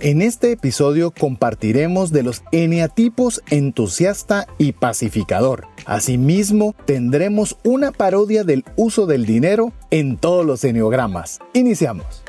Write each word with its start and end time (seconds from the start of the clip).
En 0.00 0.22
este 0.22 0.52
episodio 0.52 1.10
compartiremos 1.10 2.12
de 2.12 2.22
los 2.22 2.44
eneatipos 2.52 3.42
entusiasta 3.50 4.46
y 4.56 4.70
pacificador. 4.70 5.66
Asimismo, 5.86 6.76
tendremos 6.84 7.56
una 7.64 7.90
parodia 7.90 8.44
del 8.44 8.64
uso 8.76 9.06
del 9.06 9.26
dinero 9.26 9.72
en 9.90 10.16
todos 10.16 10.46
los 10.46 10.62
eneogramas. 10.62 11.40
Iniciamos. 11.52 12.22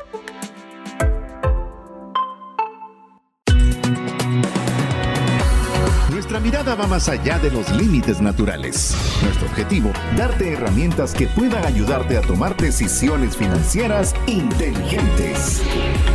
Va 6.78 6.86
más 6.86 7.08
allá 7.08 7.36
de 7.40 7.50
los 7.50 7.68
límites 7.72 8.20
naturales. 8.20 8.96
Nuestro 9.24 9.48
objetivo, 9.48 9.92
darte 10.16 10.52
herramientas 10.52 11.12
que 11.12 11.26
puedan 11.26 11.64
ayudarte 11.66 12.16
a 12.16 12.20
tomar 12.20 12.56
decisiones 12.56 13.36
financieras 13.36 14.14
inteligentes. 14.28 15.60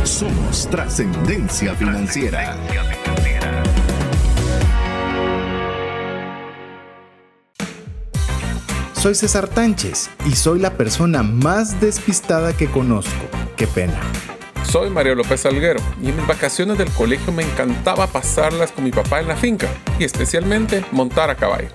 Somos 0.02 0.66
Trascendencia 0.70 1.74
Financiera. 1.74 2.56
Soy 8.94 9.14
César 9.14 9.48
Tánchez 9.48 10.08
y 10.24 10.32
soy 10.36 10.58
la 10.58 10.78
persona 10.78 11.22
más 11.22 11.82
despistada 11.82 12.56
que 12.56 12.66
conozco. 12.66 13.26
Qué 13.56 13.66
pena. 13.66 14.00
Soy 14.78 14.90
Mario 14.90 15.14
López 15.14 15.40
Salguero 15.40 15.80
y 16.02 16.10
en 16.10 16.16
mis 16.16 16.26
vacaciones 16.26 16.76
del 16.76 16.90
colegio 16.90 17.32
me 17.32 17.42
encantaba 17.42 18.06
pasarlas 18.08 18.72
con 18.72 18.84
mi 18.84 18.90
papá 18.90 19.22
en 19.22 19.28
la 19.28 19.34
finca 19.34 19.68
y 19.98 20.04
especialmente 20.04 20.84
montar 20.92 21.30
a 21.30 21.34
caballo. 21.34 21.70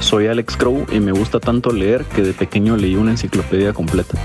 Soy 0.00 0.26
Alex 0.26 0.56
Crow 0.56 0.84
y 0.90 0.98
me 0.98 1.12
gusta 1.12 1.38
tanto 1.38 1.70
leer 1.70 2.04
que 2.06 2.22
de 2.22 2.32
pequeño 2.32 2.76
leí 2.76 2.96
una 2.96 3.12
enciclopedia 3.12 3.72
completa. 3.72 4.18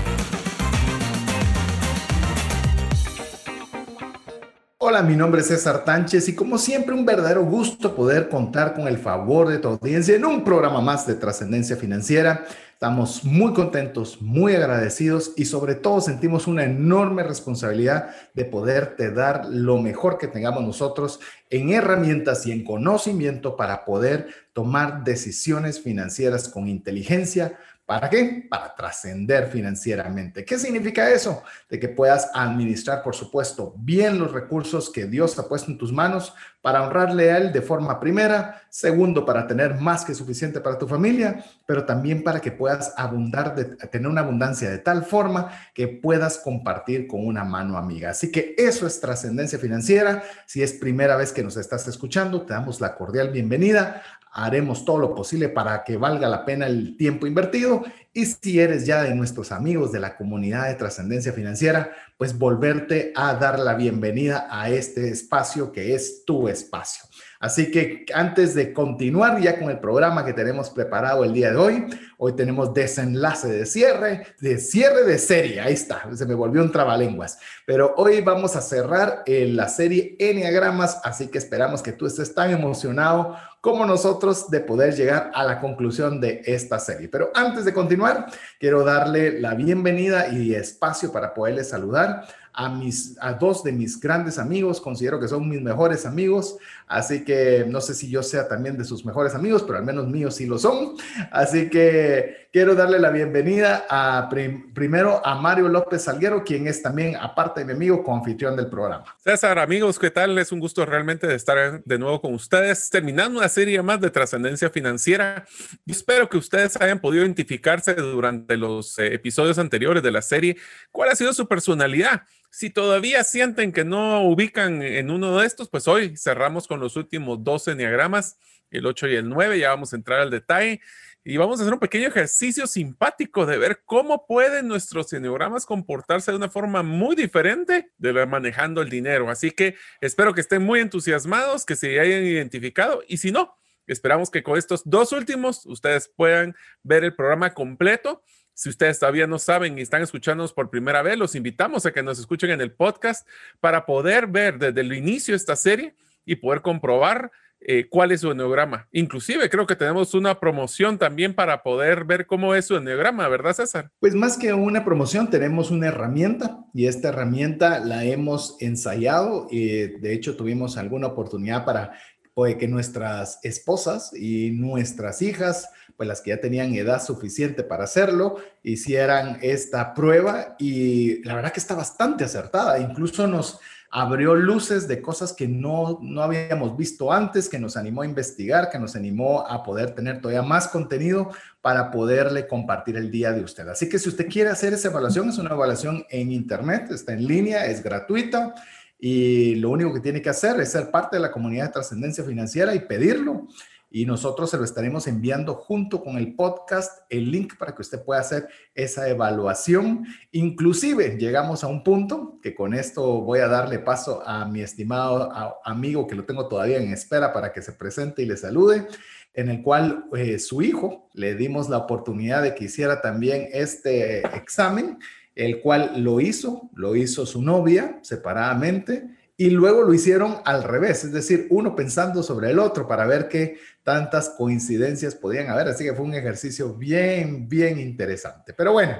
Hola, 4.78 5.02
mi 5.02 5.14
nombre 5.14 5.40
es 5.40 5.46
César 5.46 5.84
Tánchez 5.84 6.28
y 6.28 6.34
como 6.34 6.58
siempre 6.58 6.94
un 6.94 7.04
verdadero 7.04 7.44
gusto 7.44 7.94
poder 7.94 8.28
contar 8.28 8.74
con 8.74 8.88
el 8.88 8.98
favor 8.98 9.46
de 9.48 9.58
tu 9.58 9.68
audiencia 9.68 10.16
en 10.16 10.24
un 10.24 10.42
programa 10.42 10.80
más 10.80 11.06
de 11.06 11.14
trascendencia 11.14 11.76
financiera. 11.76 12.44
Estamos 12.76 13.24
muy 13.24 13.54
contentos, 13.54 14.20
muy 14.20 14.54
agradecidos 14.54 15.32
y 15.34 15.46
sobre 15.46 15.76
todo 15.76 16.02
sentimos 16.02 16.46
una 16.46 16.64
enorme 16.64 17.22
responsabilidad 17.22 18.10
de 18.34 18.44
poderte 18.44 19.10
dar 19.10 19.46
lo 19.46 19.78
mejor 19.78 20.18
que 20.18 20.28
tengamos 20.28 20.62
nosotros 20.62 21.18
en 21.48 21.72
herramientas 21.72 22.46
y 22.46 22.52
en 22.52 22.64
conocimiento 22.64 23.56
para 23.56 23.86
poder 23.86 24.28
tomar 24.52 25.04
decisiones 25.04 25.80
financieras 25.80 26.50
con 26.50 26.68
inteligencia, 26.68 27.56
¿Para 27.86 28.10
qué? 28.10 28.44
Para 28.50 28.74
trascender 28.74 29.46
financieramente. 29.46 30.44
¿Qué 30.44 30.58
significa 30.58 31.08
eso? 31.08 31.44
De 31.70 31.78
que 31.78 31.88
puedas 31.88 32.28
administrar, 32.34 33.00
por 33.00 33.14
supuesto, 33.14 33.74
bien 33.78 34.18
los 34.18 34.32
recursos 34.32 34.90
que 34.90 35.06
Dios 35.06 35.38
ha 35.38 35.48
puesto 35.48 35.70
en 35.70 35.78
tus 35.78 35.92
manos 35.92 36.34
para 36.66 36.82
honrarle 36.82 37.30
a 37.30 37.36
Él 37.36 37.52
de 37.52 37.62
forma 37.62 38.00
primera, 38.00 38.60
segundo, 38.68 39.24
para 39.24 39.46
tener 39.46 39.76
más 39.76 40.04
que 40.04 40.16
suficiente 40.16 40.60
para 40.60 40.76
tu 40.76 40.88
familia, 40.88 41.44
pero 41.64 41.84
también 41.84 42.24
para 42.24 42.40
que 42.40 42.50
puedas 42.50 42.92
abundar, 42.96 43.54
tener 43.54 44.08
una 44.08 44.22
abundancia 44.22 44.68
de 44.68 44.78
tal 44.78 45.04
forma 45.04 45.48
que 45.72 45.86
puedas 45.86 46.38
compartir 46.38 47.06
con 47.06 47.24
una 47.24 47.44
mano 47.44 47.78
amiga. 47.78 48.10
Así 48.10 48.32
que 48.32 48.56
eso 48.58 48.84
es 48.84 48.98
trascendencia 48.98 49.60
financiera. 49.60 50.24
Si 50.44 50.60
es 50.60 50.72
primera 50.72 51.14
vez 51.14 51.30
que 51.30 51.44
nos 51.44 51.56
estás 51.56 51.86
escuchando, 51.86 52.42
te 52.42 52.54
damos 52.54 52.80
la 52.80 52.96
cordial 52.96 53.30
bienvenida 53.30 54.02
haremos 54.38 54.84
todo 54.84 54.98
lo 54.98 55.14
posible 55.14 55.48
para 55.48 55.82
que 55.82 55.96
valga 55.96 56.28
la 56.28 56.44
pena 56.44 56.66
el 56.66 56.94
tiempo 56.98 57.26
invertido. 57.26 57.82
Y 58.16 58.24
si 58.24 58.58
eres 58.60 58.86
ya 58.86 59.02
de 59.02 59.14
nuestros 59.14 59.52
amigos 59.52 59.92
de 59.92 60.00
la 60.00 60.16
comunidad 60.16 60.68
de 60.68 60.74
trascendencia 60.74 61.34
financiera, 61.34 61.92
pues 62.16 62.38
volverte 62.38 63.12
a 63.14 63.34
dar 63.34 63.58
la 63.58 63.74
bienvenida 63.74 64.48
a 64.50 64.70
este 64.70 65.10
espacio 65.10 65.70
que 65.70 65.94
es 65.94 66.24
tu 66.24 66.48
espacio. 66.48 67.04
Así 67.46 67.70
que 67.70 68.04
antes 68.12 68.56
de 68.56 68.72
continuar 68.72 69.40
ya 69.40 69.56
con 69.56 69.70
el 69.70 69.78
programa 69.78 70.24
que 70.24 70.32
tenemos 70.32 70.68
preparado 70.68 71.22
el 71.22 71.32
día 71.32 71.52
de 71.52 71.56
hoy, 71.56 71.86
hoy 72.18 72.32
tenemos 72.32 72.74
desenlace 72.74 73.46
de 73.46 73.66
cierre, 73.66 74.26
de 74.40 74.58
cierre 74.58 75.04
de 75.04 75.16
serie, 75.16 75.60
ahí 75.60 75.74
está, 75.74 76.02
se 76.12 76.26
me 76.26 76.34
volvió 76.34 76.60
un 76.60 76.72
trabalenguas, 76.72 77.38
pero 77.64 77.94
hoy 77.98 78.20
vamos 78.20 78.56
a 78.56 78.60
cerrar 78.60 79.22
eh, 79.26 79.46
la 79.48 79.68
serie 79.68 80.16
Enneagramas, 80.18 81.00
así 81.04 81.28
que 81.28 81.38
esperamos 81.38 81.82
que 81.82 81.92
tú 81.92 82.06
estés 82.06 82.34
tan 82.34 82.50
emocionado 82.50 83.36
como 83.60 83.86
nosotros 83.86 84.50
de 84.50 84.58
poder 84.58 84.96
llegar 84.96 85.30
a 85.32 85.44
la 85.44 85.60
conclusión 85.60 86.20
de 86.20 86.42
esta 86.46 86.80
serie. 86.80 87.08
Pero 87.08 87.30
antes 87.32 87.64
de 87.64 87.72
continuar, 87.72 88.26
quiero 88.58 88.82
darle 88.82 89.40
la 89.40 89.54
bienvenida 89.54 90.28
y 90.28 90.52
espacio 90.52 91.12
para 91.12 91.32
poderles 91.32 91.68
saludar 91.68 92.26
a, 92.56 92.70
mis, 92.70 93.16
a 93.20 93.34
dos 93.34 93.62
de 93.62 93.70
mis 93.70 94.00
grandes 94.00 94.38
amigos, 94.38 94.80
considero 94.80 95.20
que 95.20 95.28
son 95.28 95.46
mis 95.46 95.60
mejores 95.60 96.06
amigos, 96.06 96.56
así 96.86 97.24
que 97.24 97.64
no 97.68 97.80
sé 97.80 97.94
si 97.94 98.10
yo 98.10 98.22
sea 98.22 98.48
también 98.48 98.76
de 98.76 98.84
sus 98.84 99.04
mejores 99.04 99.34
amigos, 99.34 99.62
pero 99.62 99.78
al 99.78 99.84
menos 99.84 100.06
míos 100.06 100.36
sí 100.36 100.46
lo 100.46 100.58
son. 100.58 100.96
Así 101.30 101.68
que 101.68 102.48
quiero 102.52 102.74
darle 102.74 102.98
la 102.98 103.10
bienvenida 103.10 103.86
a 103.88 104.28
primero 104.28 105.24
a 105.24 105.34
Mario 105.34 105.68
López 105.68 106.02
Salguero, 106.02 106.44
quien 106.44 106.66
es 106.66 106.82
también, 106.82 107.16
aparte 107.16 107.60
de 107.60 107.66
mi 107.66 107.72
amigo, 107.72 108.02
coanfitrión 108.02 108.56
del 108.56 108.68
programa. 108.68 109.04
César, 109.18 109.58
amigos, 109.58 109.98
¿qué 109.98 110.10
tal? 110.10 110.38
Es 110.38 110.52
un 110.52 110.60
gusto 110.60 110.86
realmente 110.86 111.26
de 111.26 111.34
estar 111.34 111.82
de 111.84 111.98
nuevo 111.98 112.20
con 112.20 112.34
ustedes, 112.34 112.88
terminando 112.90 113.38
una 113.38 113.48
serie 113.48 113.82
más 113.82 114.00
de 114.00 114.10
trascendencia 114.10 114.70
financiera. 114.70 115.44
Y 115.84 115.92
espero 115.92 116.28
que 116.28 116.38
ustedes 116.38 116.80
hayan 116.80 117.00
podido 117.00 117.24
identificarse 117.24 117.94
durante 117.94 118.56
los 118.56 118.98
eh, 118.98 119.14
episodios 119.14 119.58
anteriores 119.58 120.02
de 120.02 120.10
la 120.10 120.22
serie 120.22 120.56
cuál 120.90 121.10
ha 121.10 121.16
sido 121.16 121.32
su 121.32 121.46
personalidad 121.46 122.22
si 122.56 122.70
todavía 122.70 123.22
sienten 123.22 123.70
que 123.70 123.84
no 123.84 124.22
ubican 124.22 124.80
en 124.80 125.10
uno 125.10 125.36
de 125.36 125.46
estos, 125.46 125.68
pues 125.68 125.86
hoy 125.86 126.16
cerramos 126.16 126.66
con 126.66 126.80
los 126.80 126.96
últimos 126.96 127.44
dos 127.44 127.68
enneagramas, 127.68 128.38
el 128.70 128.86
8 128.86 129.08
y 129.08 129.16
el 129.16 129.28
9, 129.28 129.58
ya 129.58 129.68
vamos 129.68 129.92
a 129.92 129.96
entrar 129.96 130.20
al 130.20 130.30
detalle 130.30 130.80
y 131.22 131.36
vamos 131.36 131.58
a 131.58 131.64
hacer 131.64 131.74
un 131.74 131.80
pequeño 131.80 132.08
ejercicio 132.08 132.66
simpático 132.66 133.44
de 133.44 133.58
ver 133.58 133.82
cómo 133.84 134.26
pueden 134.26 134.68
nuestros 134.68 135.12
enneagramas 135.12 135.66
comportarse 135.66 136.30
de 136.30 136.38
una 136.38 136.48
forma 136.48 136.82
muy 136.82 137.14
diferente 137.14 137.90
de 137.98 138.12
la 138.14 138.24
manejando 138.24 138.80
el 138.80 138.88
dinero. 138.88 139.28
Así 139.28 139.50
que 139.50 139.74
espero 140.00 140.32
que 140.32 140.40
estén 140.40 140.62
muy 140.62 140.80
entusiasmados, 140.80 141.66
que 141.66 141.76
se 141.76 142.00
hayan 142.00 142.24
identificado 142.24 143.02
y 143.06 143.18
si 143.18 143.32
no, 143.32 143.54
esperamos 143.86 144.30
que 144.30 144.42
con 144.42 144.58
estos 144.58 144.82
dos 144.84 145.12
últimos 145.12 145.66
ustedes 145.66 146.08
puedan 146.14 146.54
ver 146.82 147.04
el 147.04 147.14
programa 147.14 147.54
completo 147.54 148.22
si 148.56 148.70
ustedes 148.70 148.98
todavía 148.98 149.26
no 149.26 149.38
saben 149.38 149.78
y 149.78 149.82
están 149.82 150.00
escuchándonos 150.00 150.54
por 150.54 150.70
primera 150.70 151.02
vez, 151.02 151.18
los 151.18 151.34
invitamos 151.34 151.84
a 151.84 151.92
que 151.92 152.02
nos 152.02 152.18
escuchen 152.18 152.50
en 152.50 152.62
el 152.62 152.72
podcast 152.72 153.28
para 153.60 153.84
poder 153.84 154.28
ver 154.28 154.58
desde 154.58 154.80
el 154.80 154.94
inicio 154.94 155.36
esta 155.36 155.56
serie 155.56 155.94
y 156.24 156.36
poder 156.36 156.62
comprobar 156.62 157.30
eh, 157.60 157.86
cuál 157.90 158.12
es 158.12 158.22
su 158.22 158.30
enneograma. 158.30 158.88
Inclusive 158.92 159.50
creo 159.50 159.66
que 159.66 159.76
tenemos 159.76 160.14
una 160.14 160.40
promoción 160.40 160.96
también 160.96 161.34
para 161.34 161.62
poder 161.62 162.04
ver 162.04 162.26
cómo 162.26 162.54
es 162.54 162.64
su 162.64 162.76
enneograma, 162.76 163.28
¿verdad 163.28 163.52
César? 163.52 163.90
Pues 164.00 164.14
más 164.14 164.38
que 164.38 164.54
una 164.54 164.86
promoción, 164.86 165.28
tenemos 165.28 165.70
una 165.70 165.88
herramienta 165.88 166.64
y 166.72 166.86
esta 166.86 167.08
herramienta 167.08 167.80
la 167.80 168.04
hemos 168.04 168.56
ensayado 168.60 169.48
y 169.50 169.68
de 169.98 170.14
hecho 170.14 170.34
tuvimos 170.34 170.78
alguna 170.78 171.08
oportunidad 171.08 171.66
para 171.66 171.92
pues, 172.36 172.56
que 172.56 172.68
nuestras 172.68 173.40
esposas 173.42 174.12
y 174.14 174.50
nuestras 174.50 175.22
hijas 175.22 175.70
pues 175.96 176.06
las 176.06 176.20
que 176.20 176.28
ya 176.28 176.38
tenían 176.38 176.74
edad 176.74 177.02
suficiente 177.02 177.62
para 177.62 177.84
hacerlo, 177.84 178.36
hicieran 178.62 179.38
esta 179.40 179.94
prueba 179.94 180.54
y 180.58 181.24
la 181.24 181.34
verdad 181.34 181.50
que 181.50 181.60
está 181.60 181.74
bastante 181.74 182.24
acertada. 182.24 182.78
Incluso 182.78 183.26
nos 183.26 183.58
abrió 183.90 184.34
luces 184.34 184.86
de 184.86 185.00
cosas 185.00 185.32
que 185.32 185.48
no, 185.48 185.98
no 186.02 186.22
habíamos 186.22 186.76
visto 186.76 187.10
antes, 187.10 187.48
que 187.48 187.58
nos 187.58 187.78
animó 187.78 188.02
a 188.02 188.06
investigar, 188.06 188.68
que 188.68 188.78
nos 188.78 188.96
animó 188.96 189.46
a 189.46 189.62
poder 189.62 189.94
tener 189.94 190.20
todavía 190.20 190.42
más 190.42 190.68
contenido 190.68 191.30
para 191.62 191.90
poderle 191.90 192.46
compartir 192.46 192.98
el 192.98 193.10
día 193.10 193.32
de 193.32 193.40
usted. 193.40 193.66
Así 193.66 193.88
que 193.88 193.98
si 193.98 194.10
usted 194.10 194.28
quiere 194.28 194.50
hacer 194.50 194.74
esa 194.74 194.88
evaluación, 194.88 195.30
es 195.30 195.38
una 195.38 195.54
evaluación 195.54 196.04
en 196.10 196.30
internet, 196.30 196.90
está 196.90 197.14
en 197.14 197.26
línea, 197.26 197.64
es 197.64 197.82
gratuita 197.82 198.54
y 198.98 199.56
lo 199.56 199.70
único 199.70 199.92
que 199.92 200.00
tiene 200.00 200.22
que 200.22 200.30
hacer 200.30 200.60
es 200.60 200.72
ser 200.72 200.90
parte 200.90 201.16
de 201.16 201.22
la 201.22 201.30
comunidad 201.30 201.66
de 201.66 201.72
trascendencia 201.72 202.24
financiera 202.24 202.74
y 202.74 202.80
pedirlo 202.80 203.46
y 203.90 204.04
nosotros 204.04 204.50
se 204.50 204.58
lo 204.58 204.64
estaremos 204.64 205.06
enviando 205.06 205.54
junto 205.54 206.02
con 206.02 206.16
el 206.16 206.34
podcast, 206.34 207.02
el 207.08 207.30
link 207.30 207.56
para 207.56 207.74
que 207.74 207.82
usted 207.82 208.04
pueda 208.04 208.20
hacer 208.20 208.48
esa 208.74 209.08
evaluación. 209.08 210.04
Inclusive 210.32 211.16
llegamos 211.18 211.62
a 211.62 211.68
un 211.68 211.84
punto 211.84 212.38
que 212.42 212.54
con 212.54 212.74
esto 212.74 213.22
voy 213.22 213.38
a 213.38 213.48
darle 213.48 213.78
paso 213.78 214.22
a 214.26 214.44
mi 214.44 214.60
estimado 214.60 215.32
amigo 215.64 216.06
que 216.06 216.16
lo 216.16 216.24
tengo 216.24 216.48
todavía 216.48 216.78
en 216.78 216.92
espera 216.92 217.32
para 217.32 217.52
que 217.52 217.62
se 217.62 217.72
presente 217.72 218.22
y 218.22 218.26
le 218.26 218.36
salude, 218.36 218.88
en 219.32 219.48
el 219.48 219.62
cual 219.62 220.06
eh, 220.14 220.38
su 220.40 220.62
hijo 220.62 221.08
le 221.14 221.34
dimos 221.34 221.68
la 221.68 221.78
oportunidad 221.78 222.42
de 222.42 222.54
que 222.54 222.64
hiciera 222.64 223.00
también 223.00 223.48
este 223.52 224.26
examen, 224.36 224.98
el 225.36 225.60
cual 225.60 226.02
lo 226.02 226.20
hizo, 226.20 226.70
lo 226.74 226.96
hizo 226.96 227.24
su 227.26 227.42
novia 227.42 228.00
separadamente 228.02 229.10
y 229.36 229.50
luego 229.50 229.82
lo 229.82 229.92
hicieron 229.92 230.38
al 230.44 230.64
revés, 230.64 231.04
es 231.04 231.12
decir, 231.12 231.46
uno 231.50 231.76
pensando 231.76 232.22
sobre 232.22 232.50
el 232.50 232.58
otro 232.58 232.88
para 232.88 233.06
ver 233.06 233.28
qué 233.28 233.58
tantas 233.84 234.30
coincidencias 234.30 235.14
podían 235.14 235.50
haber. 235.50 235.68
Así 235.68 235.84
que 235.84 235.92
fue 235.92 236.06
un 236.06 236.14
ejercicio 236.14 236.74
bien, 236.74 237.46
bien 237.48 237.78
interesante. 237.78 238.54
Pero 238.54 238.72
bueno, 238.72 238.96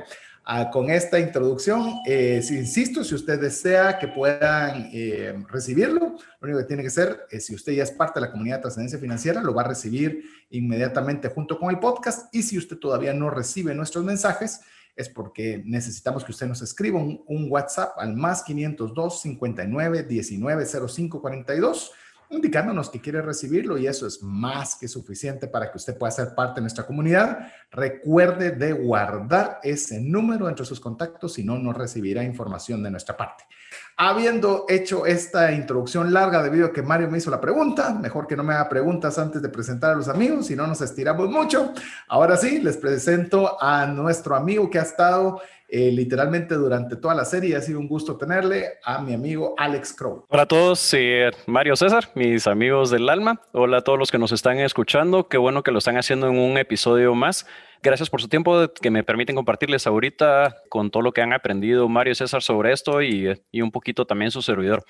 con 0.72 0.90
esta 0.90 1.18
introducción. 1.18 2.00
Eh, 2.06 2.40
si, 2.42 2.56
insisto, 2.56 3.02
si 3.02 3.14
usted 3.14 3.40
desea 3.40 3.98
que 3.98 4.08
puedan 4.08 4.90
eh, 4.92 5.34
recibirlo, 5.48 6.00
lo 6.00 6.18
único 6.40 6.58
que 6.58 6.64
tiene 6.64 6.82
que 6.82 6.88
hacer 6.88 7.26
es, 7.30 7.46
si 7.46 7.54
usted 7.54 7.72
ya 7.72 7.82
es 7.82 7.90
parte 7.90 8.20
de 8.20 8.26
la 8.26 8.32
comunidad 8.32 8.56
de 8.56 8.62
trascendencia 8.62 8.98
financiera, 8.98 9.42
lo 9.42 9.54
va 9.54 9.62
a 9.62 9.68
recibir 9.68 10.22
inmediatamente 10.50 11.28
junto 11.28 11.58
con 11.58 11.70
el 11.70 11.80
podcast. 11.80 12.32
Y 12.32 12.42
si 12.42 12.56
usted 12.56 12.76
todavía 12.76 13.12
no 13.12 13.28
recibe 13.28 13.74
nuestros 13.74 14.04
mensajes, 14.04 14.60
es 14.96 15.08
porque 15.08 15.62
necesitamos 15.64 16.24
que 16.24 16.32
usted 16.32 16.46
nos 16.46 16.62
escriba 16.62 16.98
un, 16.98 17.22
un 17.26 17.50
WhatsApp 17.50 17.92
al 17.98 18.16
más 18.16 18.42
502 18.42 19.20
59 19.20 20.02
19 20.04 20.66
05 20.66 21.20
42 21.20 21.92
indicándonos 22.30 22.90
que 22.90 23.00
quiere 23.00 23.22
recibirlo 23.22 23.78
y 23.78 23.86
eso 23.86 24.06
es 24.06 24.22
más 24.22 24.76
que 24.76 24.88
suficiente 24.88 25.46
para 25.46 25.70
que 25.70 25.78
usted 25.78 25.96
pueda 25.96 26.10
ser 26.10 26.34
parte 26.34 26.56
de 26.56 26.62
nuestra 26.62 26.86
comunidad. 26.86 27.48
Recuerde 27.70 28.52
de 28.52 28.72
guardar 28.72 29.60
ese 29.62 30.00
número 30.00 30.48
entre 30.48 30.64
sus 30.64 30.80
contactos, 30.80 31.34
si 31.34 31.44
no, 31.44 31.58
no 31.58 31.72
recibirá 31.72 32.24
información 32.24 32.82
de 32.82 32.90
nuestra 32.90 33.16
parte. 33.16 33.44
Habiendo 33.96 34.66
hecho 34.68 35.06
esta 35.06 35.52
introducción 35.52 36.12
larga 36.12 36.42
debido 36.42 36.66
a 36.66 36.72
que 36.72 36.82
Mario 36.82 37.10
me 37.10 37.18
hizo 37.18 37.30
la 37.30 37.40
pregunta, 37.40 37.94
mejor 37.94 38.26
que 38.26 38.36
no 38.36 38.42
me 38.42 38.52
haga 38.54 38.68
preguntas 38.68 39.18
antes 39.18 39.40
de 39.40 39.48
presentar 39.48 39.92
a 39.92 39.96
los 39.96 40.08
amigos, 40.08 40.46
si 40.46 40.56
no 40.56 40.66
nos 40.66 40.80
estiramos 40.82 41.30
mucho. 41.30 41.72
Ahora 42.08 42.36
sí, 42.36 42.60
les 42.60 42.76
presento 42.76 43.56
a 43.62 43.86
nuestro 43.86 44.36
amigo 44.36 44.68
que 44.68 44.78
ha 44.78 44.82
estado 44.82 45.40
eh, 45.68 45.90
literalmente 45.90 46.54
durante 46.54 46.96
toda 46.96 47.14
la 47.14 47.24
serie. 47.24 47.56
Ha 47.56 47.60
sido 47.60 47.78
un 47.78 47.88
gusto 47.88 48.16
tenerle 48.16 48.78
a 48.84 49.00
mi 49.00 49.14
amigo 49.14 49.54
Alex 49.58 49.94
Crow. 49.94 50.24
Hola 50.28 50.42
a 50.42 50.46
todos, 50.46 50.94
eh, 50.94 51.30
Mario 51.46 51.76
César, 51.76 52.10
mis 52.14 52.46
amigos 52.46 52.90
del 52.90 53.08
alma. 53.08 53.40
Hola 53.52 53.78
a 53.78 53.80
todos 53.82 53.98
los 53.98 54.10
que 54.10 54.18
nos 54.18 54.32
están 54.32 54.58
escuchando. 54.58 55.28
Qué 55.28 55.38
bueno 55.38 55.62
que 55.62 55.72
lo 55.72 55.78
están 55.78 55.96
haciendo 55.96 56.28
en 56.28 56.38
un 56.38 56.58
episodio 56.58 57.14
más. 57.14 57.46
Gracias 57.82 58.10
por 58.10 58.20
su 58.20 58.28
tiempo 58.28 58.72
que 58.80 58.90
me 58.90 59.04
permiten 59.04 59.36
compartirles 59.36 59.86
ahorita 59.86 60.56
con 60.68 60.90
todo 60.90 61.02
lo 61.02 61.12
que 61.12 61.22
han 61.22 61.32
aprendido 61.32 61.88
Mario 61.88 62.14
César 62.14 62.42
sobre 62.42 62.72
esto 62.72 63.02
y, 63.02 63.40
y 63.50 63.60
un 63.60 63.70
poquito 63.70 64.06
también 64.06 64.30
su 64.30 64.42
servidor. 64.42 64.84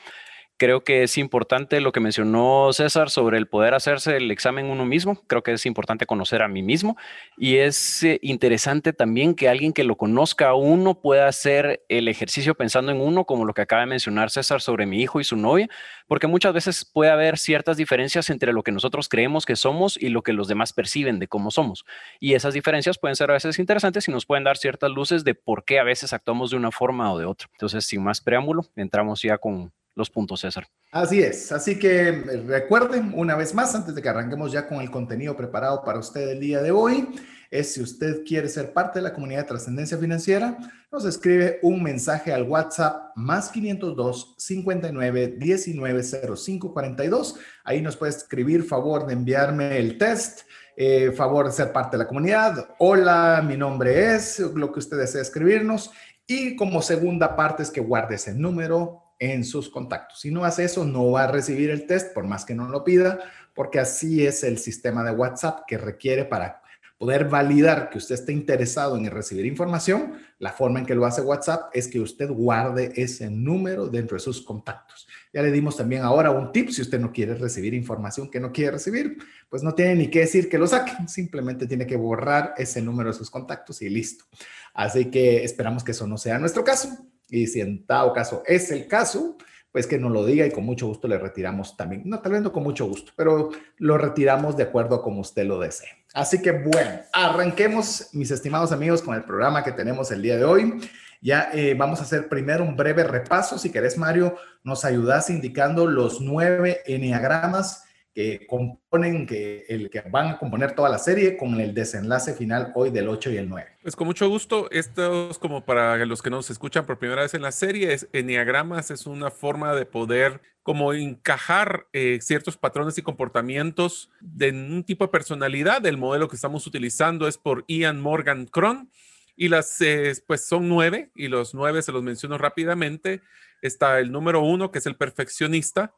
Creo 0.58 0.84
que 0.84 1.02
es 1.02 1.18
importante 1.18 1.82
lo 1.82 1.92
que 1.92 2.00
mencionó 2.00 2.72
César 2.72 3.10
sobre 3.10 3.36
el 3.36 3.46
poder 3.46 3.74
hacerse 3.74 4.16
el 4.16 4.30
examen 4.30 4.66
uno 4.66 4.86
mismo. 4.86 5.20
Creo 5.26 5.42
que 5.42 5.52
es 5.52 5.66
importante 5.66 6.06
conocer 6.06 6.40
a 6.40 6.48
mí 6.48 6.62
mismo 6.62 6.96
y 7.36 7.56
es 7.56 8.02
eh, 8.02 8.18
interesante 8.22 8.94
también 8.94 9.34
que 9.34 9.50
alguien 9.50 9.74
que 9.74 9.84
lo 9.84 9.96
conozca 9.96 10.48
a 10.48 10.54
uno 10.54 10.98
pueda 10.98 11.28
hacer 11.28 11.84
el 11.90 12.08
ejercicio 12.08 12.54
pensando 12.54 12.90
en 12.90 13.02
uno, 13.02 13.26
como 13.26 13.44
lo 13.44 13.52
que 13.52 13.60
acaba 13.60 13.80
de 13.80 13.86
mencionar 13.86 14.30
César 14.30 14.62
sobre 14.62 14.86
mi 14.86 15.02
hijo 15.02 15.20
y 15.20 15.24
su 15.24 15.36
novia, 15.36 15.68
porque 16.08 16.26
muchas 16.26 16.54
veces 16.54 16.86
puede 16.86 17.10
haber 17.10 17.36
ciertas 17.36 17.76
diferencias 17.76 18.30
entre 18.30 18.54
lo 18.54 18.62
que 18.62 18.72
nosotros 18.72 19.10
creemos 19.10 19.44
que 19.44 19.56
somos 19.56 19.98
y 20.00 20.08
lo 20.08 20.22
que 20.22 20.32
los 20.32 20.48
demás 20.48 20.72
perciben 20.72 21.18
de 21.18 21.28
cómo 21.28 21.50
somos. 21.50 21.84
Y 22.18 22.32
esas 22.32 22.54
diferencias 22.54 22.96
pueden 22.96 23.16
ser 23.16 23.28
a 23.30 23.34
veces 23.34 23.58
interesantes 23.58 24.08
y 24.08 24.10
nos 24.10 24.24
pueden 24.24 24.44
dar 24.44 24.56
ciertas 24.56 24.90
luces 24.90 25.22
de 25.22 25.34
por 25.34 25.66
qué 25.66 25.80
a 25.80 25.84
veces 25.84 26.14
actuamos 26.14 26.50
de 26.50 26.56
una 26.56 26.70
forma 26.70 27.12
o 27.12 27.18
de 27.18 27.26
otra. 27.26 27.46
Entonces, 27.52 27.84
sin 27.84 28.02
más 28.02 28.22
preámbulo, 28.22 28.64
entramos 28.74 29.20
ya 29.20 29.36
con 29.36 29.70
los 29.96 30.10
puntos, 30.10 30.40
César. 30.40 30.68
Así 30.92 31.20
es, 31.20 31.50
así 31.50 31.78
que 31.78 32.08
eh, 32.08 32.44
recuerden 32.46 33.12
una 33.16 33.34
vez 33.34 33.54
más, 33.54 33.74
antes 33.74 33.94
de 33.94 34.02
que 34.02 34.08
arranquemos 34.08 34.52
ya 34.52 34.68
con 34.68 34.80
el 34.80 34.90
contenido 34.90 35.36
preparado 35.36 35.82
para 35.82 35.98
usted 35.98 36.28
el 36.28 36.40
día 36.40 36.62
de 36.62 36.70
hoy, 36.70 37.08
es 37.50 37.74
si 37.74 37.82
usted 37.82 38.22
quiere 38.24 38.48
ser 38.48 38.72
parte 38.72 38.98
de 38.98 39.04
la 39.04 39.14
comunidad 39.14 39.40
de 39.40 39.48
trascendencia 39.48 39.96
financiera, 39.96 40.58
nos 40.92 41.04
escribe 41.04 41.58
un 41.62 41.82
mensaje 41.82 42.32
al 42.32 42.44
WhatsApp 42.44 43.16
más 43.16 43.50
502 43.50 44.34
59 44.36 45.36
19 45.38 46.02
05 46.02 46.72
42. 46.72 47.36
Ahí 47.64 47.80
nos 47.80 47.96
puede 47.96 48.12
escribir 48.12 48.64
favor 48.64 49.06
de 49.06 49.14
enviarme 49.14 49.78
el 49.78 49.96
test. 49.98 50.42
Eh, 50.78 51.10
favor 51.12 51.46
de 51.46 51.52
ser 51.52 51.72
parte 51.72 51.96
de 51.96 52.02
la 52.02 52.08
comunidad. 52.08 52.74
Hola, 52.78 53.42
mi 53.46 53.56
nombre 53.56 54.14
es, 54.14 54.38
lo 54.40 54.70
que 54.72 54.80
usted 54.80 54.98
desea 54.98 55.22
escribirnos. 55.22 55.90
Y 56.26 56.54
como 56.54 56.82
segunda 56.82 57.34
parte 57.34 57.62
es 57.62 57.70
que 57.70 57.80
guarde 57.80 58.16
ese 58.16 58.34
número 58.34 59.05
en 59.18 59.44
sus 59.44 59.68
contactos. 59.68 60.20
Si 60.20 60.30
no 60.30 60.44
hace 60.44 60.64
eso, 60.64 60.84
no 60.84 61.10
va 61.10 61.24
a 61.24 61.32
recibir 61.32 61.70
el 61.70 61.86
test, 61.86 62.12
por 62.12 62.26
más 62.26 62.44
que 62.44 62.54
no 62.54 62.68
lo 62.68 62.84
pida, 62.84 63.18
porque 63.54 63.80
así 63.80 64.26
es 64.26 64.44
el 64.44 64.58
sistema 64.58 65.02
de 65.02 65.12
WhatsApp 65.12 65.60
que 65.66 65.78
requiere 65.78 66.24
para 66.24 66.62
poder 66.98 67.28
validar 67.28 67.90
que 67.90 67.98
usted 67.98 68.14
esté 68.14 68.32
interesado 68.32 68.96
en 68.96 69.10
recibir 69.10 69.44
información. 69.44 70.14
La 70.38 70.52
forma 70.52 70.78
en 70.78 70.86
que 70.86 70.94
lo 70.94 71.04
hace 71.04 71.20
WhatsApp 71.20 71.70
es 71.74 71.88
que 71.88 72.00
usted 72.00 72.30
guarde 72.30 72.92
ese 72.96 73.30
número 73.30 73.86
dentro 73.86 74.16
de 74.16 74.20
sus 74.22 74.42
contactos. 74.42 75.06
Ya 75.32 75.42
le 75.42 75.50
dimos 75.50 75.76
también 75.76 76.02
ahora 76.02 76.30
un 76.30 76.52
tip, 76.52 76.70
si 76.70 76.82
usted 76.82 76.98
no 76.98 77.12
quiere 77.12 77.34
recibir 77.34 77.74
información 77.74 78.30
que 78.30 78.40
no 78.40 78.52
quiere 78.52 78.72
recibir, 78.72 79.18
pues 79.50 79.62
no 79.62 79.74
tiene 79.74 79.94
ni 79.94 80.08
que 80.08 80.20
decir 80.20 80.48
que 80.48 80.58
lo 80.58 80.66
saque, 80.66 80.92
simplemente 81.08 81.66
tiene 81.66 81.86
que 81.86 81.96
borrar 81.96 82.54
ese 82.56 82.80
número 82.80 83.10
de 83.10 83.18
sus 83.18 83.30
contactos 83.30 83.82
y 83.82 83.88
listo. 83.90 84.24
Así 84.72 85.06
que 85.10 85.44
esperamos 85.44 85.84
que 85.84 85.92
eso 85.92 86.06
no 86.06 86.16
sea 86.16 86.38
nuestro 86.38 86.64
caso. 86.64 86.88
Y 87.28 87.46
si 87.46 87.60
en 87.60 87.84
dado 87.86 88.12
caso 88.12 88.42
es 88.46 88.70
el 88.70 88.86
caso, 88.86 89.36
pues 89.72 89.86
que 89.86 89.98
nos 89.98 90.10
lo 90.10 90.24
diga 90.24 90.46
y 90.46 90.50
con 90.50 90.64
mucho 90.64 90.86
gusto 90.86 91.06
le 91.06 91.18
retiramos 91.18 91.76
también. 91.76 92.02
No, 92.06 92.20
tal 92.20 92.32
vez 92.32 92.40
no 92.40 92.50
con 92.52 92.62
mucho 92.62 92.86
gusto, 92.86 93.12
pero 93.14 93.50
lo 93.76 93.98
retiramos 93.98 94.56
de 94.56 94.62
acuerdo 94.62 94.96
a 94.96 95.02
como 95.02 95.20
usted 95.20 95.44
lo 95.44 95.58
desee. 95.58 95.88
Así 96.14 96.40
que 96.40 96.52
bueno, 96.52 97.00
arranquemos, 97.12 98.08
mis 98.14 98.30
estimados 98.30 98.72
amigos, 98.72 99.02
con 99.02 99.14
el 99.14 99.24
programa 99.24 99.62
que 99.62 99.72
tenemos 99.72 100.10
el 100.10 100.22
día 100.22 100.38
de 100.38 100.44
hoy. 100.44 100.80
Ya 101.20 101.50
eh, 101.52 101.74
vamos 101.74 102.00
a 102.00 102.04
hacer 102.04 102.28
primero 102.28 102.64
un 102.64 102.76
breve 102.76 103.04
repaso. 103.04 103.58
Si 103.58 103.70
querés, 103.70 103.98
Mario, 103.98 104.36
nos 104.64 104.84
ayudas 104.84 105.28
indicando 105.28 105.86
los 105.86 106.20
nueve 106.20 106.80
enneagramas 106.86 107.85
que 108.16 108.46
componen, 108.46 109.26
que, 109.26 109.66
el, 109.68 109.90
que 109.90 110.00
van 110.00 110.28
a 110.28 110.38
componer 110.38 110.74
toda 110.74 110.88
la 110.88 110.96
serie 110.96 111.36
con 111.36 111.60
el 111.60 111.74
desenlace 111.74 112.32
final 112.32 112.72
hoy 112.74 112.88
del 112.88 113.10
8 113.10 113.32
y 113.32 113.36
el 113.36 113.46
9. 113.46 113.68
Pues 113.82 113.94
con 113.94 114.06
mucho 114.06 114.26
gusto, 114.26 114.70
esto 114.70 115.28
es 115.28 115.38
como 115.38 115.66
para 115.66 116.02
los 116.06 116.22
que 116.22 116.30
nos 116.30 116.48
escuchan 116.48 116.86
por 116.86 116.98
primera 116.98 117.20
vez 117.20 117.34
en 117.34 117.42
la 117.42 117.52
serie, 117.52 117.92
es, 117.92 118.08
Enneagramas 118.14 118.90
es 118.90 119.04
una 119.04 119.30
forma 119.30 119.74
de 119.74 119.84
poder 119.84 120.40
como 120.62 120.94
encajar 120.94 121.88
eh, 121.92 122.18
ciertos 122.22 122.56
patrones 122.56 122.96
y 122.96 123.02
comportamientos 123.02 124.08
de 124.22 124.48
un 124.48 124.82
tipo 124.82 125.04
de 125.04 125.10
personalidad. 125.10 125.84
El 125.84 125.98
modelo 125.98 126.26
que 126.26 126.36
estamos 126.36 126.66
utilizando 126.66 127.28
es 127.28 127.36
por 127.36 127.66
Ian 127.68 128.00
Morgan 128.00 128.46
Cron 128.46 128.90
y 129.36 129.48
las, 129.48 129.78
eh, 129.82 130.14
pues 130.26 130.46
son 130.46 130.70
nueve 130.70 131.10
y 131.14 131.28
los 131.28 131.52
nueve 131.52 131.82
se 131.82 131.92
los 131.92 132.02
menciono 132.02 132.38
rápidamente. 132.38 133.20
Está 133.60 133.98
el 133.98 134.10
número 134.10 134.40
uno, 134.40 134.70
que 134.70 134.78
es 134.78 134.86
el 134.86 134.96
perfeccionista 134.96 135.92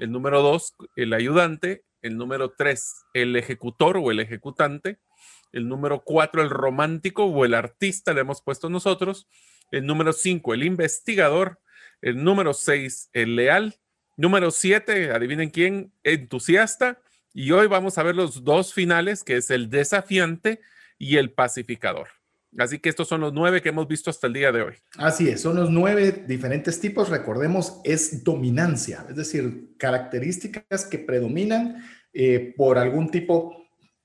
el 0.00 0.10
número 0.10 0.42
dos, 0.42 0.74
el 0.96 1.12
ayudante, 1.12 1.84
el 2.02 2.16
número 2.16 2.54
tres, 2.56 3.04
el 3.14 3.36
ejecutor 3.36 3.98
o 3.98 4.10
el 4.10 4.18
ejecutante, 4.20 4.98
el 5.52 5.68
número 5.68 6.02
cuatro, 6.04 6.42
el 6.42 6.50
romántico 6.50 7.26
o 7.26 7.44
el 7.44 7.54
artista, 7.54 8.14
le 8.14 8.22
hemos 8.22 8.42
puesto 8.42 8.70
nosotros, 8.70 9.28
el 9.70 9.86
número 9.86 10.12
cinco, 10.12 10.54
el 10.54 10.64
investigador, 10.64 11.60
el 12.00 12.24
número 12.24 12.54
seis, 12.54 13.10
el 13.12 13.36
leal, 13.36 13.76
número 14.16 14.50
siete, 14.50 15.12
adivinen 15.12 15.50
quién, 15.50 15.92
entusiasta, 16.02 17.02
y 17.32 17.52
hoy 17.52 17.66
vamos 17.66 17.98
a 17.98 18.02
ver 18.02 18.16
los 18.16 18.42
dos 18.42 18.72
finales, 18.72 19.22
que 19.22 19.36
es 19.36 19.50
el 19.50 19.70
desafiante 19.70 20.60
y 20.98 21.18
el 21.18 21.30
pacificador. 21.30 22.08
Así 22.58 22.78
que 22.78 22.88
estos 22.88 23.06
son 23.06 23.20
los 23.20 23.32
nueve 23.32 23.62
que 23.62 23.68
hemos 23.68 23.86
visto 23.86 24.10
hasta 24.10 24.26
el 24.26 24.32
día 24.32 24.50
de 24.50 24.62
hoy. 24.62 24.74
Así 24.96 25.28
es, 25.28 25.40
son 25.40 25.56
los 25.56 25.70
nueve 25.70 26.24
diferentes 26.26 26.80
tipos. 26.80 27.08
Recordemos, 27.08 27.80
es 27.84 28.24
dominancia, 28.24 29.06
es 29.08 29.16
decir, 29.16 29.76
características 29.78 30.84
que 30.86 30.98
predominan 30.98 31.84
eh, 32.12 32.54
por 32.56 32.78
algún 32.78 33.10
tipo 33.10 33.56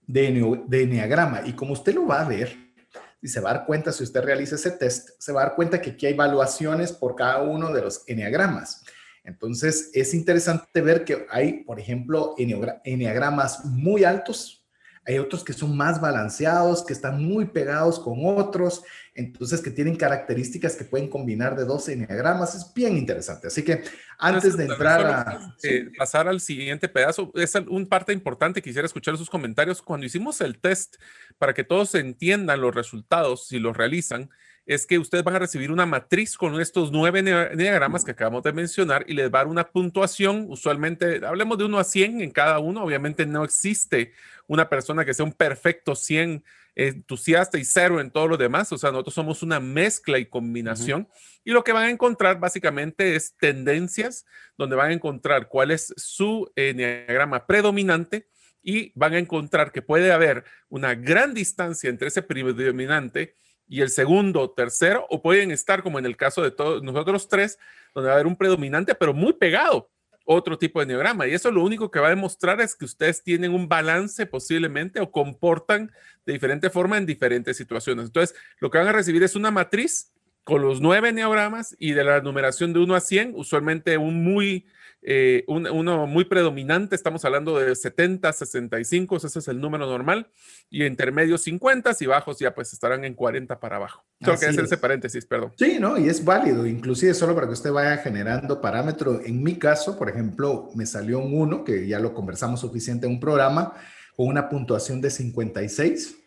de, 0.06 0.62
de 0.68 0.84
enneagrama. 0.84 1.42
Y 1.46 1.54
como 1.54 1.74
usted 1.74 1.96
lo 1.96 2.06
va 2.06 2.22
a 2.22 2.30
ver, 2.30 2.56
y 3.22 3.28
se 3.28 3.40
va 3.40 3.50
a 3.50 3.54
dar 3.56 3.66
cuenta, 3.66 3.92
si 3.92 4.04
usted 4.04 4.22
realiza 4.22 4.54
ese 4.54 4.70
test, 4.70 5.10
se 5.18 5.32
va 5.32 5.42
a 5.42 5.46
dar 5.46 5.56
cuenta 5.56 5.82
que 5.82 5.92
aquí 5.92 6.06
hay 6.06 6.14
evaluaciones 6.14 6.92
por 6.92 7.16
cada 7.16 7.42
uno 7.42 7.74
de 7.74 7.82
los 7.82 8.04
enneagramas. 8.06 8.84
Entonces, 9.24 9.90
es 9.96 10.14
interesante 10.14 10.80
ver 10.82 11.04
que 11.04 11.26
hay, 11.32 11.64
por 11.64 11.80
ejemplo, 11.80 12.36
enneagramas 12.38 13.66
muy 13.66 14.04
altos, 14.04 14.55
hay 15.06 15.20
otros 15.20 15.44
que 15.44 15.54
son 15.54 15.78
más 15.78 16.02
balanceados, 16.02 16.84
que 16.84 16.94
están 16.94 17.24
muy 17.24 17.46
pegados 17.46 18.00
con 18.00 18.26
otros, 18.26 18.84
entonces 19.14 19.62
que 19.62 19.70
tienen 19.70 19.96
características 19.96 20.76
que 20.76 20.84
pueden 20.84 21.10
combinar 21.10 21.56
de 21.56 21.64
dos 21.64 21.88
enneagramas. 21.88 22.56
Es 22.56 22.74
bien 22.74 22.98
interesante. 22.98 23.48
Así 23.48 23.64
que 23.64 23.84
antes 24.18 24.58
de 24.58 24.66
entrar 24.66 25.06
a... 25.06 25.56
Eh, 25.62 25.92
pasar 25.98 26.28
al 26.28 26.42
siguiente 26.42 26.90
pedazo, 26.90 27.32
es 27.36 27.54
un 27.56 27.86
parte 27.86 28.14
importante, 28.14 28.64
quisiera 28.64 28.88
escuchar 28.88 29.16
sus 29.16 29.30
comentarios. 29.30 29.82
Cuando 29.82 30.08
hicimos 30.08 30.42
el 30.42 30.60
test, 30.60 30.96
para 31.38 31.54
que 31.54 31.64
todos 31.64 31.94
entiendan 31.94 32.62
los 32.62 32.74
resultados, 32.74 33.48
si 33.48 33.60
los 33.60 33.78
realizan, 33.78 34.32
es 34.66 34.88
que 34.88 34.98
ustedes 34.98 35.24
van 35.24 35.36
a 35.36 35.40
recibir 35.40 35.72
una 35.72 35.86
matriz 35.86 36.38
con 36.38 36.60
estos 36.60 36.92
nueve 36.92 37.22
diagramas 37.56 38.04
que 38.04 38.12
acabamos 38.12 38.44
de 38.44 38.54
mencionar 38.54 39.06
y 39.08 39.14
les 39.14 39.28
va 39.28 39.40
a 39.40 39.44
dar 39.44 39.48
una 39.48 39.70
puntuación, 39.70 40.46
usualmente, 40.50 41.26
hablemos 41.26 41.58
de 41.58 41.66
1 41.66 41.80
a 41.80 41.84
100 41.84 42.22
en 42.22 42.32
cada 42.32 42.60
uno, 42.60 42.84
obviamente 42.84 43.26
no 43.26 43.44
existe 43.44 44.14
una 44.48 44.68
persona 44.68 45.06
que 45.06 45.14
sea 45.14 45.26
un 45.26 45.34
perfecto 45.34 45.96
100 45.96 46.44
entusiasta 46.76 47.58
y 47.58 47.64
cero 47.64 48.02
en 48.02 48.12
todo 48.12 48.28
lo 48.28 48.38
demás, 48.38 48.72
o 48.74 48.78
sea, 48.78 48.92
nosotros 48.92 49.14
somos 49.14 49.42
una 49.44 49.60
mezcla 49.60 50.20
y 50.20 50.26
combinación. 50.26 51.08
Y 51.44 51.52
lo 51.52 51.64
que 51.64 51.72
van 51.72 51.86
a 51.86 51.90
encontrar 51.90 52.40
básicamente 52.40 53.16
es 53.16 53.38
tendencias, 53.38 54.26
donde 54.58 54.76
van 54.76 54.90
a 54.90 54.94
encontrar 54.94 55.48
cuál 55.48 55.72
es 55.72 55.94
su 55.96 56.52
diagrama 56.56 57.48
predominante 57.48 58.28
y 58.62 58.92
van 58.96 59.14
a 59.14 59.20
encontrar 59.20 59.72
que 59.72 59.82
puede 59.82 60.12
haber 60.12 60.44
una 60.68 60.96
gran 60.96 61.34
distancia 61.34 61.90
entre 61.90 62.10
ese 62.10 62.24
predominante 62.24 63.36
y 63.68 63.82
el 63.82 63.90
segundo, 63.90 64.52
tercero, 64.52 65.06
o 65.10 65.22
pueden 65.22 65.52
estar 65.52 65.84
como 65.84 66.00
en 66.00 66.06
el 66.06 66.18
caso 66.18 66.42
de 66.42 66.52
todos 66.52 66.84
nosotros 66.84 67.28
tres, 67.28 67.58
donde 67.94 68.08
va 68.08 68.14
a 68.14 68.16
haber 68.16 68.28
un 68.28 68.36
predominante, 68.36 68.96
pero 68.96 69.14
muy 69.14 69.34
pegado 69.34 69.90
otro 70.26 70.58
tipo 70.58 70.80
de 70.80 70.88
neograma. 70.88 71.28
Y 71.28 71.34
eso 71.34 71.52
lo 71.52 71.64
único 71.64 71.92
que 71.92 72.00
va 72.00 72.08
a 72.08 72.12
demostrar 72.12 72.60
es 72.60 72.76
que 72.76 72.86
ustedes 72.86 73.24
tienen 73.24 73.54
un 73.54 73.70
balance 73.70 74.26
posiblemente 74.26 75.00
o 75.00 75.12
comportan 75.12 75.92
de 76.26 76.34
diferente 76.34 76.70
forma 76.70 76.98
en 76.98 77.06
diferentes 77.06 77.56
situaciones. 77.56 78.08
Entonces, 78.08 78.36
lo 78.60 78.70
que 78.70 78.80
van 78.80 78.88
a 78.88 78.92
recibir 78.92 79.24
es 79.24 79.36
una 79.36 79.52
matriz 79.52 80.12
con 80.44 80.62
los 80.62 80.82
nueve 80.82 81.12
neogramas 81.12 81.76
y 81.80 81.94
de 81.94 82.04
la 82.04 82.22
numeración 82.22 82.74
de 82.74 82.80
1 82.80 82.96
a 82.96 83.00
100, 83.00 83.34
usualmente 83.36 83.98
un 83.98 84.24
muy 84.24 84.66
eh, 85.08 85.44
uno 85.48 86.08
muy 86.08 86.26
predominante, 86.26 86.96
estamos 86.96 87.24
hablando 87.26 87.60
de 87.60 87.76
70, 87.76 88.34
65, 88.34 89.18
ese 89.18 89.38
es 89.38 89.48
el 89.48 89.62
número 89.62 89.86
normal, 89.86 90.32
y 90.72 90.84
intermedios 90.84 91.44
50 91.44 91.92
y 92.00 92.06
bajos 92.08 92.40
ya 92.40 92.56
pues 92.56 92.74
estarán 92.74 93.06
en 93.06 93.14
40 93.14 93.60
para 93.60 93.76
abajo. 93.76 94.04
Tengo 94.20 94.40
que 94.40 94.48
hacer 94.48 94.64
ese 94.64 94.78
paréntesis, 94.78 95.24
perdón. 95.28 95.54
Sí, 95.58 95.78
¿no? 95.80 96.00
Y 96.00 96.10
es 96.10 96.26
válido, 96.26 96.66
inclusive 96.66 97.14
solo 97.14 97.36
para 97.36 97.46
que 97.46 97.54
usted 97.54 97.72
vaya 97.72 97.98
generando 97.98 98.60
parámetros. 98.60 99.24
En 99.26 99.44
mi 99.44 99.60
caso, 99.60 99.96
por 99.96 100.10
ejemplo, 100.10 100.72
me 100.74 100.88
salió 100.88 101.20
un 101.20 101.38
1, 101.40 101.64
que 101.64 101.88
ya 101.88 102.00
lo 102.00 102.16
conversamos 102.16 102.62
suficiente 102.62 103.06
en 103.06 103.14
un 103.14 103.20
programa, 103.20 103.74
con 104.16 104.28
una 104.28 104.50
puntuación 104.50 105.02
de 105.02 105.12
56 105.12 106.18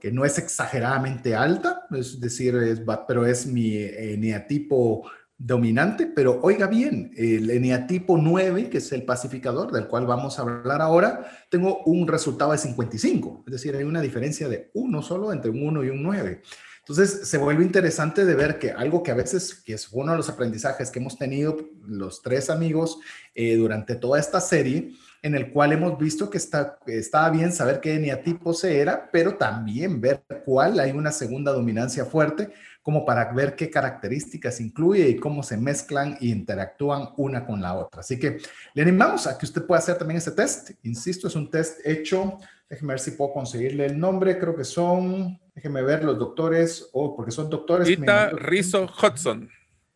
que 0.00 0.10
no 0.10 0.26
es 0.26 0.36
exageradamente 0.36 1.34
alta, 1.34 1.86
es 1.92 2.20
decir, 2.20 2.54
es, 2.56 2.82
pero 3.08 3.24
es 3.24 3.46
mi 3.46 3.78
eneatipo 3.78 5.10
dominante, 5.44 6.06
pero 6.06 6.40
oiga 6.42 6.66
bien, 6.66 7.12
el 7.18 7.50
eneatipo 7.50 8.16
9, 8.16 8.70
que 8.70 8.78
es 8.78 8.92
el 8.92 9.02
pacificador 9.02 9.72
del 9.72 9.88
cual 9.88 10.06
vamos 10.06 10.38
a 10.38 10.42
hablar 10.42 10.80
ahora, 10.80 11.30
tengo 11.50 11.82
un 11.84 12.08
resultado 12.08 12.52
de 12.52 12.58
55, 12.58 13.44
es 13.46 13.52
decir, 13.52 13.76
hay 13.76 13.84
una 13.84 14.00
diferencia 14.00 14.48
de 14.48 14.70
uno 14.72 15.02
solo 15.02 15.34
entre 15.34 15.50
un 15.50 15.66
1 15.66 15.84
y 15.84 15.90
un 15.90 16.02
9. 16.02 16.40
Entonces, 16.78 17.28
se 17.28 17.38
vuelve 17.38 17.62
interesante 17.62 18.24
de 18.24 18.34
ver 18.34 18.58
que 18.58 18.70
algo 18.70 19.02
que 19.02 19.10
a 19.10 19.14
veces, 19.14 19.54
que 19.54 19.74
es 19.74 19.88
uno 19.92 20.12
de 20.12 20.18
los 20.18 20.30
aprendizajes 20.30 20.90
que 20.90 20.98
hemos 20.98 21.18
tenido 21.18 21.56
los 21.86 22.22
tres 22.22 22.48
amigos 22.48 22.98
eh, 23.34 23.56
durante 23.56 23.96
toda 23.96 24.18
esta 24.18 24.40
serie, 24.40 24.92
en 25.22 25.34
el 25.34 25.50
cual 25.50 25.72
hemos 25.72 25.98
visto 25.98 26.28
que 26.28 26.36
está, 26.36 26.78
estaba 26.86 27.30
bien 27.30 27.52
saber 27.52 27.80
qué 27.80 27.94
eneatipo 27.94 28.52
se 28.52 28.78
era, 28.78 29.10
pero 29.10 29.36
también 29.36 29.98
ver 30.00 30.22
cuál 30.44 30.78
hay 30.78 30.92
una 30.92 31.12
segunda 31.12 31.52
dominancia 31.52 32.04
fuerte, 32.04 32.52
como 32.84 33.06
para 33.06 33.32
ver 33.32 33.56
qué 33.56 33.70
características 33.70 34.60
incluye 34.60 35.08
y 35.08 35.16
cómo 35.16 35.42
se 35.42 35.56
mezclan 35.56 36.18
e 36.20 36.26
interactúan 36.26 37.08
una 37.16 37.46
con 37.46 37.62
la 37.62 37.72
otra. 37.74 38.00
Así 38.00 38.18
que 38.18 38.36
le 38.74 38.82
animamos 38.82 39.26
a 39.26 39.38
que 39.38 39.46
usted 39.46 39.64
pueda 39.64 39.78
hacer 39.78 39.96
también 39.96 40.18
ese 40.18 40.32
test. 40.32 40.72
Insisto, 40.82 41.26
es 41.26 41.34
un 41.34 41.50
test 41.50 41.80
hecho, 41.82 42.38
déjeme 42.68 42.92
ver 42.92 43.00
si 43.00 43.12
puedo 43.12 43.32
conseguirle 43.32 43.86
el 43.86 43.98
nombre, 43.98 44.38
creo 44.38 44.54
que 44.54 44.64
son, 44.64 45.40
déjeme 45.54 45.80
ver 45.80 46.04
los 46.04 46.18
doctores, 46.18 46.90
o 46.92 47.06
oh, 47.06 47.16
porque 47.16 47.32
son 47.32 47.48
doctores. 47.48 47.88
Rita 47.88 48.28
Rizzo 48.28 48.86
Hudson. 49.02 49.48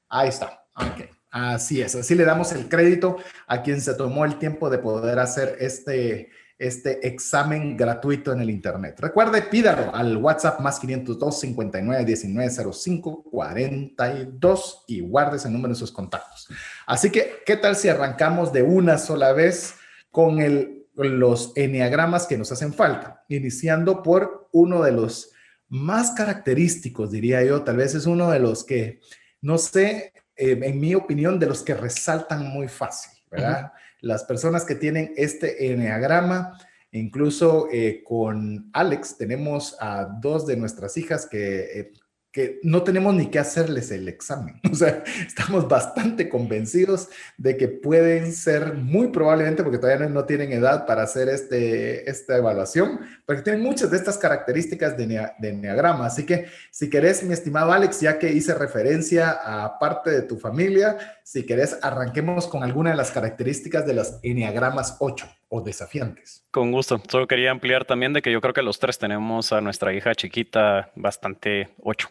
Ahí 0.09 0.31
está, 0.31 0.65
ok. 0.75 1.11
Así 1.31 1.83
es, 1.83 1.95
así 1.95 2.15
le 2.15 2.25
damos 2.25 2.53
el 2.53 2.71
crédito 2.71 3.19
a 3.47 3.63
quien 3.63 3.83
se 3.83 3.93
tomó 3.93 4.25
el 4.25 4.39
tiempo 4.39 4.71
de 4.71 4.79
poder 4.79 5.19
hacer 5.19 5.59
este, 5.61 6.31
este 6.59 7.07
examen 7.07 7.77
gratuito 7.77 8.33
en 8.33 8.41
el 8.41 8.51
Internet. 8.51 8.99
Recuerde, 8.99 9.43
pídalo 9.43 9.95
al 9.95 10.17
WhatsApp 10.17 10.61
más 10.61 10.81
502 10.81 11.41
59 11.41 12.05
19 12.05 12.73
05 12.73 13.23
42 13.31 14.85
y 14.89 15.01
guarde 15.01 15.37
ese 15.37 15.51
número 15.51 15.73
en 15.73 15.77
sus 15.77 15.93
contactos. 15.93 16.49
Así 16.87 17.11
que, 17.11 17.43
¿qué 17.47 17.57
tal 17.57 17.77
si 17.77 17.89
arrancamos 17.89 18.53
de 18.53 18.63
una 18.63 18.99
sola 18.99 19.33
vez 19.33 19.75
con 20.11 20.41
el, 20.41 20.87
los 20.95 21.53
enneagramas 21.55 22.27
que 22.27 22.37
nos 22.37 22.51
hacen 22.51 22.75
falta? 22.75 23.25
Iniciando 23.29 24.03
por 24.03 24.49
uno 24.53 24.83
de 24.83 24.93
los 24.93 25.31
más 25.69 26.11
característicos, 26.13 27.13
diría 27.13 27.45
yo, 27.45 27.63
tal 27.63 27.77
vez 27.77 27.95
es 27.95 28.07
uno 28.07 28.31
de 28.31 28.41
los 28.41 28.65
que, 28.65 29.01
no 29.41 29.59
sé, 29.59 30.13
eh, 30.35 30.59
en 30.61 30.81
mi 30.81 30.95
opinión, 30.97 31.39
de 31.39 31.47
los 31.47 31.63
que 31.63 31.75
resaltan 31.75 32.49
muy 32.49 32.67
fácil, 32.67 33.13
¿verdad? 33.31 33.73
Las 34.01 34.25
personas 34.25 34.65
que 34.65 34.75
tienen 34.75 35.13
este 35.17 35.73
enneagrama, 35.73 36.59
incluso 36.93 37.69
eh, 37.73 38.03
con 38.05 38.71
Alex, 38.73 39.17
tenemos 39.17 39.77
a 39.81 40.05
dos 40.21 40.47
de 40.47 40.57
nuestras 40.57 40.97
hijas 40.97 41.27
que 41.27 41.81
eh, 41.81 41.93
que 42.31 42.61
no 42.63 42.83
tenemos 42.83 43.15
ni 43.15 43.31
que 43.31 43.39
hacerles 43.39 43.91
el 43.91 44.09
examen. 44.09 44.61
O 44.71 44.75
sea, 44.75 45.03
estamos 45.27 45.67
bastante 45.67 46.29
convencidos 46.29 47.09
de 47.37 47.57
que 47.57 47.67
pueden 47.67 48.33
ser 48.33 48.75
muy 48.75 49.09
probablemente, 49.09 49.65
porque 49.65 49.79
todavía 49.79 50.09
no, 50.09 50.25
tienen 50.25 50.53
edad 50.53 50.87
para 50.87 51.03
hacer 51.03 51.29
este, 51.29 52.09
esta 52.09 52.37
evaluación, 52.37 53.01
porque 53.27 53.43
tienen 53.43 53.63
muchas 53.63 53.91
de 53.91 53.97
estas 53.97 54.19
características 54.19 54.97
de, 54.97 55.29
de 55.39 55.49
Enneagrama. 55.49 56.07
Así 56.07 56.25
que 56.25 56.47
si 56.71 56.89
querés, 56.91 57.25
mi 57.25 57.33
estimado 57.33 57.73
Alex, 57.73 58.01
ya 58.01 58.19
que 58.19 58.31
hice 58.31 58.55
referencia 58.55 59.31
a 59.31 59.79
parte 59.79 60.11
de 60.11 60.23
tu 60.23 60.39
familia, 60.39 60.97
si 61.29 61.45
querés, 61.45 61.79
arranquemos 61.83 62.47
con 62.47 62.65
alguna 62.65 62.89
de 62.89 62.97
las 62.97 63.11
características 63.11 63.87
de 63.87 63.93
los 63.93 64.19
Enneagramas 64.23 64.97
8 64.99 65.27
o 65.49 65.61
desafiantes. 65.61 66.47
Con 66.51 66.73
gusto. 66.73 67.03
Solo 67.07 67.27
quería 67.27 67.51
ampliar 67.51 67.85
también 67.85 68.15
de 68.15 68.23
que 68.23 68.33
yo 68.33 68.41
creo 68.41 68.55
que 68.55 68.63
los 68.63 68.79
tres 68.79 68.97
tenemos 68.97 69.53
a 69.53 69.61
nuestra 69.61 69.93
hija 69.93 70.15
chiquita 70.15 70.91
bastante 70.95 71.69
8, 71.83 72.09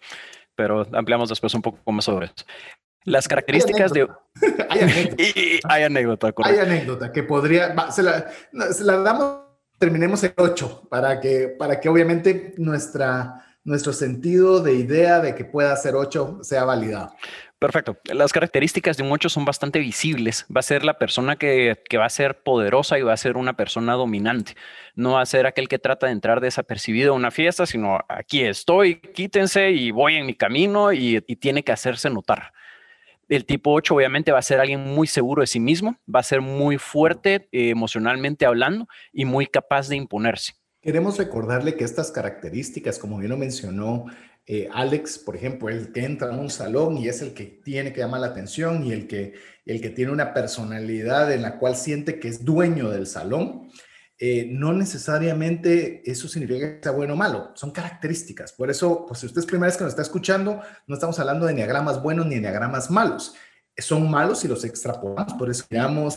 pero 0.54 0.86
ampliamos 0.94 1.30
después 1.30 1.52
un 1.56 1.64
poco 1.64 1.92
más 1.92 2.06
sobre 2.06 2.28
eso. 2.28 2.46
Las 3.06 3.28
características 3.28 3.92
de... 3.92 4.08
hay 4.70 4.82
anécdota. 4.82 5.18
hay 5.68 5.84
anécdota, 5.84 6.34
Hay 6.44 6.60
anécdota 6.60 7.12
que 7.12 7.24
podría... 7.24 7.76
se, 7.90 8.04
la, 8.04 8.28
se 8.72 8.84
la 8.84 8.98
damos, 8.98 9.40
terminemos 9.80 10.24
el 10.26 10.34
8, 10.38 10.90
para 10.92 11.20
que, 11.20 11.56
para 11.58 11.80
que 11.80 11.90
obviamente 11.90 12.54
nuestra, 12.58 13.44
nuestro 13.64 13.94
sentido 13.94 14.62
de 14.62 14.76
idea 14.76 15.22
de 15.22 15.34
que 15.34 15.44
pueda 15.44 15.76
ser 15.76 15.96
8 15.96 16.42
sea 16.44 16.66
validado. 16.66 17.14
Perfecto. 17.60 17.98
Las 18.14 18.34
características 18.34 18.98
de 18.98 19.04
un 19.04 19.12
8 19.12 19.30
son 19.30 19.44
bastante 19.44 19.80
visibles. 19.80 20.46
Va 20.56 20.60
a 20.60 20.64
ser 20.64 20.86
la 20.86 21.00
persona 21.00 21.38
que, 21.38 21.76
va 21.98 22.06
a 22.06 22.10
ser 22.10 22.44
poderosa 22.44 23.00
y 23.00 23.02
va 23.02 23.14
a 23.14 23.18
ser 23.18 23.36
una 23.36 23.58
persona 23.58 23.94
dominante. 23.94 24.54
No 24.94 25.14
va 25.14 25.22
a 25.22 25.26
ser 25.26 25.48
aquel 25.48 25.68
que 25.68 25.80
trata 25.80 26.06
de 26.06 26.12
entrar 26.12 26.40
desapercibido 26.40 27.14
a 27.14 27.16
una 27.16 27.32
fiesta, 27.32 27.66
sino 27.66 28.00
aquí 28.10 28.44
estoy, 28.44 29.02
quítense 29.02 29.72
y 29.72 29.90
voy 29.90 30.18
en 30.18 30.28
mi 30.28 30.36
camino 30.36 30.94
y, 30.94 31.20
tiene 31.40 31.64
que 31.64 31.72
hacerse 31.72 32.12
notar. 32.12 32.54
El 33.28 33.46
tipo 33.46 33.74
8 33.74 33.96
obviamente 33.96 34.32
va 34.32 34.40
a 34.40 34.44
ser 34.44 34.60
alguien 34.60 34.82
muy 34.82 35.08
seguro 35.08 35.42
de 35.42 35.48
sí 35.48 35.60
mismo, 35.60 35.98
va 36.14 36.20
a 36.20 36.24
ser 36.24 36.42
muy 36.42 36.78
fuerte 36.78 37.48
eh, 37.52 37.70
emocionalmente 37.70 38.46
hablando 38.46 38.88
y 39.12 39.26
muy 39.26 39.48
capaz 39.48 39.90
de 39.90 39.96
imponerse. 39.96 40.54
Queremos 40.82 41.18
recordarle 41.18 41.76
que 41.76 41.84
estas 41.84 42.12
características, 42.12 43.00
como 43.00 43.18
bien 43.18 43.32
lo 43.32 43.38
mencionó 43.38 44.06
eh, 44.50 44.70
Alex, 44.72 45.20
por 45.20 45.36
ejemplo, 45.36 45.68
el 45.68 45.92
que 45.92 46.06
entra 46.06 46.30
a 46.30 46.38
un 46.38 46.50
salón 46.50 46.98
y 46.98 47.10
es 47.10 47.22
el 47.22 47.34
que 47.34 47.44
tiene 47.44 47.92
que 47.92 48.00
llamar 48.00 48.22
la 48.22 48.28
atención 48.28 48.86
y 48.86 48.94
el 48.94 49.06
que, 49.06 49.34
el 49.66 49.82
que 49.82 49.90
tiene 49.90 50.14
una 50.14 50.34
personalidad 50.34 51.34
en 51.34 51.42
la 51.42 51.60
cual 51.60 51.76
siente 51.76 52.18
que 52.18 52.30
es 52.30 52.46
dueño 52.46 52.90
del 52.90 53.08
salón, 53.08 53.70
eh, 54.18 54.48
no 54.50 54.72
necesariamente 54.72 56.02
eso 56.10 56.30
significa 56.30 56.78
que 56.78 56.82
sea 56.82 56.94
bueno 56.94 57.14
o 57.14 57.18
malo, 57.18 57.52
son 57.56 57.72
características. 57.72 58.54
Por 58.54 58.72
eso, 58.72 59.06
pues 59.06 59.20
si 59.20 59.26
usted 59.26 59.42
es 59.42 59.46
primera 59.46 59.68
vez 59.68 59.76
que 59.76 59.84
nos 59.84 59.92
está 59.92 60.02
escuchando, 60.02 60.62
no 60.88 60.96
estamos 60.96 61.20
hablando 61.20 61.46
de 61.46 61.52
enneagramas 61.52 62.02
buenos 62.02 62.26
ni 62.26 62.36
enneagramas 62.36 62.90
malos 62.90 63.36
son 63.78 64.10
malos 64.10 64.40
si 64.40 64.48
los 64.48 64.64
extrapolamos, 64.66 65.34
por 65.34 65.50
eso 65.50 65.66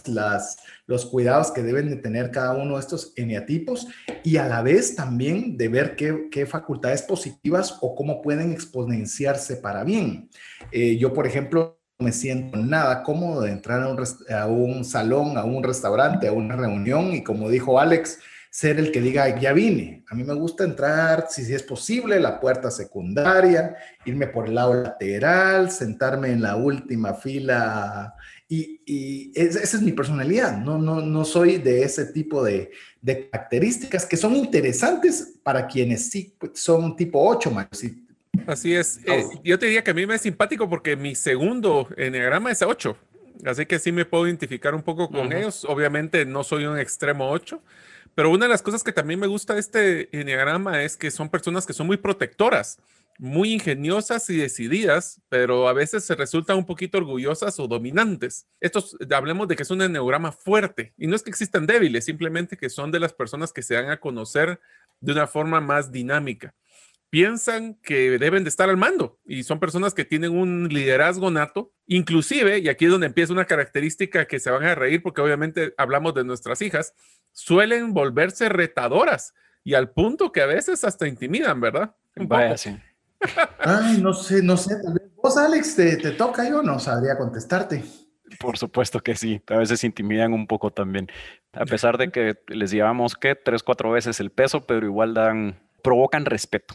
las, 0.06 0.58
los 0.86 1.04
cuidados 1.06 1.50
que 1.50 1.62
deben 1.62 1.90
de 1.90 1.96
tener 1.96 2.30
cada 2.30 2.54
uno 2.54 2.74
de 2.74 2.80
estos 2.80 3.12
eneatipos 3.16 3.86
y 4.24 4.38
a 4.38 4.48
la 4.48 4.62
vez 4.62 4.96
también 4.96 5.56
de 5.56 5.68
ver 5.68 5.96
qué, 5.96 6.28
qué 6.30 6.46
facultades 6.46 7.02
positivas 7.02 7.76
o 7.80 7.94
cómo 7.94 8.22
pueden 8.22 8.52
exponenciarse 8.52 9.56
para 9.56 9.84
bien. 9.84 10.30
Eh, 10.72 10.96
yo, 10.96 11.12
por 11.12 11.26
ejemplo, 11.26 11.78
no 11.98 12.06
me 12.06 12.12
siento 12.12 12.56
nada 12.56 13.02
cómodo 13.02 13.42
de 13.42 13.50
entrar 13.50 13.82
a 13.82 13.88
un, 13.88 14.02
a 14.30 14.46
un 14.46 14.84
salón, 14.84 15.36
a 15.36 15.44
un 15.44 15.62
restaurante, 15.62 16.28
a 16.28 16.32
una 16.32 16.56
reunión 16.56 17.12
y 17.12 17.22
como 17.22 17.50
dijo 17.50 17.78
Alex, 17.78 18.18
ser 18.50 18.80
el 18.80 18.90
que 18.90 19.00
diga, 19.00 19.38
ya 19.38 19.52
vine. 19.52 20.04
A 20.08 20.14
mí 20.16 20.24
me 20.24 20.34
gusta 20.34 20.64
entrar, 20.64 21.28
si, 21.30 21.54
es 21.54 21.62
posible, 21.62 22.18
la 22.18 22.40
puerta 22.40 22.68
secundaria, 22.70 23.76
irme 24.04 24.26
por 24.26 24.48
el 24.48 24.56
lado 24.56 24.74
lateral, 24.74 25.70
sentarme 25.70 26.32
en 26.32 26.42
la 26.42 26.56
última 26.56 27.14
fila. 27.14 28.12
Y, 28.48 29.30
esa 29.36 29.60
es 29.60 29.82
mi 29.82 29.92
personalidad. 29.92 30.58
No, 30.58 30.78
no, 30.78 31.00
no 31.00 31.24
soy 31.24 31.58
de 31.58 31.84
ese 31.84 32.06
tipo 32.06 32.42
de, 32.42 32.72
características 33.30 34.04
que 34.04 34.16
son 34.16 34.34
interesantes 34.34 35.38
para 35.44 35.68
quienes 35.68 36.10
sí 36.10 36.34
son 36.52 36.96
tipo 36.96 37.24
8, 37.24 37.52
Así 38.46 38.74
es. 38.74 38.98
Eh, 39.06 39.24
yo 39.44 39.58
te 39.60 39.66
diría 39.66 39.84
que 39.84 39.92
a 39.92 39.94
mí 39.94 40.06
me 40.06 40.16
es 40.16 40.22
simpático 40.22 40.68
porque 40.68 40.96
mi 40.96 41.14
segundo 41.14 41.88
enneagrama 41.96 42.50
es 42.50 42.62
8. 42.62 42.96
Así 43.44 43.64
que 43.64 43.78
sí 43.78 43.92
me 43.92 44.04
puedo 44.04 44.26
identificar 44.26 44.74
un 44.74 44.82
poco 44.82 45.08
con 45.08 45.32
ellos. 45.32 45.64
Obviamente 45.64 46.24
no 46.24 46.42
soy 46.42 46.64
un 46.64 46.78
extremo 46.78 47.30
8, 47.30 47.62
pero 48.14 48.30
una 48.30 48.46
de 48.46 48.50
las 48.50 48.62
cosas 48.62 48.82
que 48.82 48.92
también 48.92 49.20
me 49.20 49.26
gusta 49.26 49.54
de 49.54 49.60
este 49.60 50.20
enneagrama 50.20 50.82
es 50.82 50.96
que 50.96 51.10
son 51.10 51.28
personas 51.28 51.66
que 51.66 51.72
son 51.72 51.86
muy 51.86 51.96
protectoras, 51.96 52.78
muy 53.18 53.52
ingeniosas 53.52 54.30
y 54.30 54.36
decididas, 54.36 55.20
pero 55.28 55.68
a 55.68 55.74
veces 55.74 56.04
se 56.04 56.14
resultan 56.14 56.56
un 56.56 56.64
poquito 56.64 56.98
orgullosas 56.98 57.60
o 57.60 57.68
dominantes. 57.68 58.46
Estos, 58.60 58.96
hablemos 59.14 59.46
de 59.46 59.56
que 59.56 59.62
es 59.62 59.70
un 59.70 59.82
enneagrama 59.82 60.32
fuerte 60.32 60.94
y 60.96 61.06
no 61.06 61.14
es 61.14 61.22
que 61.22 61.30
existan 61.30 61.66
débiles, 61.66 62.06
simplemente 62.06 62.56
que 62.56 62.70
son 62.70 62.90
de 62.90 63.00
las 63.00 63.12
personas 63.12 63.52
que 63.52 63.62
se 63.62 63.74
dan 63.74 63.90
a 63.90 64.00
conocer 64.00 64.58
de 65.00 65.12
una 65.12 65.26
forma 65.26 65.60
más 65.60 65.92
dinámica. 65.92 66.54
Piensan 67.10 67.74
que 67.82 68.18
deben 68.18 68.44
de 68.44 68.48
estar 68.48 68.70
al 68.70 68.76
mando 68.76 69.18
y 69.26 69.42
son 69.42 69.58
personas 69.58 69.94
que 69.94 70.04
tienen 70.04 70.32
un 70.32 70.68
liderazgo 70.68 71.30
nato, 71.30 71.72
inclusive, 71.86 72.58
y 72.60 72.68
aquí 72.68 72.86
es 72.86 72.92
donde 72.92 73.08
empieza 73.08 73.32
una 73.32 73.44
característica 73.44 74.26
que 74.26 74.38
se 74.38 74.50
van 74.50 74.64
a 74.64 74.76
reír 74.76 75.02
porque 75.02 75.20
obviamente 75.20 75.74
hablamos 75.76 76.14
de 76.14 76.24
nuestras 76.24 76.62
hijas, 76.62 76.94
suelen 77.32 77.92
volverse 77.92 78.48
retadoras 78.48 79.34
y 79.64 79.74
al 79.74 79.90
punto 79.90 80.32
que 80.32 80.40
a 80.40 80.46
veces 80.46 80.84
hasta 80.84 81.06
intimidan, 81.06 81.60
¿verdad? 81.60 81.94
Vaya, 82.14 82.56
sí. 82.56 82.78
Ay, 83.58 84.00
no 84.00 84.14
sé, 84.14 84.42
no 84.42 84.56
sé, 84.56 84.76
tal 84.82 84.94
vez 84.94 85.14
vos, 85.16 85.36
Alex, 85.36 85.76
te, 85.76 85.96
te 85.96 86.12
toca, 86.12 86.48
yo 86.48 86.62
no 86.62 86.78
sabría 86.78 87.18
contestarte. 87.18 87.84
Por 88.38 88.56
supuesto 88.56 89.00
que 89.00 89.16
sí, 89.16 89.42
a 89.48 89.56
veces 89.56 89.82
intimidan 89.82 90.32
un 90.32 90.46
poco 90.46 90.70
también, 90.70 91.08
a 91.52 91.66
pesar 91.66 91.98
de 91.98 92.12
que 92.12 92.38
les 92.46 92.70
llevamos 92.70 93.16
que 93.16 93.34
tres, 93.34 93.64
cuatro 93.64 93.90
veces 93.90 94.20
el 94.20 94.30
peso, 94.30 94.64
pero 94.66 94.86
igual 94.86 95.14
dan, 95.14 95.60
provocan 95.82 96.24
respeto. 96.24 96.74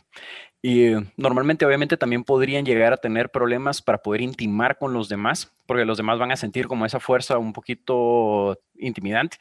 Y 0.62 0.94
normalmente, 1.16 1.66
obviamente, 1.66 1.96
también 1.96 2.24
podrían 2.24 2.66
llegar 2.66 2.92
a 2.92 2.98
tener 2.98 3.30
problemas 3.30 3.82
para 3.82 4.00
poder 4.00 4.22
intimar 4.22 4.78
con 4.80 4.94
los 4.94 5.10
demás, 5.10 5.54
porque 5.68 5.86
los 5.86 5.98
demás 5.98 6.18
van 6.18 6.32
a 6.32 6.38
sentir 6.38 6.68
como 6.68 6.86
esa 6.86 7.00
fuerza 7.00 7.38
un 7.38 7.54
poquito 7.54 8.60
intimidante 8.76 9.38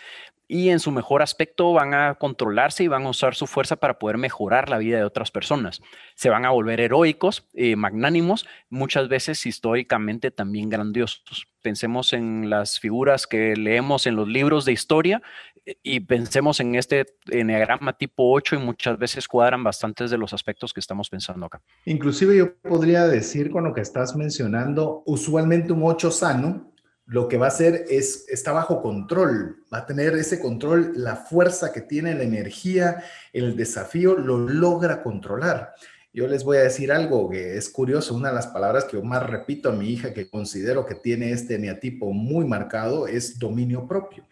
y 0.47 0.68
en 0.68 0.80
su 0.80 0.90
mejor 0.90 1.23
aspecto 1.23 1.73
van 1.73 1.94
a 1.94 2.14
controlarse 2.14 2.85
y 2.85 2.88
van 2.88 3.06
a 3.06 3.11
usar 3.11 3.35
su 3.35 3.47
fuerza 3.47 3.76
para 3.76 3.99
poder 3.99 4.18
mejorar 4.18 4.68
la 4.68 4.78
vida 4.78 4.99
de 4.99 5.04
otras 5.04 5.30
personas. 5.30 5.80
Se 6.14 6.28
van 6.28 6.44
a 6.44 6.50
volver 6.50 6.80
heroicos, 6.80 7.49
eh, 7.54 7.76
magnánimos, 7.76 8.47
muchas 8.68 9.09
veces 9.09 9.47
históricamente 9.47 10.30
también 10.30 10.68
grandiosos. 10.68 11.49
Pensemos 11.64 12.12
en 12.12 12.50
las 12.50 12.78
figuras 12.78 13.26
que 13.26 13.56
leemos 13.56 14.06
en 14.06 14.16
los 14.16 14.28
libros 14.28 14.66
de 14.66 14.73
historia 14.73 15.23
eh, 15.64 15.76
y 15.83 16.00
pensemos 16.00 16.61
en 16.61 16.75
este 16.75 17.06
enneagrama 17.30 17.94
tipo 17.94 18.30
8 18.35 18.56
y 18.56 18.59
muchas 18.59 18.99
veces 18.99 19.26
cuadran 19.26 19.64
bastantes 19.64 20.11
de 20.11 20.18
los 20.18 20.35
aspectos 20.35 20.75
que 20.75 20.80
estamos 20.80 21.09
pensando 21.09 21.47
acá. 21.47 21.62
Inclusive 21.87 22.37
yo 22.37 22.54
podría 22.56 23.09
decir 23.09 23.50
con 23.50 23.64
lo 23.64 23.73
que 23.73 23.80
estás 23.80 24.14
mencionando, 24.14 25.02
usualmente 25.06 25.73
un 25.73 25.85
8 25.85 26.11
sano 26.11 26.75
lo 27.06 27.28
que 27.28 27.38
va 27.38 27.47
a 27.47 27.49
hacer 27.49 27.87
es, 27.88 28.26
está 28.28 28.52
bajo 28.52 28.80
control, 28.80 29.56
va 29.73 29.78
a 29.78 29.87
tener 29.87 30.14
ese 30.14 30.40
control, 30.40 30.92
la 30.97 31.16
fuerza 31.16 31.73
que 31.73 31.83
tiene, 31.83 32.14
la 32.14 32.25
energía, 32.25 33.02
el 33.33 33.56
desafío, 33.56 34.16
lo 34.16 34.38
logra 34.38 35.02
controlar. 35.02 35.75
Yo 36.14 36.28
les 36.28 36.44
voy 36.44 36.59
a 36.59 36.62
decir 36.62 36.92
algo 36.92 37.28
que 37.28 37.56
es 37.56 37.68
curioso, 37.68 38.14
una 38.14 38.28
de 38.28 38.37
las 38.37 38.47
palabras 38.47 38.85
que 38.85 38.97
yo 38.97 39.02
más 39.02 39.28
repito 39.28 39.68
a 39.68 39.73
mi 39.73 39.90
hija 39.90 40.14
que 40.14 40.30
considero 40.30 40.87
que 40.87 40.94
tiene 40.94 41.33
este 41.33 41.56
eneatipo 41.56 42.12
muy 42.12 42.47
marcado 42.47 43.09
es 43.09 43.37
dominio 43.37 43.88
propio. 43.88 44.25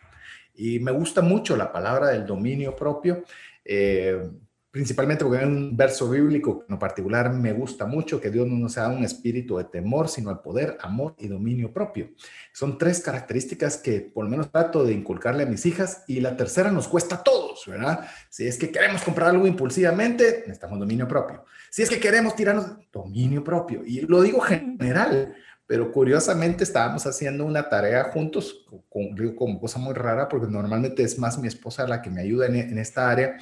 Y 0.54 0.78
me 0.78 0.92
gusta 0.92 1.22
mucho 1.22 1.56
la 1.56 1.72
palabra 1.72 2.10
del 2.10 2.24
dominio 2.24 2.76
propio. 2.76 3.24
Eh, 3.64 4.30
principalmente 4.72 5.22
porque 5.22 5.40
hay 5.40 5.44
un 5.44 5.76
verso 5.76 6.08
bíblico 6.08 6.64
que 6.64 6.72
en 6.72 6.78
particular 6.78 7.30
me 7.32 7.52
gusta 7.52 7.84
mucho, 7.84 8.20
que 8.20 8.30
Dios 8.30 8.46
no 8.46 8.56
nos 8.56 8.76
dado 8.76 8.96
un 8.96 9.04
espíritu 9.04 9.58
de 9.58 9.64
temor, 9.64 10.08
sino 10.08 10.30
el 10.30 10.38
poder, 10.38 10.78
amor 10.80 11.14
y 11.18 11.28
dominio 11.28 11.72
propio. 11.72 12.08
Son 12.52 12.78
tres 12.78 13.00
características 13.00 13.76
que 13.76 14.00
por 14.00 14.24
lo 14.24 14.30
menos 14.30 14.50
trato 14.50 14.84
de 14.84 14.94
inculcarle 14.94 15.42
a 15.42 15.46
mis 15.46 15.66
hijas 15.66 16.04
y 16.06 16.20
la 16.20 16.36
tercera 16.38 16.70
nos 16.70 16.88
cuesta 16.88 17.16
a 17.16 17.22
todos, 17.22 17.64
¿verdad? 17.66 18.08
Si 18.30 18.46
es 18.46 18.56
que 18.56 18.70
queremos 18.70 19.02
comprar 19.02 19.28
algo 19.28 19.46
impulsivamente, 19.46 20.44
necesitamos 20.46 20.78
dominio 20.78 21.06
propio. 21.06 21.44
Si 21.72 21.80
es 21.80 21.88
que 21.88 21.98
queremos 21.98 22.36
tirarnos, 22.36 22.66
dominio 22.92 23.42
propio. 23.42 23.82
Y 23.82 24.02
lo 24.02 24.20
digo 24.20 24.42
general, 24.42 25.34
pero 25.66 25.90
curiosamente 25.90 26.64
estábamos 26.64 27.06
haciendo 27.06 27.46
una 27.46 27.70
tarea 27.70 28.04
juntos, 28.12 28.66
con, 28.90 29.14
digo 29.14 29.34
como 29.34 29.58
cosa 29.58 29.78
muy 29.78 29.94
rara, 29.94 30.28
porque 30.28 30.48
normalmente 30.48 31.02
es 31.02 31.18
más 31.18 31.38
mi 31.38 31.48
esposa 31.48 31.88
la 31.88 32.02
que 32.02 32.10
me 32.10 32.20
ayuda 32.20 32.44
en, 32.44 32.56
en 32.56 32.76
esta 32.76 33.08
área 33.08 33.38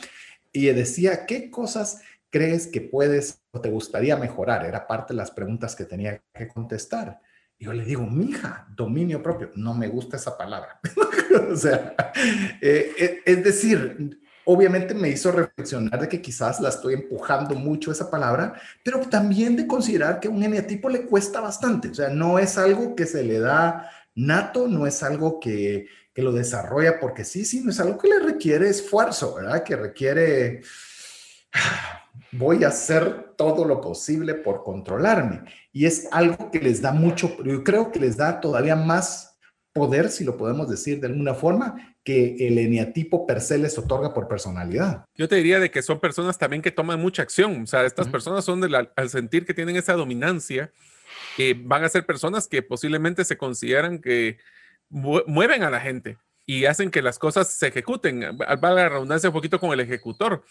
y 0.53 0.67
decía, 0.67 1.27
¿qué 1.27 1.51
cosas 1.51 2.03
crees 2.31 2.69
que 2.69 2.81
puedes 2.81 3.43
o 3.51 3.61
te 3.61 3.69
gustaría 3.69 4.17
mejorar? 4.17 4.65
Era 4.65 4.87
parte 4.87 5.13
de 5.13 5.17
las 5.17 5.33
preguntas 5.33 5.75
que 5.75 5.85
tenía 5.85 6.23
que 6.33 6.47
contestar. 6.47 7.21
Y 7.59 7.65
yo 7.65 7.73
le 7.73 7.85
digo, 7.85 8.07
mija, 8.07 8.69
dominio 8.77 9.21
propio. 9.25 9.51
No 9.57 9.75
me 9.75 9.89
gusta 9.89 10.17
esa 10.17 10.39
palabra. 10.39 10.79
o 11.51 11.57
sea, 11.57 11.97
eh, 12.61 12.93
eh, 12.97 13.23
es 13.27 13.43
decir, 13.43 14.20
obviamente 14.45 14.95
me 14.95 15.09
hizo 15.09 15.33
reflexionar 15.33 16.01
de 16.01 16.09
que 16.09 16.21
quizás 16.21 16.61
la 16.61 16.71
estoy 16.71 16.95
empujando 16.95 17.55
mucho 17.55 17.93
esa 17.93 18.11
palabra, 18.11 18.55
pero 18.85 19.01
también 19.01 19.57
de 19.57 19.67
considerar 19.67 20.21
que 20.21 20.29
a 20.29 20.31
un 20.31 20.43
eneatipo 20.43 20.89
le 20.89 21.07
cuesta 21.07 21.41
bastante. 21.41 21.89
O 21.89 21.95
sea, 21.95 22.09
no 22.09 22.39
es 22.39 22.59
algo 22.59 22.95
que 22.95 23.07
se 23.07 23.23
le 23.23 23.39
da 23.39 23.91
nato, 24.15 24.69
no 24.69 24.87
es 24.87 25.03
algo 25.03 25.41
que 25.41 25.87
que 26.15 26.23
lo 26.23 26.33
desarrolla, 26.33 26.99
porque 26.99 27.25
sí, 27.25 27.45
sí, 27.45 27.63
no 27.63 27.71
es 27.71 27.81
algo 27.81 27.99
que 27.99 28.09
le 28.09 28.19
requiere 28.21 28.69
esfuerzo, 28.69 29.35
¿verdad? 29.35 29.63
Que 29.63 29.77
requiere, 29.77 30.63
voy 32.33 32.65
a 32.65 32.69
hacer 32.69 33.35
todo 33.37 33.65
lo 33.65 33.81
posible 33.81 34.35
por 34.35 34.65
controlarme. 34.65 35.45
Y 35.73 35.87
es 35.87 36.09
algo 36.11 36.51
que 36.51 36.61
les 36.61 36.83
da 36.83 36.93
mucho, 36.93 37.37
yo 37.45 37.63
creo 37.63 37.93
que 37.93 38.01
les 38.01 38.17
da 38.17 38.41
todavía 38.41 38.77
más 38.77 39.30
poder, 39.81 40.11
si 40.11 40.25
lo 40.25 40.37
podemos 40.37 40.69
decir 40.69 41.01
de 41.01 41.07
alguna 41.07 41.33
forma, 41.33 41.97
que 42.05 42.37
el 42.47 42.59
eneatipo 42.59 43.27
per 43.27 43.41
se 43.41 43.57
les 43.57 43.79
otorga 43.79 44.13
por 44.13 44.29
personalidad. 44.29 45.07
Yo 45.17 45.27
te 45.27 45.37
diría 45.37 45.59
de 45.59 45.71
que 45.71 45.81
son 45.81 46.01
personas 46.01 46.37
también 46.37 46.61
que 46.61 46.71
toman 46.71 47.01
mucha 47.01 47.23
acción. 47.23 47.63
O 47.63 47.67
sea, 47.67 47.87
estas 47.87 48.09
personas 48.09 48.45
son 48.45 48.61
de 48.61 48.89
al 48.95 49.09
sentir 49.09 49.47
que 49.47 49.55
tienen 49.55 49.77
esa 49.77 49.95
dominancia, 49.95 50.71
que 51.35 51.55
van 51.59 51.83
a 51.83 51.89
ser 51.89 52.05
personas 52.05 52.47
que 52.47 52.63
posiblemente 52.63 53.25
se 53.25 53.39
consideran 53.39 54.01
que 54.01 54.37
mueven 54.91 55.63
a 55.63 55.71
la 55.71 55.81
gente 55.81 56.19
y 56.45 56.67
hacen 56.67 56.91
que 56.91 57.01
las 57.01 57.19
cosas 57.19 57.49
se 57.49 57.69
ejecuten. 57.69 58.21
Va 58.39 58.71
la 58.73 58.91
redundancia 58.91 59.31
un 59.31 59.35
poquito 59.35 59.59
con 59.59 59.73
el 59.73 59.81
ejecutor. 59.81 60.45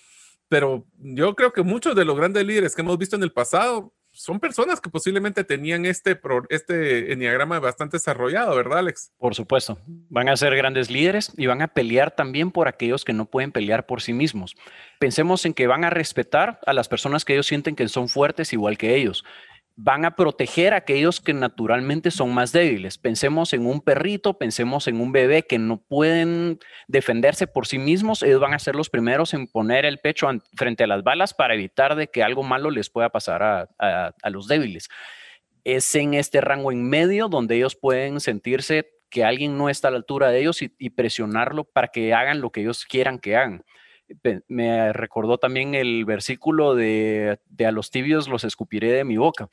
Pero 0.47 0.87
yo 0.97 1.35
creo 1.35 1.53
que 1.53 1.61
muchos 1.61 1.95
de 1.95 2.03
los 2.03 2.17
grandes 2.17 2.43
líderes 2.47 2.73
que 2.73 2.81
hemos 2.81 2.97
visto 2.97 3.15
en 3.15 3.21
el 3.21 3.31
pasado 3.31 3.93
son 4.19 4.41
personas 4.41 4.81
que 4.81 4.89
posiblemente 4.89 5.45
tenían 5.45 5.85
este, 5.85 6.19
este 6.49 7.13
enneagrama 7.13 7.57
bastante 7.61 7.95
desarrollado, 7.95 8.53
¿verdad, 8.53 8.79
Alex? 8.79 9.13
Por 9.17 9.33
supuesto. 9.33 9.79
Van 10.09 10.27
a 10.27 10.35
ser 10.35 10.57
grandes 10.57 10.91
líderes 10.91 11.31
y 11.37 11.45
van 11.45 11.61
a 11.61 11.69
pelear 11.69 12.11
también 12.11 12.51
por 12.51 12.67
aquellos 12.67 13.05
que 13.05 13.13
no 13.13 13.27
pueden 13.27 13.53
pelear 13.53 13.85
por 13.85 14.01
sí 14.01 14.11
mismos. 14.11 14.57
Pensemos 14.99 15.45
en 15.45 15.53
que 15.53 15.67
van 15.67 15.85
a 15.85 15.89
respetar 15.89 16.59
a 16.65 16.73
las 16.73 16.89
personas 16.89 17.23
que 17.23 17.31
ellos 17.31 17.47
sienten 17.47 17.77
que 17.77 17.87
son 17.87 18.09
fuertes 18.09 18.51
igual 18.51 18.77
que 18.77 18.97
ellos 18.97 19.23
van 19.81 20.03
a 20.03 20.17
proteger 20.17 20.73
a 20.73 20.77
aquellos 20.77 21.21
que 21.21 21.33
naturalmente 21.33 22.11
son 22.11 22.33
más 22.33 22.51
débiles. 22.51 22.97
Pensemos 22.97 23.53
en 23.53 23.65
un 23.65 23.79
perrito, 23.79 24.37
pensemos 24.37 24.89
en 24.89 24.99
un 24.99 25.13
bebé 25.13 25.43
que 25.43 25.57
no 25.57 25.77
pueden 25.77 26.59
defenderse 26.89 27.47
por 27.47 27.65
sí 27.65 27.79
mismos. 27.79 28.21
Ellos 28.21 28.41
van 28.41 28.53
a 28.53 28.59
ser 28.59 28.75
los 28.75 28.89
primeros 28.89 29.33
en 29.33 29.47
poner 29.47 29.85
el 29.85 29.99
pecho 29.99 30.27
frente 30.57 30.83
a 30.83 30.87
las 30.87 31.01
balas 31.03 31.33
para 31.33 31.53
evitar 31.53 31.95
de 31.95 32.07
que 32.07 32.23
algo 32.23 32.43
malo 32.43 32.71
les 32.71 32.89
pueda 32.89 33.07
pasar 33.07 33.41
a, 33.41 34.29
los 34.29 34.49
débiles. 34.49 34.89
Es 35.63 35.95
en 35.95 36.13
este 36.13 36.41
rango 36.41 36.73
en 36.73 36.83
medio 36.89 37.29
donde 37.29 37.55
ellos 37.55 37.77
pueden 37.77 38.19
sentirse 38.19 38.91
que 39.09 39.23
alguien 39.23 39.57
no 39.57 39.69
está 39.69 39.87
a 39.87 39.91
la 39.91 39.97
altura 39.97 40.29
de 40.29 40.41
ellos 40.41 40.61
y 40.61 40.89
presionarlo 40.89 41.63
para 41.63 41.87
que 41.87 42.13
hagan 42.13 42.41
lo 42.41 42.51
que 42.51 42.61
ellos 42.61 42.83
quieran 42.85 43.17
que 43.17 43.37
hagan 43.37 43.63
me 44.47 44.93
recordó 44.93 45.37
también 45.37 45.75
el 45.75 46.05
versículo 46.05 46.75
de, 46.75 47.39
a 47.65 47.71
los 47.71 47.91
tibios 47.91 48.27
los 48.27 48.43
escupiré 48.43 48.91
de 48.91 49.03
mi 49.03 49.17
boca. 49.17 49.49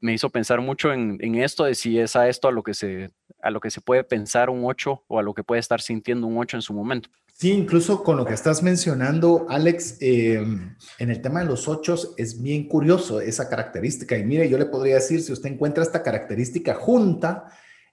Me 0.00 0.12
hizo 0.12 0.28
pensar 0.30 0.60
mucho 0.60 0.92
en, 0.92 1.34
esto, 1.36 1.64
de 1.64 1.74
si 1.74 1.98
es 1.98 2.14
a 2.14 2.28
esto 2.28 2.48
a 2.48 2.52
lo, 2.52 2.62
que 2.62 2.74
se, 2.74 3.10
a 3.40 3.50
lo 3.50 3.60
que 3.60 3.70
se 3.70 3.80
puede 3.80 4.04
pensar 4.04 4.50
un 4.50 4.64
8 4.64 5.04
o 5.06 5.18
a 5.18 5.22
lo 5.22 5.32
que 5.32 5.44
puede 5.44 5.60
estar 5.60 5.80
sintiendo 5.80 6.26
un 6.26 6.36
8 6.36 6.58
en 6.58 6.62
su 6.62 6.74
momento. 6.74 7.08
Sí, 7.32 7.50
incluso 7.50 8.04
con 8.04 8.16
lo 8.16 8.24
que 8.24 8.34
estás 8.34 8.62
mencionando, 8.62 9.46
Alex, 9.48 9.96
em, 10.00 10.76
en 10.98 11.10
el 11.10 11.20
tema 11.20 11.40
de 11.40 11.46
los 11.46 11.66
8 11.66 12.14
es 12.16 12.40
bien 12.40 12.68
curioso 12.68 13.20
esa 13.20 13.48
característica. 13.48 14.16
Y 14.16 14.24
mire, 14.24 14.48
yo 14.48 14.58
le 14.58 14.66
podría 14.66 14.96
decir, 14.96 15.22
si 15.22 15.32
usted 15.32 15.50
encuentra 15.50 15.82
esta 15.82 16.02
característica 16.02 16.74
junta, 16.74 17.46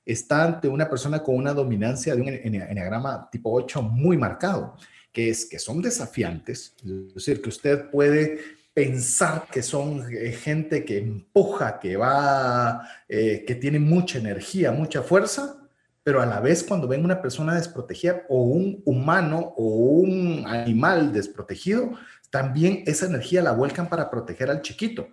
está 0.06 0.44
ante 0.44 0.68
una 0.68 0.90
persona 0.90 1.24
con 1.24 1.36
una 1.36 1.54
dominancia 1.54 2.14
de 2.14 2.22
un 2.22 2.28
enneagrama 2.28 3.30
tipo 3.32 3.52
8 3.54 3.82
muy 3.82 4.18
marcado 4.18 4.76
que 5.12 5.30
es 5.30 5.46
que 5.46 5.60
son 5.60 5.82
desafiantes, 5.82 6.74
es 6.84 7.14
decir, 7.14 7.42
que 7.42 7.50
usted 7.50 7.90
puede 7.90 8.40
pensar 8.74 9.48
que 9.52 9.62
son 9.62 10.06
eh, 10.12 10.32
gente 10.32 10.86
que 10.86 10.98
empuja, 10.98 11.80
que 11.80 11.98
va, 11.98 12.88
eh, 13.10 13.44
que 13.46 13.56
tiene 13.56 13.80
mucha 13.80 14.18
energía, 14.18 14.72
mucha 14.72 15.02
fuerza, 15.02 15.58
pero 16.04 16.22
a 16.22 16.26
la 16.26 16.40
vez 16.40 16.64
cuando 16.64 16.88
ven 16.88 17.04
una 17.04 17.22
persona 17.22 17.56
desprotegida 17.56 18.24
o 18.30 18.44
un 18.44 18.82
humano 18.86 19.54
o 19.58 19.66
un 19.66 20.46
animal 20.48 21.12
desprotegido, 21.12 21.92
también 22.30 22.84
esa 22.88 23.06
energía 23.06 23.42
la 23.42 23.52
vuelcan 23.52 23.90
para 23.90 24.10
proteger 24.10 24.50
al 24.50 24.62
chiquito. 24.62 25.10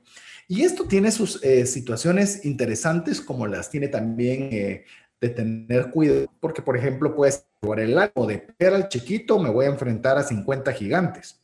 Y 0.47 0.63
esto 0.63 0.85
tiene 0.85 1.11
sus 1.11 1.43
eh, 1.45 1.67
situaciones 1.67 2.45
interesantes 2.45 3.21
como 3.21 3.47
las 3.47 3.69
tiene 3.71 3.89
también 3.89 4.85
de 5.21 5.29
tener 5.31 5.91
cuidado, 5.91 6.27
porque 6.41 6.63
por 6.63 6.77
ejemplo, 6.77 7.15
pues 7.15 7.47
por 7.61 7.81
el 7.81 7.95
lado 7.95 8.27
de 8.27 8.47
ver 8.59 8.75
al 8.75 8.89
chiquito, 8.89 9.39
me 9.39 9.51
voy 9.51 9.67
a 9.67 9.71
enfrentar 9.71 10.17
a 10.17 10.23
50 10.23 10.73
gigantes 10.73 11.41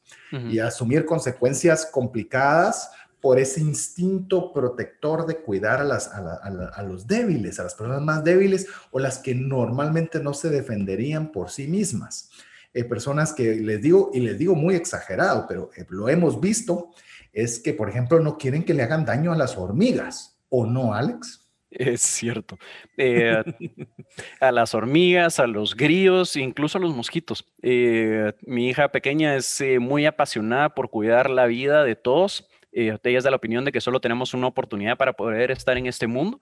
y 0.51 0.59
asumir 0.59 1.05
consecuencias 1.05 1.87
complicadas 1.87 2.91
por 3.21 3.39
ese 3.39 3.61
instinto 3.61 4.53
protector 4.53 5.27
de 5.27 5.39
cuidar 5.39 5.81
a, 5.81 5.85
las, 5.85 6.09
a, 6.09 6.83
los 6.83 7.07
débiles, 7.07 7.59
a 7.59 7.63
las 7.63 7.75
personas 7.75 8.03
más 8.03 8.23
débiles 8.23 8.67
o 8.91 8.99
las 8.99 9.19
que 9.19 9.35
normalmente 9.35 10.21
no 10.21 10.35
se 10.35 10.51
defenderían 10.51 11.33
por 11.33 11.51
sí 11.51 11.67
mismas. 11.67 12.31
eh, 12.75 12.85
personas 12.85 13.33
que 13.33 13.55
les 13.55 13.81
digo, 13.81 14.11
y 14.13 14.21
les 14.21 14.37
digo 14.37 14.55
muy 14.55 14.75
exagerado, 14.75 15.47
pero 15.49 15.71
eh, 15.77 15.87
lo 15.89 16.09
hemos 16.09 16.41
visto, 16.41 16.91
es 17.33 17.61
que, 17.61 17.73
por 17.73 17.89
ejemplo, 17.89 18.21
no 18.21 18.37
quieren 18.37 18.65
que 18.65 18.75
le 18.75 18.83
hagan 18.83 19.05
daño 19.05 19.33
a 19.33 19.37
las 19.37 19.57
hormigas, 19.57 20.37
¿o 20.49 20.67
no, 20.67 20.93
Alex? 20.93 21.44
Es 21.77 22.03
cierto. 22.03 22.59
Eh, 22.97 23.43
a 24.41 24.53
las 24.53 24.75
hormigas, 24.75 25.41
a 25.41 25.47
los 25.47 25.77
grillos, 25.77 26.37
incluso 26.37 26.79
a 26.79 26.81
los 26.81 26.95
mosquitos. 26.95 27.45
mi 27.63 28.69
hija 28.69 28.89
pequeña 28.89 29.37
es 29.37 29.63
muy 29.81 30.07
apasionada 30.07 30.75
por 30.75 30.91
cuidar 30.91 31.31
la 31.31 31.47
vida 31.47 31.85
de 31.85 31.97
todos. 31.97 32.49
ella 32.73 32.99
es 33.03 33.25
de 33.25 33.31
la 33.31 33.37
opinión 33.37 33.65
de 33.65 33.73
que 33.73 33.81
solo 33.81 34.01
tenemos 34.01 34.35
una 34.35 34.47
oportunidad 34.47 34.97
para 34.97 35.15
poder 35.15 35.51
estar 35.51 35.77
en 35.77 35.87
este 35.87 36.07
mundo. 36.07 36.41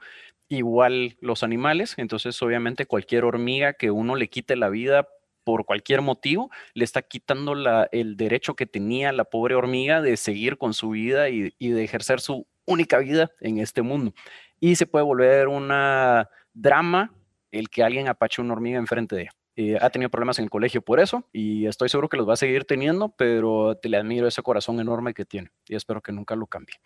Igual 0.49 1.17
los 1.21 1.43
animales. 1.43 1.95
Entonces, 1.97 2.41
obviamente, 2.43 2.87
cualquier 2.87 3.25
hormiga 3.25 3.73
que 3.73 3.91
uno 3.91 4.17
le 4.17 4.29
quite 4.29 4.57
la 4.57 4.69
vida 4.69 5.09
por 5.45 5.65
cualquier 5.65 6.03
motivo, 6.03 6.51
le 6.75 6.85
está 6.85 7.03
quitando 7.03 7.55
el 7.91 8.17
derecho 8.17 8.55
que 8.55 8.67
tenía 8.67 9.13
la 9.13 9.25
pobre 9.25 9.55
hormiga 9.55 10.01
de 10.01 10.17
seguir 10.17 10.59
con 10.59 10.75
su 10.75 10.91
vida 10.91 11.29
y, 11.29 11.51
de 11.59 11.85
ejercer 11.85 12.21
su 12.21 12.47
única 12.67 12.99
vida 12.99 13.31
en 13.41 13.59
este 13.59 13.83
mundo. 13.83 14.15
Y 14.63 14.77
se 14.77 14.87
puede 14.87 15.05
volver 15.05 15.49
una 15.49 16.31
drama 16.55 17.13
el 17.51 17.69
que 17.69 17.83
alguien 17.83 18.07
apache 18.07 18.41
una 18.41 18.53
hormiga 18.53 18.79
enfrente 18.79 19.17
de 19.17 19.23
ella. 19.23 19.33
Eh, 19.57 19.77
ha 19.81 19.91
tenido 19.91 20.09
problemas 20.09 20.39
en 20.39 20.45
el 20.45 20.51
colegio 20.51 20.83
por 20.83 21.01
eso 21.01 21.29
y 21.33 21.67
estoy 21.67 21.89
seguro 21.89 22.09
que 22.09 22.17
los 22.17 22.29
va 22.29 22.35
a 22.35 22.37
seguir 22.37 22.65
teniendo, 22.65 23.09
pero 23.09 23.77
te 23.77 23.89
le 23.89 23.97
admiro 23.97 24.29
ese 24.29 24.41
corazón 24.41 24.79
enorme 24.79 25.15
que 25.15 25.25
tiene 25.25 25.51
y 25.67 25.75
espero 25.75 26.01
que 26.01 26.13
nunca 26.13 26.37
lo 26.37 26.47
cambie. 26.47 26.77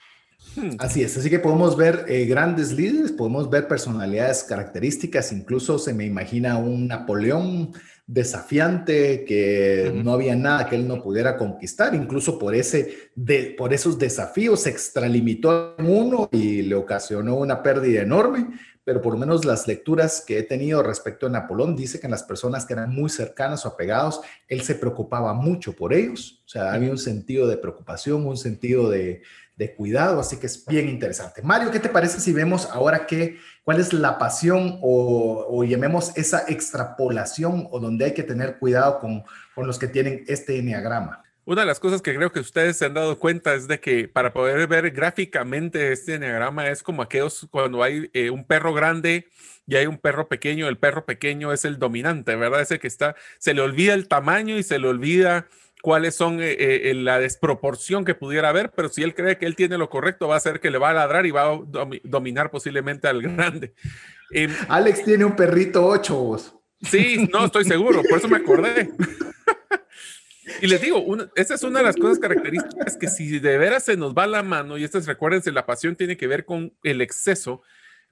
Hmm. 0.57 0.71
Así 0.79 1.03
es, 1.03 1.19
así 1.19 1.29
que 1.29 1.39
podemos 1.39 1.77
ver 1.77 2.07
eh, 2.09 2.25
grandes 2.25 2.73
líderes, 2.73 3.13
podemos 3.13 3.51
ver 3.51 3.69
personalidades 3.69 4.43
características, 4.45 5.33
incluso 5.33 5.79
se 5.79 5.93
me 5.93 6.07
imagina 6.07 6.57
un 6.57 6.89
Napoleón 6.89 7.73
desafiante, 8.07 9.25
que 9.25 9.93
no 9.93 10.13
había 10.13 10.37
nada 10.37 10.69
que 10.69 10.77
él 10.77 10.87
no 10.87 11.03
pudiera 11.03 11.37
conquistar, 11.37 11.95
incluso 11.95 12.39
por, 12.39 12.55
ese 12.55 13.11
de, 13.17 13.55
por 13.59 13.75
esos 13.75 13.99
desafíos 13.99 14.61
se 14.61 14.71
extralimitó 14.71 15.75
en 15.79 15.87
uno 15.87 16.29
y 16.31 16.63
le 16.63 16.77
ocasionó 16.77 17.37
una 17.37 17.63
pérdida 17.63 18.03
enorme, 18.03 18.47
pero 18.85 19.03
por 19.03 19.15
lo 19.15 19.19
menos 19.19 19.45
las 19.45 19.67
lecturas 19.67 20.23
que 20.25 20.39
he 20.39 20.43
tenido 20.45 20.81
respecto 20.85 21.27
a 21.27 21.31
Napoleón 21.31 21.75
dice 21.75 21.99
que 21.99 22.07
en 22.07 22.13
las 22.13 22.23
personas 22.23 22.65
que 22.65 22.75
eran 22.75 22.95
muy 22.95 23.11
cercanas 23.11 23.67
o 23.67 23.71
apegados, 23.71 24.21
él 24.47 24.61
se 24.61 24.77
preocupaba 24.77 25.35
mucho 25.35 25.73
por 25.73 25.93
ellos, 25.93 26.43
o 26.47 26.49
sea, 26.49 26.73
había 26.73 26.93
un 26.93 26.99
sentido 26.99 27.49
de 27.49 27.57
preocupación, 27.57 28.25
un 28.25 28.37
sentido 28.37 28.89
de, 28.89 29.23
de 29.57 29.75
cuidado, 29.75 30.21
así 30.21 30.37
que 30.37 30.47
es 30.47 30.65
bien 30.67 30.89
interesante. 30.89 31.43
Mario, 31.43 31.71
¿qué 31.71 31.81
te 31.81 31.89
parece 31.89 32.21
si 32.21 32.33
vemos 32.33 32.69
ahora 32.71 33.07
qué, 33.07 33.39
cuál 33.65 33.81
es 33.81 33.93
la 33.93 34.19
pasión 34.19 34.79
o, 34.83 35.65
llamemos 35.65 36.17
esa 36.17 36.45
extrapolación 36.47 37.67
o 37.71 37.81
donde 37.81 38.05
hay 38.05 38.15
que 38.15 38.23
tener 38.23 38.59
cuidado 38.59 39.01
con, 39.01 39.25
con 39.55 39.67
los 39.67 39.79
que 39.79 39.89
tienen 39.89 40.25
este 40.29 40.59
enneagrama? 40.59 41.23
Una 41.47 41.63
de 41.63 41.67
las 41.69 41.81
cosas 41.81 42.03
que 42.03 42.15
creo 42.15 42.33
que 42.33 42.41
ustedes 42.41 42.77
se 42.77 42.87
han 42.87 42.95
dado 42.95 43.19
cuenta 43.19 43.55
es 43.55 43.69
de 43.69 43.81
que 43.81 44.09
para 44.09 44.33
poder 44.33 44.67
ver 44.67 44.91
gráficamente 44.91 45.93
este 45.93 46.17
enneagrama 46.17 46.69
es 46.69 46.83
como 46.83 47.03
aquellos 47.03 47.47
cuando 47.51 47.83
hay 47.83 48.11
eh, 48.13 48.31
un 48.31 48.45
perro 48.45 48.75
grande 48.75 49.29
y 49.67 49.77
hay 49.77 49.87
un 49.87 49.97
perro 49.97 50.29
pequeño, 50.29 50.69
el 50.69 50.77
perro 50.77 51.07
pequeño 51.07 51.53
es 51.53 51.65
el 51.65 51.79
dominante, 51.79 52.37
¿verdad? 52.37 52.61
Ese 52.61 52.79
que 52.79 52.89
está, 52.89 53.17
se 53.39 53.55
le 53.55 53.63
olvida 53.63 53.95
el 53.95 54.09
tamaño 54.09 54.59
y 54.59 54.63
se 54.63 54.79
le 54.79 54.89
olvida 54.89 55.47
cuáles 55.87 56.17
son 56.17 56.43
eh, 56.43 56.57
eh, 56.59 56.95
la 56.95 57.21
desproporción 57.21 58.05
que 58.05 58.17
pudiera 58.17 58.49
haber, 58.49 58.73
pero 58.73 58.89
si 58.89 59.05
él 59.05 59.15
cree 59.15 59.39
que 59.39 59.47
él 59.47 59.55
tiene 59.55 59.79
lo 59.79 59.89
correcto, 59.89 60.27
va 60.27 60.35
a 60.35 60.41
ser 60.41 60.59
que 60.59 60.73
le 60.73 60.79
va 60.79 60.91
a 60.91 60.95
ladrar 60.95 61.27
y 61.27 61.31
va 61.31 61.43
a 61.43 61.61
dominar 62.03 62.51
posiblemente 62.51 63.07
al 63.07 63.23
grande. 63.23 63.73
Em, 64.33 64.51
Alex 64.69 65.05
tiene 65.05 65.25
un 65.25 65.37
perrito 65.37 65.87
ocho. 65.87 66.61
Sí, 66.83 67.29
no, 67.33 67.45
estoy 67.45 67.67
seguro, 67.67 68.03
por 68.03 68.19
eso 68.19 68.27
me 68.27 68.39
acordé. 68.39 68.91
y 70.61 70.67
les 70.67 70.81
digo, 70.81 71.07
esa 71.37 71.55
es 71.55 71.63
una 71.63 71.79
de 71.79 71.85
las 71.85 71.95
cosas 71.95 72.19
características 72.19 72.97
que 72.97 73.07
si 73.07 73.39
de 73.39 73.57
veras 73.57 73.85
se 73.85 73.97
nos 73.97 74.13
va 74.13 74.27
la 74.27 74.43
mano, 74.43 74.77
y 74.77 74.83
estas 74.83 75.07
recuérdense, 75.07 75.53
la 75.53 75.67
pasión 75.67 75.95
tiene 75.95 76.17
que 76.17 76.27
ver 76.27 76.45
con 76.45 76.75
el 76.83 77.01
exceso, 77.01 77.63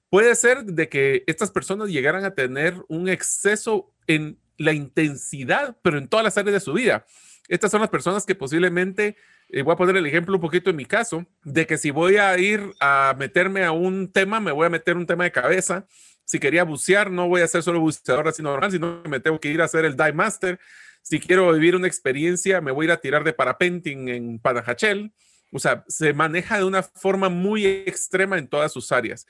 puede 0.09 0.33
ser 0.35 0.63
de 0.63 0.87
que 0.87 1.25
estas 1.27 1.51
personas 1.51 1.89
llegaran 1.89 2.23
a 2.23 2.35
tener 2.35 2.75
un 2.87 3.09
exceso 3.09 3.91
en 4.07 4.39
la 4.57 4.71
intensidad, 4.71 5.75
pero 5.81 5.97
en 5.97 6.07
todas 6.07 6.23
las 6.23 6.37
áreas 6.37 6.53
de 6.53 6.59
su 6.61 6.71
vida. 6.71 7.05
Estas 7.47 7.71
son 7.71 7.81
las 7.81 7.89
personas 7.89 8.25
que 8.25 8.35
posiblemente, 8.35 9.17
eh, 9.49 9.61
voy 9.61 9.73
a 9.73 9.77
poner 9.77 9.97
el 9.97 10.05
ejemplo 10.05 10.35
un 10.35 10.41
poquito 10.41 10.69
en 10.69 10.75
mi 10.75 10.85
caso, 10.85 11.25
de 11.43 11.67
que 11.67 11.77
si 11.77 11.91
voy 11.91 12.17
a 12.17 12.37
ir 12.37 12.73
a 12.79 13.15
meterme 13.17 13.63
a 13.63 13.71
un 13.71 14.11
tema, 14.11 14.39
me 14.39 14.51
voy 14.51 14.65
a 14.65 14.69
meter 14.69 14.97
un 14.97 15.05
tema 15.05 15.25
de 15.25 15.31
cabeza. 15.31 15.87
Si 16.23 16.39
quería 16.39 16.63
bucear, 16.63 17.11
no 17.11 17.27
voy 17.27 17.41
a 17.41 17.47
ser 17.47 17.61
solo 17.61 17.79
buceador 17.79 18.27
así 18.27 18.41
normal, 18.41 18.71
sino 18.71 19.03
que 19.03 19.09
me 19.09 19.19
tengo 19.19 19.39
que 19.39 19.49
ir 19.49 19.61
a 19.61 19.65
hacer 19.65 19.85
el 19.85 19.95
dive 19.95 20.13
master. 20.13 20.59
Si 21.03 21.19
quiero 21.19 21.51
vivir 21.53 21.75
una 21.75 21.87
experiencia, 21.87 22.61
me 22.61 22.71
voy 22.71 22.85
a 22.85 22.87
ir 22.87 22.91
a 22.93 22.97
tirar 22.97 23.23
de 23.23 23.33
parapenting 23.33 24.09
en 24.09 24.39
Panajachel. 24.39 25.13
O 25.51 25.59
sea, 25.59 25.85
se 25.87 26.13
maneja 26.13 26.57
de 26.57 26.63
una 26.63 26.81
forma 26.81 27.29
muy 27.29 27.65
extrema 27.65 28.39
en 28.39 28.47
todas 28.47 28.73
sus 28.73 28.91
áreas. 28.91 29.27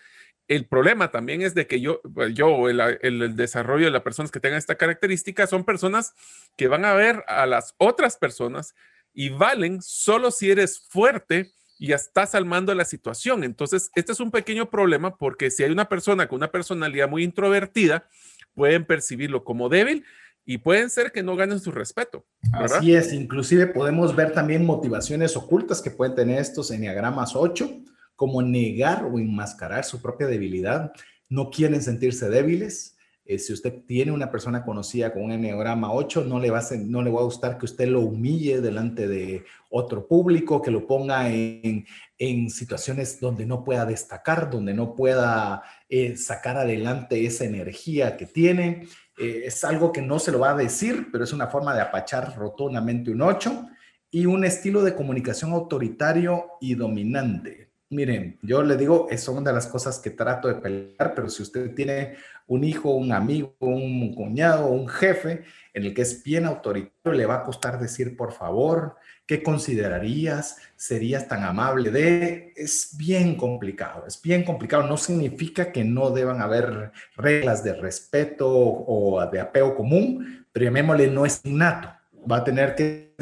El 0.47 0.65
problema 0.67 1.09
también 1.09 1.41
es 1.41 1.55
de 1.55 1.65
que 1.65 1.81
yo, 1.81 2.01
pues, 2.13 2.33
yo 2.33 2.69
el, 2.69 3.35
desarrollo 3.35 3.85
de 3.85 3.91
las 3.91 4.03
personas 4.03 4.31
que 4.31 4.39
tengan 4.39 4.59
esta 4.59 4.75
característica 4.75 5.47
son 5.47 5.63
personas 5.63 6.13
que 6.55 6.67
van 6.67 6.85
a 6.85 6.93
ver 6.93 7.23
a 7.27 7.45
las 7.45 7.73
otras 7.77 8.17
personas 8.17 8.75
y 9.13 9.29
valen 9.29 9.81
solo 9.81 10.29
si 10.29 10.51
eres 10.51 10.79
fuerte 10.87 11.51
y 11.79 11.93
estás 11.93 12.35
al 12.35 12.45
mando 12.45 12.71
de 12.71 12.77
la 12.77 12.85
situación. 12.85 13.43
Entonces, 13.43 13.89
este 13.95 14.11
es 14.11 14.19
un 14.19 14.29
pequeño 14.29 14.69
problema 14.69 15.17
porque 15.17 15.49
si 15.49 15.63
hay 15.63 15.71
una 15.71 15.89
persona 15.89 16.27
con 16.27 16.37
una 16.37 16.51
personalidad 16.51 17.09
muy 17.09 17.23
introvertida, 17.23 18.07
pueden 18.53 18.85
percibirlo 18.85 19.43
como 19.43 19.67
débil 19.67 20.05
y 20.45 20.59
pueden 20.59 20.91
ser 20.91 21.11
que 21.11 21.23
no 21.23 21.35
ganen 21.35 21.59
su 21.59 21.71
respeto. 21.71 22.23
Así 22.53 22.93
es, 22.93 23.13
inclusive 23.13 23.67
podemos 23.67 24.15
ver 24.15 24.31
también 24.31 24.63
motivaciones 24.63 25.35
ocultas 25.35 25.81
que 25.81 25.89
pueden 25.89 26.13
tener 26.13 26.39
estos 26.39 26.69
enneagramas 26.69 27.35
8 27.35 27.67
como 28.15 28.41
negar 28.41 29.05
o 29.05 29.19
enmascarar 29.19 29.83
su 29.83 30.01
propia 30.01 30.27
debilidad. 30.27 30.91
No 31.29 31.49
quieren 31.49 31.81
sentirse 31.81 32.29
débiles. 32.29 32.95
Eh, 33.27 33.39
si 33.39 33.53
usted 33.53 33.81
tiene 33.87 34.11
una 34.11 34.29
persona 34.29 34.63
conocida 34.63 35.11
con 35.11 35.23
un 35.23 35.31
enneagrama 35.31 35.91
8, 35.91 36.25
no 36.25 36.39
le, 36.39 36.51
va 36.51 36.59
a, 36.59 36.75
no 36.85 37.01
le 37.01 37.09
va 37.09 37.21
a 37.21 37.23
gustar 37.23 37.57
que 37.57 37.65
usted 37.65 37.87
lo 37.87 38.01
humille 38.01 38.61
delante 38.61 39.07
de 39.07 39.43
otro 39.71 40.07
público, 40.07 40.61
que 40.61 40.69
lo 40.69 40.85
ponga 40.85 41.27
en, 41.29 41.87
en 42.19 42.49
situaciones 42.51 43.19
donde 43.19 43.47
no 43.47 43.63
pueda 43.63 43.85
destacar, 43.85 44.51
donde 44.51 44.75
no 44.75 44.93
pueda 44.93 45.63
eh, 45.89 46.15
sacar 46.17 46.57
adelante 46.57 47.25
esa 47.25 47.45
energía 47.45 48.15
que 48.15 48.27
tiene. 48.27 48.87
Eh, 49.17 49.43
es 49.45 49.63
algo 49.63 49.91
que 49.91 50.03
no 50.03 50.19
se 50.19 50.31
lo 50.31 50.39
va 50.39 50.51
a 50.51 50.55
decir, 50.55 51.07
pero 51.11 51.23
es 51.23 51.33
una 51.33 51.47
forma 51.47 51.73
de 51.73 51.81
apachar 51.81 52.35
rotundamente 52.37 53.09
un 53.09 53.23
8 53.23 53.69
y 54.11 54.27
un 54.27 54.45
estilo 54.45 54.83
de 54.83 54.93
comunicación 54.93 55.51
autoritario 55.51 56.45
y 56.61 56.75
dominante. 56.75 57.64
Miren, 57.91 58.39
yo 58.41 58.63
le 58.63 58.77
digo, 58.77 59.07
es 59.11 59.27
una 59.27 59.51
de 59.51 59.53
las 59.53 59.67
cosas 59.67 59.99
que 59.99 60.09
trato 60.09 60.47
de 60.47 60.55
pelear, 60.55 61.13
pero 61.13 61.29
si 61.29 61.43
usted 61.43 61.75
tiene 61.75 62.15
un 62.47 62.63
hijo, 62.63 62.89
un 62.89 63.11
amigo, 63.11 63.55
un 63.59 64.15
cuñado, 64.15 64.67
un 64.67 64.87
jefe 64.87 65.43
en 65.71 65.83
el 65.83 65.93
que 65.93 66.01
es 66.01 66.23
bien 66.23 66.45
autoritario, 66.45 67.13
le 67.15 67.27
va 67.27 67.35
a 67.35 67.43
costar 67.43 67.79
decir 67.79 68.17
por 68.17 68.33
favor, 68.33 68.95
¿qué 69.27 69.43
considerarías? 69.43 70.57
¿Serías 70.75 71.27
tan 71.27 71.43
amable 71.43 71.91
de? 71.91 72.53
Es 72.55 72.95
bien 72.97 73.35
complicado, 73.35 74.05
es 74.07 74.19
bien 74.19 74.43
complicado. 74.43 74.87
No 74.87 74.97
significa 74.97 75.71
que 75.71 75.83
no 75.83 76.09
deban 76.09 76.41
haber 76.41 76.91
reglas 77.15 77.63
de 77.63 77.73
respeto 77.73 78.49
o 78.49 79.23
de 79.31 79.39
apego 79.39 79.75
común, 79.75 80.47
pero 80.51 80.65
llamémosle 80.65 81.11
no 81.11 81.23
es 81.23 81.41
innato. 81.43 81.89
Va 82.29 82.37
a 82.37 82.43
tener 82.43 82.73
que 82.73 83.13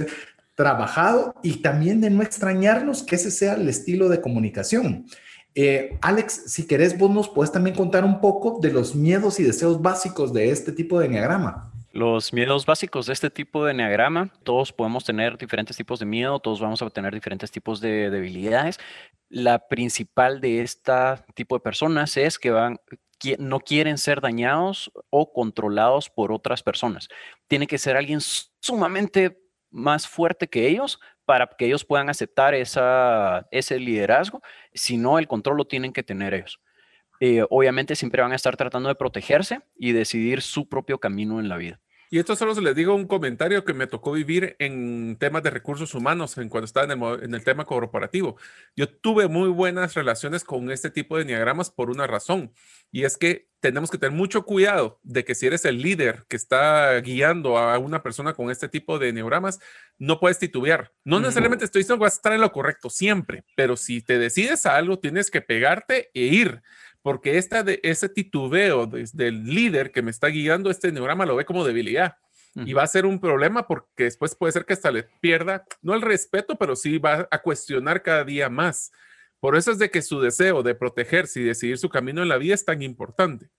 trabajado 0.55 1.35
y 1.43 1.61
también 1.61 2.01
de 2.01 2.09
no 2.09 2.21
extrañarnos 2.21 3.03
que 3.03 3.15
ese 3.15 3.31
sea 3.31 3.53
el 3.53 3.67
estilo 3.69 4.09
de 4.09 4.21
comunicación. 4.21 5.05
Eh, 5.55 5.97
Alex, 6.01 6.43
si 6.47 6.65
querés, 6.65 6.97
vos 6.97 7.11
nos 7.11 7.29
puedes 7.29 7.51
también 7.51 7.75
contar 7.75 8.03
un 8.05 8.21
poco 8.21 8.59
de 8.61 8.73
los 8.73 8.95
miedos 8.95 9.39
y 9.39 9.43
deseos 9.43 9.81
básicos 9.81 10.33
de 10.33 10.49
este 10.49 10.71
tipo 10.71 10.99
de 10.99 11.07
enneagrama. 11.07 11.71
Los 11.91 12.33
miedos 12.33 12.65
básicos 12.65 13.05
de 13.05 13.13
este 13.13 13.29
tipo 13.29 13.63
de 13.63 13.71
enneagrama, 13.71 14.33
todos 14.43 14.73
podemos 14.73 15.03
tener 15.03 15.37
diferentes 15.37 15.77
tipos 15.77 15.99
de 15.99 16.07
miedo, 16.07 16.39
todos 16.39 16.59
vamos 16.59 16.81
a 16.81 16.89
tener 16.89 17.13
diferentes 17.13 17.51
tipos 17.51 17.81
de 17.81 18.09
debilidades. 18.09 18.79
La 19.29 19.67
principal 19.67 20.41
de 20.41 20.61
este 20.61 20.91
tipo 21.35 21.55
de 21.55 21.59
personas 21.59 22.17
es 22.17 22.39
que 22.39 22.49
van, 22.49 22.79
no 23.37 23.59
quieren 23.59 23.99
ser 23.99 24.21
dañados 24.21 24.91
o 25.11 25.31
controlados 25.31 26.09
por 26.09 26.31
otras 26.31 26.63
personas. 26.63 27.09
Tiene 27.47 27.67
que 27.67 27.77
ser 27.77 27.95
alguien 27.95 28.21
sumamente 28.59 29.42
más 29.73 30.07
fuerte 30.07 30.47
que 30.47 30.67
ellos 30.67 30.99
para 31.25 31.47
que 31.57 31.65
ellos 31.65 31.83
puedan 31.83 32.09
aceptar 32.09 32.53
esa, 32.53 33.47
ese 33.51 33.79
liderazgo, 33.79 34.41
si 34.73 34.97
no, 34.97 35.19
el 35.19 35.27
control 35.27 35.57
lo 35.57 35.65
tienen 35.65 35.91
que 35.91 36.03
tener 36.03 36.33
ellos. 36.33 36.59
Eh, 37.19 37.45
obviamente 37.49 37.95
siempre 37.95 38.21
van 38.21 38.31
a 38.31 38.35
estar 38.35 38.55
tratando 38.55 38.89
de 38.89 38.95
protegerse 38.95 39.61
y 39.75 39.91
decidir 39.91 40.41
su 40.41 40.67
propio 40.67 40.99
camino 40.99 41.39
en 41.39 41.49
la 41.49 41.57
vida. 41.57 41.79
Y 42.13 42.19
esto 42.19 42.35
solo 42.35 42.53
se 42.53 42.61
les 42.61 42.75
digo 42.75 42.93
un 42.93 43.07
comentario 43.07 43.65
que 43.65 43.73
me 43.73 43.87
tocó 43.87 44.11
vivir 44.11 44.55
en 44.59 45.17
temas 45.19 45.41
de 45.41 45.49
recursos 45.49 45.95
humanos, 45.95 46.37
en 46.37 46.47
cuando 46.47 46.65
estaba 46.65 46.93
en 46.93 47.01
el, 47.01 47.23
en 47.23 47.33
el 47.33 47.43
tema 47.43 47.65
corporativo. 47.65 48.37
Yo 48.75 48.87
tuve 48.87 49.27
muy 49.27 49.49
buenas 49.49 49.95
relaciones 49.95 50.43
con 50.43 50.69
este 50.69 50.91
tipo 50.91 51.17
de 51.17 51.23
diagramas 51.23 51.71
por 51.71 51.89
una 51.89 52.05
razón, 52.05 52.53
y 52.91 53.05
es 53.05 53.17
que 53.17 53.47
tenemos 53.61 53.89
que 53.89 53.97
tener 53.97 54.15
mucho 54.15 54.43
cuidado 54.43 54.99
de 55.01 55.25
que 55.25 55.33
si 55.33 55.47
eres 55.47 55.65
el 55.65 55.81
líder 55.81 56.25
que 56.27 56.35
está 56.35 56.99
guiando 56.99 57.57
a 57.57 57.79
una 57.79 58.03
persona 58.03 58.33
con 58.33 58.51
este 58.51 58.69
tipo 58.69 58.99
de 58.99 59.11
neurogramas, 59.11 59.59
no 59.97 60.19
puedes 60.19 60.37
titubear. 60.37 60.91
No 61.03 61.19
necesariamente 61.19 61.65
estoy 61.65 61.79
diciendo 61.79 61.97
que 61.97 62.03
vas 62.03 62.13
a 62.13 62.17
estar 62.17 62.33
en 62.33 62.41
lo 62.41 62.51
correcto 62.51 62.91
siempre, 62.91 63.43
pero 63.55 63.75
si 63.75 64.03
te 64.03 64.19
decides 64.19 64.67
a 64.67 64.75
algo, 64.75 64.99
tienes 64.99 65.31
que 65.31 65.41
pegarte 65.41 66.11
e 66.13 66.25
ir, 66.25 66.61
porque 67.03 67.37
esta 67.37 67.63
de, 67.63 67.79
ese 67.83 68.09
titubeo 68.09 68.87
del 68.87 69.43
líder 69.45 69.91
que 69.91 70.01
me 70.01 70.09
está 70.09 70.27
guiando 70.27 70.71
este 70.71 70.91
neurograma 70.91 71.25
lo 71.25 71.35
ve 71.35 71.45
como 71.45 71.63
debilidad. 71.63 72.17
Y 72.55 72.73
va 72.73 72.83
a 72.83 72.87
ser 72.87 73.07
un 73.07 73.19
problema 73.19 73.65
porque 73.67 74.03
después 74.03 74.35
puede 74.35 74.53
ser 74.53 74.65
que 74.65 74.73
hasta 74.73 74.91
le 74.91 75.03
pierda, 75.21 75.65
no 75.81 75.95
el 75.95 76.03
respeto, 76.03 76.55
pero 76.55 76.75
sí 76.75 76.99
va 76.99 77.27
a 77.31 77.41
cuestionar 77.41 78.03
cada 78.03 78.23
día 78.23 78.47
más. 78.47 78.91
Por 79.39 79.57
eso 79.57 79.71
es 79.71 79.79
de 79.79 79.89
que 79.89 80.03
su 80.03 80.21
deseo 80.21 80.61
de 80.61 80.75
protegerse 80.75 81.41
y 81.41 81.43
decidir 81.45 81.79
su 81.79 81.89
camino 81.89 82.21
en 82.21 82.29
la 82.29 82.37
vida 82.37 82.53
es 82.53 82.63
tan 82.63 82.83
importante. 82.83 83.49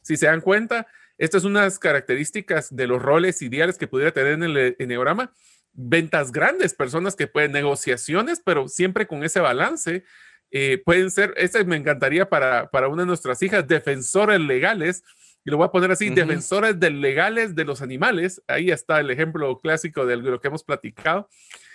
Si 0.00 0.16
se 0.16 0.26
dan 0.26 0.40
cuenta, 0.40 0.86
estas 1.18 1.42
son 1.42 1.50
unas 1.50 1.78
características 1.78 2.74
de 2.74 2.86
los 2.86 3.02
roles 3.02 3.42
ideales 3.42 3.76
que 3.76 3.86
pudiera 3.86 4.12
tener 4.12 4.32
en 4.32 4.44
el 4.44 4.76
enneagrama. 4.78 5.32
Ventas 5.74 6.32
grandes, 6.32 6.72
personas 6.72 7.16
que 7.16 7.26
pueden 7.26 7.52
negociaciones, 7.52 8.40
pero 8.42 8.66
siempre 8.66 9.06
con 9.06 9.24
ese 9.24 9.40
balance. 9.40 10.04
Eh, 10.50 10.82
pueden 10.84 11.10
ser, 11.10 11.34
este 11.36 11.64
me 11.64 11.76
encantaría 11.76 12.28
para, 12.28 12.70
para 12.70 12.88
una 12.88 13.02
de 13.02 13.06
nuestras 13.06 13.42
hijas, 13.42 13.66
defensores 13.66 14.40
legales, 14.40 15.04
y 15.44 15.50
lo 15.50 15.56
voy 15.56 15.66
a 15.66 15.70
poner 15.70 15.90
así, 15.90 16.10
defensores 16.10 16.78
de 16.78 16.90
legales 16.90 17.54
de 17.54 17.64
los 17.64 17.80
animales. 17.80 18.42
Ahí 18.48 18.70
está 18.70 19.00
el 19.00 19.10
ejemplo 19.10 19.60
clásico 19.60 20.04
de 20.04 20.16
lo 20.16 20.40
que 20.40 20.48
hemos 20.48 20.64
platicado. 20.64 21.28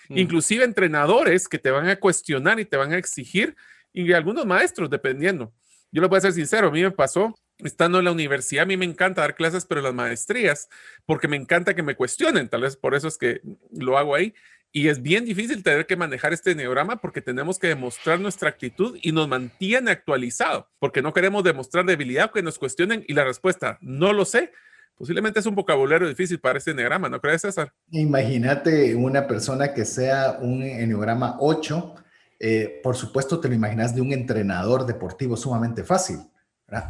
Mm. 0.10 0.18
Inclusive 0.18 0.64
entrenadores 0.64 1.48
que 1.48 1.60
te 1.60 1.72
van 1.72 1.88
a 1.88 1.96
cuestionar 1.96 2.60
y 2.60 2.66
te 2.66 2.78
van 2.78 2.94
a 2.94 2.98
exigir, 2.98 3.56
y 3.94 4.12
algunos 4.14 4.46
maestros, 4.46 4.90
dependiendo. 4.90 5.54
Yo 5.92 6.02
lo 6.02 6.10
voy 6.10 6.18
a 6.18 6.22
ser 6.22 6.34
sincero, 6.34 6.68
a 6.68 6.72
mí 6.72 6.82
me 6.82 6.92
pasó, 6.92 7.36
estando 7.60 8.00
en 8.00 8.06
la 8.06 8.12
universidad, 8.12 8.64
a 8.64 8.66
mí 8.66 8.78
me 8.78 8.86
encanta 8.86 9.22
dar 9.22 9.36
clases, 9.36 9.66
pero 9.66 9.82
las 9.82 9.94
maestrías, 9.94 10.68
porque 11.06 11.28
me 11.28 11.38
encanta 11.38 11.76
que 11.76 11.84
me 11.84 11.96
cuestionen, 11.96 12.50
tal 12.50 12.62
vez 12.62 12.76
por 12.76 12.96
eso 12.96 13.08
es 13.08 13.18
que 13.18 13.42
lo 13.72 13.98
hago 13.98 14.16
ahí. 14.16 14.34
Y 14.76 14.88
es 14.88 15.04
bien 15.04 15.24
difícil 15.24 15.62
tener 15.62 15.86
que 15.86 15.96
manejar 15.96 16.34
este 16.34 16.56
neograma 16.56 16.96
porque 16.96 17.22
tenemos 17.22 17.60
que 17.60 17.68
demostrar 17.68 18.20
nuestra 18.20 18.50
actitud 18.50 18.98
y 19.04 19.12
nos 19.12 19.28
mantiene 19.28 19.92
actualizado, 19.92 20.68
porque 20.80 21.04
no 21.04 21.14
queremos 21.14 21.44
demostrar 21.44 21.86
debilidad 21.86 22.32
que 22.32 22.42
nos 22.42 22.58
cuestionen 22.58 23.06
y 23.08 23.14
la 23.14 23.24
respuesta, 23.24 23.78
no 23.82 24.14
lo 24.14 24.26
sé, 24.26 24.52
posiblemente 24.98 25.40
es 25.40 25.46
un 25.46 25.54
vocabulario 25.54 26.08
difícil 26.08 26.40
para 26.40 26.58
este 26.58 26.72
enneagrama, 26.72 27.08
¿no 27.08 27.22
crees, 27.22 27.42
César? 27.42 27.72
Imagínate 27.92 28.96
una 28.96 29.28
persona 29.28 29.76
que 29.76 29.86
sea 29.86 30.40
un 30.42 30.64
enneagrama 30.64 31.38
8, 31.40 31.96
eh, 32.40 32.80
por 32.82 32.96
supuesto 32.96 33.40
te 33.40 33.50
lo 33.50 33.54
imaginas 33.54 33.94
de 33.94 34.02
un 34.02 34.12
entrenador 34.12 34.88
deportivo 34.88 35.38
sumamente 35.38 35.84
fácil. 35.84 36.18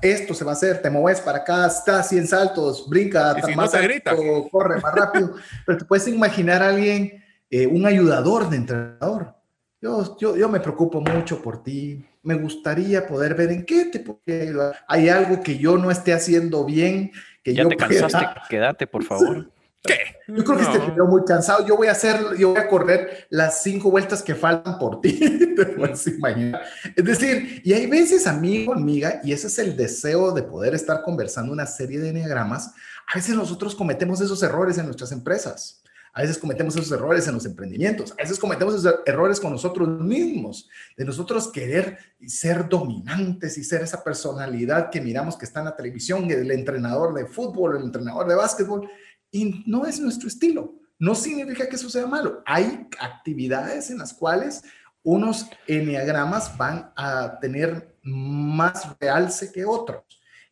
Esto 0.01 0.33
se 0.33 0.45
va 0.45 0.51
a 0.51 0.53
hacer, 0.53 0.81
te 0.81 0.89
mueves 0.89 1.19
para 1.19 1.39
acá, 1.39 1.67
estás 1.67 2.07
100 2.09 2.27
saltos, 2.27 2.89
brinca, 2.89 3.35
más 3.55 3.71
corre 4.49 4.79
más 4.79 4.95
rápido. 4.95 5.35
Pero 5.65 5.77
te 5.77 5.85
puedes 5.85 6.07
imaginar 6.07 6.63
a 6.63 6.69
alguien, 6.69 7.22
eh, 7.55 7.67
un 7.67 7.85
ayudador 7.85 8.49
de 8.49 8.57
entrenador. 8.57 9.35
Yo, 9.81 10.17
yo, 10.17 10.37
yo 10.37 10.49
me 10.49 10.59
preocupo 10.59 11.01
mucho 11.01 11.41
por 11.41 11.61
ti, 11.61 12.05
me 12.21 12.35
gustaría 12.35 13.05
poder 13.05 13.35
ver 13.35 13.51
en 13.51 13.65
qué 13.65 13.85
te 13.85 13.99
puedo 13.99 14.19
ayudar. 14.25 14.77
Hay 14.87 15.09
algo 15.09 15.41
que 15.41 15.57
yo 15.57 15.77
no 15.77 15.91
esté 15.91 16.13
haciendo 16.13 16.63
bien 16.63 17.11
ya 17.51 17.67
te 17.67 17.75
cansaste, 17.75 18.25
quédate, 18.49 18.87
por 18.87 19.03
favor. 19.03 19.51
¿Qué? 19.83 19.97
Yo 20.29 20.45
creo 20.45 20.57
que 20.57 20.63
este 20.63 20.79
video 20.79 21.05
muy 21.07 21.25
cansado. 21.25 21.67
Yo 21.67 21.75
voy 21.75 21.87
a 21.87 21.91
hacer, 21.91 22.37
yo 22.37 22.51
voy 22.51 22.57
a 22.57 22.69
correr 22.69 23.27
las 23.29 23.61
cinco 23.63 23.91
vueltas 23.91 24.23
que 24.23 24.33
faltan 24.33 24.79
por 24.79 25.01
ti. 25.01 25.19
Te 25.57 25.65
puedes 25.65 26.07
imaginar. 26.07 26.61
Es 26.95 27.03
decir, 27.03 27.61
y 27.65 27.73
hay 27.73 27.87
veces, 27.87 28.25
amigo, 28.25 28.73
amiga, 28.73 29.19
y 29.25 29.33
ese 29.33 29.47
es 29.47 29.59
el 29.59 29.75
deseo 29.75 30.31
de 30.31 30.43
poder 30.43 30.73
estar 30.73 31.01
conversando 31.01 31.51
una 31.51 31.65
serie 31.65 31.99
de 31.99 32.09
enneagramas. 32.09 32.73
A 33.11 33.15
veces 33.15 33.35
nosotros 33.35 33.75
cometemos 33.75 34.21
esos 34.21 34.41
errores 34.41 34.77
en 34.77 34.85
nuestras 34.85 35.11
empresas. 35.11 35.82
A 36.13 36.21
veces 36.21 36.37
cometemos 36.37 36.75
esos 36.75 36.91
errores 36.91 37.27
en 37.27 37.33
los 37.33 37.45
emprendimientos, 37.45 38.11
a 38.11 38.21
veces 38.21 38.37
cometemos 38.37 38.75
esos 38.75 38.99
errores 39.05 39.39
con 39.39 39.51
nosotros 39.51 39.89
mismos, 39.99 40.69
de 40.95 41.05
nosotros 41.05 41.51
querer 41.51 41.97
ser 42.27 42.69
dominantes 42.69 43.57
y 43.57 43.63
ser 43.63 43.81
esa 43.81 44.03
personalidad 44.03 44.91
que 44.91 45.01
miramos 45.01 45.35
que 45.35 45.45
está 45.45 45.59
en 45.59 45.65
la 45.65 45.75
televisión, 45.75 46.29
el 46.29 46.51
entrenador 46.51 47.15
de 47.15 47.25
fútbol, 47.25 47.77
el 47.77 47.83
entrenador 47.83 48.27
de 48.27 48.35
básquetbol, 48.35 48.87
y 49.31 49.63
no 49.65 49.85
es 49.87 49.99
nuestro 49.99 50.27
estilo. 50.27 50.75
No 50.99 51.15
significa 51.15 51.67
que 51.67 51.75
eso 51.75 51.89
sea 51.89 52.05
malo. 52.05 52.43
Hay 52.45 52.87
actividades 52.99 53.89
en 53.89 53.97
las 53.97 54.13
cuales 54.13 54.61
unos 55.01 55.47
enneagramas 55.67 56.55
van 56.57 56.93
a 56.95 57.39
tener 57.39 57.97
más 58.03 58.95
realce 58.99 59.51
que 59.51 59.65
otros. 59.65 60.03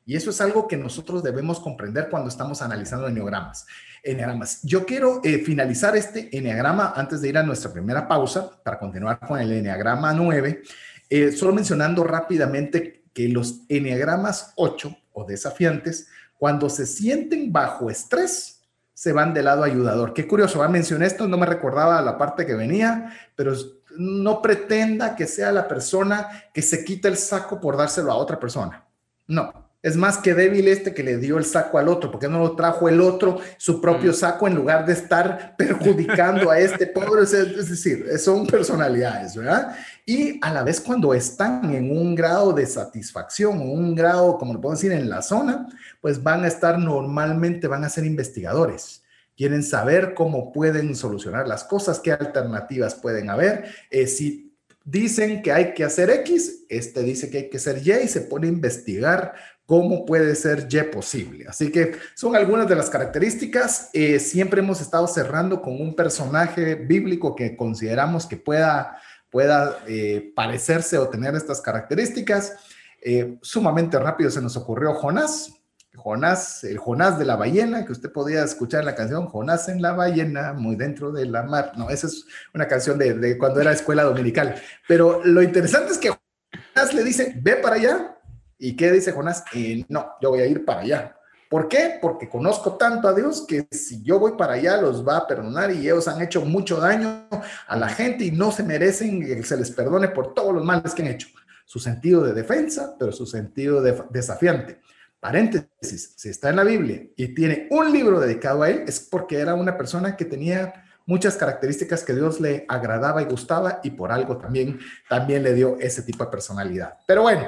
Y 0.05 0.15
eso 0.15 0.31
es 0.31 0.41
algo 0.41 0.67
que 0.67 0.75
nosotros 0.75 1.23
debemos 1.23 1.59
comprender 1.59 2.09
cuando 2.09 2.29
estamos 2.29 2.61
analizando 2.61 3.07
enneagramas. 3.07 3.65
Enneagramas. 4.03 4.61
Yo 4.63 4.85
quiero 4.85 5.21
eh, 5.23 5.39
finalizar 5.39 5.95
este 5.95 6.35
enneagrama 6.35 6.93
antes 6.95 7.21
de 7.21 7.29
ir 7.29 7.37
a 7.37 7.43
nuestra 7.43 7.71
primera 7.71 8.07
pausa 8.07 8.49
para 8.63 8.79
continuar 8.79 9.19
con 9.19 9.39
el 9.39 9.51
enneagrama 9.51 10.11
9, 10.13 10.63
eh, 11.09 11.31
solo 11.31 11.53
mencionando 11.53 12.03
rápidamente 12.03 13.03
que 13.13 13.29
los 13.29 13.61
enneagramas 13.69 14.53
8 14.55 14.97
o 15.13 15.25
desafiantes, 15.25 16.07
cuando 16.37 16.69
se 16.69 16.87
sienten 16.87 17.51
bajo 17.51 17.89
estrés, 17.89 18.61
se 18.93 19.13
van 19.13 19.33
del 19.33 19.45
lado 19.45 19.63
ayudador. 19.63 20.13
Qué 20.13 20.27
curioso, 20.27 20.67
mencioné 20.69 21.05
esto, 21.05 21.27
no 21.27 21.37
me 21.37 21.45
recordaba 21.45 22.01
la 22.01 22.17
parte 22.17 22.45
que 22.45 22.53
venía, 22.53 23.13
pero 23.35 23.53
no 23.97 24.41
pretenda 24.41 25.15
que 25.15 25.27
sea 25.27 25.51
la 25.51 25.67
persona 25.67 26.27
que 26.53 26.61
se 26.61 26.83
quita 26.83 27.07
el 27.07 27.17
saco 27.17 27.59
por 27.59 27.77
dárselo 27.77 28.11
a 28.11 28.15
otra 28.15 28.39
persona. 28.39 28.85
No, 29.27 29.60
es 29.83 29.95
más 29.95 30.19
que 30.19 30.35
débil 30.35 30.67
este 30.67 30.93
que 30.93 31.01
le 31.01 31.17
dio 31.17 31.39
el 31.39 31.45
saco 31.45 31.79
al 31.79 31.87
otro, 31.87 32.11
porque 32.11 32.27
no 32.27 32.39
lo 32.39 32.55
trajo 32.55 32.87
el 32.87 33.01
otro 33.01 33.39
su 33.57 33.81
propio 33.81 34.11
mm. 34.11 34.15
saco 34.15 34.47
en 34.47 34.55
lugar 34.55 34.85
de 34.85 34.93
estar 34.93 35.55
perjudicando 35.57 36.51
a 36.51 36.59
este 36.59 36.85
pobre. 36.87 37.23
Es, 37.23 37.31
decir, 37.69 38.05
son 38.19 38.45
personalidades, 38.45 39.35
¿verdad? 39.35 39.75
Y 40.05 40.39
a 40.41 40.53
la 40.53 40.63
vez 40.63 40.79
cuando 40.79 41.13
están 41.13 41.73
en 41.73 41.89
un 41.91 42.13
grado 42.13 42.53
de 42.53 42.65
satisfacción, 42.65 43.59
un 43.59 43.95
grado, 43.95 44.37
como 44.37 44.53
lo 44.53 44.61
puedo 44.61 44.75
decir, 44.75 44.91
en 44.91 45.09
la 45.09 45.21
zona, 45.21 45.67
pues 45.99 46.21
van 46.21 46.43
a 46.43 46.47
estar 46.47 46.77
normalmente, 46.77 47.67
van 47.67 47.83
a 47.83 47.89
ser 47.89 48.05
investigadores. 48.05 49.03
Quieren 49.35 49.63
saber 49.63 50.13
cómo 50.13 50.51
pueden 50.51 50.95
solucionar 50.95 51.47
las 51.47 51.63
cosas, 51.63 51.99
qué 51.99 52.11
alternativas 52.11 52.93
pueden 52.95 53.31
haber. 53.31 53.65
Eh, 53.89 54.05
si 54.05 54.51
dicen 54.83 55.41
que 55.41 55.51
hay 55.51 55.73
que 55.73 55.83
hacer 55.83 56.09
X, 56.09 56.65
este 56.69 57.03
dice 57.03 57.29
que 57.29 57.37
hay 57.37 57.49
que 57.49 57.57
hacer 57.57 57.81
Y 57.85 57.91
y 58.03 58.07
se 58.07 58.21
pone 58.21 58.47
a 58.47 58.51
investigar 58.51 59.33
cómo 59.71 60.05
puede 60.05 60.35
ser 60.35 60.67
Y 60.69 60.83
posible. 60.91 61.45
Así 61.47 61.71
que 61.71 61.93
son 62.13 62.35
algunas 62.35 62.67
de 62.67 62.75
las 62.75 62.89
características. 62.89 63.89
Eh, 63.93 64.19
siempre 64.19 64.59
hemos 64.59 64.81
estado 64.81 65.07
cerrando 65.07 65.61
con 65.61 65.79
un 65.79 65.95
personaje 65.95 66.75
bíblico 66.75 67.37
que 67.37 67.55
consideramos 67.55 68.25
que 68.25 68.35
pueda, 68.35 68.99
pueda 69.29 69.77
eh, 69.87 70.33
parecerse 70.35 70.97
o 70.97 71.07
tener 71.07 71.35
estas 71.35 71.61
características. 71.61 72.57
Eh, 73.01 73.37
sumamente 73.41 73.97
rápido 73.97 74.29
se 74.29 74.41
nos 74.41 74.57
ocurrió 74.57 74.93
Jonás. 74.93 75.53
Jonás, 75.95 76.65
el 76.65 76.77
Jonás 76.77 77.17
de 77.17 77.23
la 77.23 77.37
ballena, 77.37 77.85
que 77.85 77.93
usted 77.93 78.11
podía 78.11 78.43
escuchar 78.43 78.83
la 78.83 78.93
canción 78.93 79.27
Jonás 79.27 79.69
en 79.69 79.81
la 79.81 79.93
ballena, 79.93 80.51
muy 80.51 80.75
dentro 80.75 81.13
de 81.13 81.27
la 81.27 81.43
mar. 81.43 81.71
No, 81.77 81.89
esa 81.89 82.07
es 82.07 82.25
una 82.53 82.67
canción 82.67 82.97
de, 82.97 83.13
de 83.13 83.37
cuando 83.37 83.61
era 83.61 83.71
escuela 83.71 84.03
dominical. 84.03 84.53
Pero 84.85 85.21
lo 85.23 85.41
interesante 85.41 85.93
es 85.93 85.97
que 85.97 86.09
Jonás 86.09 86.93
le 86.93 87.05
dice, 87.05 87.33
ve 87.41 87.55
para 87.55 87.77
allá, 87.77 88.17
¿Y 88.63 88.75
qué 88.75 88.91
dice 88.91 89.11
Jonás? 89.11 89.43
Eh, 89.55 89.83
no, 89.89 90.13
yo 90.21 90.29
voy 90.29 90.41
a 90.41 90.45
ir 90.45 90.63
para 90.63 90.81
allá. 90.81 91.17
¿Por 91.49 91.67
qué? 91.67 91.97
Porque 91.99 92.29
conozco 92.29 92.77
tanto 92.77 93.07
a 93.07 93.13
Dios 93.13 93.43
que 93.47 93.67
si 93.71 94.03
yo 94.03 94.19
voy 94.19 94.33
para 94.37 94.53
allá 94.53 94.79
los 94.79 95.05
va 95.05 95.17
a 95.17 95.27
perdonar 95.27 95.71
y 95.71 95.79
ellos 95.79 96.07
han 96.07 96.21
hecho 96.21 96.45
mucho 96.45 96.77
daño 96.77 97.27
a 97.67 97.75
la 97.75 97.89
gente 97.89 98.23
y 98.23 98.29
no 98.29 98.51
se 98.51 98.61
merecen 98.61 99.19
que 99.25 99.41
se 99.41 99.57
les 99.57 99.71
perdone 99.71 100.09
por 100.09 100.35
todos 100.35 100.53
los 100.53 100.63
males 100.63 100.93
que 100.93 101.01
han 101.01 101.07
hecho. 101.07 101.27
Su 101.65 101.79
sentido 101.79 102.23
de 102.23 102.33
defensa, 102.33 102.95
pero 102.99 103.11
su 103.11 103.25
sentido 103.25 103.81
de 103.81 103.99
desafiante. 104.11 104.79
Paréntesis, 105.19 106.13
si 106.15 106.29
está 106.29 106.51
en 106.51 106.57
la 106.57 106.63
Biblia 106.63 107.03
y 107.17 107.33
tiene 107.33 107.67
un 107.71 107.91
libro 107.91 108.19
dedicado 108.19 108.61
a 108.61 108.69
él, 108.69 108.83
es 108.87 108.99
porque 108.99 109.39
era 109.39 109.55
una 109.55 109.75
persona 109.75 110.15
que 110.15 110.25
tenía 110.25 110.85
muchas 111.11 111.35
características 111.35 112.03
que 112.03 112.13
Dios 112.13 112.39
le 112.39 112.65
agradaba 112.67 113.21
y 113.21 113.25
gustaba 113.25 113.81
y 113.83 113.91
por 113.91 114.11
algo 114.11 114.37
también, 114.37 114.79
también 115.09 115.43
le 115.43 115.53
dio 115.53 115.77
ese 115.79 116.01
tipo 116.03 116.23
de 116.23 116.31
personalidad. 116.31 116.97
Pero 117.05 117.23
bueno, 117.23 117.47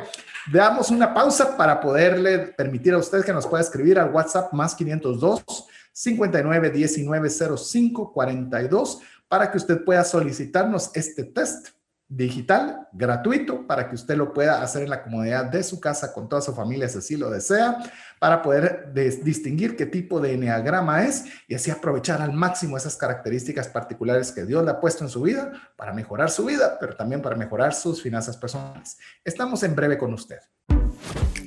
Damos 0.51 0.91
una 0.91 1.13
pausa 1.13 1.55
para 1.55 1.79
poderle 1.79 2.37
permitir 2.37 2.93
a 2.93 2.97
usted 2.97 3.23
que 3.23 3.31
nos 3.31 3.47
pueda 3.47 3.63
escribir 3.63 3.97
al 3.97 4.11
WhatsApp 4.11 4.51
más 4.51 4.75
502 4.75 5.41
59 5.93 6.69
19 6.69 7.29
05 7.29 8.11
42 8.11 8.99
para 9.29 9.49
que 9.49 9.57
usted 9.57 9.85
pueda 9.85 10.03
solicitarnos 10.03 10.91
este 10.95 11.23
test 11.23 11.69
digital 12.09 12.89
gratuito 12.91 13.65
para 13.65 13.87
que 13.87 13.95
usted 13.95 14.17
lo 14.17 14.33
pueda 14.33 14.61
hacer 14.61 14.83
en 14.83 14.89
la 14.89 15.01
comodidad 15.01 15.45
de 15.45 15.63
su 15.63 15.79
casa 15.79 16.11
con 16.11 16.27
toda 16.27 16.41
su 16.41 16.53
familia 16.53 16.89
si 16.89 16.97
así 16.97 17.15
lo 17.15 17.29
desea, 17.29 17.77
para 18.23 18.41
poder 18.41 18.91
distinguir 19.21 19.75
qué 19.75 19.85
tipo 19.85 20.21
de 20.21 20.35
enneagrama 20.35 21.03
es 21.03 21.25
y 21.45 21.55
así 21.55 21.71
aprovechar 21.71 22.21
al 22.21 22.31
máximo 22.31 22.77
esas 22.77 22.95
características 22.95 23.67
particulares 23.67 24.31
que 24.31 24.45
Dios 24.45 24.63
le 24.63 24.71
ha 24.71 24.79
puesto 24.79 25.03
en 25.03 25.09
su 25.09 25.23
vida 25.23 25.51
para 25.75 25.91
mejorar 25.91 26.31
su 26.31 26.45
vida, 26.45 26.77
pero 26.79 26.95
también 26.95 27.21
para 27.21 27.35
mejorar 27.35 27.73
sus 27.73 28.01
finanzas 28.01 28.37
personales. 28.37 28.97
Estamos 29.25 29.61
en 29.63 29.75
breve 29.75 29.97
con 29.97 30.13
usted. 30.13 30.37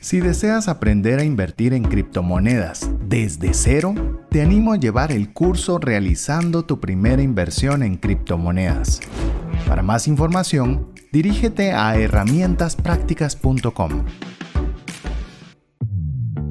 Si 0.03 0.21
deseas 0.21 0.69
aprender 0.69 1.19
a 1.19 1.25
invertir 1.25 1.73
en 1.73 1.83
criptomonedas 1.83 2.91
desde 3.01 3.55
cero, 3.55 3.95
te 4.29 4.43
animo 4.43 4.75
a 4.75 4.77
llevar 4.77 5.13
el 5.13 5.33
curso 5.33 5.79
Realizando 5.79 6.67
tu 6.67 6.79
primera 6.79 7.23
inversión 7.23 7.85
en 7.85 7.97
criptomonedas. 7.97 9.01
Para 9.67 9.81
más 9.81 10.07
información, 10.09 10.93
dirígete 11.11 11.73
a 11.73 11.97
herramientasprácticas.com. 11.97 14.05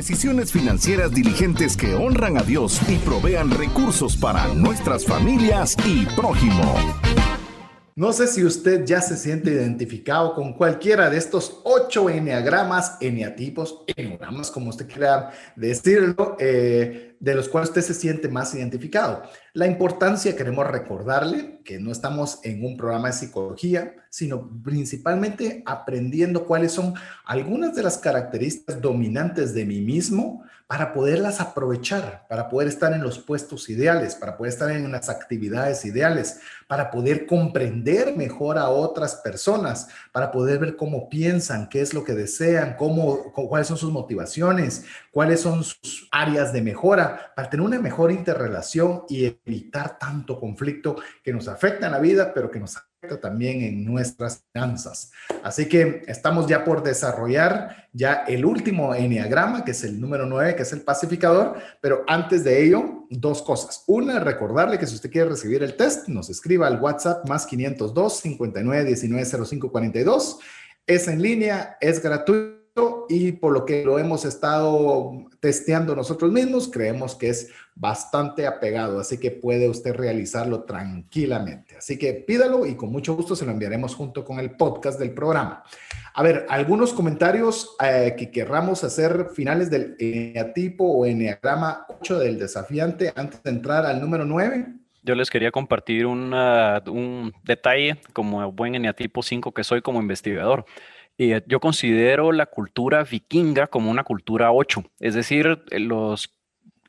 Decisiones 0.00 0.50
financieras 0.50 1.12
diligentes 1.12 1.76
que 1.76 1.94
honran 1.94 2.38
a 2.38 2.42
Dios 2.42 2.80
y 2.88 2.96
provean 2.96 3.50
recursos 3.50 4.16
para 4.16 4.48
nuestras 4.54 5.04
familias 5.04 5.76
y 5.84 6.06
prójimo. 6.16 6.74
No 7.96 8.10
sé 8.14 8.26
si 8.26 8.42
usted 8.42 8.86
ya 8.86 9.02
se 9.02 9.18
siente 9.18 9.50
identificado 9.50 10.34
con 10.34 10.54
cualquiera 10.54 11.10
de 11.10 11.18
estos 11.18 11.60
ocho 11.64 12.08
eneagramas, 12.08 12.96
eneatipos, 13.02 13.84
eneagramas, 13.94 14.50
como 14.50 14.70
usted 14.70 14.88
quiera 14.88 15.32
decirlo, 15.54 16.34
eh, 16.40 17.16
de 17.20 17.34
los 17.34 17.50
cuales 17.50 17.68
usted 17.68 17.82
se 17.82 17.92
siente 17.92 18.30
más 18.30 18.54
identificado. 18.54 19.24
La 19.52 19.66
importancia, 19.66 20.36
queremos 20.36 20.64
recordarle 20.68 21.60
que 21.64 21.80
no 21.80 21.90
estamos 21.90 22.38
en 22.44 22.64
un 22.64 22.76
programa 22.76 23.08
de 23.08 23.14
psicología, 23.14 23.96
sino 24.08 24.48
principalmente 24.62 25.64
aprendiendo 25.66 26.46
cuáles 26.46 26.70
son 26.70 26.94
algunas 27.24 27.74
de 27.74 27.82
las 27.82 27.98
características 27.98 28.80
dominantes 28.80 29.52
de 29.52 29.64
mí 29.64 29.80
mismo 29.80 30.44
para 30.70 30.92
poderlas 30.92 31.40
aprovechar, 31.40 32.26
para 32.28 32.48
poder 32.48 32.68
estar 32.68 32.92
en 32.92 33.02
los 33.02 33.18
puestos 33.18 33.68
ideales, 33.68 34.14
para 34.14 34.36
poder 34.36 34.52
estar 34.52 34.70
en 34.70 34.92
las 34.92 35.08
actividades 35.08 35.84
ideales, 35.84 36.38
para 36.68 36.92
poder 36.92 37.26
comprender 37.26 38.16
mejor 38.16 38.56
a 38.56 38.68
otras 38.68 39.16
personas, 39.16 39.88
para 40.12 40.30
poder 40.30 40.60
ver 40.60 40.76
cómo 40.76 41.08
piensan, 41.08 41.68
qué 41.68 41.80
es 41.80 41.92
lo 41.92 42.04
que 42.04 42.14
desean, 42.14 42.76
cómo, 42.78 43.32
cuáles 43.32 43.66
son 43.66 43.78
sus 43.78 43.90
motivaciones, 43.90 44.84
cuáles 45.10 45.40
son 45.40 45.64
sus 45.64 46.08
áreas 46.12 46.52
de 46.52 46.62
mejora, 46.62 47.32
para 47.34 47.50
tener 47.50 47.66
una 47.66 47.80
mejor 47.80 48.12
interrelación 48.12 49.02
y 49.08 49.24
evitar 49.50 49.98
tanto 49.98 50.38
conflicto 50.38 50.96
que 51.22 51.32
nos 51.32 51.48
afecta 51.48 51.86
en 51.86 51.92
la 51.92 51.98
vida, 51.98 52.32
pero 52.32 52.50
que 52.50 52.60
nos 52.60 52.76
también 53.20 53.62
en 53.62 53.84
nuestras 53.84 54.44
finanzas. 54.52 55.10
Así 55.42 55.66
que 55.66 56.02
estamos 56.06 56.46
ya 56.46 56.64
por 56.64 56.82
desarrollar 56.82 57.88
ya 57.92 58.24
el 58.28 58.44
último 58.44 58.94
enneagrama, 58.94 59.64
que 59.64 59.70
es 59.70 59.82
el 59.84 59.98
número 59.98 60.26
9, 60.26 60.54
que 60.54 60.62
es 60.62 60.72
el 60.72 60.82
pacificador, 60.82 61.56
pero 61.80 62.04
antes 62.06 62.44
de 62.44 62.62
ello, 62.62 63.06
dos 63.08 63.40
cosas. 63.42 63.84
Una, 63.86 64.20
recordarle 64.20 64.78
que 64.78 64.86
si 64.86 64.94
usted 64.94 65.10
quiere 65.10 65.30
recibir 65.30 65.62
el 65.62 65.76
test, 65.76 66.08
nos 66.08 66.28
escriba 66.28 66.66
al 66.66 66.78
WhatsApp 66.78 67.26
más 67.26 67.46
502 67.46 68.20
59 68.20 68.84
19 68.84 69.46
05 69.46 69.72
42. 69.72 70.38
Es 70.86 71.08
en 71.08 71.22
línea, 71.22 71.78
es 71.80 72.02
gratuito 72.02 72.59
y 73.08 73.32
por 73.32 73.52
lo 73.52 73.64
que 73.64 73.84
lo 73.84 73.98
hemos 73.98 74.24
estado 74.24 75.12
testeando 75.40 75.96
nosotros 75.96 76.30
mismos, 76.30 76.68
creemos 76.68 77.14
que 77.14 77.28
es 77.30 77.50
bastante 77.74 78.46
apegado, 78.46 79.00
así 79.00 79.18
que 79.18 79.30
puede 79.30 79.68
usted 79.68 79.94
realizarlo 79.94 80.64
tranquilamente. 80.64 81.76
Así 81.76 81.98
que 81.98 82.12
pídalo 82.12 82.66
y 82.66 82.74
con 82.74 82.92
mucho 82.92 83.16
gusto 83.16 83.34
se 83.34 83.46
lo 83.46 83.52
enviaremos 83.52 83.94
junto 83.94 84.24
con 84.24 84.38
el 84.38 84.50
podcast 84.52 84.98
del 84.98 85.12
programa. 85.12 85.64
A 86.14 86.22
ver, 86.22 86.44
algunos 86.48 86.92
comentarios 86.92 87.74
eh, 87.82 88.14
que 88.18 88.30
querramos 88.30 88.84
hacer 88.84 89.28
finales 89.34 89.70
del 89.70 89.96
eneatipo 89.98 90.84
o 90.84 91.06
eneagrama 91.06 91.86
8 92.00 92.18
del 92.18 92.38
desafiante 92.38 93.12
antes 93.16 93.42
de 93.42 93.50
entrar 93.50 93.86
al 93.86 94.00
número 94.00 94.24
9. 94.24 94.66
Yo 95.02 95.14
les 95.14 95.30
quería 95.30 95.50
compartir 95.50 96.04
un 96.04 97.32
detalle 97.42 97.96
como 98.12 98.52
buen 98.52 98.74
eneatipo 98.74 99.22
5 99.22 99.52
que 99.52 99.64
soy 99.64 99.80
como 99.80 100.00
investigador. 100.00 100.66
Eh, 101.22 101.42
yo 101.46 101.60
considero 101.60 102.32
la 102.32 102.46
cultura 102.46 103.04
vikinga 103.04 103.66
como 103.66 103.90
una 103.90 104.04
cultura 104.04 104.52
8, 104.52 104.82
es 105.00 105.12
decir, 105.12 105.62
los 105.70 106.34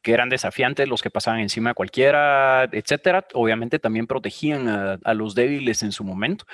que 0.01 0.13
eran 0.13 0.29
desafiantes, 0.29 0.87
los 0.87 1.01
que 1.01 1.09
pasaban 1.09 1.41
encima 1.41 1.71
de 1.71 1.73
cualquiera, 1.73 2.63
etcétera, 2.71 3.27
obviamente 3.33 3.77
también 3.77 4.07
protegían 4.07 4.69
a, 5.03 5.13
los 5.15 5.35
débiles 5.35 5.83
en 5.83 5.91
su 5.91 6.05
momento. 6.05 6.45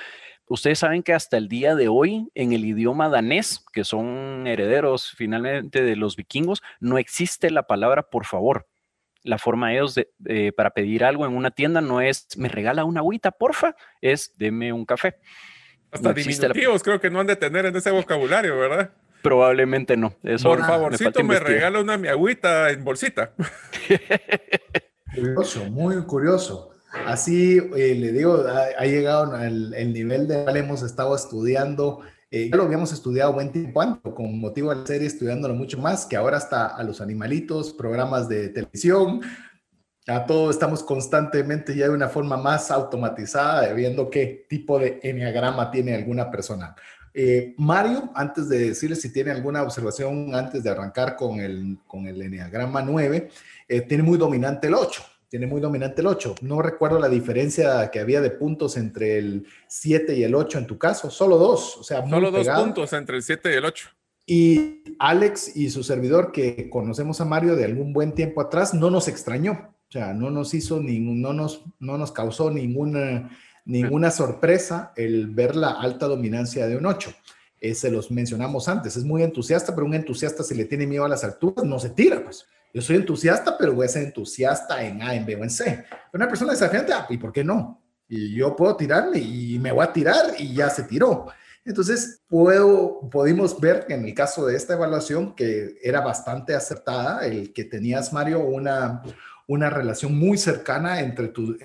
Ustedes 0.48 0.80
saben 0.80 1.04
que 1.04 1.12
hasta 1.12 1.36
el 1.36 1.48
día 1.48 1.76
de 1.76 1.86
hoy, 1.86 2.28
en 2.34 2.52
el 2.52 2.64
idioma 2.64 3.08
danés, 3.08 3.64
que 3.72 3.84
son 3.84 4.48
herederos 4.48 5.12
finalmente 5.12 5.80
de 5.80 5.94
los 5.94 6.16
vikingos, 6.16 6.64
no 6.80 6.98
existe 6.98 7.48
la 7.48 7.68
palabra 7.68 8.10
por 8.10 8.24
favor. 8.24 8.66
La 9.22 9.38
forma 9.38 9.68
de 9.68 9.74
ellos 9.74 9.94
de, 9.94 10.52
para 10.52 10.70
pedir 10.70 11.04
algo 11.04 11.26
en 11.26 11.36
una 11.36 11.52
tienda 11.52 11.80
no 11.80 12.00
es 12.00 12.26
me 12.36 12.48
regala 12.48 12.84
una 12.84 13.00
agüita, 13.00 13.30
porfa, 13.30 13.76
es 14.00 14.34
deme 14.36 14.72
un 14.72 14.84
café. 14.84 15.14
Hasta 15.90 16.12
diminutivos 16.12 16.82
creo 16.82 17.00
que 17.00 17.10
no 17.10 17.20
han 17.20 17.26
de 17.26 17.36
tener 17.36 17.66
en 17.66 17.76
ese 17.76 17.90
vocabulario, 17.90 18.58
¿verdad? 18.58 18.90
Probablemente 19.22 19.96
no. 19.96 20.14
Por 20.42 20.60
favorcito, 20.60 21.24
me, 21.24 21.38
regala 21.40 21.80
una 21.80 21.96
mi 21.96 22.08
agüita 22.08 22.70
en 22.70 22.84
bolsita. 22.84 23.32
curioso, 25.14 25.64
muy 25.64 25.96
curioso. 26.04 26.70
Así 27.06 27.58
eh, 27.76 27.94
le 27.94 28.12
digo, 28.12 28.44
ha, 28.46 28.84
llegado 28.84 29.36
el, 29.36 29.74
el, 29.74 29.92
nivel 29.92 30.26
de 30.26 30.44
cual 30.44 30.56
hemos 30.56 30.82
estado 30.82 31.14
estudiando. 31.14 32.00
Eh, 32.30 32.48
ya 32.50 32.56
lo 32.56 32.64
habíamos 32.64 32.92
estudiado 32.92 33.32
buen 33.32 33.52
tiempo 33.52 33.80
antes, 33.80 34.12
con 34.12 34.38
motivo 34.38 34.70
de 34.70 34.80
la 34.80 34.86
serie, 34.86 35.06
estudiándolo 35.06 35.54
mucho 35.54 35.78
más, 35.78 36.04
que 36.04 36.16
ahora 36.16 36.36
está 36.36 36.66
a 36.66 36.82
los 36.82 37.00
animalitos, 37.00 37.72
programas 37.72 38.28
de 38.28 38.50
televisión, 38.50 39.22
a 40.08 40.24
todo 40.24 40.50
estamos 40.50 40.82
constantemente 40.82 41.76
ya 41.76 41.84
de 41.84 41.94
una 41.94 42.08
forma 42.08 42.36
más 42.36 42.70
automatizada 42.70 43.68
de 43.68 43.74
viendo 43.74 44.08
qué 44.08 44.46
tipo 44.48 44.78
de 44.78 44.98
enneagrama 45.02 45.70
tiene 45.70 45.94
alguna 45.94 46.30
persona. 46.30 46.74
Eh, 47.12 47.54
Mario, 47.58 48.10
antes 48.14 48.48
de 48.48 48.68
decirle 48.68 48.96
si 48.96 49.12
tiene 49.12 49.30
alguna 49.30 49.62
observación 49.62 50.34
antes 50.34 50.62
de 50.62 50.70
arrancar 50.70 51.16
con 51.16 51.40
el, 51.40 51.78
con 51.86 52.06
el 52.06 52.22
enneagrama 52.22 52.80
9, 52.82 53.28
eh, 53.68 53.80
tiene 53.82 54.02
muy 54.02 54.16
dominante 54.16 54.68
el 54.68 54.74
8. 54.74 55.02
Tiene 55.28 55.46
muy 55.46 55.60
dominante 55.60 56.00
el 56.00 56.06
8. 56.06 56.36
No 56.40 56.62
recuerdo 56.62 56.98
la 56.98 57.08
diferencia 57.08 57.90
que 57.90 58.00
había 58.00 58.22
de 58.22 58.30
puntos 58.30 58.78
entre 58.78 59.18
el 59.18 59.46
7 59.66 60.16
y 60.16 60.22
el 60.22 60.34
8 60.34 60.58
en 60.58 60.66
tu 60.66 60.78
caso. 60.78 61.10
Solo 61.10 61.36
dos. 61.36 61.76
O 61.76 61.82
sea, 61.82 62.06
Solo 62.08 62.30
dos 62.30 62.48
puntos 62.48 62.94
entre 62.94 63.16
el 63.16 63.22
7 63.22 63.52
y 63.52 63.54
el 63.54 63.64
8. 63.66 63.90
Y 64.24 64.84
Alex 64.98 65.54
y 65.56 65.68
su 65.68 65.82
servidor, 65.82 66.32
que 66.32 66.70
conocemos 66.70 67.20
a 67.20 67.26
Mario 67.26 67.56
de 67.56 67.64
algún 67.64 67.92
buen 67.92 68.14
tiempo 68.14 68.40
atrás, 68.40 68.72
no 68.72 68.90
nos 68.90 69.08
extrañó. 69.08 69.74
O 69.88 69.92
sea, 69.92 70.12
no 70.12 70.30
nos 70.30 70.52
hizo 70.52 70.80
ningún, 70.80 71.22
no 71.22 71.32
nos, 71.32 71.64
no 71.78 71.96
nos 71.96 72.12
causó 72.12 72.50
ninguna, 72.50 73.30
ninguna 73.64 74.10
sorpresa 74.10 74.92
el 74.96 75.28
ver 75.28 75.56
la 75.56 75.70
alta 75.70 76.06
dominancia 76.06 76.66
de 76.66 76.76
un 76.76 76.84
8. 76.84 77.10
Eh, 77.60 77.74
se 77.74 77.90
los 77.90 78.10
mencionamos 78.10 78.68
antes, 78.68 78.96
es 78.96 79.04
muy 79.04 79.22
entusiasta, 79.22 79.74
pero 79.74 79.86
un 79.86 79.94
entusiasta 79.94 80.44
si 80.44 80.54
le 80.54 80.66
tiene 80.66 80.86
miedo 80.86 81.04
a 81.04 81.08
las 81.08 81.24
alturas 81.24 81.64
no 81.64 81.78
se 81.78 81.90
tira, 81.90 82.22
pues. 82.22 82.46
Yo 82.72 82.82
soy 82.82 82.96
entusiasta, 82.96 83.56
pero 83.56 83.74
voy 83.74 83.86
a 83.86 83.88
ser 83.88 84.04
entusiasta 84.04 84.84
en 84.84 85.02
A, 85.02 85.14
en 85.14 85.24
B 85.24 85.36
o 85.36 85.42
en 85.42 85.50
C. 85.50 85.84
Una 86.12 86.28
persona 86.28 86.52
desafiante, 86.52 86.92
ah, 86.92 87.06
¿y 87.08 87.16
por 87.16 87.32
qué 87.32 87.42
no? 87.42 87.82
Y 88.08 88.34
yo 88.34 88.54
puedo 88.54 88.76
tirarme 88.76 89.18
y 89.18 89.58
me 89.58 89.72
voy 89.72 89.84
a 89.84 89.92
tirar 89.92 90.34
y 90.38 90.54
ya 90.54 90.68
se 90.68 90.82
tiró. 90.82 91.26
Entonces, 91.64 92.22
puedo, 92.28 93.08
pudimos 93.10 93.58
ver 93.58 93.86
que 93.86 93.94
en 93.94 94.04
el 94.04 94.14
caso 94.14 94.46
de 94.46 94.56
esta 94.56 94.74
evaluación, 94.74 95.34
que 95.34 95.76
era 95.82 96.00
bastante 96.00 96.54
acertada, 96.54 97.26
el 97.26 97.52
que 97.52 97.64
tenías, 97.64 98.12
Mario, 98.12 98.40
una, 98.40 99.02
una 99.48 99.70
relación 99.70 100.16
muy 100.16 100.38
cercana 100.38 101.00
entre 101.00 101.28
tu 101.28 101.58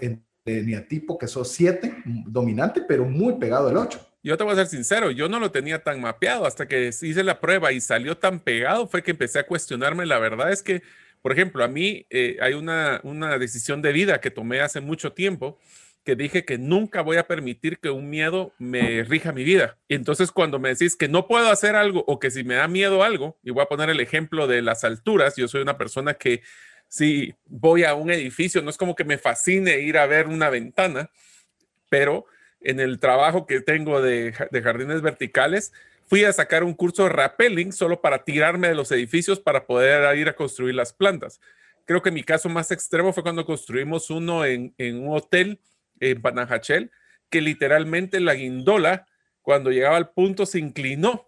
eneatipo, 0.46 1.18
que 1.18 1.28
sos 1.28 1.52
7, 1.52 2.04
dominante, 2.26 2.82
pero 2.88 3.06
muy 3.06 3.36
pegado 3.36 3.68
al 3.68 3.78
8. 3.78 4.00
Yo 4.24 4.38
te 4.38 4.44
voy 4.46 4.54
a 4.54 4.56
ser 4.56 4.68
sincero, 4.68 5.12
yo 5.12 5.28
no 5.28 5.38
lo 5.38 5.52
tenía 5.52 5.84
tan 5.84 6.00
mapeado 6.00 6.46
hasta 6.46 6.66
que 6.66 6.88
hice 6.88 7.24
la 7.24 7.42
prueba 7.42 7.74
y 7.74 7.82
salió 7.82 8.18
tan 8.18 8.40
pegado, 8.40 8.88
fue 8.88 9.04
que 9.04 9.12
empecé 9.12 9.40
a 9.40 9.46
cuestionarme. 9.46 10.06
La 10.06 10.18
verdad 10.18 10.52
es 10.52 10.64
que, 10.64 10.82
por 11.22 11.34
ejemplo, 11.34 11.62
a 11.62 11.68
mí 11.68 12.08
eh, 12.10 12.38
hay 12.42 12.54
una, 12.54 13.02
una 13.04 13.38
decisión 13.38 13.82
de 13.82 13.92
vida 13.92 14.22
que 14.22 14.32
tomé 14.32 14.62
hace 14.62 14.80
mucho 14.80 15.12
tiempo 15.12 15.60
que 16.06 16.16
dije 16.16 16.46
que 16.46 16.58
nunca 16.58 17.02
voy 17.02 17.18
a 17.18 17.28
permitir 17.28 17.80
que 17.80 17.90
un 17.90 18.10
miedo 18.10 18.54
me 18.58 19.04
rija 19.04 19.32
mi 19.32 19.44
vida. 19.44 19.78
Y 19.88 19.96
entonces 19.96 20.32
cuando 20.32 20.60
me 20.60 20.70
decís 20.70 20.96
que 20.96 21.08
no 21.08 21.28
puedo 21.28 21.50
hacer 21.50 21.76
algo 21.76 22.04
o 22.08 22.20
que 22.20 22.30
si 22.30 22.44
me 22.44 22.56
da 22.56 22.68
miedo 22.68 23.04
algo, 23.04 23.38
y 23.42 23.52
voy 23.52 23.64
a 23.64 23.68
poner 23.68 23.90
el 23.90 24.00
ejemplo 24.00 24.48
de 24.48 24.62
las 24.62 24.84
alturas, 24.84 25.36
yo 25.38 25.48
soy 25.48 25.62
una 25.62 25.78
persona 25.78 26.14
que 26.16 26.42
si 26.94 27.34
voy 27.48 27.86
a 27.86 27.96
un 27.96 28.12
edificio, 28.12 28.62
no 28.62 28.70
es 28.70 28.78
como 28.78 28.94
que 28.94 29.04
me 29.04 29.18
fascine 29.18 29.80
ir 29.80 29.98
a 29.98 30.06
ver 30.06 30.28
una 30.28 30.52
ventana, 30.52 31.10
pero 31.90 32.28
en 32.62 32.80
el 32.80 33.00
trabajo 33.00 33.48
que 33.48 33.62
tengo 33.62 34.00
de, 34.00 34.32
jardines 34.32 35.02
verticales, 35.02 35.74
fui 36.06 36.24
a 36.24 36.32
sacar 36.32 36.64
un 36.64 36.76
curso 36.76 37.06
de 37.06 37.10
rappelling 37.10 37.72
solo 37.72 38.00
para 38.00 38.24
tirarme 38.24 38.68
de 38.68 38.76
los 38.76 38.92
edificios 38.92 39.40
para 39.40 39.66
poder 39.66 40.16
ir 40.16 40.30
a 40.30 40.36
construir 40.36 40.76
las 40.76 40.94
plantas. 40.94 41.42
Creo 41.86 42.04
que 42.04 42.12
mi 42.12 42.22
caso 42.22 42.48
más 42.48 42.70
extremo 42.70 43.12
fue 43.12 43.24
cuando 43.24 43.44
construimos 43.44 44.12
uno 44.12 44.46
en, 44.46 44.76
en 44.78 45.02
un 45.08 45.18
hotel 45.18 45.60
en 46.00 46.22
Panajachel, 46.22 46.92
que 47.32 47.42
literalmente 47.42 48.20
la 48.20 48.36
guindola, 48.36 49.08
cuando 49.42 49.72
llegaba 49.72 49.98
al 49.98 50.12
punto, 50.12 50.46
se 50.46 50.60
inclinó 50.60 51.28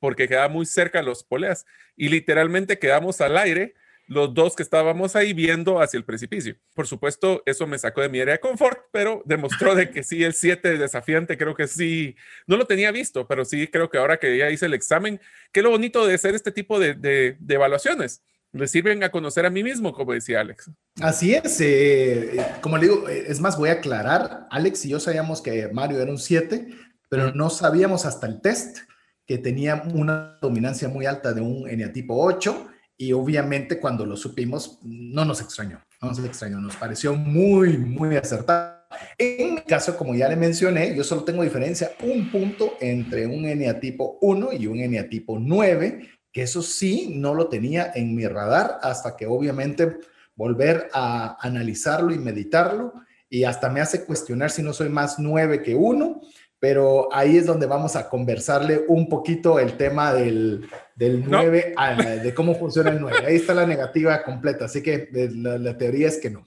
porque 0.00 0.26
quedaba 0.26 0.48
muy 0.48 0.66
cerca 0.66 0.98
de 0.98 1.04
los 1.04 1.22
poleas 1.22 1.66
y 1.96 2.08
literalmente 2.08 2.80
quedamos 2.80 3.20
al 3.20 3.38
aire 3.38 3.74
los 4.06 4.34
dos 4.34 4.54
que 4.54 4.62
estábamos 4.62 5.16
ahí 5.16 5.32
viendo 5.32 5.80
hacia 5.80 5.98
el 5.98 6.04
precipicio. 6.04 6.56
Por 6.74 6.86
supuesto, 6.86 7.42
eso 7.46 7.66
me 7.66 7.78
sacó 7.78 8.02
de 8.02 8.08
mi 8.08 8.20
área 8.20 8.34
de 8.34 8.40
confort, 8.40 8.78
pero 8.92 9.22
demostró 9.24 9.74
de 9.74 9.90
que 9.90 10.02
sí, 10.02 10.22
el 10.22 10.34
7 10.34 10.78
desafiante 10.78 11.38
creo 11.38 11.54
que 11.54 11.66
sí, 11.66 12.16
no 12.46 12.56
lo 12.56 12.66
tenía 12.66 12.90
visto, 12.90 13.26
pero 13.26 13.44
sí 13.44 13.66
creo 13.68 13.88
que 13.88 13.98
ahora 13.98 14.18
que 14.18 14.36
ya 14.36 14.50
hice 14.50 14.66
el 14.66 14.74
examen, 14.74 15.20
que 15.52 15.62
lo 15.62 15.70
bonito 15.70 16.06
de 16.06 16.14
hacer 16.14 16.34
este 16.34 16.52
tipo 16.52 16.78
de, 16.78 16.94
de, 16.94 17.36
evaluaciones. 17.48 18.22
Me 18.52 18.68
sirven 18.68 19.02
a 19.02 19.10
conocer 19.10 19.46
a 19.46 19.50
mí 19.50 19.64
mismo, 19.64 19.92
como 19.92 20.12
decía 20.12 20.40
Alex. 20.40 20.70
Así 21.00 21.34
es, 21.34 21.60
eh, 21.60 22.36
como 22.60 22.78
le 22.78 22.86
digo, 22.86 23.08
es 23.08 23.40
más, 23.40 23.58
voy 23.58 23.70
a 23.70 23.74
aclarar, 23.74 24.46
Alex 24.50 24.84
y 24.84 24.90
yo 24.90 25.00
sabíamos 25.00 25.42
que 25.42 25.68
Mario 25.68 26.00
era 26.00 26.10
un 26.10 26.18
7, 26.18 26.68
pero 27.08 27.32
no 27.32 27.50
sabíamos 27.50 28.06
hasta 28.06 28.28
el 28.28 28.40
test 28.40 28.78
que 29.26 29.38
tenía 29.38 29.82
una 29.92 30.38
dominancia 30.40 30.88
muy 30.88 31.06
alta 31.06 31.32
de 31.32 31.40
un 31.40 31.68
eneatipo 31.68 32.22
8 32.22 32.68
y 32.96 33.12
obviamente 33.12 33.80
cuando 33.80 34.06
lo 34.06 34.16
supimos 34.16 34.78
no 34.82 35.24
nos 35.24 35.40
extrañó, 35.40 35.80
no 36.00 36.08
nos 36.08 36.18
extrañó, 36.24 36.60
nos 36.60 36.76
pareció 36.76 37.14
muy, 37.14 37.76
muy 37.76 38.16
acertado. 38.16 38.74
En 39.18 39.56
mi 39.56 39.60
caso, 39.62 39.96
como 39.96 40.14
ya 40.14 40.28
le 40.28 40.36
mencioné, 40.36 40.94
yo 40.94 41.02
solo 41.02 41.24
tengo 41.24 41.42
diferencia 41.42 41.92
un 42.02 42.30
punto 42.30 42.74
entre 42.80 43.26
un 43.26 43.44
eneatipo 43.44 44.18
1 44.20 44.52
y 44.52 44.66
un 44.68 44.78
eneatipo 44.78 45.38
9, 45.38 46.08
que 46.32 46.42
eso 46.42 46.62
sí 46.62 47.12
no 47.16 47.34
lo 47.34 47.48
tenía 47.48 47.90
en 47.94 48.14
mi 48.14 48.26
radar 48.26 48.78
hasta 48.82 49.16
que 49.16 49.26
obviamente 49.26 49.96
volver 50.36 50.88
a 50.92 51.36
analizarlo 51.40 52.14
y 52.14 52.18
meditarlo 52.18 52.92
y 53.28 53.44
hasta 53.44 53.68
me 53.68 53.80
hace 53.80 54.04
cuestionar 54.04 54.50
si 54.50 54.62
no 54.62 54.72
soy 54.72 54.88
más 54.88 55.18
9 55.18 55.62
que 55.62 55.74
1 55.74 56.20
pero 56.64 57.10
ahí 57.12 57.36
es 57.36 57.44
donde 57.44 57.66
vamos 57.66 57.94
a 57.94 58.08
conversarle 58.08 58.86
un 58.88 59.06
poquito 59.06 59.58
el 59.58 59.76
tema 59.76 60.14
del, 60.14 60.66
del 60.94 61.24
9, 61.28 61.74
de 62.22 62.34
cómo 62.34 62.54
funciona 62.54 62.90
el 62.90 63.00
9. 63.00 63.26
Ahí 63.26 63.36
está 63.36 63.54
la 63.54 63.66
negativa 63.66 64.22
completa, 64.22 64.66
así 64.66 64.82
que 64.82 65.08
eh, 65.12 65.30
la, 65.32 65.76
teoría 65.76 66.08
es 66.08 66.18
que 66.18 66.30
no. 66.30 66.46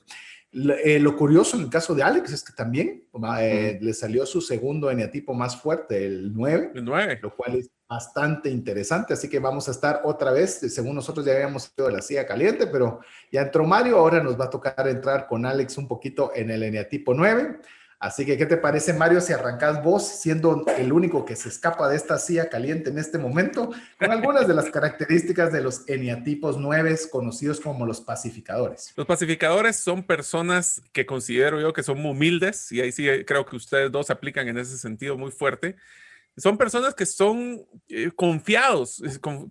Eh, 0.51 0.99
lo 0.99 1.15
curioso 1.15 1.57
en 1.57 1.63
el 1.63 1.69
caso 1.69 1.93
de 1.93 2.03
Alex 2.03 2.31
es 2.31 2.43
que 2.43 2.53
también 2.53 3.03
eh, 3.39 3.77
le 3.81 3.93
salió 3.93 4.25
su 4.25 4.41
segundo 4.41 4.89
eneatipo 4.89 5.33
más 5.33 5.61
fuerte, 5.61 6.05
el 6.05 6.33
9, 6.33 6.71
el 6.75 6.85
9, 6.85 7.19
lo 7.21 7.35
cual 7.35 7.57
es 7.57 7.69
bastante 7.87 8.49
interesante, 8.49 9.13
así 9.13 9.29
que 9.29 9.39
vamos 9.39 9.67
a 9.67 9.71
estar 9.71 10.01
otra 10.03 10.31
vez, 10.31 10.59
según 10.73 10.95
nosotros 10.95 11.25
ya 11.25 11.33
habíamos 11.33 11.71
ido 11.77 11.87
de 11.87 11.93
la 11.93 12.01
silla 12.01 12.25
caliente, 12.25 12.67
pero 12.67 13.01
ya 13.31 13.41
entró 13.41 13.65
Mario, 13.65 13.97
ahora 13.97 14.23
nos 14.23 14.39
va 14.39 14.45
a 14.45 14.49
tocar 14.49 14.87
entrar 14.87 15.27
con 15.27 15.45
Alex 15.45 15.77
un 15.77 15.87
poquito 15.87 16.31
en 16.33 16.49
el 16.49 16.63
eneatipo 16.63 17.13
9. 17.13 17.59
Así 17.99 18.27
que, 18.27 18.37
¿qué 18.37 18.45
te 18.45 18.57
parece, 18.57 18.93
Mario, 18.93 19.19
si 19.21 19.33
arrancas 19.33 19.83
vos 19.83 20.07
siendo 20.07 20.63
el 20.77 20.93
único 20.93 21.25
que 21.25 21.35
se 21.35 21.49
escapa 21.49 21.89
de 21.89 21.95
esta 21.95 22.19
silla 22.19 22.47
caliente 22.47 22.91
en 22.91 22.99
este 22.99 23.17
momento, 23.17 23.71
con 23.97 24.11
algunas 24.11 24.47
de 24.47 24.53
las 24.53 24.69
características 24.69 25.51
de 25.51 25.61
los 25.61 25.89
eniatipos 25.89 26.57
nueves 26.57 27.07
conocidos 27.07 27.59
como 27.59 27.87
los 27.87 27.99
pacificadores? 27.99 28.93
Los 28.95 29.07
pacificadores 29.07 29.77
son 29.77 30.03
personas 30.03 30.79
que 30.91 31.07
considero 31.07 31.59
yo 31.59 31.73
que 31.73 31.81
son 31.81 31.99
muy 31.99 32.11
humildes, 32.11 32.71
y 32.71 32.81
ahí 32.81 32.91
sí 32.91 33.07
creo 33.25 33.47
que 33.47 33.55
ustedes 33.55 33.91
dos 33.91 34.11
aplican 34.11 34.47
en 34.47 34.59
ese 34.59 34.77
sentido 34.77 35.17
muy 35.17 35.31
fuerte. 35.31 35.75
Son 36.37 36.55
personas 36.55 36.93
que 36.93 37.07
son 37.07 37.65
eh, 37.89 38.11
confiados, 38.15 39.01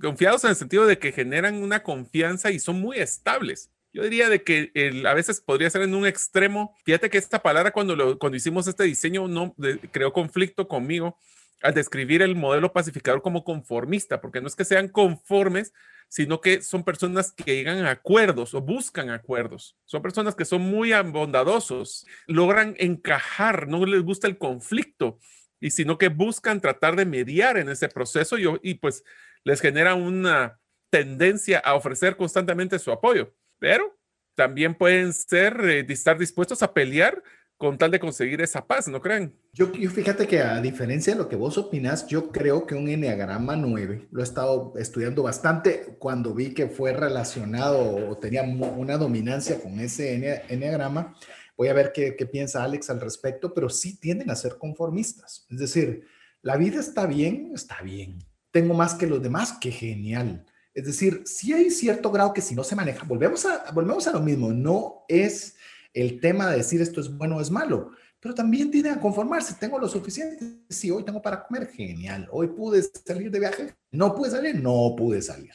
confiados 0.00 0.44
en 0.44 0.50
el 0.50 0.56
sentido 0.56 0.86
de 0.86 1.00
que 1.00 1.10
generan 1.10 1.56
una 1.56 1.82
confianza 1.82 2.52
y 2.52 2.60
son 2.60 2.80
muy 2.80 2.98
estables. 2.98 3.70
Yo 3.96 4.02
diría 4.02 4.28
de 4.28 4.42
que 4.42 4.70
a 5.06 5.14
veces 5.14 5.40
podría 5.40 5.70
ser 5.70 5.80
en 5.80 5.94
un 5.94 6.06
extremo. 6.06 6.76
Fíjate 6.84 7.08
que 7.08 7.16
esta 7.16 7.40
palabra 7.40 7.70
cuando, 7.70 7.96
lo, 7.96 8.18
cuando 8.18 8.36
hicimos 8.36 8.66
este 8.66 8.84
diseño 8.84 9.26
no 9.26 9.54
creó 9.90 10.12
conflicto 10.12 10.68
conmigo 10.68 11.16
al 11.62 11.72
describir 11.72 12.20
el 12.20 12.36
modelo 12.36 12.74
pacificador 12.74 13.22
como 13.22 13.42
conformista, 13.42 14.20
porque 14.20 14.42
no 14.42 14.48
es 14.48 14.54
que 14.54 14.66
sean 14.66 14.88
conformes, 14.88 15.72
sino 16.08 16.42
que 16.42 16.60
son 16.60 16.84
personas 16.84 17.32
que 17.32 17.56
llegan 17.56 17.86
a 17.86 17.92
acuerdos 17.92 18.52
o 18.52 18.60
buscan 18.60 19.08
acuerdos. 19.08 19.78
Son 19.86 20.02
personas 20.02 20.34
que 20.34 20.44
son 20.44 20.60
muy 20.60 20.92
bondadosos, 21.04 22.04
logran 22.26 22.74
encajar, 22.78 23.66
no 23.66 23.86
les 23.86 24.02
gusta 24.02 24.26
el 24.26 24.36
conflicto, 24.36 25.18
y 25.58 25.70
sino 25.70 25.96
que 25.96 26.08
buscan 26.08 26.60
tratar 26.60 26.96
de 26.96 27.06
mediar 27.06 27.56
en 27.56 27.70
ese 27.70 27.88
proceso 27.88 28.36
y, 28.36 28.44
y 28.62 28.74
pues 28.74 29.04
les 29.42 29.62
genera 29.62 29.94
una 29.94 30.60
tendencia 30.90 31.60
a 31.60 31.74
ofrecer 31.74 32.18
constantemente 32.18 32.78
su 32.78 32.92
apoyo 32.92 33.32
pero 33.58 33.96
también 34.34 34.74
pueden 34.74 35.12
ser, 35.12 35.58
eh, 35.64 35.86
estar 35.88 36.18
dispuestos 36.18 36.62
a 36.62 36.72
pelear 36.72 37.22
con 37.56 37.78
tal 37.78 37.90
de 37.90 37.98
conseguir 37.98 38.42
esa 38.42 38.66
paz, 38.66 38.86
¿no 38.86 39.00
creen? 39.00 39.34
Yo, 39.54 39.68
fíjate 39.68 40.26
que 40.26 40.40
a 40.40 40.60
diferencia 40.60 41.14
de 41.14 41.18
lo 41.18 41.28
que 41.28 41.36
vos 41.36 41.56
opinas, 41.56 42.06
yo 42.06 42.30
creo 42.30 42.66
que 42.66 42.74
un 42.74 42.86
enneagrama 42.88 43.56
9, 43.56 44.08
lo 44.10 44.20
he 44.20 44.24
estado 44.24 44.74
estudiando 44.76 45.22
bastante 45.22 45.96
cuando 45.98 46.34
vi 46.34 46.52
que 46.52 46.68
fue 46.68 46.92
relacionado 46.92 48.08
o 48.08 48.18
tenía 48.18 48.42
una 48.42 48.98
dominancia 48.98 49.58
con 49.58 49.80
ese 49.80 50.42
enneagrama. 50.50 51.14
Voy 51.56 51.68
a 51.68 51.72
ver 51.72 51.92
qué, 51.94 52.14
qué 52.14 52.26
piensa 52.26 52.62
Alex 52.62 52.90
al 52.90 53.00
respecto, 53.00 53.54
pero 53.54 53.70
sí 53.70 53.98
tienden 53.98 54.30
a 54.30 54.36
ser 54.36 54.58
conformistas. 54.58 55.46
Es 55.48 55.58
decir, 55.58 56.06
la 56.42 56.58
vida 56.58 56.78
está 56.78 57.06
bien, 57.06 57.52
está 57.54 57.80
bien. 57.80 58.18
Tengo 58.50 58.74
más 58.74 58.94
que 58.94 59.06
los 59.06 59.22
demás, 59.22 59.56
qué 59.58 59.70
genial 59.70 60.44
es 60.76 60.84
decir, 60.84 61.22
si 61.24 61.54
hay 61.54 61.70
cierto 61.70 62.12
grado 62.12 62.34
que 62.34 62.42
si 62.42 62.54
no 62.54 62.62
se 62.62 62.76
maneja, 62.76 63.06
volvemos 63.06 63.46
a, 63.46 63.70
volvemos 63.72 64.06
a 64.08 64.12
lo 64.12 64.20
mismo, 64.20 64.52
no 64.52 65.06
es 65.08 65.56
el 65.94 66.20
tema 66.20 66.50
de 66.50 66.58
decir 66.58 66.82
esto 66.82 67.00
es 67.00 67.16
bueno 67.16 67.38
o 67.38 67.40
es 67.40 67.50
malo, 67.50 67.92
pero 68.20 68.34
también 68.34 68.70
tiene 68.70 68.90
a 68.90 69.00
conformarse, 69.00 69.54
tengo 69.58 69.78
lo 69.78 69.88
suficiente, 69.88 70.44
si 70.68 70.90
hoy 70.90 71.02
tengo 71.02 71.22
para 71.22 71.42
comer, 71.44 71.68
genial, 71.68 72.28
hoy 72.30 72.48
pude 72.48 72.82
salir 72.82 73.30
de 73.30 73.40
viaje, 73.40 73.74
no 73.90 74.14
pude 74.14 74.30
salir, 74.30 74.62
no 74.62 74.94
pude 74.94 75.22
salir. 75.22 75.52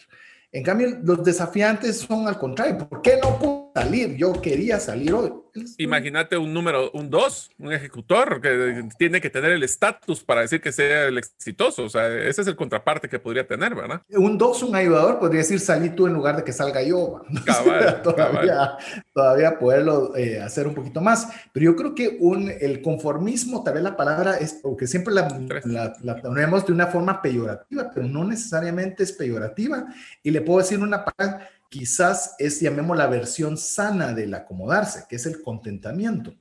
En 0.52 0.64
cambio, 0.64 1.00
los 1.04 1.24
desafiantes 1.24 1.98
son 1.98 2.28
al 2.28 2.40
contrario. 2.40 2.90
¿Por 2.90 3.02
qué 3.04 3.20
no 3.22 3.38
puedo 3.38 3.71
salir? 3.74 4.16
Yo 4.16 4.34
quería 4.42 4.80
salir 4.80 5.14
hoy. 5.14 5.32
Imagínate 5.78 6.38
un 6.38 6.54
número, 6.54 6.92
un 6.92 7.10
2, 7.10 7.52
un 7.60 7.74
ejecutor 7.74 8.40
que 8.40 8.88
tiene 8.98 9.20
que 9.20 9.30
tener 9.30 9.52
el 9.52 9.64
estatus 9.64 10.24
para 10.24 10.42
decir 10.42 10.62
que 10.62 10.72
sea 10.72 11.08
el 11.08 11.18
exitoso. 11.18 11.84
O 11.84 11.90
sea, 11.90 12.08
ese 12.08 12.42
es 12.42 12.48
el 12.48 12.56
contraparte 12.56 13.10
que 13.10 13.20
podría 13.20 13.46
tener, 13.46 13.76
¿verdad? 13.76 14.02
Un 14.10 14.38
2, 14.38 14.64
un 14.64 14.76
ayudador, 14.76 15.20
podría 15.20 15.40
decir 15.40 15.60
salí 15.60 15.90
tú 15.90 16.08
en 16.08 16.14
lugar 16.14 16.38
de 16.38 16.44
que 16.44 16.54
salga 16.54 16.82
yo. 16.82 17.22
todavía, 18.04 18.78
todavía 19.14 19.60
poderlo 19.60 20.16
eh, 20.16 20.40
hacer 20.40 20.68
un 20.68 20.76
poquito 20.76 21.02
más. 21.02 21.28
Pero 21.52 21.66
yo 21.66 21.76
creo 21.76 21.96
que 21.96 22.18
un, 22.20 22.50
el 22.50 22.82
conformismo, 22.82 23.64
tal 23.64 23.74
vez 23.74 23.84
la 23.84 23.98
palabra 23.98 24.38
es, 24.38 24.54
porque 24.54 24.88
siempre 24.88 25.14
la, 25.14 25.28
la, 25.66 25.94
la 26.02 26.22
ponemos 26.22 26.66
de 26.66 26.74
una 26.74 26.88
forma 26.88 27.22
peyorativa, 27.22 27.92
pero 27.94 28.08
no 28.08 28.24
necesariamente 28.24 29.04
es 29.04 29.12
peyorativa. 29.12 29.86
Y 30.24 30.32
le 30.32 30.42
puedo 30.42 30.60
decir 30.60 30.80
una 30.80 31.04
palabra, 31.04 31.50
quizás 31.72 32.36
es, 32.38 32.60
llamemos 32.60 32.98
la 32.98 33.08
versión 33.08 33.58
sana 33.58 34.14
del 34.14 34.34
acomodarse, 34.34 35.06
que 35.08 35.16
es 35.16 35.26
el 35.26 35.42
contentamiento. 35.42 36.36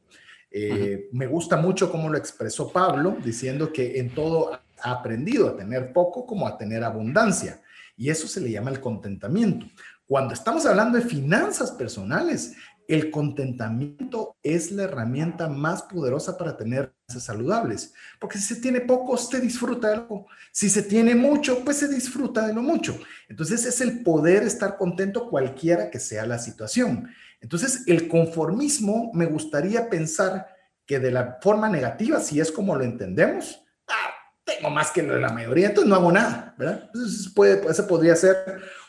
Eh, 0.50 1.08
me 1.12 1.28
gusta 1.28 1.56
mucho 1.56 1.88
cómo 1.88 2.08
lo 2.08 2.18
expresó 2.18 2.72
Pablo, 2.72 3.16
diciendo 3.24 3.72
que 3.72 4.00
en 4.00 4.12
todo 4.12 4.52
ha 4.82 4.90
aprendido 4.90 5.48
a 5.48 5.56
tener 5.56 5.92
poco 5.92 6.26
como 6.26 6.48
a 6.48 6.58
tener 6.58 6.82
abundancia. 6.82 7.62
Y 7.96 8.10
eso 8.10 8.26
se 8.26 8.40
le 8.40 8.50
llama 8.50 8.70
el 8.70 8.80
contentamiento. 8.80 9.66
Cuando 10.04 10.34
estamos 10.34 10.66
hablando 10.66 10.98
de 10.98 11.04
finanzas 11.04 11.70
personales, 11.70 12.54
el 12.90 13.12
contentamiento 13.12 14.36
es 14.42 14.72
la 14.72 14.82
herramienta 14.82 15.48
más 15.48 15.82
poderosa 15.84 16.36
para 16.36 16.56
tener 16.56 16.92
saludables, 17.06 17.94
porque 18.18 18.36
si 18.36 18.54
se 18.54 18.60
tiene 18.60 18.80
poco, 18.80 19.16
se 19.16 19.40
disfruta 19.40 19.88
de 19.88 19.94
algo. 19.94 20.26
Si 20.50 20.68
se 20.68 20.82
tiene 20.82 21.14
mucho, 21.14 21.64
pues 21.64 21.76
se 21.76 21.86
disfruta 21.86 22.48
de 22.48 22.52
lo 22.52 22.62
mucho. 22.62 22.98
Entonces 23.28 23.64
es 23.64 23.80
el 23.80 24.02
poder 24.02 24.42
estar 24.42 24.76
contento 24.76 25.30
cualquiera 25.30 25.88
que 25.88 26.00
sea 26.00 26.26
la 26.26 26.40
situación. 26.40 27.08
Entonces 27.40 27.84
el 27.86 28.08
conformismo 28.08 29.12
me 29.14 29.26
gustaría 29.26 29.88
pensar 29.88 30.48
que 30.84 30.98
de 30.98 31.12
la 31.12 31.38
forma 31.40 31.68
negativa, 31.68 32.18
si 32.18 32.40
es 32.40 32.50
como 32.50 32.74
lo 32.74 32.82
entendemos, 32.82 33.64
ah, 33.86 34.10
tengo 34.44 34.68
más 34.68 34.90
que 34.90 35.04
la 35.04 35.32
mayoría, 35.32 35.68
entonces 35.68 35.88
no 35.88 35.94
hago 35.94 36.10
nada, 36.10 36.56
¿verdad? 36.58 36.90
Entonces 36.92 37.32
puede, 37.32 37.70
ese 37.70 37.84
podría 37.84 38.16
ser 38.16 38.36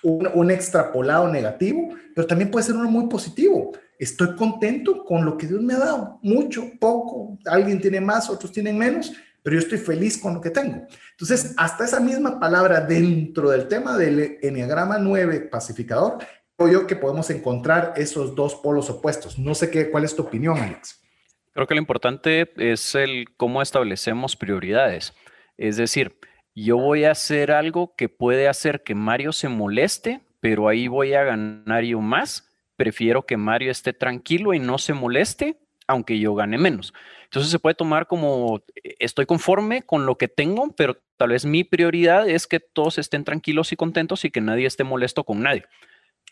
un, 0.02 0.28
un 0.34 0.50
extrapolado 0.50 1.28
negativo, 1.28 1.90
pero 2.16 2.26
también 2.26 2.50
puede 2.50 2.66
ser 2.66 2.76
uno 2.76 2.90
muy 2.90 3.08
positivo 3.08 3.72
estoy 4.02 4.36
contento 4.36 5.06
con 5.06 5.24
lo 5.24 5.38
que 5.38 5.46
Dios 5.46 5.62
me 5.62 5.76
ha 5.76 5.80
dado, 5.80 6.20
mucho, 6.24 6.64
poco, 6.80 7.38
alguien 7.46 7.80
tiene 7.80 8.02
más, 8.02 8.32
otros 8.32 8.52
tienen 8.52 8.76
menos, 8.76 9.14
pero 9.44 9.56
yo 9.56 9.60
estoy 9.60 9.78
feliz 9.78 10.18
con 10.18 10.34
lo 10.34 10.42
que 10.42 10.50
tengo. 10.50 10.88
Entonces, 11.12 11.54
hasta 11.56 11.86
esa 11.86 12.00
misma 12.00 12.40
palabra 12.40 12.82
dentro 12.82 13.52
del 13.52 13.68
tema 13.68 13.98
del 14.00 14.40
Enneagrama 14.42 14.98
9 14.98 15.42
pacificador, 15.52 16.18
creo 16.58 16.72
yo 16.72 16.88
que 16.88 16.96
podemos 16.96 17.30
encontrar 17.30 17.94
esos 17.96 18.34
dos 18.34 18.56
polos 18.56 18.90
opuestos. 18.90 19.38
No 19.38 19.54
sé 19.54 19.70
qué, 19.70 19.92
cuál 19.92 20.04
es 20.04 20.16
tu 20.16 20.24
opinión, 20.24 20.58
Alex. 20.58 21.00
Creo 21.54 21.68
que 21.68 21.76
lo 21.76 21.82
importante 21.82 22.52
es 22.58 22.96
el 22.96 23.26
cómo 23.38 23.62
establecemos 23.62 24.36
prioridades. 24.36 25.14
Es 25.58 25.78
decir, 25.78 26.18
yo 26.56 26.78
voy 26.78 27.04
a 27.04 27.12
hacer 27.12 27.52
algo 27.52 27.94
que 27.96 28.10
puede 28.10 28.48
hacer 28.48 28.82
que 28.82 28.96
Mario 28.96 29.32
se 29.32 29.48
moleste, 29.48 30.22
pero 30.40 30.68
ahí 30.68 30.88
voy 30.88 31.14
a 31.14 31.24
ganar 31.24 31.84
yo 31.84 32.02
más. 32.02 32.51
Prefiero 32.82 33.28
que 33.28 33.38
Mario 33.38 33.70
esté 33.70 33.94
tranquilo 33.94 34.56
y 34.56 34.60
no 34.60 34.80
se 34.80 34.96
moleste, 34.96 35.60
aunque 35.86 36.18
yo 36.18 36.34
gane 36.34 36.58
menos. 36.58 36.96
Entonces 37.26 37.52
se 37.52 37.60
puede 37.60 37.76
tomar 37.76 38.08
como 38.08 38.64
eh, 38.84 38.96
estoy 38.98 39.28
conforme 39.28 39.84
con 39.84 40.08
lo 40.08 40.18
que 40.18 40.28
tengo, 40.28 40.74
pero 40.76 40.98
tal 41.16 41.30
vez 41.30 41.46
mi 41.46 41.64
prioridad 41.64 42.28
es 42.28 42.48
que 42.48 42.60
todos 42.60 42.98
estén 42.98 43.24
tranquilos 43.24 43.72
y 43.72 43.76
contentos 43.76 44.26
y 44.26 44.32
que 44.32 44.42
nadie 44.42 44.66
esté 44.66 44.84
molesto 44.84 45.24
con 45.24 45.44
nadie. 45.44 45.64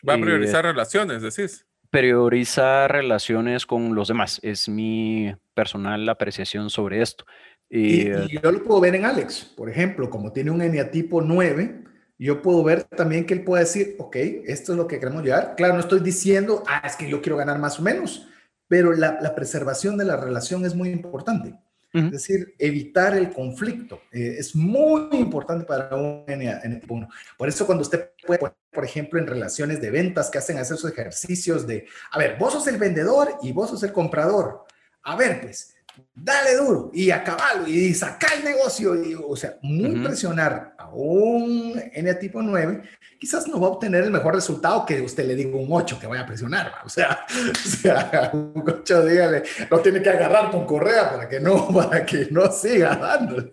Va 0.06 0.14
a 0.14 0.18
eh, 0.18 0.22
priorizar 0.22 0.64
relaciones, 0.64 1.22
decís. 1.22 1.68
Priorizar 1.88 2.90
relaciones 2.90 3.64
con 3.64 3.94
los 3.94 4.08
demás. 4.08 4.40
Es 4.42 4.68
mi 4.68 5.32
personal 5.54 6.08
apreciación 6.08 6.68
sobre 6.68 7.00
esto. 7.00 7.26
Y, 7.68 8.08
eh, 8.08 8.26
yo 8.42 8.50
lo 8.50 8.64
puedo 8.64 8.80
ver 8.80 8.96
en 8.96 9.04
Alex, 9.04 9.44
por 9.56 9.70
ejemplo, 9.70 10.10
como 10.10 10.32
tiene 10.32 10.50
un 10.50 10.62
eneatipo 10.62 11.22
9, 11.22 11.84
yo 12.26 12.42
puedo 12.42 12.62
ver 12.62 12.84
también 12.84 13.24
que 13.24 13.32
él 13.34 13.44
puede 13.44 13.64
decir, 13.64 13.96
ok, 13.98 14.16
esto 14.44 14.72
es 14.72 14.78
lo 14.78 14.86
que 14.86 14.98
queremos 14.98 15.22
llegar. 15.22 15.54
Claro, 15.56 15.74
no 15.74 15.80
estoy 15.80 16.00
diciendo, 16.00 16.62
ah, 16.66 16.82
es 16.84 16.94
que 16.96 17.08
yo 17.08 17.22
quiero 17.22 17.38
ganar 17.38 17.58
más 17.58 17.78
o 17.78 17.82
menos, 17.82 18.28
pero 18.68 18.92
la, 18.92 19.34
preservación 19.34 19.96
de 19.96 20.04
la 20.04 20.16
relación 20.16 20.64
es 20.66 20.74
muy 20.74 20.90
importante. 20.90 21.54
Es 21.92 22.12
decir, 22.12 22.54
evitar 22.58 23.16
el 23.16 23.32
conflicto 23.32 24.02
eh, 24.12 24.36
es 24.38 24.54
muy 24.54 25.08
importante 25.10 25.64
para 25.64 25.96
un 25.96 26.22
eneatipo 26.28 26.94
1. 26.94 27.08
Por 27.36 27.48
eso 27.48 27.66
cuando 27.66 27.82
usted 27.82 28.10
puede, 28.24 28.38
por 28.70 28.84
ejemplo, 28.84 29.18
en 29.18 29.26
relaciones 29.26 29.80
de 29.80 29.90
ventas 29.90 30.30
que 30.30 30.38
hacen 30.38 30.58
esos 30.58 30.84
ejercicios 30.84 31.66
de, 31.66 31.86
a 32.12 32.18
ver, 32.18 32.36
vos 32.38 32.52
sos 32.52 32.68
el 32.68 32.76
vendedor 32.76 33.38
y 33.42 33.50
vos 33.50 33.70
sos 33.70 33.82
el 33.82 33.92
comprador. 33.92 34.66
A 35.02 35.16
ver, 35.16 35.40
pues, 35.40 35.74
dale 36.14 36.56
duro 36.56 36.90
y 36.92 37.10
acabalo 37.10 37.66
y 37.66 37.94
saca 37.94 38.34
el 38.34 38.44
negocio. 38.44 38.94
Y, 39.02 39.14
o 39.14 39.36
sea, 39.36 39.56
muy 39.62 40.00
presionar 40.00 40.74
a 40.78 40.88
un 40.90 41.80
N 41.92 42.14
tipo 42.14 42.42
9, 42.42 42.82
quizás 43.18 43.46
no 43.48 43.60
va 43.60 43.68
a 43.68 43.70
obtener 43.70 44.04
el 44.04 44.10
mejor 44.10 44.34
resultado 44.34 44.84
que 44.84 45.00
usted 45.00 45.26
le 45.26 45.34
diga 45.34 45.56
un 45.56 45.68
8 45.70 45.98
que 46.00 46.06
vaya 46.06 46.22
a 46.22 46.26
presionar. 46.26 46.72
O 46.84 46.88
sea, 46.88 47.26
o 47.52 47.68
sea 47.68 48.30
un 48.32 48.64
8, 48.66 49.06
dígale, 49.06 49.42
no 49.70 49.78
tiene 49.80 50.02
que 50.02 50.10
agarrar 50.10 50.50
con 50.50 50.66
correa 50.66 51.10
para 51.10 51.28
que 51.28 51.40
no, 51.40 51.68
para 51.74 52.04
que 52.04 52.28
no 52.30 52.50
siga 52.50 52.96
dando. 52.96 53.52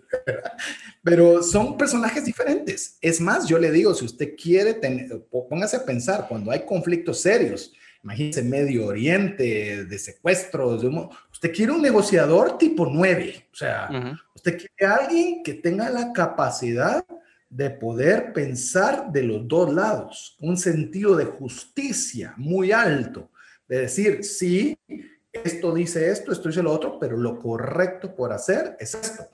Pero 1.02 1.42
son 1.42 1.76
personajes 1.76 2.24
diferentes. 2.24 2.98
Es 3.00 3.20
más, 3.20 3.46
yo 3.46 3.58
le 3.58 3.70
digo, 3.70 3.94
si 3.94 4.04
usted 4.04 4.34
quiere, 4.40 4.74
tener, 4.74 5.24
póngase 5.30 5.76
a 5.76 5.84
pensar, 5.84 6.26
cuando 6.28 6.50
hay 6.50 6.66
conflictos 6.66 7.20
serios, 7.20 7.72
Imagínense 8.02 8.42
Medio 8.42 8.86
Oriente, 8.86 9.84
de 9.84 9.98
secuestros, 9.98 10.82
de 10.82 10.88
usted 11.32 11.52
quiere 11.52 11.72
un 11.72 11.82
negociador 11.82 12.56
tipo 12.56 12.86
9, 12.86 13.48
o 13.52 13.56
sea, 13.56 14.18
usted 14.34 14.56
quiere 14.56 14.92
alguien 14.92 15.42
que 15.42 15.54
tenga 15.54 15.90
la 15.90 16.12
capacidad 16.12 17.04
de 17.50 17.70
poder 17.70 18.32
pensar 18.32 19.10
de 19.10 19.22
los 19.22 19.48
dos 19.48 19.72
lados, 19.72 20.36
un 20.40 20.56
sentido 20.56 21.16
de 21.16 21.24
justicia 21.24 22.34
muy 22.36 22.72
alto, 22.72 23.30
de 23.66 23.80
decir, 23.80 24.24
sí, 24.24 24.78
esto 25.32 25.74
dice 25.74 26.10
esto, 26.10 26.32
esto 26.32 26.48
dice 26.48 26.62
lo 26.62 26.72
otro, 26.72 26.98
pero 26.98 27.16
lo 27.16 27.38
correcto 27.38 28.14
por 28.14 28.32
hacer 28.32 28.76
es 28.78 28.94
esto. 28.94 29.28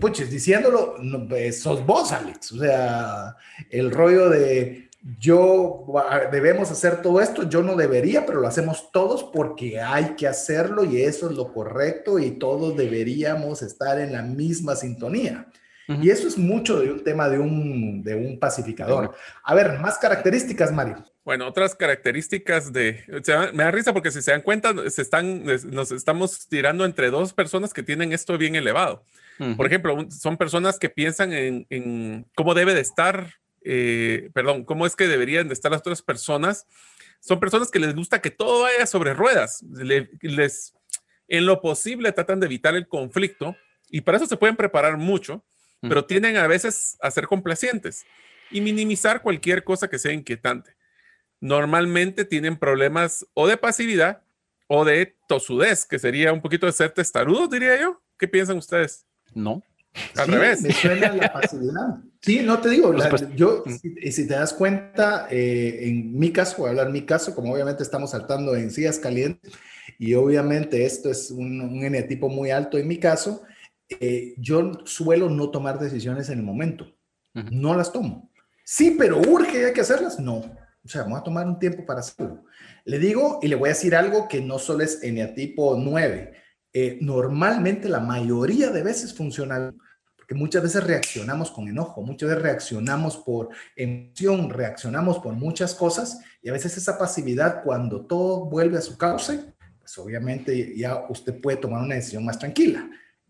Puches, 0.00 0.30
diciéndolo, 0.30 0.96
pues, 1.28 1.60
sos 1.60 1.84
vos, 1.84 2.12
Alex. 2.12 2.52
O 2.52 2.58
sea, 2.58 3.36
el 3.68 3.90
rollo 3.90 4.30
de 4.30 4.88
yo 5.18 5.84
debemos 6.30 6.70
hacer 6.70 7.02
todo 7.02 7.20
esto, 7.20 7.48
yo 7.48 7.62
no 7.62 7.74
debería, 7.74 8.24
pero 8.24 8.40
lo 8.40 8.46
hacemos 8.46 8.92
todos 8.92 9.24
porque 9.24 9.80
hay 9.80 10.14
que 10.14 10.28
hacerlo 10.28 10.84
y 10.84 11.02
eso 11.02 11.28
es 11.28 11.36
lo 11.36 11.52
correcto 11.52 12.18
y 12.20 12.32
todos 12.32 12.76
deberíamos 12.76 13.62
estar 13.62 13.98
en 13.98 14.12
la 14.12 14.22
misma 14.22 14.76
sintonía. 14.76 15.48
Y 15.88 16.08
eso 16.08 16.26
es 16.26 16.38
mucho 16.38 16.78
de 16.80 16.90
un 16.90 17.04
tema 17.04 17.28
de 17.28 17.38
un, 17.38 18.02
de 18.02 18.14
un 18.14 18.38
pacificador. 18.38 19.14
A 19.42 19.54
ver, 19.54 19.78
más 19.78 19.98
características, 19.98 20.72
Mario. 20.72 21.04
Bueno, 21.24 21.46
otras 21.46 21.74
características 21.74 22.72
de, 22.72 23.04
me 23.52 23.64
da 23.64 23.70
risa 23.70 23.92
porque 23.92 24.10
si 24.10 24.22
se 24.22 24.30
dan 24.30 24.42
cuenta, 24.42 24.72
se 24.88 25.02
están, 25.02 25.44
nos 25.70 25.92
estamos 25.92 26.48
tirando 26.48 26.84
entre 26.84 27.10
dos 27.10 27.34
personas 27.34 27.74
que 27.74 27.82
tienen 27.82 28.12
esto 28.12 28.38
bien 28.38 28.54
elevado. 28.54 29.04
Por 29.56 29.66
ejemplo, 29.66 30.06
son 30.08 30.36
personas 30.36 30.78
que 30.78 30.88
piensan 30.88 31.32
en, 31.32 31.66
en 31.68 32.26
cómo 32.36 32.54
debe 32.54 32.74
de 32.74 32.80
estar 32.80 33.41
eh, 33.64 34.30
perdón, 34.32 34.64
cómo 34.64 34.86
es 34.86 34.96
que 34.96 35.08
deberían 35.08 35.48
de 35.48 35.54
estar 35.54 35.70
las 35.70 35.80
otras 35.80 36.02
personas, 36.02 36.66
son 37.20 37.40
personas 37.40 37.70
que 37.70 37.78
les 37.78 37.94
gusta 37.94 38.20
que 38.20 38.30
todo 38.30 38.62
vaya 38.62 38.86
sobre 38.86 39.14
ruedas. 39.14 39.62
les, 40.20 40.74
en 41.28 41.46
lo 41.46 41.60
posible 41.60 42.12
tratan 42.12 42.40
de 42.40 42.46
evitar 42.46 42.74
el 42.74 42.88
conflicto 42.88 43.56
y 43.88 44.00
para 44.00 44.16
eso 44.16 44.26
se 44.26 44.36
pueden 44.36 44.56
preparar 44.56 44.96
mucho, 44.96 45.44
pero 45.80 46.04
tienden 46.04 46.36
a 46.36 46.46
veces 46.46 46.96
a 47.00 47.10
ser 47.10 47.26
complacientes 47.26 48.04
y 48.50 48.60
minimizar 48.60 49.22
cualquier 49.22 49.64
cosa 49.64 49.88
que 49.88 49.98
sea 49.98 50.12
inquietante. 50.12 50.76
Normalmente 51.40 52.24
tienen 52.24 52.56
problemas 52.56 53.26
o 53.34 53.48
de 53.48 53.56
pasividad 53.56 54.22
o 54.68 54.84
de 54.84 55.16
tosudez, 55.28 55.84
que 55.84 55.98
sería 55.98 56.32
un 56.32 56.40
poquito 56.40 56.66
de 56.66 56.72
ser 56.72 56.92
testarudo, 56.92 57.48
diría 57.48 57.80
yo. 57.80 58.00
¿Qué 58.18 58.28
piensan 58.28 58.58
ustedes? 58.58 59.06
No. 59.34 59.62
Al 60.16 60.28
revés. 60.28 60.62
Me 60.62 60.72
suena 60.72 61.12
la 61.12 61.32
pasividad. 61.32 61.98
Sí, 62.20 62.40
no 62.44 62.60
te 62.60 62.70
digo, 62.70 62.94
yo, 63.34 63.64
si, 63.66 64.12
si, 64.12 64.28
te 64.28 64.34
das 64.34 64.52
cuenta, 64.52 65.26
eh, 65.28 65.88
en 65.88 66.16
mi 66.16 66.30
caso, 66.30 66.58
voy 66.58 66.68
a 66.68 66.70
hablar 66.70 66.90
mi 66.90 67.02
caso, 67.02 67.34
como 67.34 67.52
obviamente 67.52 67.82
estamos 67.82 68.10
saltando 68.12 68.54
en 68.54 68.70
sillas 68.70 68.98
calientes, 68.98 69.52
y 69.98 70.14
obviamente 70.14 70.86
esto 70.86 71.10
es 71.10 71.32
un, 71.32 71.60
un 71.60 72.08
tipo 72.08 72.28
muy 72.28 72.50
alto 72.50 72.78
en 72.78 72.86
mi 72.86 72.98
caso, 72.98 73.42
eh, 74.00 74.34
yo 74.38 74.72
suelo 74.84 75.28
no 75.28 75.50
tomar 75.50 75.78
decisiones 75.78 76.28
en 76.28 76.38
el 76.38 76.44
momento, 76.44 76.86
no 77.34 77.74
las 77.74 77.92
tomo. 77.92 78.30
Sí, 78.64 78.94
pero 78.96 79.18
urge, 79.18 79.66
hay 79.66 79.72
que 79.72 79.80
hacerlas, 79.80 80.20
no. 80.20 80.36
O 80.84 80.88
sea, 80.88 81.02
vamos 81.02 81.20
a 81.20 81.24
tomar 81.24 81.46
un 81.46 81.58
tiempo 81.58 81.84
para 81.84 82.00
hacerlo. 82.00 82.44
Le 82.84 82.98
digo 82.98 83.38
y 83.42 83.48
le 83.48 83.56
voy 83.56 83.68
a 83.68 83.72
decir 83.72 83.94
algo 83.94 84.28
que 84.28 84.40
no 84.40 84.58
solo 84.58 84.82
es 84.82 85.02
eneatipo 85.02 85.76
9, 85.76 86.32
eh, 86.74 86.98
normalmente 87.02 87.88
la 87.88 88.00
mayoría 88.00 88.70
de 88.70 88.82
veces 88.82 89.12
funciona, 89.12 89.74
porque 90.16 90.34
muchas 90.34 90.62
veces 90.62 90.84
reaccionamos 90.84 91.50
con 91.50 91.68
enojo, 91.68 92.02
muchas 92.02 92.30
veces 92.30 92.42
reaccionamos 92.42 93.18
por 93.18 93.50
emoción, 93.76 94.48
reaccionamos 94.48 95.18
por 95.18 95.34
muchas 95.34 95.74
cosas 95.74 96.20
y 96.40 96.48
a 96.48 96.52
veces 96.52 96.76
esa 96.78 96.98
pasividad 96.98 97.62
cuando 97.62 98.06
todo 98.06 98.46
vuelve 98.46 98.78
a 98.78 98.82
su 98.82 98.96
cauce, 98.96 99.54
pues 99.78 99.98
obviamente 99.98 100.74
ya 100.74 101.04
usted 101.10 101.38
puede 101.40 101.58
tomar 101.58 101.82
una 101.82 101.96
decisión 101.96 102.24
más 102.24 102.38
tranquila. 102.38 102.88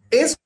Eso 0.09 0.37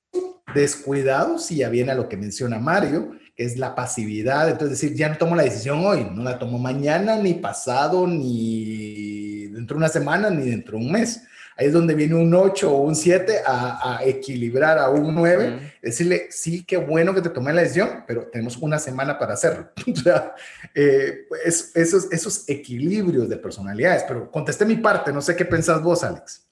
descuidado 0.55 1.39
si 1.39 1.57
ya 1.57 1.69
viene 1.69 1.93
a 1.93 1.97
lo 1.97 2.09
que 2.09 2.17
menciona 2.17 2.59
Mario, 2.59 3.13
que 3.35 3.45
es 3.45 3.59
la 3.59 3.75
pasividad, 3.75 4.49
entonces 4.49 4.81
decir, 4.81 4.97
ya 4.97 5.11
no 5.11 5.19
tomo 5.19 5.37
la 5.37 5.43
decisión 5.43 5.85
hoy, 5.85 6.09
no 6.11 6.23
la 6.23 6.39
tomo 6.39 6.59
mañana, 6.59 7.17
ni 7.17 7.35
pasado, 7.35 8.07
ni 8.07 9.49
dentro 9.49 9.75
de 9.75 9.79
una 9.79 9.89
semana, 9.91 10.31
ni 10.31 10.49
dentro 10.49 10.79
de 10.79 10.85
un 10.87 10.93
mes 10.93 11.21
Ahí 11.57 11.69
es 11.69 11.73
donde 11.73 11.95
viene 11.95 12.15
un 12.15 12.35
8 12.35 12.71
o 12.71 12.83
un 12.83 12.95
7 12.95 13.41
a, 13.47 14.01
equilibrar 14.05 14.79
a 14.79 14.91
un 14.91 15.15
9. 15.15 15.75
Decirle, 15.83 16.27
sí, 16.31 16.65
qué 16.65 16.77
bueno 16.77 17.15
que 17.15 17.23
te 17.23 17.31
tomé 17.31 17.53
la 17.53 17.63
decisión, 17.63 18.05
pero 18.07 18.27
tenemos 18.27 18.59
una 18.59 18.79
semana 18.79 19.19
para 19.19 19.35
hacerlo. 19.35 19.71
o 19.93 19.97
sea, 19.97 20.35
eh, 20.75 21.27
esos, 21.45 22.13
esos 22.13 22.49
equilibrios 22.49 23.29
de 23.29 23.37
personalidades. 23.39 24.05
Pero 24.07 24.31
contesté 24.31 24.67
mi 24.67 24.77
parte, 24.77 25.13
no 25.13 25.23
sé 25.23 25.35
qué 25.35 25.47
pensás 25.47 25.83
vos, 25.83 26.05
Alex. 26.05 26.47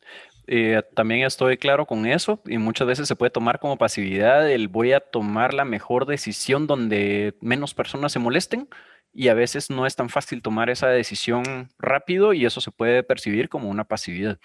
Eh, 0.47 0.83
también 0.95 1.25
estoy 1.27 1.57
claro 1.57 1.87
con 1.87 2.07
eso 2.07 2.41
y 2.45 2.59
muchas 2.59 2.87
veces 2.87 3.09
se 3.09 3.17
puede 3.17 3.31
tomar 3.31 3.59
como 3.59 3.79
pasividad 3.79 4.51
el 4.51 4.69
voy 4.69 4.93
a 4.93 5.01
tomar 5.01 5.55
la 5.55 5.65
mejor 5.65 6.05
decisión 6.05 6.67
donde 6.67 7.35
menos 7.41 7.73
personas 7.73 8.13
se 8.13 8.19
molesten 8.19 8.69
y 9.15 9.29
a 9.29 9.35
veces 9.35 9.71
no 9.71 9.87
es 9.87 9.97
tan 9.97 10.11
fácil 10.11 10.43
tomar 10.43 10.69
esa 10.69 10.89
decisión 10.89 11.71
rápido 11.79 12.35
y 12.35 12.45
eso 12.45 12.61
se 12.61 12.73
puede 12.73 13.03
percibir 13.03 13.49
como 13.49 13.71
una 13.71 13.85
pasividad. 13.85 14.39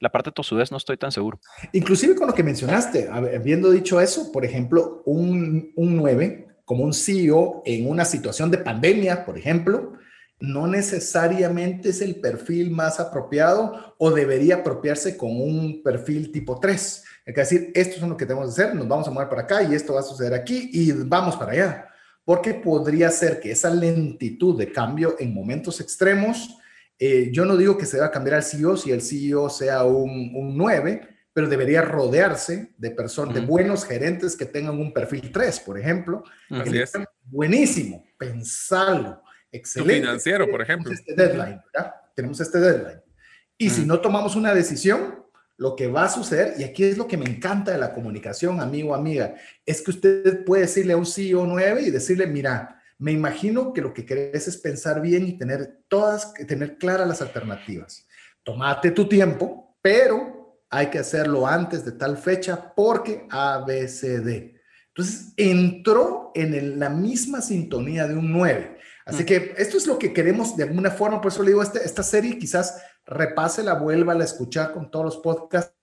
La 0.00 0.10
parte 0.10 0.30
de 0.30 0.34
tosudez 0.34 0.70
no 0.70 0.78
estoy 0.78 0.96
tan 0.96 1.12
seguro. 1.12 1.38
Inclusive 1.72 2.14
con 2.14 2.26
lo 2.26 2.34
que 2.34 2.42
mencionaste, 2.42 3.08
habiendo 3.10 3.70
dicho 3.70 4.00
eso, 4.00 4.32
por 4.32 4.44
ejemplo, 4.44 5.02
un, 5.04 5.72
un 5.76 5.96
9 5.96 6.48
como 6.64 6.84
un 6.84 6.94
CEO 6.94 7.62
en 7.66 7.88
una 7.88 8.04
situación 8.04 8.50
de 8.50 8.58
pandemia, 8.58 9.26
por 9.26 9.36
ejemplo, 9.36 9.92
no 10.40 10.66
necesariamente 10.66 11.90
es 11.90 12.00
el 12.00 12.16
perfil 12.16 12.70
más 12.70 12.98
apropiado 12.98 13.94
o 13.98 14.10
debería 14.10 14.56
apropiarse 14.56 15.16
con 15.18 15.38
un 15.38 15.82
perfil 15.82 16.32
tipo 16.32 16.58
3. 16.58 17.04
Es 17.26 17.34
decir, 17.34 17.70
esto 17.74 17.96
es 17.96 18.02
lo 18.02 18.16
que 18.16 18.24
tenemos 18.24 18.54
que 18.54 18.62
hacer, 18.62 18.74
nos 18.74 18.88
vamos 18.88 19.06
a 19.06 19.10
mover 19.10 19.28
para 19.28 19.42
acá 19.42 19.62
y 19.62 19.74
esto 19.74 19.94
va 19.94 20.00
a 20.00 20.04
suceder 20.04 20.32
aquí 20.32 20.70
y 20.72 20.92
vamos 20.92 21.36
para 21.36 21.52
allá. 21.52 21.88
Porque 22.24 22.54
podría 22.54 23.10
ser 23.10 23.38
que 23.38 23.52
esa 23.52 23.68
lentitud 23.68 24.56
de 24.56 24.72
cambio 24.72 25.16
en 25.18 25.34
momentos 25.34 25.80
extremos 25.80 26.56
eh, 27.02 27.30
yo 27.32 27.46
no 27.46 27.56
digo 27.56 27.78
que 27.78 27.86
se 27.86 27.98
va 27.98 28.06
a 28.06 28.10
cambiar 28.10 28.36
al 28.36 28.42
CEO 28.42 28.76
si 28.76 28.92
el 28.92 29.00
CEO 29.00 29.48
sea 29.48 29.84
un, 29.84 30.32
un 30.34 30.54
9, 30.54 31.08
pero 31.32 31.48
debería 31.48 31.80
rodearse 31.80 32.74
de 32.76 32.90
personas, 32.90 33.34
de 33.34 33.40
buenos 33.40 33.86
gerentes 33.86 34.36
que 34.36 34.44
tengan 34.44 34.78
un 34.78 34.92
perfil 34.92 35.32
3, 35.32 35.60
por 35.60 35.78
ejemplo. 35.78 36.22
Así 36.50 36.78
es. 36.78 36.92
Buenísimo, 37.24 38.04
pensarlo, 38.18 39.22
excelente. 39.50 40.00
financiero, 40.00 40.50
por 40.50 40.60
ejemplo. 40.60 40.90
Tenemos 40.90 41.08
este 41.08 41.14
deadline, 41.14 41.62
¿verdad? 41.72 41.94
Tenemos 42.14 42.40
este 42.40 42.60
deadline. 42.60 43.00
Y 43.56 43.70
si 43.70 43.86
no 43.86 44.00
tomamos 44.00 44.36
una 44.36 44.52
decisión, 44.52 45.24
lo 45.56 45.76
que 45.76 45.86
va 45.86 46.04
a 46.04 46.10
suceder, 46.10 46.54
y 46.58 46.64
aquí 46.64 46.84
es 46.84 46.98
lo 46.98 47.06
que 47.06 47.16
me 47.16 47.26
encanta 47.26 47.72
de 47.72 47.78
la 47.78 47.94
comunicación, 47.94 48.60
amigo, 48.60 48.94
amiga, 48.94 49.36
es 49.64 49.80
que 49.80 49.90
usted 49.90 50.44
puede 50.44 50.62
decirle 50.62 50.92
a 50.92 50.98
un 50.98 51.06
CEO 51.06 51.46
9 51.46 51.82
y 51.82 51.90
decirle, 51.90 52.26
mira, 52.26 52.79
me 53.00 53.12
imagino 53.12 53.72
que 53.72 53.80
lo 53.80 53.94
que 53.94 54.04
querés 54.04 54.46
es 54.46 54.58
pensar 54.58 55.00
bien 55.00 55.26
y 55.26 55.38
tener 55.38 55.80
todas, 55.88 56.34
tener 56.34 56.76
claras 56.76 57.08
las 57.08 57.22
alternativas. 57.22 58.06
Tómate 58.42 58.90
tu 58.90 59.08
tiempo, 59.08 59.78
pero 59.80 60.60
hay 60.68 60.88
que 60.88 60.98
hacerlo 60.98 61.46
antes 61.46 61.82
de 61.84 61.92
tal 61.92 62.18
fecha 62.18 62.74
porque 62.76 63.26
ABCD. 63.30 64.54
Entonces 64.88 65.32
entró 65.38 66.30
en 66.34 66.78
la 66.78 66.90
misma 66.90 67.40
sintonía 67.40 68.06
de 68.06 68.16
un 68.16 68.30
9. 68.32 68.76
Así 69.06 69.22
mm. 69.22 69.26
que 69.26 69.54
esto 69.56 69.78
es 69.78 69.86
lo 69.86 69.98
que 69.98 70.12
queremos 70.12 70.54
de 70.54 70.64
alguna 70.64 70.90
forma, 70.90 71.22
por 71.22 71.32
eso 71.32 71.42
le 71.42 71.50
digo, 71.50 71.62
este, 71.62 71.82
esta 71.82 72.02
serie 72.02 72.38
quizás 72.38 72.82
repase 73.06 73.62
la 73.62 73.74
vuelva 73.74 74.12
a 74.12 74.22
escuchar 74.22 74.72
con 74.72 74.90
todos 74.90 75.06
los 75.06 75.16
podcasts, 75.18 75.74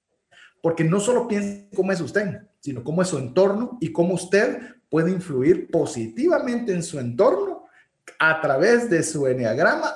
porque 0.62 0.84
no 0.84 1.00
solo 1.00 1.28
piense 1.28 1.68
cómo 1.76 1.92
es 1.92 2.00
usted, 2.00 2.42
sino 2.60 2.84
cómo 2.84 3.02
es 3.02 3.08
su 3.08 3.18
entorno 3.18 3.80
y 3.82 3.92
cómo 3.92 4.14
usted 4.14 4.77
puede 4.90 5.12
influir 5.12 5.70
positivamente 5.70 6.74
en 6.74 6.84
su 6.84 7.00
entorno 7.00 7.68
a 8.20 8.42
través 8.42 8.90
de 8.90 9.04
su 9.04 9.28
enneagrama 9.28 9.94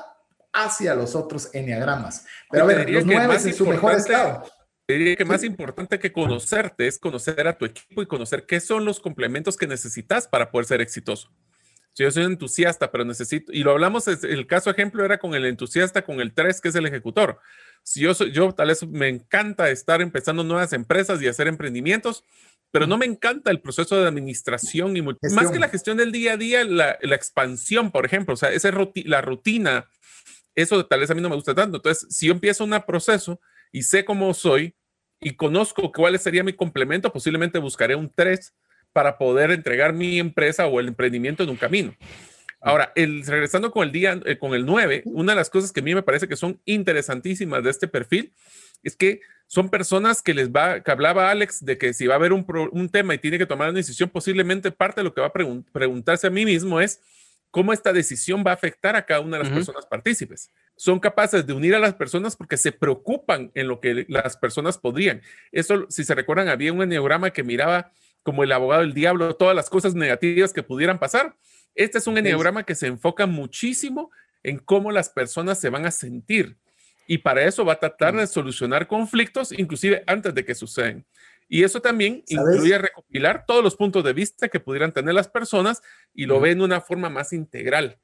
hacia 0.53 0.95
los 0.95 1.15
otros 1.15 1.49
enneagramas. 1.53 2.25
Pero 2.49 2.63
a 2.63 2.67
ver, 2.67 2.89
los 2.89 3.05
nueve 3.05 3.35
en 3.35 3.53
su 3.53 3.65
mejor 3.65 3.93
estado. 3.93 4.43
diría 4.87 5.15
que 5.15 5.25
más 5.25 5.43
importante 5.43 5.97
que 5.99 6.11
conocerte 6.11 6.87
es 6.87 6.99
conocer 6.99 7.47
a 7.47 7.57
tu 7.57 7.65
equipo 7.65 8.01
y 8.01 8.05
conocer 8.05 8.45
qué 8.45 8.59
son 8.59 8.83
los 8.83 8.99
complementos 8.99 9.55
que 9.55 9.67
necesitas 9.67 10.27
para 10.27 10.51
poder 10.51 10.65
ser 10.65 10.81
exitoso. 10.81 11.31
Si 11.93 12.03
yo 12.03 12.11
soy 12.11 12.23
un 12.23 12.33
entusiasta, 12.33 12.89
pero 12.89 13.03
necesito, 13.03 13.51
y 13.51 13.63
lo 13.63 13.71
hablamos, 13.71 14.07
el 14.07 14.47
caso 14.47 14.69
ejemplo 14.69 15.03
era 15.03 15.17
con 15.17 15.33
el 15.33 15.45
entusiasta, 15.45 16.03
con 16.03 16.21
el 16.21 16.33
3, 16.33 16.61
que 16.61 16.69
es 16.69 16.75
el 16.75 16.85
ejecutor. 16.85 17.39
Si 17.83 17.99
yo 17.99 18.13
soy, 18.13 18.31
yo 18.31 18.53
tal 18.53 18.69
vez 18.69 18.87
me 18.87 19.09
encanta 19.09 19.69
estar 19.69 20.01
empezando 20.01 20.43
nuevas 20.43 20.71
empresas 20.71 21.21
y 21.21 21.27
hacer 21.27 21.47
emprendimientos, 21.47 22.23
pero 22.71 22.87
no 22.87 22.97
me 22.97 23.05
encanta 23.05 23.51
el 23.51 23.61
proceso 23.61 23.99
de 23.99 24.07
administración 24.07 24.95
y 24.95 25.01
más 25.01 25.51
que 25.51 25.59
la 25.59 25.69
gestión 25.69 25.97
del 25.97 26.11
día 26.11 26.33
a 26.33 26.37
día, 26.37 26.63
la, 26.63 26.97
la 27.01 27.15
expansión, 27.15 27.91
por 27.91 28.05
ejemplo, 28.05 28.33
o 28.33 28.37
sea, 28.37 28.51
esa 28.51 28.71
la 29.05 29.21
rutina, 29.21 29.89
eso 30.55 30.85
tal 30.85 31.01
vez 31.01 31.11
a 31.11 31.15
mí 31.15 31.21
no 31.21 31.29
me 31.29 31.35
gusta 31.35 31.53
tanto. 31.53 31.77
Entonces, 31.77 32.07
si 32.09 32.27
yo 32.27 32.33
empiezo 32.33 32.63
un 32.63 32.81
proceso 32.87 33.39
y 33.71 33.83
sé 33.83 34.05
cómo 34.05 34.33
soy 34.33 34.75
y 35.19 35.35
conozco 35.35 35.91
cuál 35.91 36.17
sería 36.17 36.43
mi 36.43 36.53
complemento, 36.53 37.11
posiblemente 37.11 37.59
buscaré 37.59 37.95
un 37.95 38.09
3 38.09 38.53
para 38.93 39.17
poder 39.17 39.51
entregar 39.51 39.93
mi 39.93 40.19
empresa 40.19 40.67
o 40.67 40.79
el 40.79 40.87
emprendimiento 40.87 41.43
en 41.43 41.49
un 41.49 41.57
camino. 41.57 41.95
Ahora, 42.59 42.91
el, 42.95 43.25
regresando 43.25 43.71
con 43.71 43.83
el 43.83 43.91
día, 43.91 44.19
eh, 44.25 44.37
con 44.37 44.53
el 44.53 44.65
9, 44.65 45.03
una 45.05 45.33
de 45.33 45.37
las 45.37 45.49
cosas 45.49 45.71
que 45.71 45.79
a 45.79 45.83
mí 45.83 45.95
me 45.95 46.03
parece 46.03 46.27
que 46.27 46.35
son 46.35 46.61
interesantísimas 46.65 47.63
de 47.63 47.69
este 47.69 47.87
perfil 47.87 48.33
es 48.83 48.95
que 48.95 49.21
son 49.51 49.67
personas 49.67 50.21
que 50.21 50.33
les 50.33 50.49
va, 50.49 50.79
que 50.79 50.91
hablaba 50.91 51.29
Alex 51.29 51.65
de 51.65 51.77
que 51.77 51.93
si 51.93 52.07
va 52.07 52.13
a 52.13 52.15
haber 52.15 52.31
un, 52.31 52.45
un 52.71 52.87
tema 52.87 53.15
y 53.15 53.17
tiene 53.17 53.37
que 53.37 53.45
tomar 53.45 53.67
una 53.67 53.79
decisión, 53.79 54.09
posiblemente 54.09 54.71
parte 54.71 55.01
de 55.01 55.03
lo 55.03 55.13
que 55.13 55.19
va 55.19 55.27
a 55.27 55.33
preguntarse 55.33 56.25
a 56.25 56.29
mí 56.29 56.45
mismo 56.45 56.79
es 56.79 57.01
cómo 57.49 57.73
esta 57.73 57.91
decisión 57.91 58.45
va 58.47 58.51
a 58.51 58.53
afectar 58.53 58.95
a 58.95 59.05
cada 59.05 59.19
una 59.19 59.37
de 59.37 59.43
las 59.43 59.51
personas 59.51 59.85
partícipes. 59.85 60.49
Son 60.77 61.01
capaces 61.01 61.45
de 61.45 61.51
unir 61.51 61.75
a 61.75 61.79
las 61.79 61.95
personas 61.95 62.37
porque 62.37 62.55
se 62.55 62.71
preocupan 62.71 63.51
en 63.53 63.67
lo 63.67 63.81
que 63.81 64.05
las 64.07 64.37
personas 64.37 64.77
podrían. 64.77 65.21
Eso, 65.51 65.85
si 65.89 66.05
se 66.05 66.15
recuerdan, 66.15 66.47
había 66.47 66.71
un 66.71 66.81
enneagrama 66.81 67.31
que 67.31 67.43
miraba 67.43 67.91
como 68.23 68.45
el 68.45 68.53
abogado 68.53 68.83
del 68.83 68.93
diablo, 68.93 69.35
todas 69.35 69.53
las 69.53 69.69
cosas 69.69 69.95
negativas 69.95 70.53
que 70.53 70.63
pudieran 70.63 70.97
pasar. 70.97 71.35
Este 71.75 71.97
es 71.97 72.07
un 72.07 72.17
enneagrama 72.17 72.63
que 72.63 72.75
se 72.75 72.87
enfoca 72.87 73.25
muchísimo 73.25 74.11
en 74.43 74.59
cómo 74.59 74.93
las 74.93 75.09
personas 75.09 75.59
se 75.59 75.69
van 75.69 75.85
a 75.85 75.91
sentir. 75.91 76.55
Y 77.11 77.17
para 77.17 77.43
eso 77.43 77.65
va 77.65 77.73
a 77.73 77.79
tratar 77.79 78.15
de 78.15 78.25
solucionar 78.25 78.87
conflictos, 78.87 79.51
inclusive 79.51 80.01
antes 80.07 80.33
de 80.33 80.45
que 80.45 80.55
sucedan. 80.55 81.05
Y 81.49 81.65
eso 81.65 81.81
también 81.81 82.23
incluye 82.25 82.77
recopilar 82.77 83.43
todos 83.45 83.61
los 83.61 83.75
puntos 83.75 84.01
de 84.05 84.13
vista 84.13 84.47
que 84.47 84.61
pudieran 84.61 84.93
tener 84.93 85.13
las 85.13 85.27
personas 85.27 85.81
y 86.13 86.25
lo 86.25 86.39
ve 86.39 86.51
en 86.51 86.61
una 86.61 86.79
forma 86.79 87.09
más 87.09 87.33
integral, 87.33 87.99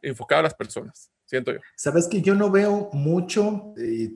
enfocado 0.00 0.38
a 0.38 0.42
las 0.44 0.54
personas. 0.54 1.10
Siento 1.24 1.50
yo. 1.50 1.58
Sabes 1.74 2.06
que 2.06 2.22
yo 2.22 2.36
no 2.36 2.52
veo 2.52 2.88
mucho, 2.92 3.74
y, 3.76 4.14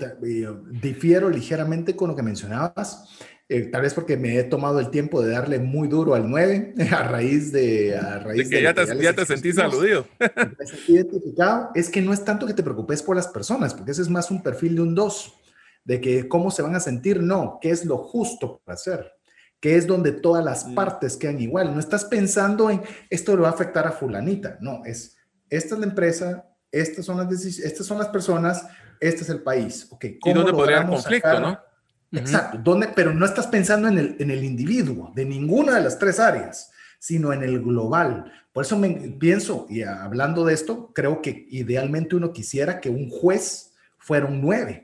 difiero 0.80 1.28
ligeramente 1.28 1.96
con 1.96 2.10
lo 2.10 2.14
que 2.14 2.22
mencionabas. 2.22 3.18
Eh, 3.48 3.66
tal 3.66 3.82
vez 3.82 3.94
porque 3.94 4.16
me 4.16 4.38
he 4.38 4.42
tomado 4.42 4.80
el 4.80 4.90
tiempo 4.90 5.22
de 5.22 5.30
darle 5.30 5.60
muy 5.60 5.86
duro 5.86 6.14
al 6.14 6.28
9 6.28 6.74
a 6.90 7.02
raíz 7.04 7.52
de... 7.52 7.96
A 7.96 8.18
raíz 8.18 8.48
de 8.48 8.56
que 8.56 8.62
ya, 8.62 8.74
te, 8.74 8.84
ya, 9.00 9.14
te 9.14 9.24
sentís 9.24 9.56
aludido. 9.58 10.06
Me 10.58 10.66
sentí 10.66 10.94
identificado. 10.94 11.70
Es 11.74 11.88
que 11.88 12.02
no 12.02 12.12
es 12.12 12.24
tanto 12.24 12.46
que 12.46 12.54
te 12.54 12.64
preocupes 12.64 13.02
por 13.02 13.14
las 13.14 13.28
personas, 13.28 13.72
porque 13.72 13.92
ese 13.92 14.02
es 14.02 14.10
más 14.10 14.30
un 14.30 14.42
perfil 14.42 14.74
de 14.74 14.82
un 14.82 14.94
2, 14.96 15.34
de 15.84 16.00
que 16.00 16.28
cómo 16.28 16.50
se 16.50 16.62
van 16.62 16.74
a 16.74 16.80
sentir, 16.80 17.22
no, 17.22 17.58
qué 17.60 17.70
es 17.70 17.84
lo 17.84 17.98
justo 17.98 18.60
para 18.64 18.74
hacer, 18.74 19.12
qué 19.60 19.76
es 19.76 19.86
donde 19.86 20.10
todas 20.10 20.44
las 20.44 20.66
mm. 20.66 20.74
partes 20.74 21.16
quedan 21.16 21.40
igual. 21.40 21.72
No 21.72 21.78
estás 21.78 22.04
pensando 22.04 22.68
en 22.68 22.82
esto 23.10 23.36
le 23.36 23.42
va 23.42 23.48
a 23.48 23.52
afectar 23.52 23.86
a 23.86 23.92
fulanita, 23.92 24.58
no, 24.60 24.84
es 24.84 25.16
esta 25.48 25.74
es 25.74 25.80
la 25.80 25.86
empresa, 25.86 26.48
estas 26.72 27.04
son 27.04 27.16
las, 27.18 27.44
estas 27.44 27.86
son 27.86 27.98
las 27.98 28.08
personas, 28.08 28.66
este 29.00 29.22
es 29.22 29.28
el 29.28 29.42
país. 29.42 29.86
Okay, 29.90 30.18
¿Y 30.24 30.32
dónde 30.32 30.52
podría 30.52 30.78
haber 30.78 30.90
conflicto, 30.90 31.40
no? 31.40 31.60
Exacto, 32.12 32.78
pero 32.94 33.12
no 33.12 33.26
estás 33.26 33.46
pensando 33.48 33.88
en 33.88 33.98
el, 33.98 34.16
en 34.18 34.30
el 34.30 34.44
individuo 34.44 35.12
de 35.14 35.24
ninguna 35.24 35.74
de 35.76 35.82
las 35.82 35.98
tres 35.98 36.20
áreas, 36.20 36.70
sino 36.98 37.32
en 37.32 37.42
el 37.42 37.60
global. 37.60 38.32
Por 38.52 38.64
eso 38.64 38.78
me 38.78 38.90
pienso, 39.18 39.66
y 39.68 39.82
hablando 39.82 40.44
de 40.44 40.54
esto, 40.54 40.92
creo 40.94 41.20
que 41.20 41.46
idealmente 41.50 42.16
uno 42.16 42.32
quisiera 42.32 42.80
que 42.80 42.88
un 42.88 43.10
juez 43.10 43.72
fuera 43.98 44.26
un 44.26 44.40
nueve, 44.40 44.82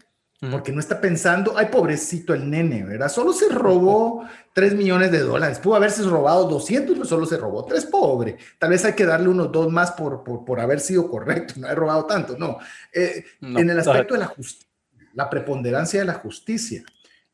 porque 0.50 0.72
no 0.72 0.80
está 0.80 1.00
pensando, 1.00 1.54
ay, 1.56 1.66
pobrecito 1.66 2.34
el 2.34 2.50
nene, 2.50 2.82
¿verdad? 2.82 3.08
Solo 3.08 3.32
se 3.32 3.48
robó 3.48 4.26
3 4.54 4.74
millones 4.74 5.12
de 5.12 5.20
dólares, 5.20 5.60
pudo 5.60 5.76
haberse 5.76 6.02
robado 6.02 6.48
200, 6.48 6.96
pero 6.96 7.06
solo 7.06 7.26
se 7.26 7.36
robó 7.36 7.64
3, 7.64 7.86
pobre. 7.86 8.36
Tal 8.58 8.70
vez 8.70 8.84
hay 8.84 8.94
que 8.94 9.06
darle 9.06 9.28
unos 9.28 9.52
dos 9.52 9.70
más 9.70 9.92
por, 9.92 10.24
por, 10.24 10.44
por 10.44 10.58
haber 10.58 10.80
sido 10.80 11.08
correcto, 11.08 11.54
no 11.58 11.68
he 11.68 11.74
robado 11.76 12.06
tanto, 12.06 12.36
no. 12.36 12.58
Eh, 12.92 13.24
en 13.40 13.70
el 13.70 13.78
aspecto 13.78 14.14
de 14.14 14.20
la 14.20 14.26
justicia, 14.26 14.68
la 15.14 15.30
preponderancia 15.30 16.00
de 16.00 16.06
la 16.06 16.14
justicia. 16.14 16.82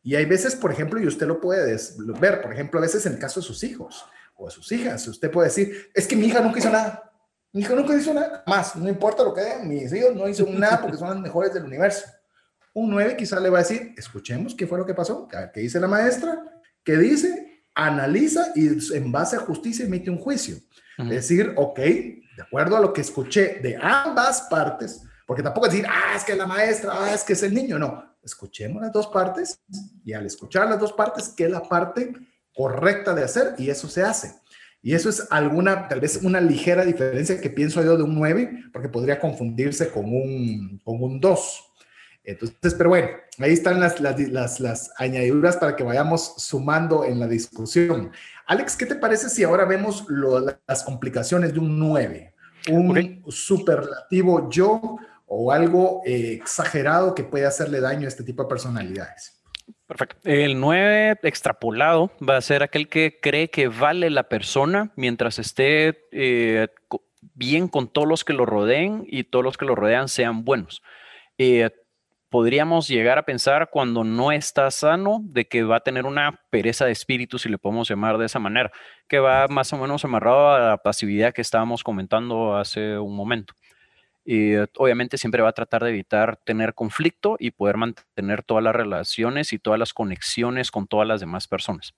Y 0.08 0.16
hay 0.16 0.24
veces, 0.24 0.56
por 0.56 0.72
ejemplo, 0.72 0.98
y 0.98 1.06
usted 1.06 1.26
lo 1.26 1.38
puede 1.38 1.76
ver, 2.18 2.40
por 2.40 2.50
ejemplo, 2.50 2.80
a 2.80 2.82
veces 2.82 3.04
en 3.04 3.12
el 3.12 3.18
caso 3.18 3.40
de 3.40 3.46
sus 3.46 3.62
hijos 3.62 4.06
o 4.36 4.46
de 4.46 4.50
sus 4.50 4.72
hijas, 4.72 5.06
usted 5.06 5.30
puede 5.30 5.48
decir, 5.48 5.90
es 5.92 6.06
que 6.06 6.16
mi 6.16 6.28
hija 6.28 6.40
nunca 6.40 6.60
hizo 6.60 6.70
nada, 6.70 7.12
mi 7.52 7.60
hija 7.60 7.74
nunca 7.74 7.94
hizo 7.94 8.14
nada, 8.14 8.42
más, 8.46 8.74
no 8.74 8.88
importa 8.88 9.22
lo 9.22 9.34
que 9.34 9.42
den, 9.42 9.68
mis 9.68 9.92
hijos 9.92 10.14
no 10.14 10.26
hizo 10.26 10.46
nada 10.46 10.80
porque 10.80 10.96
son 10.96 11.10
las 11.10 11.18
mejores 11.18 11.52
del 11.52 11.64
universo. 11.64 12.06
Un 12.72 12.88
9 12.88 13.18
quizás 13.18 13.42
le 13.42 13.50
va 13.50 13.58
a 13.58 13.62
decir, 13.62 13.92
escuchemos 13.98 14.54
qué 14.54 14.66
fue 14.66 14.78
lo 14.78 14.86
que 14.86 14.94
pasó, 14.94 15.28
qué 15.28 15.60
dice 15.60 15.78
la 15.78 15.88
maestra, 15.88 16.42
qué 16.82 16.96
dice, 16.96 17.64
analiza 17.74 18.52
y 18.54 18.66
en 18.96 19.12
base 19.12 19.36
a 19.36 19.40
justicia 19.40 19.84
emite 19.84 20.08
un 20.08 20.16
juicio. 20.16 20.56
Es 20.96 21.10
decir, 21.10 21.52
ok, 21.54 21.78
de 21.80 22.42
acuerdo 22.46 22.78
a 22.78 22.80
lo 22.80 22.94
que 22.94 23.02
escuché 23.02 23.60
de 23.60 23.76
ambas 23.78 24.46
partes, 24.48 25.02
porque 25.26 25.42
tampoco 25.42 25.68
decir, 25.68 25.84
ah, 25.86 26.16
es 26.16 26.24
que 26.24 26.32
es 26.32 26.38
la 26.38 26.46
maestra, 26.46 26.92
ah, 26.94 27.12
es 27.12 27.24
que 27.24 27.34
es 27.34 27.42
el 27.42 27.52
niño, 27.52 27.78
no 27.78 28.07
escuchemos 28.22 28.82
las 28.82 28.92
dos 28.92 29.08
partes 29.08 29.60
y 30.04 30.12
al 30.12 30.26
escuchar 30.26 30.68
las 30.68 30.80
dos 30.80 30.92
partes, 30.92 31.32
¿qué 31.36 31.44
es 31.44 31.50
la 31.50 31.62
parte 31.62 32.12
correcta 32.54 33.14
de 33.14 33.24
hacer? 33.24 33.54
Y 33.58 33.70
eso 33.70 33.88
se 33.88 34.02
hace. 34.02 34.34
Y 34.80 34.94
eso 34.94 35.08
es 35.08 35.26
alguna, 35.30 35.88
tal 35.88 36.00
vez 36.00 36.20
una 36.22 36.40
ligera 36.40 36.84
diferencia 36.84 37.40
que 37.40 37.50
pienso 37.50 37.82
yo 37.82 37.96
de 37.96 38.04
un 38.04 38.14
9, 38.14 38.70
porque 38.72 38.88
podría 38.88 39.18
confundirse 39.18 39.90
con 39.90 40.04
un, 40.06 40.80
con 40.84 41.02
un 41.02 41.20
2. 41.20 41.64
Entonces, 42.22 42.74
pero 42.74 42.90
bueno, 42.90 43.08
ahí 43.38 43.52
están 43.52 43.80
las, 43.80 44.00
las, 44.00 44.60
las, 44.60 44.90
añadiduras 44.98 45.56
para 45.56 45.74
que 45.74 45.82
vayamos 45.82 46.34
sumando 46.36 47.04
en 47.04 47.18
la 47.18 47.26
discusión. 47.26 48.12
Alex, 48.46 48.76
¿qué 48.76 48.86
te 48.86 48.96
parece 48.96 49.30
si 49.30 49.42
ahora 49.42 49.64
vemos 49.64 50.06
las 50.66 50.84
complicaciones 50.84 51.54
de 51.54 51.58
un 51.58 51.78
9? 51.78 52.34
Un 52.70 53.24
superlativo 53.28 54.50
yo 54.50 54.98
o 55.28 55.52
algo 55.52 56.02
eh, 56.04 56.32
exagerado 56.32 57.14
que 57.14 57.24
puede 57.24 57.46
hacerle 57.46 57.80
daño 57.80 58.06
a 58.06 58.08
este 58.08 58.24
tipo 58.24 58.42
de 58.42 58.48
personalidades. 58.48 59.38
Perfecto. 59.86 60.16
El 60.24 60.60
9 60.60 61.18
extrapolado 61.22 62.10
va 62.26 62.36
a 62.36 62.42
ser 62.42 62.62
aquel 62.62 62.88
que 62.88 63.18
cree 63.20 63.48
que 63.50 63.68
vale 63.68 64.10
la 64.10 64.24
persona 64.24 64.92
mientras 64.96 65.38
esté 65.38 66.08
eh, 66.12 66.68
bien 67.34 67.68
con 67.68 67.88
todos 67.88 68.08
los 68.08 68.24
que 68.24 68.32
lo 68.32 68.46
rodeen 68.46 69.04
y 69.06 69.24
todos 69.24 69.44
los 69.44 69.56
que 69.56 69.64
lo 69.64 69.74
rodean 69.74 70.08
sean 70.08 70.44
buenos. 70.44 70.82
Eh, 71.38 71.70
podríamos 72.28 72.88
llegar 72.88 73.18
a 73.18 73.24
pensar 73.24 73.70
cuando 73.70 74.04
no 74.04 74.32
está 74.32 74.70
sano 74.70 75.20
de 75.22 75.46
que 75.46 75.62
va 75.62 75.76
a 75.76 75.80
tener 75.80 76.04
una 76.04 76.40
pereza 76.50 76.84
de 76.84 76.92
espíritu, 76.92 77.38
si 77.38 77.48
le 77.48 77.58
podemos 77.58 77.88
llamar 77.88 78.18
de 78.18 78.26
esa 78.26 78.38
manera, 78.38 78.70
que 79.08 79.18
va 79.18 79.48
más 79.48 79.72
o 79.72 79.78
menos 79.78 80.04
amarrado 80.04 80.50
a 80.50 80.58
la 80.70 80.76
pasividad 80.78 81.32
que 81.32 81.40
estábamos 81.40 81.82
comentando 81.82 82.56
hace 82.56 82.98
un 82.98 83.16
momento. 83.16 83.54
Y 84.30 84.52
eh, 84.56 84.66
obviamente 84.76 85.16
siempre 85.16 85.40
va 85.40 85.48
a 85.48 85.54
tratar 85.54 85.82
de 85.82 85.88
evitar 85.88 86.38
tener 86.44 86.74
conflicto 86.74 87.36
y 87.38 87.50
poder 87.50 87.78
mantener 87.78 88.42
todas 88.42 88.62
las 88.62 88.76
relaciones 88.76 89.54
y 89.54 89.58
todas 89.58 89.78
las 89.78 89.94
conexiones 89.94 90.70
con 90.70 90.86
todas 90.86 91.08
las 91.08 91.20
demás 91.20 91.48
personas. 91.48 91.94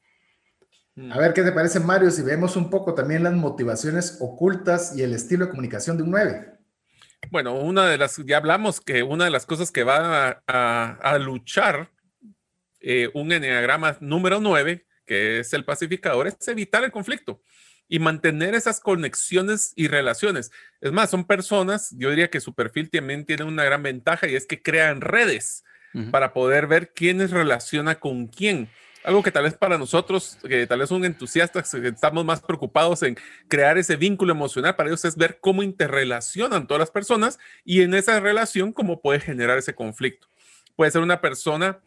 A 1.11 1.19
ver, 1.19 1.33
¿qué 1.33 1.43
te 1.43 1.51
parece, 1.51 1.81
Mario? 1.81 2.09
Si 2.13 2.23
vemos 2.23 2.55
un 2.55 2.71
poco 2.71 2.95
también 2.95 3.25
las 3.25 3.33
motivaciones 3.33 4.19
ocultas 4.21 4.97
y 4.97 5.03
el 5.03 5.13
estilo 5.13 5.47
de 5.47 5.51
comunicación 5.51 5.97
de 5.97 6.05
un 6.05 6.13
9. 6.13 6.53
Bueno, 7.33 7.55
una 7.55 7.89
de 7.89 7.99
las, 7.99 8.17
ya 8.25 8.37
hablamos 8.37 8.81
que 8.81 9.03
una 9.03 9.25
de 9.25 9.31
las 9.33 9.45
cosas 9.45 9.73
que 9.73 9.83
va 9.83 10.41
a, 10.47 11.19
luchar 11.19 11.91
eh, 12.79 13.11
un 13.13 13.33
enneagrama 13.33 13.97
número 13.99 14.39
9, 14.39 14.87
que 15.05 15.41
es 15.41 15.53
el 15.53 15.65
pacificador, 15.65 16.29
es 16.29 16.47
evitar 16.47 16.85
el 16.85 16.93
conflicto 16.93 17.43
y 17.91 17.99
mantener 17.99 18.55
esas 18.55 18.81
conexiones 18.81 19.73
y 19.75 19.89
relaciones. 19.89 20.53
Es 20.81 20.93
más, 20.93 21.11
son 21.11 21.25
personas, 21.25 21.91
yo 21.99 22.09
diría 22.09 22.31
que 22.31 22.41
su 22.41 22.55
perfil 22.55 22.89
también 22.89 23.27
tiene 23.27 23.45
una 23.45 23.65
gran 23.65 23.83
ventaja 23.83 24.29
y 24.29 24.37
es 24.37 24.47
que 24.47 24.63
crean 24.63 25.03
redes 25.03 25.65
para 26.13 26.33
poder 26.33 26.69
ver 26.69 26.93
quiénes 26.95 27.33
relaciona 27.33 27.97
con 27.97 28.29
quién. 28.29 28.71
Algo 29.03 29.25
que 29.25 29.33
tal 29.33 29.43
vez 29.43 29.55
para 29.55 29.77
nosotros, 29.77 30.39
que 30.47 30.69
tal 30.69 30.79
vez 30.79 30.93
un 30.93 31.05
entusiasta, 31.05 31.59
estamos 31.61 32.25
más 32.25 32.41
preocupados 32.41 33.03
en 33.03 33.17
crear 33.49 33.77
ese 33.77 33.97
vínculo 33.97 34.31
emocional, 34.31 34.77
para 34.77 34.89
ellos 34.89 35.05
es 35.05 35.17
ver 35.17 35.39
cómo 35.41 35.65
interrelacionan 35.65 36.69
todas 36.69 36.79
las 36.79 36.93
personas 36.93 37.41
y 37.65 37.83
en 37.83 37.95
esa 37.95 38.21
relación 38.21 38.73
cómo 38.73 39.01
puede 39.01 39.19
generar 39.19 39.59
ese 39.59 39.75
conflicto. 39.75 40.29
Puede 40.77 40.93
ser 40.93 41.03
una 41.03 41.21
persona 41.21 41.81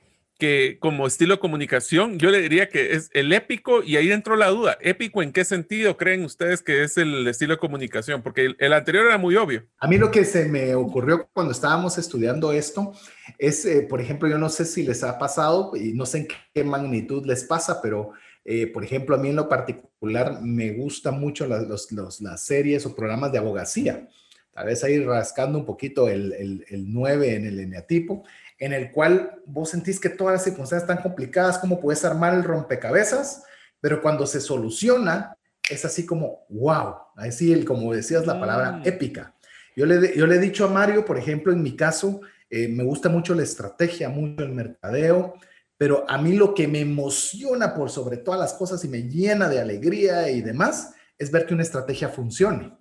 que 0.44 0.78
como 0.82 1.08
estilo 1.08 1.36
de 1.36 1.39
comunicación, 1.39 2.20
yo 2.20 2.30
le 2.30 2.41
diría 2.41 2.68
que 2.68 2.96
es 2.96 3.10
el 3.14 3.32
épico 3.32 3.82
y 3.82 3.96
ahí 3.96 4.12
entró 4.12 4.36
la 4.36 4.50
duda. 4.50 4.78
¿Épico 4.82 5.24
en 5.24 5.32
qué 5.32 5.46
sentido 5.46 5.96
creen 5.96 6.26
ustedes 6.26 6.62
que 6.62 6.84
es 6.84 6.98
el 6.98 7.26
estilo 7.30 7.54
de 7.54 7.60
comunicación? 7.60 8.22
Porque 8.22 8.54
el, 8.60 8.74
anterior 8.74 9.06
era 9.06 9.18
muy 9.18 9.38
obvio. 9.38 9.64
A 9.80 9.88
mí 9.88 9.98
lo 9.98 10.12
que 10.12 10.26
se 10.26 10.50
me 10.50 10.76
ocurrió 10.76 11.30
cuando 11.32 11.54
estábamos 11.54 11.98
estudiando 11.98 12.52
esto 12.52 12.91
es, 13.38 13.66
eh, 13.66 13.84
por 13.89 14.02
ejemplo, 14.02 14.28
yo 14.28 14.38
no 14.38 14.50
sé 14.50 14.66
si 14.66 14.84
les 14.84 15.02
ha 15.06 15.18
pasado 15.18 15.78
y 15.78 15.94
no 15.94 16.06
sé 16.06 16.18
en 16.18 16.28
qué 16.54 16.66
magnitud 16.66 17.26
les 17.26 17.46
pasa, 17.46 17.82
pero 17.82 18.12
eh, 18.44 18.68
por 18.68 18.84
ejemplo, 18.84 19.16
a 19.16 19.20
mí 19.20 19.30
en 19.30 19.38
lo 19.38 19.48
particular 19.48 20.41
me 20.41 20.74
gustan 20.74 21.22
mucho 21.22 21.48
las, 21.48 21.89
las 22.20 22.41
series 22.46 22.86
o 22.86 22.94
programas 22.94 23.32
de 23.32 23.38
abogacía. 23.38 24.10
Tal 24.52 24.66
vez 24.66 24.84
ahí 24.84 25.00
rascando 25.00 25.58
un 25.58 25.66
poquito 25.66 26.10
el, 26.10 26.34
el, 26.34 26.66
el 26.68 26.91
9 26.91 27.34
en 27.34 27.46
el 27.46 27.62
eneatipo 27.62 28.26
en 28.60 28.74
el 28.74 28.91
cual 28.91 29.41
vos 29.45 29.70
sentís 29.70 29.99
que 29.99 30.10
todas 30.10 30.34
las 30.34 30.43
circunstancias 30.43 30.89
están 30.89 31.04
complicadas, 31.04 31.58
como 31.60 31.80
puedes 31.80 32.04
armar 32.06 32.34
el 32.34 32.43
rompecabezas, 32.43 33.43
pero 33.82 34.01
cuando 34.01 34.26
se 34.26 34.39
soluciona, 34.39 35.38
es 35.70 35.86
así 35.86 36.06
como, 36.06 36.45
wow, 36.49 36.95
así 37.16 37.64
como 37.66 37.93
decías 37.93 38.26
la 38.26 38.39
palabra 38.39 38.74
mm. 38.74 38.82
épica. 38.86 39.36
Yo 39.76 39.86
le, 39.86 40.16
yo 40.16 40.28
le 40.28 40.36
he 40.36 40.39
dicho 40.39 40.66
a 40.66 40.70
Mario, 40.70 41.04
por 41.04 41.18
ejemplo, 41.18 41.51
en 41.51 41.62
mi 41.62 41.76
caso, 41.76 42.22
eh, 42.49 42.68
me 42.68 42.84
gusta 42.84 43.10
mucho 43.10 43.34
la 43.34 43.43
estrategia, 43.43 44.10
mucho 44.10 44.43
el 44.43 44.51
mercadeo, 44.51 45.34
pero 45.78 46.06
a 46.08 46.18
mí 46.18 46.34
lo 46.34 46.54
que 46.54 46.68
me 46.68 46.82
emociona 46.82 47.74
por 47.74 47.89
sobre 47.89 48.18
todas 48.18 48.39
las 48.39 48.54
cosas 48.54 48.84
y 48.86 48.88
me 48.88 49.04
llena 49.04 49.49
de 49.49 49.60
alegría 49.60 50.30
y 50.30 50.41
demás 50.41 50.93
es 51.18 51.32
ver 51.32 51.45
que 51.45 51.54
una 51.54 51.64
estrategia 51.64 52.10
funcione. 52.10 52.78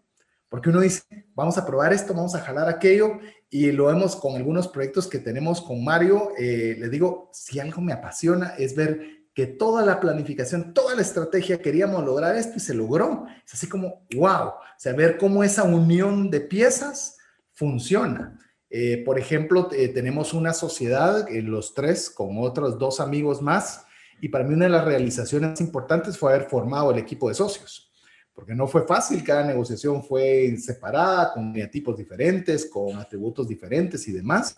Porque 0.49 0.69
uno 0.69 0.81
dice, 0.81 1.03
vamos 1.35 1.57
a 1.57 1.65
probar 1.65 1.93
esto, 1.95 2.13
vamos 2.13 2.35
a 2.35 2.41
jalar 2.41 2.69
aquello, 2.69 3.19
y 3.55 3.71
lo 3.71 3.89
vemos 3.89 4.17
con 4.17 4.35
algunos 4.35 4.67
proyectos 4.67 5.07
que 5.07 5.19
tenemos 5.19 5.61
con 5.61 5.85
Mario. 5.85 6.31
Eh, 6.39 6.75
le 6.79 6.89
digo, 6.89 7.29
si 7.35 7.61
algo 7.61 7.83
me 7.83 7.93
apasiona 7.93 8.55
es 8.57 8.75
ver 8.75 9.27
que 9.35 9.47
toda 9.47 9.85
la 9.85 10.01
planificación, 10.01 10.73
toda 10.73 10.95
la 10.95 11.03
estrategia 11.03 11.61
queríamos 11.61 12.03
lograr 12.03 12.35
esto 12.35 12.55
y 12.57 12.61
se 12.61 12.73
logró. 12.73 13.27
Es 13.45 13.53
así 13.53 13.69
como, 13.69 14.07
wow, 14.17 14.47
o 14.49 14.55
sea, 14.79 14.95
ver 14.95 15.19
cómo 15.19 15.45
esa 15.45 15.65
unión 15.65 16.31
de 16.31 16.41
piezas 16.41 17.19
funciona. 17.53 18.39
Eh, 18.71 19.03
por 19.05 19.19
ejemplo, 19.19 19.69
eh, 19.73 19.89
tenemos 19.89 20.33
una 20.33 20.55
sociedad, 20.55 21.29
los 21.29 21.75
tres, 21.75 22.09
con 22.09 22.39
otros 22.39 22.79
dos 22.79 23.01
amigos 23.01 23.43
más, 23.43 23.85
y 24.23 24.31
para 24.31 24.45
mí 24.45 24.55
una 24.55 24.65
de 24.65 24.71
las 24.71 24.87
realizaciones 24.87 25.61
importantes 25.61 26.17
fue 26.17 26.33
haber 26.33 26.49
formado 26.49 26.91
el 26.91 26.99
equipo 26.99 27.29
de 27.29 27.35
socios 27.35 27.92
porque 28.35 28.55
no 28.55 28.67
fue 28.67 28.87
fácil, 28.87 29.23
cada 29.23 29.45
negociación 29.45 30.03
fue 30.03 30.57
separada, 30.57 31.33
con 31.33 31.53
tipos 31.71 31.97
diferentes, 31.97 32.67
con 32.67 32.97
atributos 32.97 33.47
diferentes 33.47 34.07
y 34.09 34.13
demás, 34.13 34.57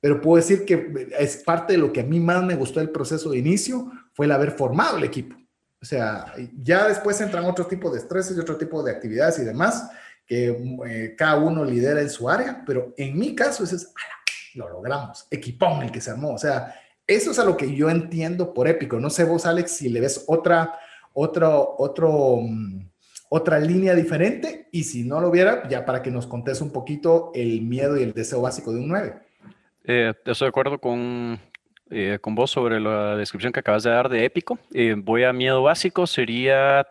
pero 0.00 0.20
puedo 0.20 0.36
decir 0.36 0.64
que 0.64 1.08
es 1.18 1.38
parte 1.38 1.72
de 1.72 1.78
lo 1.78 1.92
que 1.92 2.00
a 2.00 2.04
mí 2.04 2.20
más 2.20 2.44
me 2.44 2.54
gustó 2.54 2.80
del 2.80 2.90
proceso 2.90 3.30
de 3.30 3.38
inicio, 3.38 3.90
fue 4.12 4.26
el 4.26 4.32
haber 4.32 4.50
formado 4.50 4.98
el 4.98 5.04
equipo. 5.04 5.36
O 5.80 5.84
sea, 5.86 6.32
ya 6.62 6.88
después 6.88 7.20
entran 7.20 7.44
otro 7.44 7.66
tipo 7.66 7.90
de 7.90 7.98
estreses 7.98 8.36
y 8.36 8.40
otro 8.40 8.56
tipo 8.56 8.82
de 8.82 8.92
actividades 8.92 9.38
y 9.38 9.44
demás, 9.44 9.90
que 10.26 10.48
eh, 10.86 11.14
cada 11.16 11.36
uno 11.36 11.64
lidera 11.64 12.00
en 12.00 12.10
su 12.10 12.28
área, 12.28 12.62
pero 12.66 12.94
en 12.96 13.18
mi 13.18 13.34
caso 13.34 13.64
ese 13.64 13.76
es, 13.76 13.92
lo 14.54 14.68
logramos, 14.68 15.26
equipón 15.30 15.82
el 15.82 15.90
que 15.90 16.00
se 16.00 16.10
armó. 16.10 16.34
O 16.34 16.38
sea, 16.38 16.74
eso 17.06 17.30
es 17.30 17.38
a 17.38 17.44
lo 17.44 17.56
que 17.56 17.74
yo 17.74 17.90
entiendo 17.90 18.54
por 18.54 18.68
épico. 18.68 18.98
No 18.98 19.10
sé 19.10 19.24
vos, 19.24 19.44
Alex, 19.44 19.72
si 19.72 19.88
le 19.90 20.00
ves 20.00 20.24
otra, 20.26 20.78
otro, 21.12 21.74
otro, 21.78 22.38
mm, 22.40 22.90
otra 23.28 23.58
línea 23.58 23.94
diferente 23.94 24.68
y 24.72 24.84
si 24.84 25.04
no 25.04 25.20
lo 25.20 25.28
hubiera, 25.28 25.68
ya 25.68 25.84
para 25.84 26.02
que 26.02 26.10
nos 26.10 26.26
contes 26.26 26.60
un 26.60 26.72
poquito 26.72 27.30
el 27.34 27.62
miedo 27.62 27.96
y 27.96 28.02
el 28.02 28.12
deseo 28.12 28.40
básico 28.40 28.72
de 28.72 28.80
un 28.80 28.88
9. 28.88 29.14
Eh, 29.84 30.12
estoy 30.24 30.46
de 30.46 30.48
acuerdo 30.48 30.78
con, 30.78 31.38
eh, 31.90 32.18
con 32.20 32.34
vos 32.34 32.50
sobre 32.50 32.80
la 32.80 33.16
descripción 33.16 33.52
que 33.52 33.60
acabas 33.60 33.82
de 33.82 33.90
dar 33.90 34.08
de 34.08 34.24
épico. 34.24 34.58
Eh, 34.72 34.94
voy 34.96 35.24
a 35.24 35.32
miedo 35.32 35.62
básico, 35.62 36.06
sería 36.06 36.86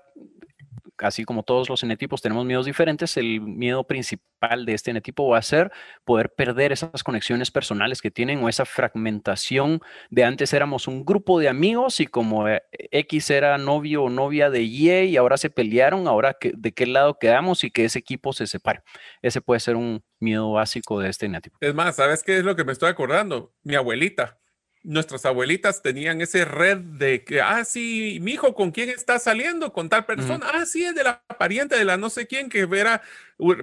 así 0.97 1.25
como 1.25 1.43
todos 1.43 1.69
los 1.69 1.83
enetipos 1.83 2.21
tenemos 2.21 2.45
miedos 2.45 2.65
diferentes, 2.65 3.17
el 3.17 3.41
miedo 3.41 3.85
principal 3.85 4.65
de 4.65 4.73
este 4.73 4.91
enetipo 4.91 5.27
va 5.27 5.37
a 5.37 5.41
ser 5.41 5.71
poder 6.03 6.33
perder 6.33 6.71
esas 6.71 7.03
conexiones 7.03 7.51
personales 7.51 8.01
que 8.01 8.11
tienen 8.11 8.43
o 8.43 8.49
esa 8.49 8.65
fragmentación 8.65 9.81
de 10.09 10.23
antes 10.23 10.53
éramos 10.53 10.87
un 10.87 11.05
grupo 11.05 11.39
de 11.39 11.49
amigos 11.49 11.99
y 11.99 12.07
como 12.07 12.47
eh, 12.47 12.63
X 12.71 13.29
era 13.29 13.57
novio 13.57 14.03
o 14.03 14.09
novia 14.09 14.49
de 14.49 14.63
Y 14.63 14.91
y 14.91 15.17
ahora 15.17 15.37
se 15.37 15.49
pelearon, 15.49 16.07
ahora 16.07 16.37
de 16.41 16.71
qué 16.71 16.85
lado 16.85 17.17
quedamos 17.19 17.63
y 17.63 17.71
que 17.71 17.85
ese 17.85 17.99
equipo 17.99 18.33
se 18.33 18.47
separe. 18.47 18.81
Ese 19.21 19.41
puede 19.41 19.59
ser 19.59 19.75
un 19.75 20.03
miedo 20.19 20.51
básico 20.51 20.99
de 20.99 21.09
este 21.09 21.25
enetipo. 21.25 21.57
Es 21.61 21.73
más, 21.73 21.95
¿sabes 21.95 22.23
qué 22.23 22.37
es 22.37 22.43
lo 22.43 22.55
que 22.55 22.63
me 22.63 22.71
estoy 22.71 22.89
acordando? 22.89 23.53
Mi 23.63 23.75
abuelita 23.75 24.39
nuestras 24.83 25.25
abuelitas 25.25 25.81
tenían 25.81 26.21
ese 26.21 26.43
red 26.43 26.77
de 26.77 27.23
que, 27.23 27.41
ah, 27.41 27.63
sí, 27.63 28.19
mi 28.21 28.33
hijo, 28.33 28.53
¿con 28.53 28.71
quién 28.71 28.89
está 28.89 29.17
saliendo? 29.17 29.71
Con 29.71 29.89
tal 29.89 30.05
persona. 30.05 30.45
Ah, 30.53 30.65
sí, 30.65 30.83
es 30.83 30.93
de 30.93 31.03
la 31.03 31.23
pariente 31.39 31.77
de 31.77 31.85
la 31.85 31.97
no 31.97 32.09
sé 32.09 32.27
quién, 32.27 32.49
que 32.49 32.67
era 32.71 33.01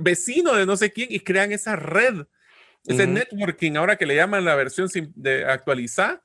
vecino 0.00 0.54
de 0.54 0.64
no 0.66 0.76
sé 0.76 0.92
quién, 0.92 1.08
y 1.10 1.20
crean 1.20 1.52
esa 1.52 1.76
red, 1.76 2.26
ese 2.86 3.06
networking, 3.06 3.76
ahora 3.76 3.96
que 3.96 4.06
le 4.06 4.16
llaman 4.16 4.44
la 4.44 4.54
versión 4.54 4.88
de 5.14 5.44
actualizar, 5.44 6.22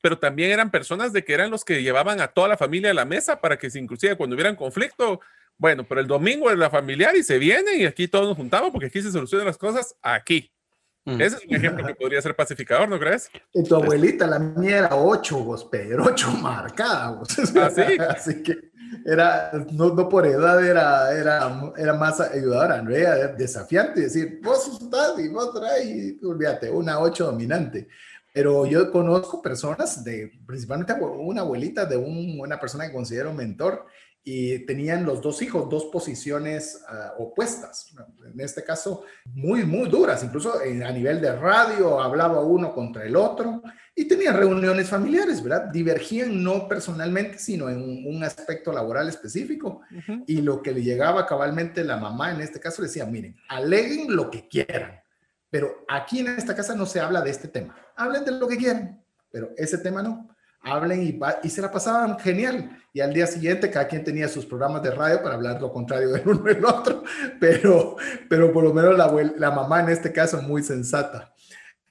pero 0.00 0.18
también 0.18 0.50
eran 0.50 0.70
personas 0.70 1.12
de 1.12 1.24
que 1.24 1.34
eran 1.34 1.50
los 1.50 1.64
que 1.64 1.82
llevaban 1.82 2.20
a 2.20 2.28
toda 2.28 2.48
la 2.48 2.56
familia 2.56 2.92
a 2.92 2.94
la 2.94 3.04
mesa 3.04 3.40
para 3.40 3.58
que, 3.58 3.68
inclusive, 3.74 4.16
cuando 4.16 4.34
hubieran 4.34 4.56
conflicto, 4.56 5.20
bueno, 5.58 5.86
pero 5.86 6.00
el 6.00 6.06
domingo 6.06 6.50
es 6.50 6.56
la 6.56 6.70
familiar 6.70 7.16
y 7.16 7.22
se 7.22 7.38
vienen 7.38 7.80
y 7.80 7.84
aquí 7.84 8.08
todos 8.08 8.28
nos 8.28 8.36
juntamos 8.36 8.70
porque 8.70 8.86
aquí 8.86 9.02
se 9.02 9.12
solucionan 9.12 9.46
las 9.46 9.58
cosas 9.58 9.94
aquí. 10.00 10.50
Ese 11.18 11.36
es 11.36 11.44
un 11.46 11.54
ejemplo 11.54 11.86
que 11.86 11.94
podría 11.94 12.20
ser 12.20 12.36
pacificador, 12.36 12.88
¿no 12.88 12.98
crees? 12.98 13.30
Y 13.54 13.62
tu 13.64 13.74
abuelita, 13.74 14.26
la 14.26 14.38
mía 14.38 14.78
era 14.78 14.96
ocho, 14.96 15.38
vos, 15.38 15.66
pero 15.70 16.04
ocho 16.04 16.30
marcada, 16.32 17.12
vos. 17.12 17.28
¿Ah, 17.56 17.70
sí? 17.70 17.82
Así 17.98 18.42
que 18.42 18.70
era, 19.04 19.50
no, 19.72 19.94
no, 19.94 20.08
por 20.08 20.26
edad 20.26 20.64
era, 20.64 21.12
era, 21.12 21.72
era 21.76 21.94
más 21.94 22.20
ayudadora, 22.20 22.82
no 22.82 22.90
era 22.94 23.28
desafiante, 23.28 24.02
decir, 24.02 24.40
vos 24.42 24.80
estás 24.80 25.18
y 25.18 25.28
vos 25.28 25.52
traes, 25.52 26.14
olvídate, 26.22 26.70
una 26.70 26.98
ocho 26.98 27.26
dominante. 27.26 27.88
Pero 28.32 28.66
yo 28.66 28.92
conozco 28.92 29.42
personas 29.42 30.04
de, 30.04 30.30
principalmente 30.46 30.92
una 30.92 31.40
abuelita 31.40 31.86
de 31.86 31.96
un, 31.96 32.38
una 32.38 32.60
persona 32.60 32.86
que 32.86 32.92
considero 32.92 33.32
mentor, 33.32 33.86
y 34.30 34.58
tenían 34.66 35.06
los 35.06 35.22
dos 35.22 35.40
hijos 35.40 35.70
dos 35.70 35.86
posiciones 35.86 36.84
ah, 36.86 37.14
opuestas, 37.18 37.94
en 38.30 38.38
este 38.38 38.62
caso 38.62 39.04
muy, 39.24 39.64
muy 39.64 39.88
duras, 39.88 40.22
incluso 40.22 40.52
a 40.60 40.92
nivel 40.92 41.22
de 41.22 41.34
radio 41.34 41.98
hablaba 41.98 42.42
uno 42.42 42.74
contra 42.74 43.06
el 43.06 43.16
otro 43.16 43.62
y 43.94 44.04
tenían 44.04 44.36
reuniones 44.36 44.90
familiares, 44.90 45.42
¿verdad? 45.42 45.70
Divergían 45.72 46.44
no 46.44 46.68
personalmente, 46.68 47.38
sino 47.38 47.70
en 47.70 48.06
un, 48.06 48.22
aspecto 48.22 48.70
laboral 48.70 49.08
específico 49.08 49.80
y 50.26 50.42
lo 50.42 50.60
que 50.60 50.72
le 50.72 50.82
llegaba 50.82 51.24
cabalmente 51.24 51.82
la 51.82 51.96
mamá 51.96 52.30
en 52.32 52.42
este 52.42 52.60
caso 52.60 52.82
decía, 52.82 53.06
miren, 53.06 53.34
aleguen 53.48 54.14
lo 54.14 54.30
que 54.30 54.46
quieran, 54.46 55.00
pero 55.48 55.86
aquí 55.88 56.18
en 56.18 56.28
esta 56.28 56.54
casa 56.54 56.74
no 56.74 56.84
se 56.84 57.00
habla 57.00 57.22
de 57.22 57.30
este 57.30 57.48
tema, 57.48 57.74
hablen 57.96 58.26
de 58.26 58.32
lo 58.32 58.46
que 58.46 58.58
quieran, 58.58 59.02
pero 59.30 59.52
ese 59.56 59.78
tema 59.78 60.02
no 60.02 60.28
hablen 60.62 61.02
y, 61.42 61.48
se 61.48 61.62
la 61.62 61.70
pasaban 61.70 62.18
genial. 62.18 62.70
Y 62.92 63.00
al 63.00 63.12
día 63.12 63.26
siguiente 63.26 63.70
cada 63.70 63.86
quien 63.86 64.04
tenía 64.04 64.28
sus 64.28 64.46
programas 64.46 64.82
de 64.82 64.90
radio 64.90 65.22
para 65.22 65.34
hablar 65.34 65.60
lo 65.60 65.72
contrario 65.72 66.08
del 66.10 66.22
uno 66.28 66.42
del 66.42 66.64
otro, 66.64 67.04
pero, 67.38 67.96
pero 68.28 68.52
por 68.52 68.64
lo 68.64 68.74
menos 68.74 68.96
la, 68.96 69.50
mamá 69.50 69.80
en 69.80 69.90
este 69.90 70.12
caso 70.12 70.40
muy 70.42 70.62
sensata. 70.62 71.34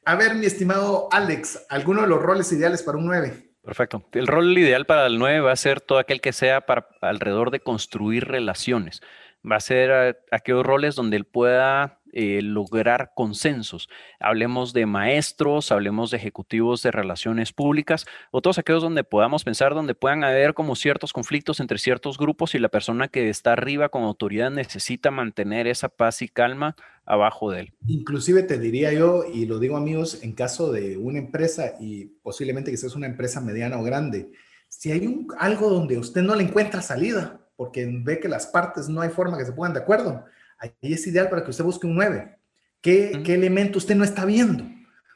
A 0.05 0.15
ver, 0.15 0.35
mi 0.35 0.45
estimado 0.45 1.09
Alex, 1.11 1.65
¿alguno 1.69 2.01
de 2.01 2.07
los 2.07 2.21
roles 2.21 2.51
ideales 2.51 2.81
para 2.81 2.97
un 2.97 3.07
9? 3.07 3.51
Perfecto. 3.63 4.03
El 4.13 4.27
rol 4.27 4.57
ideal 4.57 4.85
para 4.85 5.05
el 5.05 5.19
9 5.19 5.41
va 5.41 5.51
a 5.51 5.57
ser 5.57 5.81
todo 5.81 5.99
aquel 5.99 6.21
que 6.21 6.31
sea 6.31 6.63
alrededor 7.01 7.51
de 7.51 7.59
construir 7.59 8.25
relaciones. 8.25 9.01
Va 9.49 9.57
a 9.57 9.61
ser 9.61 10.23
aquellos 10.31 10.65
roles 10.65 10.95
donde 10.95 11.17
él 11.17 11.25
pueda 11.25 11.99
eh, 12.19 12.41
lograr 12.41 13.11
consensos. 13.13 13.89
Hablemos 14.19 14.73
de 14.73 14.87
maestros, 14.87 15.71
hablemos 15.71 16.09
de 16.09 16.17
ejecutivos 16.17 16.81
de 16.81 16.89
relaciones 16.89 17.53
públicas 17.53 18.07
o 18.31 18.41
todos 18.41 18.57
aquellos 18.57 18.81
donde 18.81 19.03
podamos 19.03 19.43
pensar, 19.43 19.75
donde 19.75 19.93
puedan 19.93 20.23
haber 20.23 20.55
como 20.55 20.75
ciertos 20.75 21.13
conflictos 21.13 21.59
entre 21.59 21.77
ciertos 21.77 22.17
grupos 22.17 22.55
y 22.55 22.57
la 22.57 22.69
persona 22.69 23.07
que 23.07 23.29
está 23.29 23.53
arriba 23.53 23.89
con 23.89 24.01
autoridad 24.01 24.49
necesita 24.49 25.11
mantener 25.11 25.67
esa 25.67 25.89
paz 25.89 26.23
y 26.23 26.27
calma 26.27 26.75
abajo 27.05 27.51
de 27.51 27.59
él. 27.59 27.73
Inclusive 27.85 28.41
te 28.41 28.57
diría 28.57 28.91
yo, 28.93 29.23
y 29.31 29.45
lo 29.45 29.59
digo 29.59 29.77
amigos, 29.77 30.23
en 30.23 30.33
caso 30.33 30.71
de 30.71 30.97
una 30.97 31.19
empresa 31.19 31.75
y 31.79 32.05
posiblemente 32.23 32.71
que 32.71 32.77
sea 32.77 32.89
una 32.95 33.05
empresa 33.05 33.41
mediana 33.41 33.79
o 33.79 33.83
grande, 33.83 34.31
si 34.69 34.91
hay 34.91 35.05
un, 35.05 35.27
algo 35.37 35.69
donde 35.69 35.99
usted 35.99 36.23
no 36.23 36.33
le 36.33 36.45
encuentra 36.45 36.81
salida, 36.81 37.47
porque 37.55 37.87
ve 37.87 38.19
que 38.19 38.27
las 38.27 38.47
partes 38.47 38.89
no 38.89 39.01
hay 39.01 39.09
forma 39.09 39.37
que 39.37 39.45
se 39.45 39.51
pongan 39.51 39.73
de 39.73 39.81
acuerdo, 39.81 40.25
ahí 40.57 40.71
es 40.81 41.05
ideal 41.07 41.29
para 41.29 41.43
que 41.43 41.51
usted 41.51 41.63
busque 41.63 41.87
un 41.87 41.95
9. 41.95 42.37
¿Qué, 42.81 43.21
¿Qué 43.23 43.33
elemento 43.33 43.77
usted 43.77 43.95
no 43.95 44.03
está 44.03 44.25
viendo? 44.25 44.63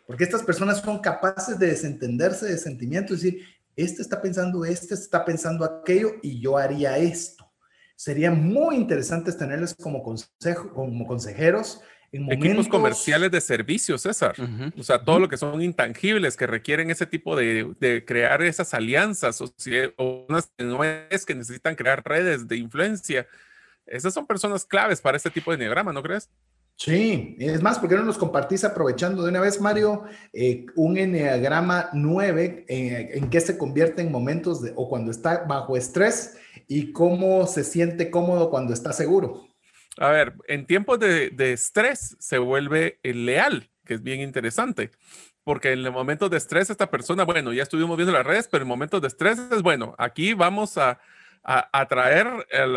Porque 0.07 0.23
estas 0.23 0.43
personas 0.43 0.81
son 0.81 0.99
capaces 0.99 1.57
de 1.57 1.67
desentenderse 1.67 2.45
de 2.45 2.57
sentimientos 2.57 3.23
y 3.23 3.31
decir, 3.31 3.45
este 3.75 4.01
está 4.01 4.21
pensando 4.21 4.65
este, 4.65 4.93
está 4.93 5.23
pensando 5.23 5.63
aquello 5.63 6.13
y 6.21 6.39
yo 6.39 6.57
haría 6.57 6.97
esto. 6.97 7.49
Sería 7.95 8.31
muy 8.31 8.75
interesante 8.75 9.31
tenerles 9.31 9.75
como, 9.75 10.01
consejo, 10.01 10.73
como 10.73 11.05
consejeros 11.05 11.81
Equipos 12.13 12.67
comerciales 12.67 13.31
de 13.31 13.39
servicios, 13.39 14.01
César. 14.01 14.35
O 14.77 14.83
sea, 14.83 15.01
todo 15.01 15.17
lo 15.19 15.29
que 15.29 15.37
son 15.37 15.61
intangibles 15.61 16.35
que 16.35 16.45
requieren 16.45 16.91
ese 16.91 17.05
tipo 17.05 17.37
de, 17.37 17.73
de 17.79 18.03
crear 18.03 18.41
esas 18.41 18.73
alianzas 18.73 19.39
o, 19.39 19.53
si, 19.55 19.71
o 19.95 20.25
unas 20.27 20.51
es 21.09 21.25
que 21.25 21.35
necesitan 21.35 21.75
crear 21.75 22.03
redes 22.03 22.49
de 22.49 22.57
influencia. 22.57 23.27
Esas 23.91 24.13
son 24.13 24.25
personas 24.25 24.65
claves 24.65 25.01
para 25.01 25.17
este 25.17 25.29
tipo 25.29 25.51
de 25.51 25.55
enneagrama, 25.55 25.91
¿no 25.91 26.01
crees? 26.01 26.29
Sí, 26.77 27.35
es 27.37 27.61
más, 27.61 27.77
¿por 27.77 27.89
qué 27.89 27.95
no 27.95 28.03
nos 28.03 28.17
compartís 28.17 28.63
aprovechando 28.63 29.21
de 29.21 29.29
una 29.29 29.41
vez, 29.41 29.61
Mario, 29.61 30.05
eh, 30.33 30.65
un 30.75 30.97
enneagrama 30.97 31.89
9, 31.93 32.65
eh, 32.67 33.09
en 33.13 33.29
qué 33.29 33.39
se 33.39 33.57
convierte 33.57 34.01
en 34.01 34.11
momentos 34.11 34.63
de, 34.63 34.73
o 34.75 34.89
cuando 34.89 35.11
está 35.11 35.43
bajo 35.43 35.77
estrés 35.77 36.37
y 36.67 36.91
cómo 36.91 37.45
se 37.45 37.63
siente 37.63 38.09
cómodo 38.09 38.49
cuando 38.49 38.73
está 38.73 38.93
seguro? 38.93 39.47
A 39.97 40.09
ver, 40.09 40.33
en 40.47 40.65
tiempos 40.65 40.97
de, 40.99 41.53
estrés 41.53 42.15
se 42.19 42.39
vuelve 42.39 42.99
leal, 43.03 43.69
que 43.85 43.93
es 43.95 44.01
bien 44.01 44.21
interesante, 44.21 44.89
porque 45.43 45.73
en 45.73 45.85
el 45.85 45.91
momento 45.91 46.29
de 46.29 46.37
estrés 46.37 46.71
esta 46.71 46.89
persona, 46.89 47.25
bueno, 47.25 47.53
ya 47.53 47.61
estuvimos 47.61 47.95
viendo 47.95 48.13
las 48.13 48.25
redes, 48.25 48.47
pero 48.47 48.63
en 48.63 48.69
momentos 48.69 49.01
de 49.01 49.09
estrés 49.09 49.37
es 49.51 49.61
bueno, 49.61 49.93
aquí 49.99 50.33
vamos 50.33 50.79
a, 50.79 50.99
a, 51.43 51.87
traer, 51.87 52.27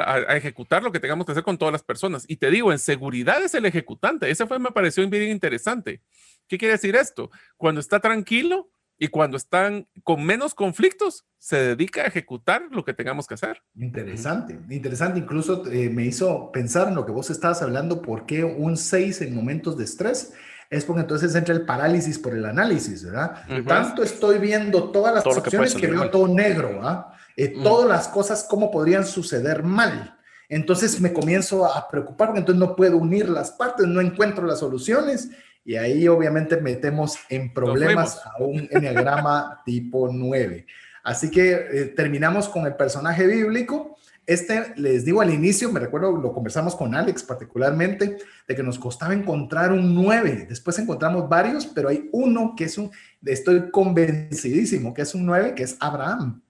a, 0.05 0.37
ejecutar 0.37 0.83
lo 0.83 0.91
que 0.91 1.01
tengamos 1.01 1.27
que 1.27 1.33
hacer 1.33 1.45
con 1.45 1.59
todas 1.59 1.73
las 1.73 1.83
personas. 1.83 2.25
Y 2.29 2.37
te 2.37 2.51
digo, 2.51 2.73
en 2.73 2.79
seguridad 2.79 3.43
es 3.43 3.55
el 3.55 3.67
ejecutante. 3.67 4.31
Ese 4.31 4.47
fue, 4.47 4.59
me 4.59 4.71
pareció 4.71 5.09
bien 5.09 5.31
interesante. 5.31 6.01
¿Qué 6.49 6.59
quiere 6.59 6.73
decir 6.73 6.97
esto? 6.97 7.31
Cuando 7.57 7.81
está 7.81 8.01
tranquilo, 8.01 8.71
y 8.99 9.09
cuando 9.09 9.37
están 9.37 9.89
con 10.03 10.25
menos 10.25 10.55
conflictos, 10.55 11.25
se 11.39 11.57
dedica 11.57 12.03
a 12.03 12.07
ejecutar 12.07 12.63
lo 12.71 12.85
que 12.85 12.95
tengamos 12.95 13.27
que 13.27 13.35
hacer. 13.35 13.63
Interesante, 13.77 14.59
interesante. 14.71 15.19
Incluso 15.19 15.67
eh, 15.71 15.91
me 15.91 16.05
hizo 16.05 16.53
pensar 16.53 16.89
en 16.89 16.95
lo 16.95 17.05
que 17.05 17.13
vos 17.13 17.31
estabas 17.31 17.61
hablando, 17.63 18.01
por 18.01 18.25
qué 18.25 18.45
un 18.45 18.77
6 18.77 19.23
en 19.23 19.35
momentos 19.35 19.77
de 19.77 19.85
estrés. 19.85 20.33
Es 20.71 20.85
porque 20.85 21.03
entonces 21.03 21.35
entra 21.35 21.55
el 21.55 21.67
parálisis 21.67 22.19
por 22.19 22.35
el 22.35 22.45
análisis, 22.47 23.05
¿verdad? 23.05 23.45
Tanto 23.67 24.03
estoy 24.03 24.39
viendo 24.39 24.91
todas 24.91 25.15
las 25.15 25.27
opciones 25.27 25.75
que, 25.75 25.87
veo 25.87 26.11
todo 26.11 26.27
negro, 26.27 26.81
¿ah? 26.83 27.14
Todas 27.63 27.89
las 27.89 28.09
cosas, 28.09 28.47
cómo 28.49 28.71
podrían 28.71 29.05
suceder 29.05 29.63
mal. 29.63 30.19
Entonces 30.49 31.01
me 31.01 31.13
comienzo 31.13 31.65
a 31.65 31.89
preocupar, 31.89 32.31
entonces 32.37 32.57
no 32.57 32.77
puedo 32.77 32.99
unir 32.99 33.29
las 33.29 33.51
partes, 33.51 33.87
no 33.87 34.01
encuentro 34.01 34.47
las 34.47 34.61
soluciones 34.61 35.31
y 35.65 35.77
ahí 35.77 36.07
obviamente 36.09 36.59
metemos 36.59 37.19
en 37.31 37.53
problemas 37.53 38.21
a 38.25 38.43
un 38.43 38.69
enneagrama 38.71 39.63
tipo 39.65 40.11
9. 40.13 40.67
Así 41.03 41.31
que 41.31 41.53
eh, 41.53 41.85
terminamos 41.97 42.49
con 42.49 42.67
el 42.67 42.77
personaje 42.77 43.27
bíblico. 43.27 43.97
Este, 44.27 44.73
les 44.77 45.05
digo 45.05 45.21
al 45.21 45.33
inicio, 45.33 45.71
me 45.71 45.81
recuerdo, 45.81 46.13
lo 46.13 46.33
conversamos 46.33 46.75
con 46.77 46.95
Alex 46.95 47.23
particularmente, 47.25 48.17
de 48.47 48.55
que 48.55 48.63
nos 48.63 48.79
costaba 48.79 49.13
encontrar 49.13 49.73
un 49.73 49.95
9. 49.95 50.47
Después 50.49 50.79
encontramos 50.79 51.29
varios, 51.29 51.67
pero 51.67 51.89
hay 51.89 52.09
uno 52.13 52.55
que 52.57 52.65
es 52.65 52.79
un, 52.79 52.91
estoy 53.25 53.71
convencidísimo 53.71 54.95
que 54.95 55.03
es 55.03 55.15
un 55.15 55.27
9, 55.27 55.55
que 55.55 55.65
es 55.65 55.77
Abraham. 55.81 56.44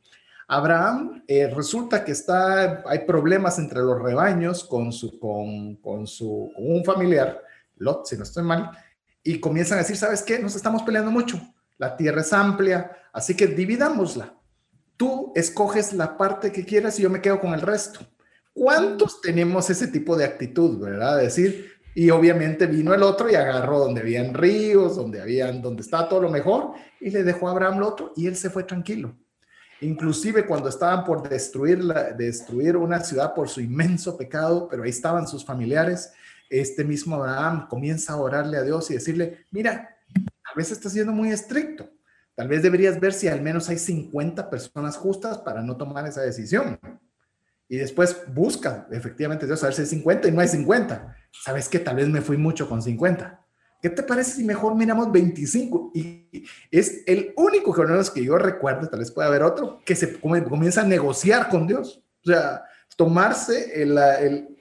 Abraham 0.47 1.25
eh, 1.27 1.49
resulta 1.49 2.05
que 2.05 2.13
está, 2.13 2.83
hay 2.87 3.01
problemas 3.07 3.59
entre 3.59 3.81
los 3.81 4.01
rebaños 4.01 4.65
con, 4.65 4.93
su, 4.93 5.19
con, 5.19 5.77
con 5.77 6.07
su, 6.07 6.53
con 6.55 6.71
un 6.71 6.85
familiar, 6.85 7.41
Lot, 7.77 8.07
si 8.07 8.17
no 8.17 8.23
estoy 8.23 8.45
mal, 8.45 8.71
y 9.23 9.41
comienzan 9.41 9.79
a 9.79 9.83
decir, 9.83 9.97
¿sabes 9.97 10.23
qué? 10.23 10.39
Nos 10.39 10.55
estamos 10.55 10.83
peleando 10.83 11.11
mucho. 11.11 11.41
La 11.79 11.97
tierra 11.97 12.21
es 12.21 12.33
amplia, 12.33 12.93
así 13.13 13.35
que 13.35 13.47
dividámosla. 13.47 14.35
Tú 14.97 15.33
escoges 15.35 15.93
la 15.93 16.17
parte 16.17 16.53
que 16.53 16.65
quieras 16.65 16.99
y 16.99 17.03
yo 17.03 17.11
me 17.11 17.21
quedo 17.21 17.41
con 17.41 17.53
el 17.53 17.61
resto. 17.61 18.01
¿Cuántos 18.53 19.21
tenemos 19.21 19.69
ese 19.71 19.89
tipo 19.89 20.17
de 20.17 20.25
actitud, 20.25 20.79
verdad? 20.79 21.19
Decir, 21.19 21.73
y 21.95 22.11
obviamente 22.11 22.67
vino 22.67 22.95
el 22.95 23.03
otro 23.03 23.31
y 23.31 23.35
agarró 23.35 23.81
donde 23.81 24.03
habían 24.03 24.35
ríos, 24.35 24.95
donde 24.97 25.21
habían, 25.21 25.63
donde 25.63 25.83
estaba 25.83 26.09
todo 26.09 26.21
lo 26.21 26.31
mejor, 26.31 26.73
y 27.01 27.11
le 27.11 27.25
dejó 27.25 27.49
a 27.49 27.53
Abraham 27.53 27.79
lo 27.79 27.89
otro 27.89 28.13
y 28.15 28.27
él 28.27 28.37
se 28.37 28.51
fue 28.51 28.65
tranquilo. 28.65 29.17
Inclusive 29.85 30.47
cuando 30.47 30.71
estaban 30.71 31.05
por 31.05 31.29
destruir, 31.29 31.85
destruir 32.17 32.75
una 32.75 33.01
ciudad 33.01 33.35
por 33.35 33.51
su 33.51 33.61
inmenso 33.61 34.17
pecado, 34.17 34.67
pero 34.67 34.83
ahí 34.83 34.89
estaban 34.89 35.29
sus 35.29 35.45
familiares, 35.45 36.11
este 36.49 36.85
mismo 36.85 37.17
Abraham 37.17 37.69
comienza 37.69 38.15
a 38.15 38.17
orarle 38.17 38.57
a 38.57 38.63
Dios 38.63 38.91
y 38.91 38.95
decirle, 38.95 39.45
mira, 39.51 39.99
a 40.17 40.57
veces 40.57 40.79
estás 40.79 40.93
siendo 40.93 41.13
muy 41.13 41.31
estricto. 41.31 41.91
Tal 42.35 42.49
vez 42.49 42.63
deberías 42.63 42.99
ver 42.99 43.13
si 43.13 43.29
al 43.29 43.43
menos 43.43 43.69
hay 43.69 43.77
50 43.77 44.49
personas 44.49 44.97
justas 44.97 45.37
para 45.37 45.61
no 45.61 45.77
tomar 45.77 46.07
esa 46.07 46.23
decisión. 46.23 46.79
Y 47.69 47.77
después 47.77 48.23
busca, 48.33 48.89
efectivamente, 48.91 49.45
Dios, 49.45 49.63
a 49.63 49.67
ver 49.67 49.75
si 49.75 49.83
hay 49.83 49.89
50 49.89 50.29
y 50.29 50.33
no 50.33 50.41
hay 50.41 50.49
50. 50.49 51.15
¿Sabes 51.31 51.69
que 51.69 51.79
Tal 51.79 51.97
vez 51.97 52.09
me 52.09 52.23
fui 52.23 52.39
mucho 52.39 52.71
con 52.71 52.81
50. 52.81 53.44
¿Qué 53.85 53.91
te 53.91 54.03
parece 54.03 54.37
si 54.37 54.45
mejor 54.45 54.75
miramos 54.75 55.13
25? 55.13 55.91
Y 55.93 56.27
es 56.71 57.03
el 57.05 57.35
único 57.37 57.71
que, 57.75 57.83
que 58.15 58.25
yo 58.25 58.39
recuerdo, 58.39 58.89
tal 58.89 59.01
vez 59.01 59.11
pueda 59.11 59.29
haber 59.29 59.43
otro, 59.43 59.83
que 59.85 59.95
se 59.95 60.19
comienza 60.19 60.81
a 60.81 60.87
negociar 60.87 61.51
con 61.51 61.67
Dios. 61.67 62.03
O 62.25 62.31
sea, 62.31 62.65
tomarse 62.97 63.83
el, 63.83 63.99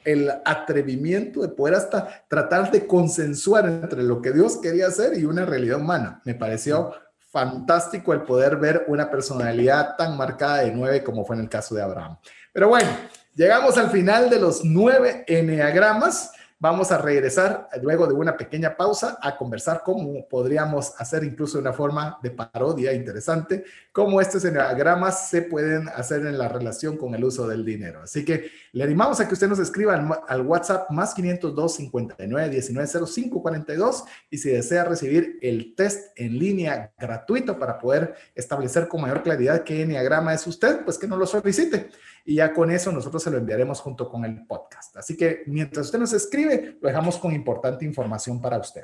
el, 0.04 0.30
atrevimiento 0.44 1.40
de 1.40 1.48
poder 1.48 1.76
hasta 1.76 2.26
tratar 2.28 2.70
de 2.70 2.86
consensuar 2.86 3.68
entre 3.70 4.04
lo 4.04 4.22
que 4.22 4.34
Dios 4.34 4.58
quería 4.58 4.88
hacer 4.88 5.18
y 5.18 5.24
una 5.24 5.46
realidad 5.46 5.80
humana. 5.80 6.22
Me 6.26 6.36
pareció 6.36 6.92
fantástico 7.32 8.12
el 8.12 8.24
poder 8.24 8.58
ver 8.58 8.84
una 8.90 9.10
personalidad 9.10 9.96
tan 9.96 10.18
marcada 10.18 10.64
de 10.64 10.72
nueve 10.74 11.02
como 11.02 11.24
fue 11.24 11.38
en 11.38 11.44
el 11.44 11.50
caso 11.50 11.74
de 11.74 11.82
Abraham. 11.82 12.18
Pero 12.52 12.68
bueno, 12.68 12.90
llegamos 13.36 13.78
al 13.78 13.90
final 13.90 14.30
de 14.30 14.42
los 14.42 14.66
nueve 14.66 15.24
enneagramas. 15.28 16.33
Vamos 16.64 16.94
a 16.94 16.98
regresar 16.98 17.68
luego 17.82 18.08
de 18.08 18.14
una 18.14 18.38
pequeña 18.38 18.78
pausa 18.78 19.18
a 19.22 19.36
conversar 19.36 19.82
cómo 19.84 20.26
podríamos 20.30 20.94
hacer 20.98 21.26
incluso 21.26 21.60
una 21.60 21.74
forma 21.74 22.18
de 22.24 22.32
parodia 22.32 22.94
interesante, 22.94 23.66
cómo 23.92 24.22
estos 24.22 24.46
enagramas 24.46 25.30
se 25.30 25.42
pueden 25.42 25.90
hacer 25.90 26.26
en 26.26 26.38
la 26.38 26.48
relación 26.48 26.96
con 26.96 27.14
el 27.16 27.26
uso 27.26 27.50
del 27.50 27.66
dinero. 27.66 28.04
Así 28.04 28.24
que 28.24 28.50
le 28.72 28.82
animamos 28.82 29.20
a 29.20 29.28
que 29.28 29.34
usted 29.34 29.50
nos 29.50 29.60
escriba 29.60 30.22
al, 30.26 30.42
WhatsApp 30.44 30.90
más 30.90 31.14
502 31.14 31.76
59 31.76 32.50
19 32.50 33.08
05 33.08 33.42
42 33.42 34.06
y 34.30 34.38
si 34.38 34.50
desea 34.50 34.86
recibir 34.86 35.40
el 35.42 35.76
test 35.76 36.18
en 36.18 36.40
línea 36.40 36.94
gratuito 36.98 37.60
para 37.60 37.78
poder 37.78 38.16
establecer 38.36 38.88
con 38.88 39.02
mayor 39.02 39.22
claridad 39.22 39.66
qué 39.66 39.82
enneagrama 39.82 40.34
es 40.34 40.48
usted, 40.48 40.86
pues 40.86 40.98
que 40.98 41.10
no 41.10 41.18
lo 41.18 41.26
solicite 41.26 41.90
y 42.26 42.36
ya 42.36 42.54
con 42.54 42.72
eso 42.72 42.92
nosotros 42.92 43.24
se 43.24 43.32
lo 43.32 43.38
enviaremos 43.38 43.80
junto 43.82 44.10
con 44.10 44.26
el 44.26 44.46
podcast. 44.46 44.98
Así 44.98 45.18
que 45.18 45.44
mientras 45.48 45.88
usted 45.88 46.00
nos 46.00 46.14
escribe, 46.14 46.78
lo 46.82 46.88
dejamos 46.88 47.18
con 47.18 47.34
importante 47.34 47.86
información 47.86 48.42
para 48.42 48.58
usted. 48.58 48.84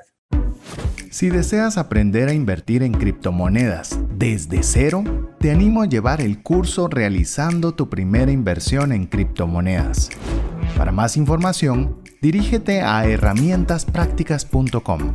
Si 1.10 1.28
deseas 1.28 1.76
aprender 1.76 2.28
a 2.28 2.32
invertir 2.32 2.84
en 2.84 2.92
criptomonedas 2.92 3.98
desde 4.16 4.62
cero, 4.62 5.02
te 5.40 5.50
animo 5.50 5.82
a 5.82 5.86
llevar 5.86 6.20
el 6.20 6.40
curso 6.42 6.86
realizando 6.86 7.72
tu 7.72 7.90
primera 7.90 8.30
inversión 8.30 8.92
en 8.92 9.06
criptomonedas. 9.06 10.10
Para 10.76 10.92
más 10.92 11.16
información, 11.16 12.00
dirígete 12.22 12.82
a 12.82 13.04
herramientasprácticas.com. 13.06 15.14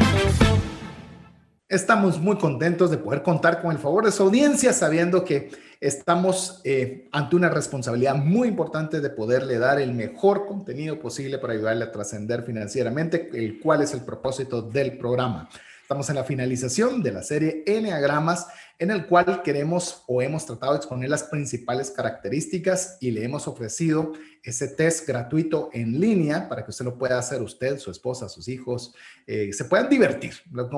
Estamos 1.71 2.19
muy 2.19 2.37
contentos 2.37 2.91
de 2.91 2.97
poder 2.97 3.23
contar 3.23 3.61
con 3.61 3.71
el 3.71 3.77
favor 3.77 4.03
de 4.03 4.11
su 4.11 4.23
audiencia, 4.23 4.73
sabiendo 4.73 5.23
que 5.23 5.51
estamos 5.79 6.59
eh, 6.65 7.07
ante 7.13 7.37
una 7.37 7.47
responsabilidad 7.47 8.15
muy 8.15 8.49
importante 8.49 8.99
de 8.99 9.09
poderle 9.09 9.57
dar 9.57 9.79
el 9.79 9.93
mejor 9.93 10.45
contenido 10.45 10.99
posible 10.99 11.37
para 11.37 11.53
ayudarle 11.53 11.85
a 11.85 11.91
trascender 11.93 12.43
financieramente, 12.43 13.29
el 13.33 13.57
cual 13.57 13.83
es 13.83 13.93
el 13.93 14.01
propósito 14.01 14.61
del 14.61 14.97
programa. 14.97 15.47
Estamos 15.91 16.09
en 16.09 16.15
la 16.15 16.23
finalización 16.23 17.03
de 17.03 17.11
la 17.11 17.21
serie 17.21 17.65
Enneagramas, 17.67 18.47
en 18.79 18.91
el 18.91 19.07
cual 19.07 19.41
queremos 19.43 20.05
o 20.07 20.21
hemos 20.21 20.45
tratado 20.45 20.71
de 20.71 20.77
exponer 20.77 21.09
las 21.09 21.23
principales 21.23 21.91
características 21.91 22.95
y 23.01 23.11
le 23.11 23.25
hemos 23.25 23.45
ofrecido 23.45 24.13
ese 24.41 24.69
test 24.69 25.05
gratuito 25.05 25.69
en 25.73 25.99
línea 25.99 26.47
para 26.47 26.63
que 26.63 26.71
usted 26.71 26.85
lo 26.85 26.97
pueda 26.97 27.19
hacer 27.19 27.41
usted, 27.41 27.77
su 27.77 27.91
esposa, 27.91 28.29
sus 28.29 28.47
hijos, 28.47 28.95
eh, 29.27 29.51
se 29.51 29.65
puedan 29.65 29.89
divertir. 29.89 30.33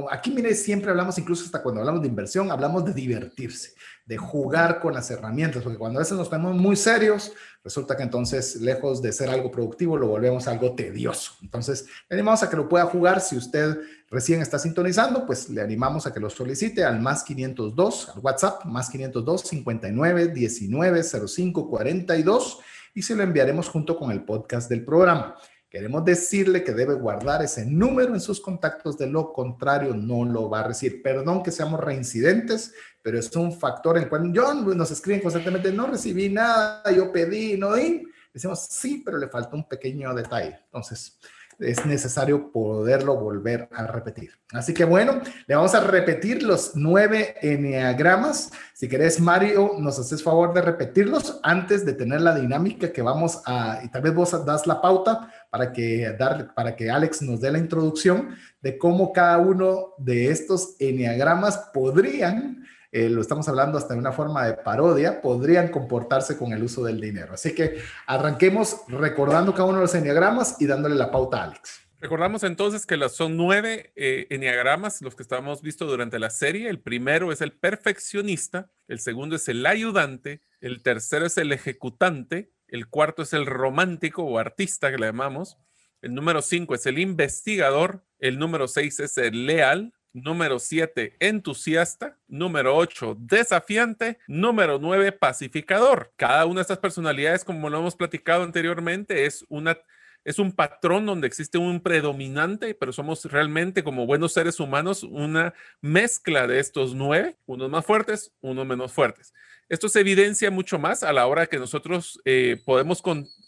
Aquí, 0.10 0.32
mire, 0.32 0.56
siempre 0.56 0.90
hablamos, 0.90 1.16
incluso 1.20 1.46
hasta 1.46 1.62
cuando 1.62 1.82
hablamos 1.82 2.02
de 2.02 2.08
inversión, 2.08 2.50
hablamos 2.50 2.84
de 2.84 2.94
divertirse 2.96 3.76
de 4.06 4.18
jugar 4.18 4.80
con 4.80 4.94
las 4.94 5.10
herramientas, 5.12 5.64
porque 5.64 5.78
cuando 5.78 6.00
a 6.00 6.04
veces 6.04 6.18
nos 6.18 6.28
ponemos 6.28 6.56
muy 6.56 6.76
serios, 6.76 7.32
resulta 7.64 7.96
que 7.96 8.04
entonces, 8.04 8.58
lejos 8.58 9.02
de 9.02 9.14
ser 9.14 9.30
algo 9.30 9.50
productivo, 9.50 9.98
lo 9.98 10.08
volvemos 10.08 10.48
algo 10.48 10.76
tedioso. 10.76 11.34
Entonces, 11.42 11.86
le 12.10 12.16
animamos 12.16 12.44
a 12.44 12.50
que 12.50 12.58
lo 12.58 12.68
pueda 12.68 12.86
jugar. 12.86 13.22
Si 13.22 13.38
usted 13.38 13.78
recién 14.10 14.42
está 14.42 14.60
sintonizando, 14.60 15.26
pues 15.26 15.50
le 15.50 15.62
animamos 15.62 16.06
a 16.06 16.14
que 16.14 16.20
lo 16.20 16.30
solicite 16.30 16.84
al 16.84 17.00
más 17.00 17.24
502, 17.24 18.10
al 18.16 18.20
WhatsApp, 18.20 18.66
más 18.66 18.90
502 18.90 19.42
59 19.42 20.28
19 20.28 21.04
05 21.04 21.70
42 21.70 22.60
y 22.96 23.02
se 23.02 23.16
lo 23.16 23.24
enviaremos 23.24 23.70
junto 23.70 23.98
con 23.98 24.12
el 24.12 24.24
podcast 24.24 24.70
del 24.70 24.86
programa. 24.86 25.36
Queremos 25.74 26.06
decirle 26.06 26.64
que 26.64 26.72
debe 26.72 26.94
guardar 26.94 27.42
ese 27.42 27.66
número 27.66 28.14
en 28.14 28.22
sus 28.22 28.40
contactos, 28.40 28.96
de 28.96 29.08
lo 29.08 29.34
contrario 29.34 29.96
no 29.96 30.24
lo 30.24 30.48
va 30.48 30.60
a 30.60 30.68
recibir. 30.68 31.02
Perdón 31.02 31.42
que 31.42 31.50
seamos 31.50 31.80
reincidentes, 31.80 32.76
pero 33.02 33.18
es 33.18 33.36
un 33.36 33.52
factor 33.52 33.98
en 33.98 34.04
el 34.04 34.10
cual 34.10 34.32
yo 34.32 34.54
nos 34.54 34.92
escriben 34.92 35.20
constantemente, 35.20 35.72
no 35.72 35.88
recibí 35.88 36.30
nada, 36.30 36.92
yo 36.92 37.12
pedí, 37.12 37.58
no 37.58 37.74
di. 37.74 38.04
Decimos, 38.32 38.68
sí, 38.70 39.02
pero 39.04 39.18
le 39.18 39.30
falta 39.30 39.56
un 39.56 39.68
pequeño 39.68 40.14
detalle. 40.14 40.60
Entonces, 40.66 41.18
es 41.60 41.86
necesario 41.86 42.52
poderlo 42.52 43.18
volver 43.18 43.70
a 43.72 43.88
repetir. 43.88 44.32
Así 44.52 44.74
que 44.74 44.86
bueno, 44.86 45.22
le 45.48 45.56
vamos 45.56 45.74
a 45.74 45.80
repetir 45.80 46.44
los 46.44 46.76
nueve 46.76 47.36
enneagramas. 47.42 48.52
Si 48.74 48.88
querés, 48.88 49.20
Mario, 49.20 49.74
nos 49.80 50.00
haces 50.00 50.22
favor 50.22 50.54
de 50.54 50.62
repetirlos 50.62 51.40
antes 51.44 51.86
de 51.86 51.94
tener 51.94 52.22
la 52.22 52.36
dinámica 52.36 52.92
que 52.92 53.02
vamos 53.02 53.42
a, 53.46 53.82
y 53.84 53.90
tal 53.90 54.02
vez 54.02 54.14
vos 54.14 54.46
das 54.46 54.68
la 54.68 54.82
pauta 54.82 55.32
para 55.50 55.72
que, 55.72 56.16
para 56.56 56.76
que 56.76 56.90
Alex 56.90 57.22
nos 57.22 57.42
dé 57.42 57.52
la 57.52 57.60
introducción 57.60 58.36
de 58.62 58.78
cómo 58.78 59.12
cada 59.12 59.38
uno 59.38 59.94
de 59.98 60.30
estos 60.30 60.76
enneagramas 60.80 61.70
podrían 61.74 62.64
eh, 62.94 63.10
lo 63.10 63.22
estamos 63.22 63.50
hablando 63.50 63.80
hasta 63.80 63.96
de 63.96 64.00
una 64.00 64.12
forma 64.12 64.46
de 64.46 64.54
parodia, 64.54 65.20
podrían 65.20 65.70
comportarse 65.70 66.38
con 66.38 66.54
el 66.54 66.62
uso 66.62 66.84
del 66.84 67.02
dinero. 67.02 67.34
Así 67.34 67.56
que 67.56 67.80
arranquemos 68.06 68.82
recordando 68.88 69.52
cada 69.52 69.66
uno 69.66 69.80
de 69.80 69.86
los 69.86 69.96
enneagramas 69.96 70.62
y 70.62 70.68
dándole 70.68 70.94
la 70.94 71.10
pauta 71.10 71.42
a 71.42 71.44
Alex. 71.46 71.82
Recordamos 72.00 72.44
entonces 72.44 72.86
que 72.86 73.00
son 73.10 73.36
nueve 73.36 73.94
eh, 73.96 74.28
enneagramas 74.30 75.02
los 75.02 75.16
que 75.16 75.24
estábamos 75.24 75.64
visto 75.64 75.88
durante 75.88 76.20
la 76.20 76.30
serie. 76.30 76.70
El 76.70 76.82
primero 76.82 77.32
es 77.32 77.42
el 77.42 77.54
perfeccionista, 77.54 78.70
el 78.88 79.00
segundo 79.00 79.38
es 79.38 79.48
el 79.48 79.66
ayudante, 79.66 80.42
el 80.62 80.84
tercero 80.84 81.26
es 81.26 81.36
el 81.40 81.52
ejecutante, 81.52 82.52
el 82.68 82.90
cuarto 82.90 83.24
es 83.24 83.34
el 83.34 83.48
romántico 83.48 84.24
o 84.24 84.38
artista 84.38 84.92
que 84.92 85.00
le 85.00 85.08
llamamos, 85.08 85.58
el 86.04 86.14
número 86.14 86.44
cinco 86.44 86.76
es 86.76 86.86
el 86.86 87.00
investigador, 87.00 88.04
el 88.20 88.38
número 88.38 88.68
seis 88.68 89.00
es 89.00 89.18
el 89.18 89.48
leal, 89.48 89.94
Número 90.14 90.60
7, 90.60 91.18
entusiasta. 91.20 92.18
Número 92.28 92.76
8, 92.76 93.18
desafiante. 93.20 94.20
Número 94.28 94.78
9, 94.80 95.12
pacificador. 95.12 96.14
Cada 96.16 96.46
una 96.46 96.60
de 96.60 96.62
estas 96.62 96.78
personalidades, 96.78 97.44
como 97.44 97.70
lo 97.70 97.80
hemos 97.80 97.96
platicado 97.96 98.44
anteriormente, 98.44 99.26
es 99.26 99.44
una 99.50 99.78
es 100.26 100.40
un 100.40 100.54
patrón 100.54 101.06
donde 101.06 101.28
existe 101.28 101.58
un 101.58 101.82
predominante, 101.82 102.74
pero 102.76 102.94
somos 102.94 103.26
realmente 103.26 103.84
como 103.84 104.06
buenos 104.06 104.32
seres 104.34 104.60
humanos 104.60 105.04
una 105.04 105.54
mezcla 105.82 106.48
de 106.48 106.60
estos 106.60 106.96
nueve, 106.96 107.36
unos 107.46 107.70
más 107.70 107.86
fuertes, 107.86 108.32
unos 108.40 108.66
menos 108.66 108.94
fuertes. 108.94 109.34
Esto 109.68 109.90
se 109.90 110.00
evidencia 110.00 110.50
mucho 110.50 110.80
más 110.80 111.04
a 111.04 111.12
la 111.12 111.28
hora 111.28 111.48
que 111.48 111.60
nosotros 111.60 112.22
eh, 112.26 112.62
podemos 112.66 113.04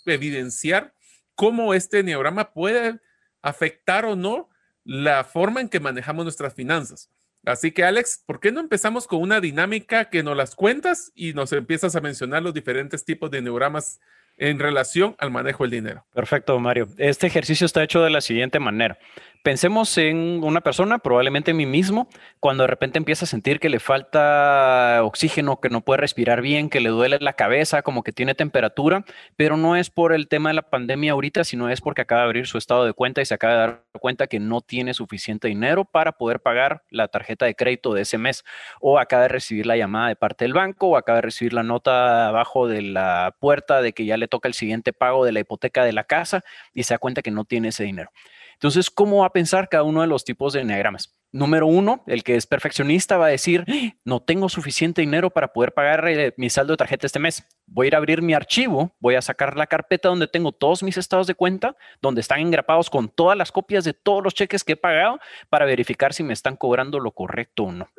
evidenciar 0.06 0.94
cómo 1.36 1.74
este 1.74 2.04
neograma 2.04 2.52
puede 2.52 3.00
afectar 3.42 4.06
o 4.06 4.16
no 4.16 4.50
la 4.86 5.24
forma 5.24 5.60
en 5.60 5.68
que 5.68 5.80
manejamos 5.82 6.24
nuestras 6.24 6.54
finanzas. 6.54 7.10
Así 7.44 7.72
que 7.72 7.84
Alex, 7.84 8.24
¿por 8.26 8.40
qué 8.40 8.52
no 8.52 8.60
empezamos 8.60 9.08
con 9.08 9.22
una 9.22 9.42
dinámica 9.42 10.10
que 10.10 10.24
nos 10.24 10.38
las 10.38 10.56
cuentas 10.56 11.12
y 11.14 11.34
nos 11.34 11.52
empiezas 11.52 11.96
a 11.96 12.02
mencionar 12.02 12.42
los 12.42 12.54
diferentes 12.54 13.04
tipos 13.04 13.30
de 13.30 13.42
neurogramas 13.42 14.00
en 14.38 14.60
relación 14.60 15.16
al 15.20 15.32
manejo 15.32 15.64
del 15.64 15.72
dinero? 15.72 16.06
Perfecto, 16.14 16.60
Mario. 16.60 16.88
Este 16.98 17.28
ejercicio 17.28 17.66
está 17.66 17.84
hecho 17.84 18.02
de 18.02 18.10
la 18.10 18.22
siguiente 18.22 18.60
manera. 18.60 18.98
Pensemos 19.46 19.96
en 20.00 20.44
una 20.44 20.62
persona, 20.62 20.98
probablemente 20.98 21.52
en 21.52 21.58
mí 21.58 21.68
mismo, 21.68 22.10
cuando 22.40 22.64
de 22.64 22.68
repente 22.68 22.98
empieza 22.98 23.26
a 23.26 23.28
sentir 23.28 23.60
que 23.60 23.70
le 23.70 23.80
falta 23.80 25.02
oxígeno, 25.04 25.60
que 25.62 25.70
no 25.70 25.82
puede 25.82 26.02
respirar 26.02 26.42
bien, 26.42 26.68
que 26.68 26.80
le 26.80 26.90
duele 26.90 27.20
la 27.22 27.34
cabeza, 27.34 27.84
como 27.84 28.02
que 28.02 28.12
tiene 28.12 28.34
temperatura, 28.34 29.06
pero 29.36 29.56
no 29.56 29.76
es 29.76 29.92
por 29.92 30.14
el 30.14 30.28
tema 30.28 30.50
de 30.50 30.56
la 30.56 30.64
pandemia 30.64 31.12
ahorita, 31.12 31.44
sino 31.44 31.70
es 31.70 31.80
porque 31.80 32.02
acaba 32.02 32.22
de 32.22 32.26
abrir 32.26 32.48
su 32.48 32.58
estado 32.58 32.86
de 32.86 32.94
cuenta 32.94 33.22
y 33.22 33.26
se 33.26 33.36
acaba 33.36 33.54
de 33.54 33.60
dar 33.60 33.84
cuenta 34.02 34.26
que 34.26 34.40
no 34.40 34.62
tiene 34.62 34.96
suficiente 34.96 35.48
dinero 35.48 35.86
para 35.86 36.14
poder 36.14 36.40
pagar 36.40 36.82
la 36.90 37.08
tarjeta 37.08 37.46
de 37.46 37.54
crédito 37.54 37.94
de 37.94 38.02
ese 38.02 38.18
mes, 38.18 38.44
o 38.82 38.98
acaba 38.98 39.22
de 39.22 39.28
recibir 39.28 39.68
la 39.68 39.78
llamada 39.78 40.08
de 40.08 40.16
parte 40.16 40.46
del 40.46 40.54
banco, 40.54 40.88
o 40.88 40.98
acaba 40.98 41.18
de 41.18 41.22
recibir 41.22 41.54
la 41.54 41.62
nota 41.62 42.30
abajo 42.30 42.68
de 42.68 42.82
la 42.82 43.36
puerta 43.40 43.84
de 43.84 43.94
que 43.94 44.06
ya 44.06 44.18
le 44.18 44.25
toca 44.28 44.48
el 44.48 44.54
siguiente 44.54 44.94
pago 44.94 45.26
de 45.26 45.32
la 45.32 45.40
hipoteca 45.40 45.84
de 45.84 45.94
la 45.94 46.04
casa 46.04 46.44
y 46.74 46.84
se 46.84 46.94
da 46.94 46.98
cuenta 46.98 47.22
que 47.22 47.32
no 47.32 47.46
tiene 47.46 47.70
ese 47.70 47.84
dinero. 47.84 48.12
Entonces, 48.54 48.90
¿cómo 48.90 49.20
va 49.20 49.28
a 49.28 49.34
pensar 49.34 49.70
cada 49.70 49.84
uno 49.84 50.02
de 50.02 50.08
los 50.08 50.24
tipos 50.24 50.54
de 50.54 50.62
enneagramas? 50.62 51.16
Número 51.36 51.68
uno, 51.68 52.02
el 52.08 52.24
que 52.24 52.38
es 52.38 52.48
perfeccionista 52.48 53.18
va 53.18 53.26
a 53.26 53.30
decir, 53.30 53.66
no 54.06 54.22
tengo 54.22 54.48
suficiente 54.48 55.02
dinero 55.02 55.32
para 55.32 55.52
poder 55.52 55.74
pagar 55.74 56.08
eh, 56.08 56.34
mi 56.38 56.50
saldo 56.50 56.72
de 56.72 56.78
tarjeta 56.78 57.08
este 57.08 57.20
mes. 57.20 57.44
Voy 57.66 57.86
a 57.86 57.90
ir 57.90 57.96
a 57.96 57.98
abrir 57.98 58.22
mi 58.22 58.34
archivo, 58.34 58.96
voy 59.02 59.16
a 59.16 59.22
sacar 59.22 59.58
la 59.58 59.68
carpeta 59.68 60.08
donde 60.08 60.30
tengo 60.30 60.54
todos 60.54 60.82
mis 60.82 60.96
estados 60.96 61.28
de 61.28 61.36
cuenta, 61.36 61.76
donde 62.02 62.22
están 62.22 62.40
engrapados 62.40 62.90
con 62.90 63.10
todas 63.10 63.38
las 63.38 63.52
copias 63.52 63.84
de 63.84 63.92
todos 63.92 64.24
los 64.24 64.34
cheques 64.34 64.64
que 64.64 64.74
he 64.74 64.78
pagado 64.78 65.20
para 65.50 65.66
verificar 65.66 66.14
si 66.14 66.24
me 66.24 66.32
están 66.32 66.56
cobrando 66.56 67.02
lo 67.02 67.12
correcto 67.12 67.64
o 67.66 67.72
no. 67.74 67.90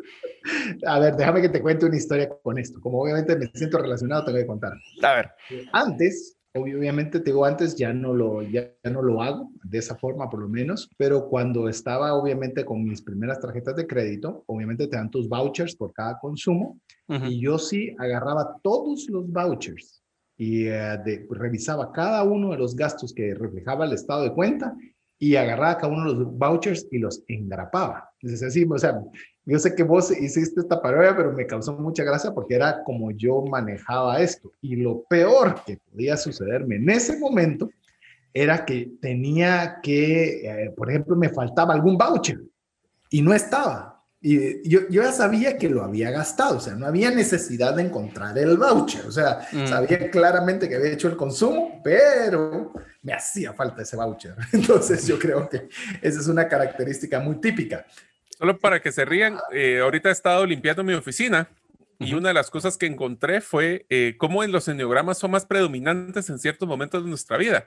A 0.87 0.99
ver, 0.99 1.15
déjame 1.17 1.43
que 1.43 1.51
te 1.51 1.61
cuente 1.61 1.85
una 1.85 1.97
historia 1.97 2.31
con 2.43 2.57
esto. 2.57 2.81
Como 2.81 3.03
obviamente 3.03 3.37
me 3.37 3.49
siento 3.53 3.77
relacionado, 3.77 4.25
te 4.25 4.33
voy 4.33 4.41
a 4.41 4.47
contar. 4.47 4.73
A 5.03 5.15
ver. 5.15 5.31
Antes, 5.75 6.39
Obviamente, 6.57 7.21
te 7.21 7.27
digo, 7.27 7.45
antes 7.45 7.77
ya 7.77 7.93
no, 7.93 8.15
lo, 8.15 8.43
ya, 8.43 8.71
no 8.85 9.03
lo 9.03 9.23
hago, 9.23 9.51
de 9.63 9.79
esa 9.79 9.97
forma 9.97 10.31
por 10.31 10.41
lo 10.41 10.49
menos, 10.49 10.89
pero 10.97 11.29
cuando 11.29 11.69
estaba 11.69 12.15
obviamente 12.15 12.65
con 12.65 12.85
mis 12.85 13.03
primeras 13.03 13.41
tarjetas 13.41 13.77
de 13.77 13.87
crédito, 13.87 14.45
obviamente 14.47 14.87
te 14.87 14.97
dan 14.97 15.11
tus 15.11 15.29
vouchers 15.29 15.77
por 15.77 15.93
cada 15.93 16.19
consumo, 16.19 16.81
y 17.09 17.41
yo 17.41 17.59
sí 17.59 17.95
agarraba 17.99 18.59
todos 18.63 19.07
los 19.09 19.31
vouchers 19.31 20.03
y 20.37 20.67
eh, 20.67 20.99
revisaba 21.31 21.93
cada 21.93 22.23
uno 22.25 22.51
de 22.51 22.59
los 22.59 22.75
gastos 22.75 23.15
que 23.15 23.35
reflejaba 23.35 23.87
el 23.87 23.93
estado 23.93 24.25
de 24.25 24.33
cuenta 24.33 24.77
y 25.19 25.37
agarraba 25.37 25.79
cada 25.79 25.93
uno 25.93 26.13
de 26.13 26.19
los 26.19 26.33
vouchers 26.37 26.87
y 26.91 26.99
los 26.99 27.23
engrapaba. 27.29 28.11
Entonces, 28.21 28.47
así, 28.47 28.67
o 28.69 28.79
sea, 28.79 29.01
yo 29.47 29.61
sé 29.61 29.77
que 29.77 29.85
vos 29.85 30.11
hiciste 30.11 30.61
esta 30.61 30.83
parodia, 30.83 31.17
pero 31.17 31.33
me 31.33 31.47
causó 31.47 31.73
mucha 31.73 32.03
gracia 32.03 32.33
porque 32.35 32.57
era 32.57 32.83
como 32.83 33.13
yo 33.13 33.43
manejaba 33.43 34.21
esto. 34.21 34.51
Y 34.61 34.75
lo 34.75 35.05
peor 35.05 35.63
que 35.65 35.79
podía 35.79 36.17
sucederme 36.17 36.77
en 36.77 36.91
ese 36.91 37.17
momento 37.17 37.71
era 38.35 38.65
que 38.65 38.91
tenía 39.01 39.79
que, 39.81 40.47
eh, 40.47 40.71
por 40.77 40.91
ejemplo, 40.91 41.15
me 41.15 41.29
faltaba 41.29 41.73
algún 41.73 41.97
voucher 41.97 42.41
y 43.09 43.23
no 43.23 43.33
estaba. 43.33 44.05
Y 44.21 44.69
yo, 44.69 44.81
yo, 44.91 45.03
ya 45.03 45.13
sabía 45.13 45.57
que 45.57 45.69
lo 45.69 45.85
había 45.85 46.11
gastado, 46.11 46.57
o 46.57 46.61
sea, 46.61 46.75
no 46.75 46.87
había 46.87 47.13
necesidad 47.13 47.75
de 47.77 47.83
encontrar 47.83 48.37
el 48.39 48.57
voucher, 48.57 49.07
o 49.07 49.13
sea, 49.13 49.47
mm. 49.53 49.67
sabía 49.69 50.11
claramente 50.11 50.69
que 50.69 50.75
había 50.75 50.91
hecho 50.91 51.07
el 51.07 51.17
consumo, 51.17 51.81
pero 51.85 52.73
me 53.03 53.13
hacía 53.13 53.53
falta 53.53 53.83
ese 53.83 53.97
voucher. 53.97 54.35
Entonces 54.53 55.07
yo 55.07 55.19
creo 55.19 55.49
que 55.49 55.69
esa 56.03 56.21
es 56.21 56.27
una 56.27 56.49
característica 56.49 57.21
muy 57.21 57.37
típica. 57.37 57.87
Solo 58.39 58.59
para 58.59 58.81
que 58.83 58.93
se 58.93 59.07
rían, 59.07 59.39
eh, 59.51 59.81
ahorita 59.83 60.11
he 60.11 60.13
estado 60.13 60.45
limpiando 60.45 60.85
mi 60.85 60.93
oficina 60.93 61.49
y 61.99 62.13
una 62.13 62.29
de 62.29 62.35
las 62.35 62.51
cosas 62.51 62.77
que 62.77 62.85
encontré 62.85 63.41
fue 63.41 63.87
eh, 63.89 64.15
cómo 64.19 64.45
en 64.45 64.53
los 64.53 64.69
enneogramas 64.69 65.17
son 65.17 65.31
más 65.31 65.47
predominantes 65.47 66.29
en 66.29 66.39
ciertos 66.39 66.69
momentos 66.69 67.03
de 67.03 67.09
nuestra 67.09 67.39
vida. 67.39 67.67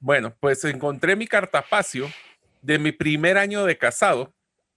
Bueno, 0.00 0.34
pues 0.40 0.64
encontré 0.64 1.14
mi 1.14 1.28
cartapacio 1.28 2.10
de 2.62 2.80
mi 2.80 2.90
primer 2.90 3.38
año 3.38 3.64
de 3.64 3.78
casado 3.78 4.34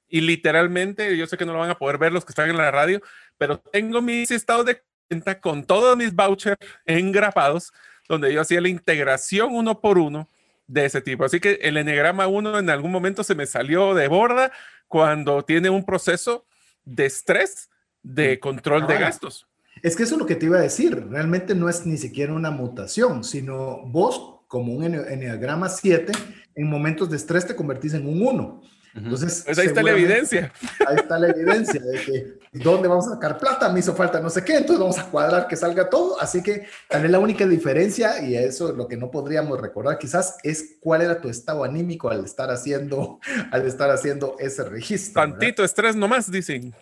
y 0.08 0.22
literalmente, 0.22 1.18
yo 1.18 1.26
sé 1.26 1.38
que 1.38 1.46
no 1.46 1.54
lo 1.54 1.60
van 1.60 1.72
a 1.72 1.78
poder 1.80 1.98
ver 1.98 2.12
los 2.12 2.24
que 2.24 2.32
están 2.34 2.52
en 2.52 2.58
la 2.58 2.70
radio, 2.70 3.02
pero 3.40 3.58
tengo 3.58 4.00
mis 4.00 4.30
estados 4.30 4.68
de 4.68 4.84
cuenta 5.08 5.42
con 5.42 5.66
todos 5.66 5.98
mis 5.98 6.14
vouchers 6.14 6.58
engrapados, 6.86 7.74
donde 8.08 8.32
yo 8.32 8.42
hacía 8.42 8.62
la 8.62 8.70
integración 8.70 9.56
uno 9.56 9.82
por 9.82 9.98
uno 9.98 10.30
de 10.68 10.86
ese 10.86 11.02
tipo. 11.02 11.26
Así 11.26 11.40
que 11.40 11.54
el 11.64 11.78
Enneagrama 11.78 12.28
1 12.28 12.60
en 12.60 12.70
algún 12.70 12.92
momento 12.92 13.24
se 13.24 13.34
me 13.34 13.48
salió 13.48 13.96
de 13.96 14.08
borda 14.08 14.52
cuando 14.94 15.44
tiene 15.44 15.72
un 15.72 15.84
proceso 15.84 16.46
de 16.86 17.08
estrés 17.08 17.72
de 18.04 18.40
control 18.40 18.86
de 18.86 19.00
gastos. 19.00 19.48
Es 19.82 19.96
que 19.96 20.04
eso 20.04 20.14
es 20.14 20.20
lo 20.20 20.28
que 20.28 20.36
te 20.36 20.46
iba 20.46 20.60
a 20.60 20.62
decir. 20.62 21.08
Realmente 21.10 21.56
no 21.56 21.68
es 21.68 21.88
ni 21.88 21.98
siquiera 21.98 22.32
una 22.32 22.52
mutación, 22.52 23.24
sino 23.24 23.82
vos, 23.88 24.42
como 24.48 24.72
un 24.72 24.84
Enneagrama 24.84 25.68
7, 25.68 26.12
en 26.54 26.70
momentos 26.70 27.10
de 27.10 27.18
estrés 27.18 27.48
te 27.48 27.56
convertís 27.56 27.96
en 27.96 28.08
un 28.08 28.22
1. 28.22 28.62
Entonces, 28.96 29.44
pues 29.46 29.58
ahí 29.58 29.68
está 29.68 29.82
la 29.82 29.92
evidencia. 29.92 30.52
Ahí 30.88 30.98
está 30.98 31.18
la 31.18 31.30
evidencia 31.30 31.82
de 31.82 32.00
que 32.00 32.34
dónde 32.52 32.88
vamos 32.88 33.08
a 33.08 33.16
sacar 33.16 33.38
plata, 33.38 33.70
me 33.70 33.80
hizo 33.80 33.96
falta 33.96 34.20
no 34.20 34.30
sé 34.30 34.44
qué, 34.44 34.58
entonces 34.58 34.80
vamos 34.80 35.00
a 35.00 35.10
cuadrar 35.10 35.48
que 35.48 35.56
salga 35.56 35.90
todo. 35.90 36.22
Así 36.22 36.44
que 36.44 36.68
tal 36.88 37.02
vez 37.02 37.12
la 37.12 37.20
única 37.20 37.46
diferencia, 37.48 38.22
y 38.24 38.36
eso 38.36 38.70
es 38.70 38.76
lo 38.76 38.88
que 38.88 38.98
no 38.98 39.10
podríamos 39.10 39.60
recordar 39.60 39.98
quizás, 39.98 40.38
es 40.44 40.78
cuál 40.80 41.02
era 41.02 41.20
tu 41.20 41.30
estado 41.30 41.64
anímico 41.64 42.10
al 42.10 42.24
estar 42.24 42.52
haciendo, 42.52 43.20
al 43.52 43.66
estar 43.66 43.90
haciendo 43.90 44.36
ese 44.40 44.64
registro. 44.64 45.22
Tantito 45.22 45.64
estrés 45.64 45.96
nomás, 45.96 46.30
dicen. 46.30 46.74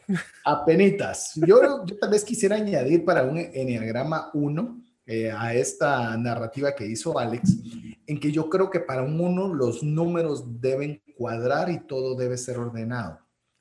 Apenitas. 0.44 1.32
Yo, 1.36 1.86
yo 1.86 1.98
tal 1.98 2.10
vez 2.10 2.26
quisiera 2.26 2.58
añadir 2.58 3.06
para 3.06 3.24
un 3.24 3.38
Enneagrama 3.38 4.30
1 4.34 4.91
eh, 5.06 5.32
a 5.32 5.54
esta 5.54 6.16
narrativa 6.18 6.76
que 6.76 6.86
hizo 6.86 7.18
Alex, 7.18 7.58
en 8.06 8.20
que 8.20 8.32
yo 8.32 8.50
creo 8.50 8.70
que 8.70 8.80
para 8.80 9.04
un 9.04 9.20
1 9.20 9.54
los 9.54 9.84
números 9.84 10.62
deben 10.62 11.02
cuadrar 11.18 11.70
y 11.70 11.80
todo 11.80 12.16
debe 12.16 12.38
ser 12.38 12.58
ordenado. 12.58 13.20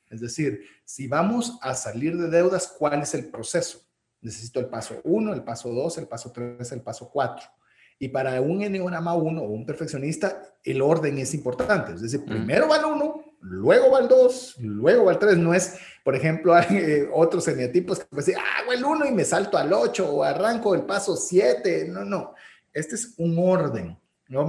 Es 0.08 0.20
decir, 0.20 0.62
si 0.84 1.06
vamos 1.06 1.58
a 1.62 1.74
salir 1.74 2.16
de 2.16 2.28
deudas, 2.28 2.74
¿cuál 2.78 3.00
es 3.00 3.14
el 3.14 3.30
proceso? 3.30 3.80
Necesito 4.20 4.60
el 4.60 4.66
paso 4.66 5.00
1, 5.04 5.32
el 5.32 5.44
paso 5.44 5.72
2, 5.72 5.98
el 5.98 6.08
paso 6.08 6.32
3, 6.32 6.72
el 6.72 6.82
paso 6.82 7.08
4. 7.10 7.46
Y 7.98 8.08
para 8.08 8.40
un 8.40 8.62
enneagrama 8.62 9.14
1 9.14 9.40
o 9.40 9.50
un 9.50 9.64
perfeccionista, 9.64 10.42
el 10.64 10.82
orden 10.82 11.18
es 11.18 11.32
importante. 11.32 11.92
Es 11.92 12.02
decir, 12.02 12.24
primero 12.24 12.68
va 12.68 12.78
el 12.78 12.84
1, 12.86 13.24
luego 13.40 13.90
va 13.92 14.00
el 14.00 14.08
2, 14.08 14.56
luego 14.60 15.06
va 15.06 15.12
el 15.12 15.18
3. 15.18 15.36
No 15.38 15.54
es, 15.54 15.76
por 16.04 16.14
ejemplo, 16.14 16.54
hay 16.54 16.66
eh, 16.70 17.08
otros 17.12 17.46
eneatipos 17.48 17.98
que 17.98 18.06
pueden 18.06 18.26
decir, 18.26 18.40
ah, 18.40 18.60
hago 18.60 18.72
el 18.72 18.84
1 18.84 19.06
y 19.06 19.12
me 19.12 19.24
salto 19.24 19.58
al 19.58 19.72
8 19.72 20.08
o 20.08 20.22
arranco 20.22 20.74
el 20.74 20.82
paso 20.82 21.16
7. 21.16 21.88
No, 21.88 22.04
no. 22.04 22.34
Este 22.72 22.94
es 22.94 23.14
un 23.16 23.36
orden. 23.38 23.98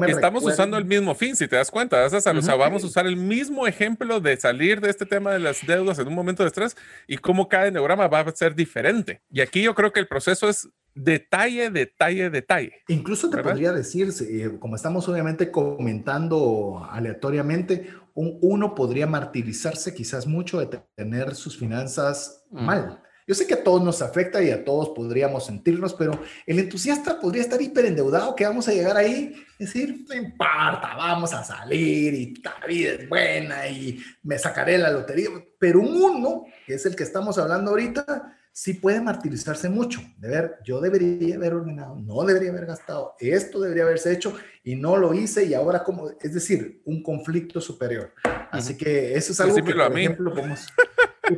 Estamos 0.08 0.44
usando 0.44 0.78
el 0.78 0.86
mismo 0.86 1.16
fin, 1.16 1.36
si 1.36 1.48
te 1.48 1.56
das 1.56 1.72
cuenta. 1.72 2.06
O 2.06 2.10
sea, 2.10 2.56
vamos 2.56 2.84
a 2.84 2.88
usar 2.88 3.08
el 3.08 3.16
mismo 3.16 3.66
ejemplo 3.66 4.20
de 4.20 4.38
salir 4.38 4.80
de 4.80 4.92
este 4.92 5.08
tema 5.08 5.32
de 5.32 5.40
las 5.40 5.66
deudas 5.66 5.98
en 5.98 6.08
un 6.08 6.14
momento 6.14 6.44
de 6.44 6.48
estrés 6.48 6.78
y 7.08 7.18
cómo 7.18 7.50
cada 7.50 7.72
neuroma 7.72 8.08
va 8.08 8.20
a 8.20 8.32
ser 8.32 8.54
diferente. 8.54 9.22
Y 9.32 9.42
aquí 9.42 9.64
yo 9.64 9.74
creo 9.74 9.92
que 9.92 10.00
el 10.00 10.08
proceso 10.08 10.48
es 10.50 10.70
detalle, 10.94 11.72
detalle, 11.72 12.30
detalle. 12.30 12.74
Incluso 12.90 13.32
te 13.32 13.42
podría 13.42 13.72
decir, 13.72 14.10
eh, 14.22 14.58
como 14.60 14.76
estamos 14.76 15.10
obviamente 15.10 15.50
comentando 15.50 16.88
aleatoriamente, 16.92 17.90
un, 18.14 18.38
uno 18.42 18.76
podría 18.76 19.08
martirizarse 19.08 19.94
quizás 19.94 20.28
mucho 20.28 20.60
de 20.60 20.82
tener 20.96 21.36
sus 21.36 21.58
finanzas 21.58 22.46
mal 22.52 23.02
yo 23.32 23.36
sé 23.36 23.48
que 23.48 23.54
a 23.54 23.64
todos 23.64 23.82
nos 23.82 24.02
afecta 24.02 24.44
y 24.44 24.50
a 24.50 24.66
todos 24.66 24.90
podríamos 24.90 25.46
sentirnos, 25.46 25.94
pero 25.94 26.20
el 26.46 26.60
entusiasta 26.60 27.20
podría 27.20 27.44
estar 27.44 27.62
hiperendeudado 27.62 28.36
que 28.36 28.46
vamos 28.46 28.68
a 28.68 28.74
llegar 28.74 28.98
ahí, 28.98 29.36
decir, 29.60 30.04
no 30.10 30.16
importa, 30.16 30.96
vamos 30.98 31.34
a 31.34 31.42
salir 31.42 32.14
y 32.14 32.34
la 32.44 32.68
vida 32.68 32.92
es 32.92 33.08
buena 33.08 33.68
y 33.68 34.00
me 34.24 34.38
sacaré 34.38 34.78
la 34.78 34.92
lotería. 34.92 35.30
Pero 35.60 35.80
un 35.80 35.96
uno, 35.96 36.46
que 36.66 36.74
es 36.74 36.86
el 36.86 36.96
que 36.96 37.04
estamos 37.04 37.38
hablando 37.38 37.72
ahorita, 37.72 38.38
sí 38.54 38.74
puede 38.74 39.02
martirizarse 39.02 39.70
mucho, 39.70 40.02
de 40.18 40.30
ver, 40.30 40.56
yo 40.66 40.82
debería 40.82 41.36
haber 41.36 41.54
ordenado, 41.54 41.96
no 41.96 42.24
debería 42.24 42.50
haber 42.50 42.66
gastado, 42.66 43.16
esto 43.20 43.62
debería 43.62 43.84
haberse 43.84 44.12
hecho 44.12 44.36
y 44.64 44.76
no 44.76 44.98
lo 44.98 45.14
hice 45.14 45.46
y 45.46 45.54
ahora 45.54 45.84
como, 45.84 46.10
es 46.20 46.34
decir, 46.34 46.82
un 46.86 47.02
conflicto 47.02 47.62
superior. 47.62 48.14
Así 48.52 48.76
que 48.76 49.16
eso 49.16 49.32
es 49.32 49.40
algo 49.40 49.56
que, 49.56 49.74
por 49.74 49.98
ejemplo, 49.98 50.34
podemos, 50.34 50.68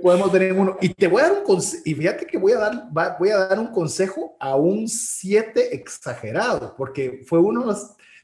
podemos 0.02 0.32
tener 0.32 0.52
en 0.52 0.60
uno. 0.60 0.78
Y 0.82 0.90
te 0.94 1.08
voy 1.08 1.22
a 1.22 1.26
dar 1.26 1.38
un 1.38 1.44
consejo, 1.44 1.84
y 1.86 1.94
fíjate 1.94 2.26
que 2.26 2.38
voy 2.38 2.54
a 2.54 2.58
dar, 2.58 3.18
voy 3.20 3.30
a 3.30 3.38
dar 3.38 3.60
un 3.60 3.72
consejo 3.72 4.36
a 4.40 4.56
un 4.56 4.88
7 4.88 5.76
exagerado, 5.76 6.76
porque 6.76 7.22
fue 7.28 7.40
uno 7.40 7.76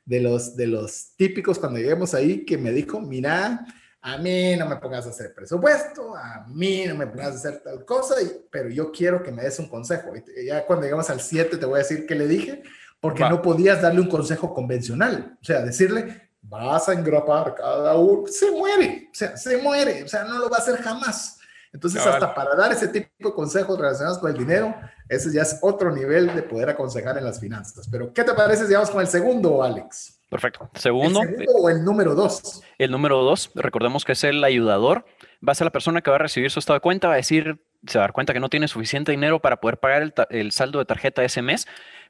de 0.06 0.20
los, 0.22 0.56
de 0.56 0.68
los 0.68 1.16
típicos 1.16 1.60
cuando 1.60 1.78
lleguemos 1.78 2.16
ahí 2.16 2.44
que 2.44 2.58
me 2.58 2.72
dijo, 2.72 3.00
mira, 3.00 3.66
a 4.02 4.18
mí 4.18 4.56
no 4.56 4.66
me 4.66 4.78
pongas 4.78 5.06
a 5.06 5.10
hacer 5.10 5.34
presupuesto, 5.34 6.16
a 6.16 6.46
mí 6.48 6.86
no 6.88 6.96
me 6.96 7.08
pongas 7.08 7.28
a 7.28 7.36
hacer 7.36 7.62
tal 7.62 7.84
cosa, 7.86 8.16
pero 8.50 8.70
yo 8.70 8.92
quiero 8.92 9.22
que 9.22 9.32
me 9.32 9.44
des 9.44 9.60
un 9.60 9.68
consejo. 9.68 10.14
Y 10.16 10.46
ya 10.46 10.66
cuando 10.66 10.86
llegamos 10.86 11.10
al 11.10 11.20
7 11.20 11.58
te 11.58 11.66
voy 11.66 11.76
a 11.76 11.84
decir 11.84 12.06
qué 12.06 12.16
le 12.16 12.28
dije, 12.28 12.64
porque 13.00 13.28
no 13.30 13.42
podías 13.42 13.82
darle 13.82 14.02
un 14.02 14.10
consejo 14.10 14.54
convencional, 14.54 15.38
o 15.42 15.44
sea, 15.44 15.62
decirle, 15.62 16.30
vas 16.42 16.88
a 16.90 16.94
engrapar 16.94 17.56
cada 17.56 17.96
uno, 17.98 18.28
se 18.28 18.52
muere, 18.52 19.10
o 19.12 19.16
sea, 19.16 19.36
se 19.38 19.58
muere, 19.58 20.04
o 20.04 20.08
sea, 20.08 20.24
no 20.24 20.40
lo 20.40 20.50
va 20.50 20.58
a 20.58 20.62
hacer 20.62 20.82
jamás. 20.82 21.39
Entonces, 21.72 22.06
hasta 22.06 22.34
para 22.34 22.56
dar 22.56 22.72
ese 22.72 22.88
tipo 22.88 23.30
de 23.30 23.34
consejos 23.34 23.78
relacionados 23.78 24.18
con 24.18 24.32
el 24.32 24.38
dinero, 24.38 24.76
ese 25.08 25.32
ya 25.32 25.44
es 25.44 25.60
otro 25.62 25.94
nivel 25.94 26.34
de 26.34 26.42
poder 26.42 26.70
aconsejar 26.70 27.18
en 27.18 27.26
las 27.26 27.40
finanzas. 27.40 27.88
Pero, 27.92 28.12
¿qué 28.12 28.24
te 28.24 28.34
parece 28.34 28.66
si 28.66 28.74
vamos 28.74 28.90
con 28.90 29.02
el 29.02 29.08
segundo, 29.08 29.64
Alex? 29.64 30.20
Perfecto. 30.30 30.70
Segundo. 30.76 31.22
¿El 31.22 31.30
segundo 31.30 31.52
o 31.54 31.70
el 31.70 31.84
número 31.84 32.16
dos? 32.16 32.62
El 32.78 32.92
número 32.92 33.24
dos, 33.24 33.52
recordemos 33.56 34.06
que 34.06 34.14
es 34.14 34.24
el 34.24 34.44
ayudador. 34.44 35.06
Va 35.48 35.52
a 35.52 35.56
ser 35.56 35.66
la 35.66 35.72
persona 35.72 36.02
que 36.02 36.10
va 36.10 36.18
a 36.18 36.20
recibir 36.20 36.52
su 36.52 36.60
estado 36.60 36.78
de 36.78 36.82
cuenta, 36.82 37.08
va 37.08 37.14
a 37.14 37.18
decir, 37.18 37.64
se 37.88 37.98
va 37.98 38.04
a 38.04 38.08
dar 38.08 38.14
cuenta 38.14 38.34
que 38.34 38.40
no 38.40 38.50
tiene 38.50 38.68
suficiente 38.68 39.12
dinero 39.12 39.40
para 39.40 39.60
poder 39.60 39.80
pagar 39.80 40.02
el, 40.02 40.14
el 40.30 40.52
saldo 40.52 40.80
de 40.80 40.86
tarjeta 40.86 41.24
ese 41.24 41.42
mes, 41.42 41.68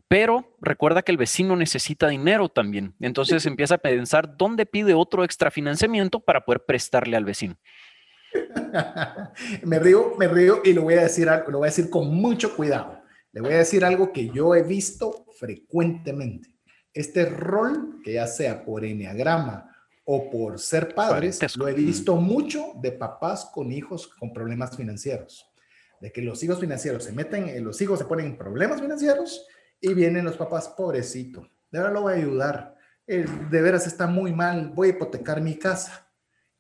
pero 0.08 0.58
recuerda 0.60 1.04
que 1.04 1.12
el 1.12 1.18
vecino 1.18 1.56
necesita 1.56 2.08
dinero 2.08 2.50
también. 2.50 2.96
Entonces 3.00 3.46
empieza 3.46 3.76
a 3.76 3.78
pensar 3.78 4.36
dónde 4.36 4.66
pide 4.66 4.96
otro 4.96 5.24
extra 5.24 5.52
financiamiento 5.52 6.20
para 6.20 6.44
poder 6.44 6.66
prestarle 6.66 7.16
al 7.16 7.26
vecino. 7.26 7.56
me 9.64 9.80
río, 9.80 10.16
me 10.18 10.28
río 10.28 10.62
y 10.64 10.74
lo 10.74 10.84
voy 10.84 10.96
a 10.96 11.04
decir, 11.04 11.30
lo 11.48 11.60
voy 11.60 11.68
a 11.68 11.72
decir 11.72 11.90
con 11.90 12.14
mucho 12.14 12.56
cuidado. 12.56 13.02
Le 13.32 13.42
voy 13.42 13.54
a 13.54 13.60
decir 13.60 13.86
algo 13.86 14.12
que 14.12 14.30
yo 14.30 14.56
he 14.56 14.64
visto 14.64 15.26
frecuentemente. 15.38 16.50
Este 16.94 17.26
rol, 17.26 18.02
que 18.04 18.14
ya 18.14 18.28
sea 18.28 18.66
por 18.66 18.84
enneagrama 18.84 19.76
o 20.06 20.30
por 20.30 20.60
ser 20.60 20.96
padres, 20.96 21.40
lo 21.56 21.68
he 21.68 21.74
visto 21.74 22.16
mucho 22.16 22.74
de 22.82 22.92
papás 22.92 23.50
con 23.54 23.72
hijos 23.72 24.08
con 24.08 24.34
problemas 24.34 24.76
financieros. 24.76 25.46
De 26.02 26.12
que 26.12 26.22
los 26.22 26.42
hijos 26.44 26.60
financieros 26.60 27.04
se 27.04 27.12
meten, 27.12 27.64
los 27.64 27.80
hijos 27.82 28.00
se 28.00 28.06
ponen 28.06 28.28
en 28.28 28.38
problemas 28.38 28.82
financieros 28.82 29.46
y 29.80 29.94
vienen 29.94 30.26
los 30.26 30.38
papás, 30.38 30.70
pobrecito, 30.70 31.48
de 31.72 31.78
ahora 31.78 31.92
lo 31.92 32.02
voy 32.02 32.14
a 32.14 32.18
ayudar. 32.18 32.76
de 33.06 33.62
veras 33.62 33.86
está 33.86 34.08
muy 34.08 34.34
mal, 34.34 34.70
voy 34.70 34.88
a 34.88 34.92
hipotecar 34.92 35.42
mi 35.42 35.56
casa 35.56 36.09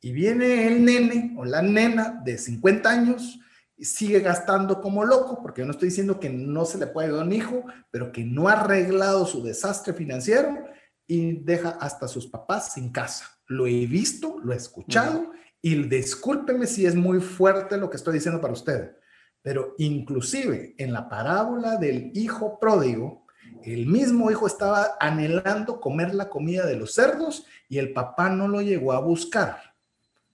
y 0.02 0.12
viene 0.12 0.68
el 0.68 0.84
nene 0.86 1.36
o 1.38 1.46
la 1.46 1.62
nena 1.62 2.22
de 2.24 2.38
50 2.38 2.90
años 2.90 3.40
y 3.76 3.86
sigue 3.86 4.20
gastando 4.20 4.82
como 4.82 5.06
loco, 5.06 5.42
porque 5.42 5.62
yo 5.62 5.66
no 5.66 5.72
estoy 5.72 5.90
diciendo 5.90 6.20
que 6.20 6.30
no 6.30 6.66
se 6.66 6.78
le 6.78 6.88
puede 6.88 7.12
dar 7.12 7.24
un 7.24 7.32
hijo, 7.32 7.64
pero 7.92 8.12
que 8.12 8.24
no 8.24 8.48
ha 8.50 8.54
arreglado 8.54 9.26
su 9.26 9.42
desastre 9.42 9.94
financiero 9.94 10.66
y 11.08 11.40
deja 11.44 11.70
hasta 11.70 12.08
sus 12.08 12.28
papás 12.28 12.74
sin 12.74 12.92
casa. 12.92 13.26
Lo 13.48 13.68
he 13.68 13.88
visto, 13.88 14.38
lo 14.44 14.54
he 14.54 14.58
escuchado 14.58 15.32
y 15.62 15.76
discúlpeme 15.88 16.68
si 16.68 16.86
es 16.86 16.96
muy 16.96 17.20
fuerte 17.20 17.78
lo 17.78 17.90
que 17.90 17.98
estoy 17.98 18.16
diciendo 18.16 18.42
para 18.42 18.54
usted, 18.54 18.96
pero 19.42 19.76
inclusive 19.78 20.76
en 20.78 20.94
la 20.94 21.10
parábola 21.10 21.78
del 21.78 22.12
hijo 22.14 22.60
pródigo, 22.60 23.26
el 23.64 23.88
mismo 23.88 24.30
hijo 24.32 24.48
estaba 24.48 24.98
anhelando 25.00 25.82
comer 25.82 26.14
la 26.14 26.30
comida 26.30 26.66
de 26.66 26.76
los 26.76 26.94
cerdos 26.94 27.46
y 27.68 27.78
el 27.78 27.94
papá 27.94 28.30
no 28.30 28.48
lo 28.48 28.62
llegó 28.62 28.94
a 28.94 29.00
buscar. 29.00 29.69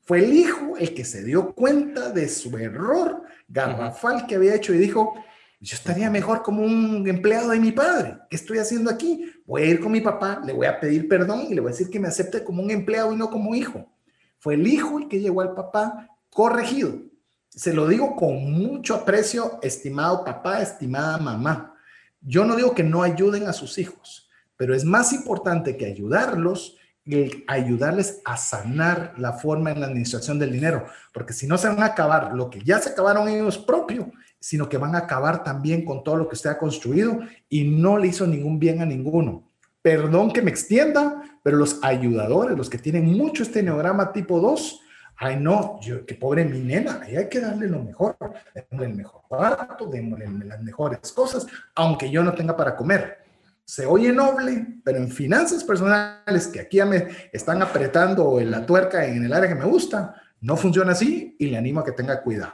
Fue 0.05 0.19
el 0.19 0.33
hijo 0.33 0.77
el 0.77 0.93
que 0.93 1.03
se 1.03 1.23
dio 1.23 1.53
cuenta 1.53 2.11
de 2.11 2.29
su 2.29 2.55
error 2.57 3.23
garrafal 3.47 4.27
que 4.27 4.35
había 4.35 4.53
hecho 4.53 4.71
y 4.71 4.77
dijo, 4.77 5.15
yo 5.59 5.75
estaría 5.75 6.11
mejor 6.11 6.43
como 6.43 6.63
un 6.63 7.07
empleado 7.07 7.49
de 7.49 7.59
mi 7.59 7.71
padre. 7.71 8.19
¿Qué 8.29 8.35
estoy 8.35 8.59
haciendo 8.59 8.91
aquí? 8.91 9.31
Voy 9.47 9.63
a 9.63 9.65
ir 9.65 9.79
con 9.79 9.91
mi 9.91 10.01
papá, 10.01 10.43
le 10.45 10.53
voy 10.53 10.67
a 10.67 10.79
pedir 10.79 11.07
perdón 11.07 11.47
y 11.49 11.55
le 11.55 11.61
voy 11.61 11.69
a 11.69 11.71
decir 11.71 11.89
que 11.89 11.99
me 11.99 12.07
acepte 12.07 12.43
como 12.43 12.61
un 12.61 12.69
empleado 12.69 13.13
y 13.13 13.15
no 13.15 13.31
como 13.31 13.55
hijo. 13.55 13.91
Fue 14.37 14.53
el 14.53 14.67
hijo 14.67 14.99
el 14.99 15.07
que 15.07 15.19
llegó 15.19 15.41
al 15.41 15.55
papá 15.55 16.07
corregido. 16.29 17.01
Se 17.49 17.73
lo 17.73 17.87
digo 17.87 18.15
con 18.15 18.51
mucho 18.51 18.93
aprecio, 18.93 19.57
estimado 19.63 20.23
papá, 20.23 20.61
estimada 20.61 21.17
mamá. 21.17 21.73
Yo 22.21 22.45
no 22.45 22.55
digo 22.55 22.75
que 22.75 22.83
no 22.83 23.01
ayuden 23.01 23.47
a 23.47 23.53
sus 23.53 23.79
hijos, 23.79 24.29
pero 24.55 24.75
es 24.75 24.85
más 24.85 25.13
importante 25.13 25.77
que 25.77 25.87
ayudarlos 25.87 26.77
el 27.05 27.43
ayudarles 27.47 28.21
a 28.25 28.35
sanar 28.35 29.13
la 29.17 29.33
forma 29.33 29.71
en 29.71 29.79
la 29.79 29.87
administración 29.87 30.39
del 30.39 30.51
dinero, 30.51 30.85
porque 31.13 31.33
si 31.33 31.47
no 31.47 31.57
se 31.57 31.67
van 31.67 31.83
a 31.83 31.87
acabar 31.87 32.33
lo 32.33 32.49
que 32.49 32.61
ya 32.61 32.79
se 32.79 32.89
acabaron 32.89 33.27
ellos 33.27 33.57
propios, 33.57 34.07
sino 34.39 34.67
que 34.67 34.77
van 34.77 34.95
a 34.95 34.99
acabar 34.99 35.43
también 35.43 35.85
con 35.85 36.03
todo 36.03 36.17
lo 36.17 36.27
que 36.27 36.35
usted 36.35 36.49
ha 36.49 36.57
construido 36.57 37.19
y 37.49 37.63
no 37.63 37.97
le 37.97 38.07
hizo 38.07 38.25
ningún 38.25 38.59
bien 38.59 38.81
a 38.81 38.85
ninguno. 38.85 39.47
Perdón 39.81 40.31
que 40.31 40.41
me 40.41 40.49
extienda, 40.49 41.21
pero 41.43 41.57
los 41.57 41.79
ayudadores, 41.83 42.57
los 42.57 42.69
que 42.69 42.79
tienen 42.79 43.05
mucho 43.05 43.43
este 43.43 43.61
neograma 43.61 44.11
tipo 44.11 44.39
2, 44.39 44.81
Ay, 45.17 45.37
no, 45.37 45.79
yo, 45.81 46.05
qué 46.05 46.15
pobre 46.15 46.43
mi 46.43 46.59
nena, 46.59 46.99
ahí 47.01 47.15
hay 47.15 47.29
que 47.29 47.39
darle 47.39 47.69
lo 47.69 47.81
mejor, 47.81 48.17
démosle 48.53 48.85
el 48.87 48.95
mejor 48.95 49.21
cuarto, 49.29 49.85
démosle 49.87 50.27
las 50.45 50.61
mejores 50.61 50.99
cosas, 51.13 51.47
aunque 51.73 52.11
yo 52.11 52.21
no 52.21 52.33
tenga 52.33 52.55
para 52.57 52.75
comer. 52.75 53.24
Se 53.65 53.85
oye 53.85 54.13
noble, 54.13 54.67
pero 54.83 54.99
en 54.99 55.11
finanzas 55.11 55.63
personales, 55.63 56.47
que 56.47 56.59
aquí 56.59 56.77
ya 56.77 56.85
me 56.85 57.07
están 57.33 57.61
apretando 57.61 58.39
la 58.39 58.65
tuerca 58.65 59.05
en 59.05 59.25
el 59.25 59.33
área 59.33 59.49
que 59.49 59.55
me 59.55 59.65
gusta, 59.65 60.21
no 60.39 60.55
funciona 60.55 60.91
así 60.91 61.35
y 61.39 61.47
le 61.47 61.57
animo 61.57 61.79
a 61.79 61.85
que 61.85 61.91
tenga 61.91 62.21
cuidado. 62.21 62.53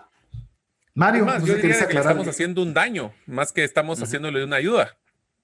Mario, 0.93 1.25
yo 1.39 1.55
diría 1.55 1.88
que 1.88 1.93
le 1.93 1.99
estamos 1.99 2.27
haciendo 2.27 2.61
un 2.61 2.73
daño, 2.73 3.13
más 3.25 3.51
que 3.51 3.63
estamos 3.63 4.01
haciéndole 4.01 4.43
una 4.43 4.57
ayuda, 4.57 4.97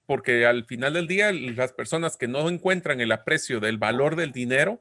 porque 0.06 0.46
al 0.46 0.64
final 0.64 0.94
del 0.94 1.06
día 1.06 1.32
las 1.32 1.72
personas 1.72 2.16
que 2.16 2.28
no 2.28 2.48
encuentran 2.48 3.00
el 3.00 3.12
aprecio 3.12 3.60
del 3.60 3.78
valor 3.78 4.16
del 4.16 4.32
dinero, 4.32 4.80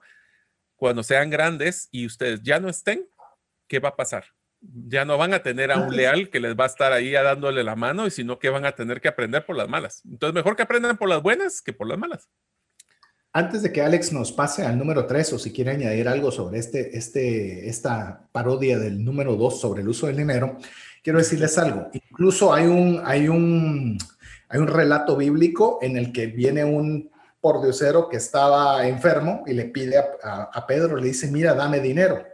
cuando 0.77 1.03
sean 1.03 1.29
grandes 1.29 1.89
y 1.91 2.05
ustedes 2.05 2.43
ya 2.43 2.59
no 2.59 2.69
estén, 2.69 3.07
¿qué 3.67 3.79
va 3.79 3.89
a 3.89 3.95
pasar? 3.95 4.25
Ya 4.61 5.05
no 5.05 5.17
van 5.17 5.33
a 5.33 5.43
tener 5.43 5.71
a 5.71 5.77
un 5.77 5.95
leal 5.95 6.29
que 6.29 6.39
les 6.39 6.55
va 6.55 6.63
a 6.63 6.67
estar 6.67 6.91
ahí 6.91 7.11
dándole 7.11 7.63
la 7.63 7.75
mano, 7.75 8.07
y 8.07 8.11
sino 8.11 8.39
que 8.39 8.49
van 8.49 8.65
a 8.65 8.73
tener 8.73 9.01
que 9.01 9.07
aprender 9.07 9.45
por 9.45 9.55
las 9.55 9.69
malas. 9.69 10.01
Entonces, 10.05 10.33
mejor 10.33 10.55
que 10.55 10.63
aprendan 10.63 10.97
por 10.97 11.09
las 11.09 11.21
buenas 11.21 11.61
que 11.61 11.73
por 11.73 11.87
las 11.87 11.97
malas. 11.97 12.29
Antes 13.33 13.61
de 13.61 13.71
que 13.71 13.83
Alex 13.83 14.13
nos 14.13 14.31
pase 14.31 14.65
al 14.65 14.79
número 14.79 15.05
3 15.05 15.33
o 15.33 15.39
si 15.39 15.51
quiere 15.51 15.69
añadir 15.69 16.07
algo 16.07 16.31
sobre 16.31 16.57
este, 16.57 16.97
este, 16.97 17.69
esta 17.69 18.27
parodia 18.31 18.79
del 18.79 19.05
número 19.05 19.35
2 19.35 19.61
sobre 19.61 19.81
el 19.81 19.89
uso 19.89 20.07
del 20.07 20.17
dinero, 20.17 20.57
quiero 21.03 21.19
decirles 21.19 21.55
algo. 21.59 21.89
Incluso 21.93 22.51
hay 22.51 22.65
un, 22.65 22.99
hay 23.05 23.27
un, 23.27 23.97
hay 24.49 24.59
un 24.59 24.67
relato 24.67 25.15
bíblico 25.15 25.77
en 25.83 25.97
el 25.97 26.11
que 26.11 26.27
viene 26.27 26.65
un 26.65 27.11
pordiosero 27.39 28.09
que 28.09 28.17
estaba 28.17 28.87
enfermo 28.87 29.43
y 29.45 29.53
le 29.53 29.65
pide 29.65 29.97
a, 29.97 30.49
a, 30.51 30.65
Pedro, 30.65 30.97
le 30.97 31.07
dice, 31.07 31.29
mira, 31.29 31.53
dame 31.53 31.79
dinero. 31.79 32.25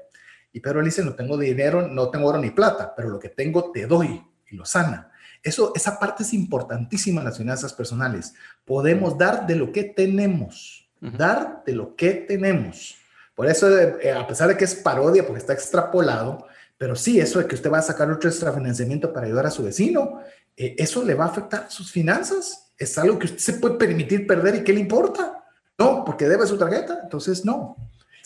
Y 0.54 0.62
Pedro 0.62 0.80
le 0.80 0.86
dice, 0.86 1.04
no 1.04 1.16
tengo 1.16 1.38
dinero, 1.38 1.88
no 1.88 2.10
tengo 2.10 2.28
oro 2.28 2.38
ni 2.38 2.52
plata, 2.52 2.94
pero 2.96 3.10
lo 3.10 3.20
que 3.20 3.30
tengo 3.30 3.72
te 3.72 3.86
doy 3.88 4.24
y 4.50 4.56
lo 4.56 4.64
sana. 4.64 5.12
Eso, 5.42 5.74
esa 5.76 6.00
parte 6.00 6.24
es 6.24 6.34
importantísima 6.34 7.20
en 7.20 7.26
las 7.26 7.38
finanzas 7.38 7.74
personales. 7.74 8.34
Podemos 8.64 9.18
dar 9.18 9.46
de 9.46 9.56
lo 9.56 9.72
que 9.72 9.84
tenemos 9.84 10.84
dar 11.12 11.64
de 11.66 11.74
lo 11.74 11.96
que 11.96 12.14
tenemos. 12.14 12.96
Por 13.36 13.48
eso, 13.48 13.78
eh, 13.78 14.12
a 14.12 14.26
pesar 14.26 14.48
de 14.48 14.58
que 14.58 14.64
es 14.64 14.76
parodia, 14.76 15.26
porque 15.26 15.40
está 15.40 15.54
extrapolado, 15.54 16.48
pero 16.78 16.96
sí, 16.96 17.20
eso 17.20 17.40
de 17.40 17.48
que 17.48 17.56
usted 17.56 17.72
va 17.72 17.80
a 17.80 17.84
sacar 17.84 18.10
otro 18.10 18.30
extrafinanciamiento 18.30 19.12
para 19.12 19.28
ayudar 19.28 19.48
a 19.48 19.52
su 19.52 19.64
vecino, 19.64 20.22
eh, 20.56 20.76
eso 20.78 21.04
le 21.04 21.14
va 21.14 21.26
a 21.26 21.30
afectar 21.30 21.70
sus 21.70 21.92
finanzas. 21.92 22.72
Es 22.78 22.98
algo 22.98 23.20
que 23.20 23.26
usted 23.26 23.40
se 23.40 23.54
puede 23.54 23.76
permitir 23.76 24.28
perder 24.28 24.56
y 24.56 24.64
qué 24.64 24.74
le 24.74 24.80
importa. 24.80 25.44
No, 25.78 26.04
porque 26.06 26.28
debe 26.28 26.46
su 26.46 26.58
tarjeta. 26.58 27.00
Entonces, 27.04 27.44
no. 27.44 27.76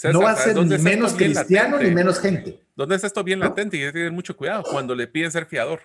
No 0.03 0.21
va 0.21 0.31
a 0.31 0.35
ser 0.35 0.55
ni 0.55 0.77
menos 0.77 1.13
cristiano 1.13 1.79
ni 1.79 1.91
menos 1.91 2.19
gente. 2.19 2.59
¿Dónde 2.75 2.95
está 2.95 3.07
esto 3.07 3.23
bien 3.23 3.39
latente? 3.39 3.77
Y 3.77 3.81
hay 3.81 3.87
que 3.87 3.93
tener 3.93 4.11
mucho 4.11 4.35
cuidado 4.35 4.63
cuando 4.63 4.93
le 4.93 5.07
piden 5.07 5.31
ser 5.31 5.45
fiador. 5.45 5.81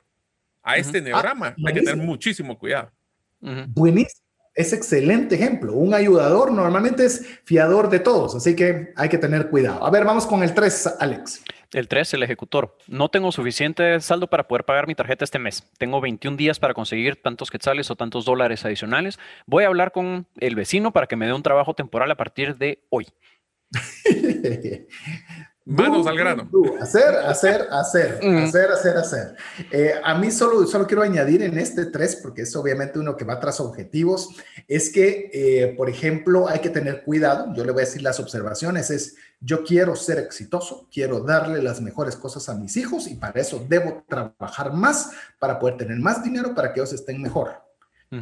A 0.63 0.77
este 0.77 1.01
neograma 1.01 1.49
ah, 1.49 1.55
hay 1.67 1.75
que 1.75 1.81
tener 1.81 1.97
muchísimo 1.97 2.57
cuidado. 2.59 2.93
Buenísimo 3.41 4.23
es 4.55 4.73
excelente 4.73 5.35
ejemplo. 5.35 5.73
Un 5.73 5.95
ayudador 5.95 6.53
normalmente 6.53 7.05
es 7.05 7.41
fiador 7.45 7.89
de 7.89 8.01
todos, 8.01 8.35
así 8.35 8.55
que 8.55 8.93
hay 8.97 9.09
que 9.09 9.19
tener 9.19 9.49
cuidado. 9.49 9.85
A 9.85 9.91
ver, 9.91 10.05
vamos 10.05 10.27
con 10.27 10.43
el 10.43 10.53
3, 10.53 10.97
Alex. 11.01 11.43
El 11.73 11.89
3, 11.89 12.15
el 12.15 12.23
ejecutor. 12.23 12.77
No 12.87 13.09
tengo 13.09 13.33
suficiente 13.33 13.99
saldo 14.01 14.27
para 14.27 14.47
poder 14.47 14.65
pagar 14.65 14.87
mi 14.87 14.95
tarjeta 14.95 15.25
este 15.25 15.39
mes. 15.39 15.71
Tengo 15.79 16.03
21 16.03 16.37
días 16.37 16.59
para 16.59 16.75
conseguir 16.75 17.23
tantos 17.23 17.51
quetzales 17.51 17.91
o 17.91 17.97
tantos 17.97 18.27
dólares 18.27 18.65
adicionales. 18.67 19.19
Voy 19.47 19.65
a 19.65 19.69
hablar 19.69 19.91
con 19.91 20.27
el 20.39 20.55
vecino 20.55 20.93
para 20.93 21.07
que 21.07 21.17
me 21.17 21.27
dé 21.27 21.33
un 21.33 21.43
trabajo 21.43 21.73
temporal 21.73 22.11
a 22.11 22.17
partir 22.17 22.57
de 22.59 22.85
hoy. 22.91 23.07
Manos 25.65 26.09
al 26.09 26.17
grano. 26.17 26.51
hacer, 26.81 27.15
hacer, 27.25 27.69
hacer, 27.71 28.19
hacer, 28.23 28.71
hacer, 28.71 28.97
hacer. 28.97 29.37
Eh, 29.71 29.95
a 30.03 30.19
mí 30.19 30.31
solo, 30.31 30.67
solo 30.67 30.87
quiero 30.87 31.03
añadir 31.03 31.43
en 31.43 31.57
este 31.57 31.87
3, 31.87 32.17
porque 32.17 32.43
es 32.43 32.57
obviamente 32.57 32.99
uno 32.99 33.17
que 33.17 33.25
va 33.25 33.39
tras 33.39 33.61
objetivos, 33.61 34.31
es 34.67 34.91
que, 34.91 35.31
eh, 35.33 35.75
por 35.77 35.89
ejemplo, 35.89 36.49
hay 36.49 36.59
que 36.59 36.71
tener 36.71 37.05
cuidado. 37.05 37.55
Yo 37.55 37.65
le 37.65 37.71
voy 37.71 37.83
a 37.83 37.87
decir 37.87 38.03
las 38.03 38.19
observaciones, 38.19 38.91
es 38.91 39.15
yo 39.41 39.63
quiero 39.63 39.95
ser 39.95 40.19
exitoso, 40.19 40.89
quiero 40.93 41.21
darle 41.21 41.63
las 41.63 41.81
mejores 41.81 42.17
cosas 42.17 42.49
a 42.49 42.55
mis 42.55 42.77
hijos 42.77 43.09
y 43.09 43.15
para 43.15 43.41
eso 43.41 43.65
debo 43.69 44.05
trabajar 44.09 44.73
más 44.73 45.13
para 45.39 45.59
poder 45.59 45.77
tener 45.77 45.99
más 45.99 46.23
dinero 46.23 46.55
para 46.55 46.73
que 46.73 46.81
ellos 46.81 46.93
estén 46.93 47.21
mejor. 47.21 47.63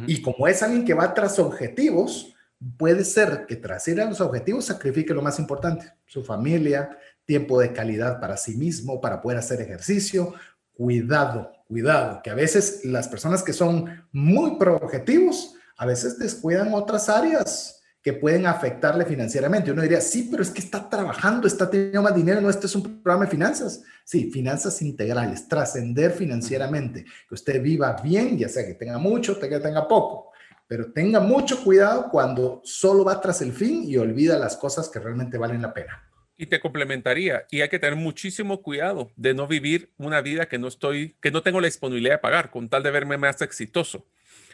Y 0.07 0.21
como 0.21 0.47
es 0.47 0.63
alguien 0.63 0.85
que 0.85 0.93
va 0.93 1.13
tras 1.13 1.37
objetivos, 1.37 2.33
puede 2.77 3.03
ser 3.03 3.45
que 3.47 3.55
tras 3.55 3.87
ir 3.87 4.01
a 4.01 4.05
los 4.05 4.21
objetivos 4.21 4.65
sacrifique 4.65 5.13
lo 5.13 5.21
más 5.21 5.39
importante, 5.39 5.93
su 6.05 6.23
familia, 6.23 6.97
tiempo 7.25 7.59
de 7.59 7.73
calidad 7.73 8.19
para 8.19 8.37
sí 8.37 8.55
mismo, 8.55 9.01
para 9.01 9.21
poder 9.21 9.39
hacer 9.39 9.61
ejercicio. 9.61 10.33
Cuidado, 10.73 11.51
cuidado, 11.67 12.21
que 12.23 12.29
a 12.29 12.35
veces 12.35 12.85
las 12.85 13.07
personas 13.07 13.43
que 13.43 13.53
son 13.53 14.05
muy 14.11 14.57
proobjetivos, 14.57 15.55
a 15.77 15.85
veces 15.85 16.17
descuidan 16.19 16.73
otras 16.73 17.09
áreas 17.09 17.81
que 18.01 18.13
pueden 18.13 18.47
afectarle 18.47 19.05
financieramente. 19.05 19.71
Uno 19.71 19.83
diría, 19.83 20.01
sí, 20.01 20.27
pero 20.29 20.41
es 20.41 20.49
que 20.49 20.61
está 20.61 20.89
trabajando, 20.89 21.47
está 21.47 21.69
teniendo 21.69 22.01
más 22.01 22.15
dinero, 22.15 22.41
no, 22.41 22.49
este 22.49 22.65
es 22.65 22.75
un 22.75 23.01
programa 23.03 23.25
de 23.25 23.31
finanzas. 23.31 23.83
Sí, 24.03 24.31
finanzas 24.31 24.81
integrales, 24.81 25.47
trascender 25.47 26.11
financieramente, 26.11 27.05
que 27.27 27.35
usted 27.35 27.61
viva 27.61 27.95
bien, 28.03 28.37
ya 28.37 28.49
sea 28.49 28.65
que 28.65 28.73
tenga 28.73 28.97
mucho, 28.97 29.39
que 29.39 29.47
tenga 29.59 29.87
poco, 29.87 30.30
pero 30.71 30.89
tenga 30.93 31.19
mucho 31.19 31.61
cuidado 31.65 32.07
cuando 32.09 32.61
solo 32.63 33.03
va 33.03 33.19
tras 33.19 33.41
el 33.41 33.51
fin 33.51 33.83
y 33.85 33.97
olvida 33.97 34.39
las 34.39 34.55
cosas 34.55 34.87
que 34.87 34.99
realmente 34.99 35.37
valen 35.37 35.61
la 35.61 35.73
pena. 35.73 36.09
Y 36.37 36.45
te 36.45 36.61
complementaría, 36.61 37.45
y 37.51 37.59
hay 37.59 37.67
que 37.67 37.77
tener 37.77 37.97
muchísimo 37.97 38.61
cuidado 38.61 39.11
de 39.17 39.33
no 39.33 39.47
vivir 39.47 39.91
una 39.97 40.21
vida 40.21 40.45
que 40.45 40.57
no 40.57 40.69
estoy, 40.69 41.17
que 41.21 41.29
no 41.29 41.43
tengo 41.43 41.59
la 41.59 41.67
disponibilidad 41.67 42.13
de 42.13 42.19
pagar, 42.19 42.51
con 42.51 42.69
tal 42.69 42.83
de 42.83 42.91
verme 42.91 43.17
más 43.17 43.41
exitoso. 43.41 44.07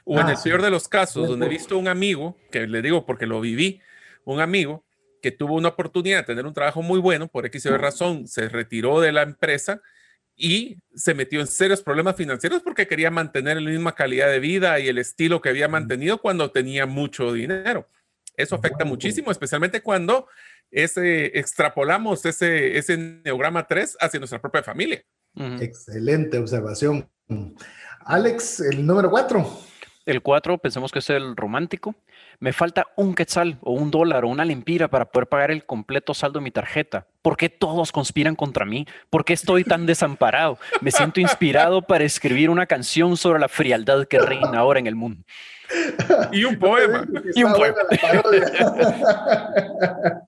O 0.06 0.20
en 0.20 0.30
el 0.30 0.38
ah, 0.38 0.42
peor 0.44 0.64
de 0.64 0.72
los 0.72 0.88
casos, 0.88 1.28
donde 1.28 1.46
he 1.46 1.50
visto 1.50 1.78
un 1.78 1.88
amigo, 1.88 2.36
que 2.50 2.66
le 2.66 2.82
digo 2.82 3.06
porque 3.06 3.28
lo 3.28 3.40
viví, 3.40 3.80
un 4.26 4.40
amigo 4.40 4.84
que 5.22 5.30
tuvo 5.30 5.54
una 5.54 5.70
oportunidad 5.70 6.22
de 6.22 6.24
tener 6.24 6.48
un 6.48 6.54
trabajo 6.56 6.82
muy 6.82 7.00
bueno, 7.00 7.28
por 7.28 7.46
X 7.46 7.68
o 7.68 7.78
razón, 7.78 8.28
se 8.28 8.50
retiró 8.50 9.02
de 9.02 9.12
la 9.12 9.22
empresa 9.22 9.84
y 10.38 10.78
se 10.94 11.16
metió 11.16 11.42
en 11.42 11.48
serios 11.48 11.82
problemas 11.82 12.16
financieros 12.16 12.62
porque 12.62 12.88
quería 12.88 13.10
mantener 13.10 13.60
la 13.60 13.72
misma 13.72 13.96
calidad 13.96 14.30
de 14.30 14.40
vida 14.40 14.80
y 14.80 14.88
el 14.88 15.00
estilo 15.00 15.42
que 15.42 15.50
había 15.50 15.68
mantenido 15.68 16.20
cuando 16.20 16.52
tenía 16.52 16.86
mucho 16.86 17.34
dinero. 17.34 17.90
Eso 18.36 18.56
afecta 18.56 18.86
muchísimo, 18.86 19.32
especialmente 19.32 19.82
cuando 19.82 20.28
ese, 20.70 21.38
extrapolamos 21.40 22.24
ese, 22.26 22.78
ese 22.78 22.96
neograma 22.96 23.66
3 23.66 23.98
hacia 24.00 24.20
nuestra 24.20 24.40
propia 24.40 24.62
familia. 24.62 25.04
Excelente 25.60 26.38
observación. 26.38 27.10
Alex, 28.02 28.60
el 28.60 28.86
número 28.86 29.10
4. 29.10 29.60
El 30.06 30.22
4, 30.22 30.58
pensemos 30.60 30.92
que 30.92 31.00
es 31.00 31.10
el 31.10 31.36
romántico. 31.36 31.96
Me 32.40 32.54
falta 32.54 32.86
un 32.96 33.16
quetzal 33.16 33.58
o 33.62 33.74
un 33.74 33.90
dólar 33.90 34.24
o 34.24 34.28
una 34.28 34.46
lempira 34.46 34.88
para 34.88 35.06
poder 35.06 35.28
pagar 35.28 35.50
el 35.50 35.66
completo 35.66 36.14
saldo 36.14 36.40
de 36.40 36.44
mi 36.44 36.52
tarjeta. 36.52 37.08
¿Por 37.24 37.36
qué 37.36 37.50
todos 37.50 37.92
conspiran 37.92 38.36
contra 38.36 38.64
mí? 38.64 38.86
¿Por 39.10 39.26
qué 39.26 39.34
estoy 39.34 39.64
tan 39.64 39.88
desamparado? 39.88 40.60
Me 40.82 40.92
siento 40.92 41.20
inspirado 41.20 41.82
para 41.82 42.04
escribir 42.04 42.52
una 42.52 42.68
canción 42.68 43.18
sobre 43.18 43.40
la 43.40 43.48
frialdad 43.48 44.08
que 44.08 44.20
reina 44.20 44.60
ahora 44.60 44.80
en 44.80 44.86
el 44.86 44.96
mundo. 44.96 45.24
Y 46.32 46.44
un 46.44 46.60
poema. 46.60 47.08
y 47.36 47.44
un 47.44 47.54
poema. 47.54 47.78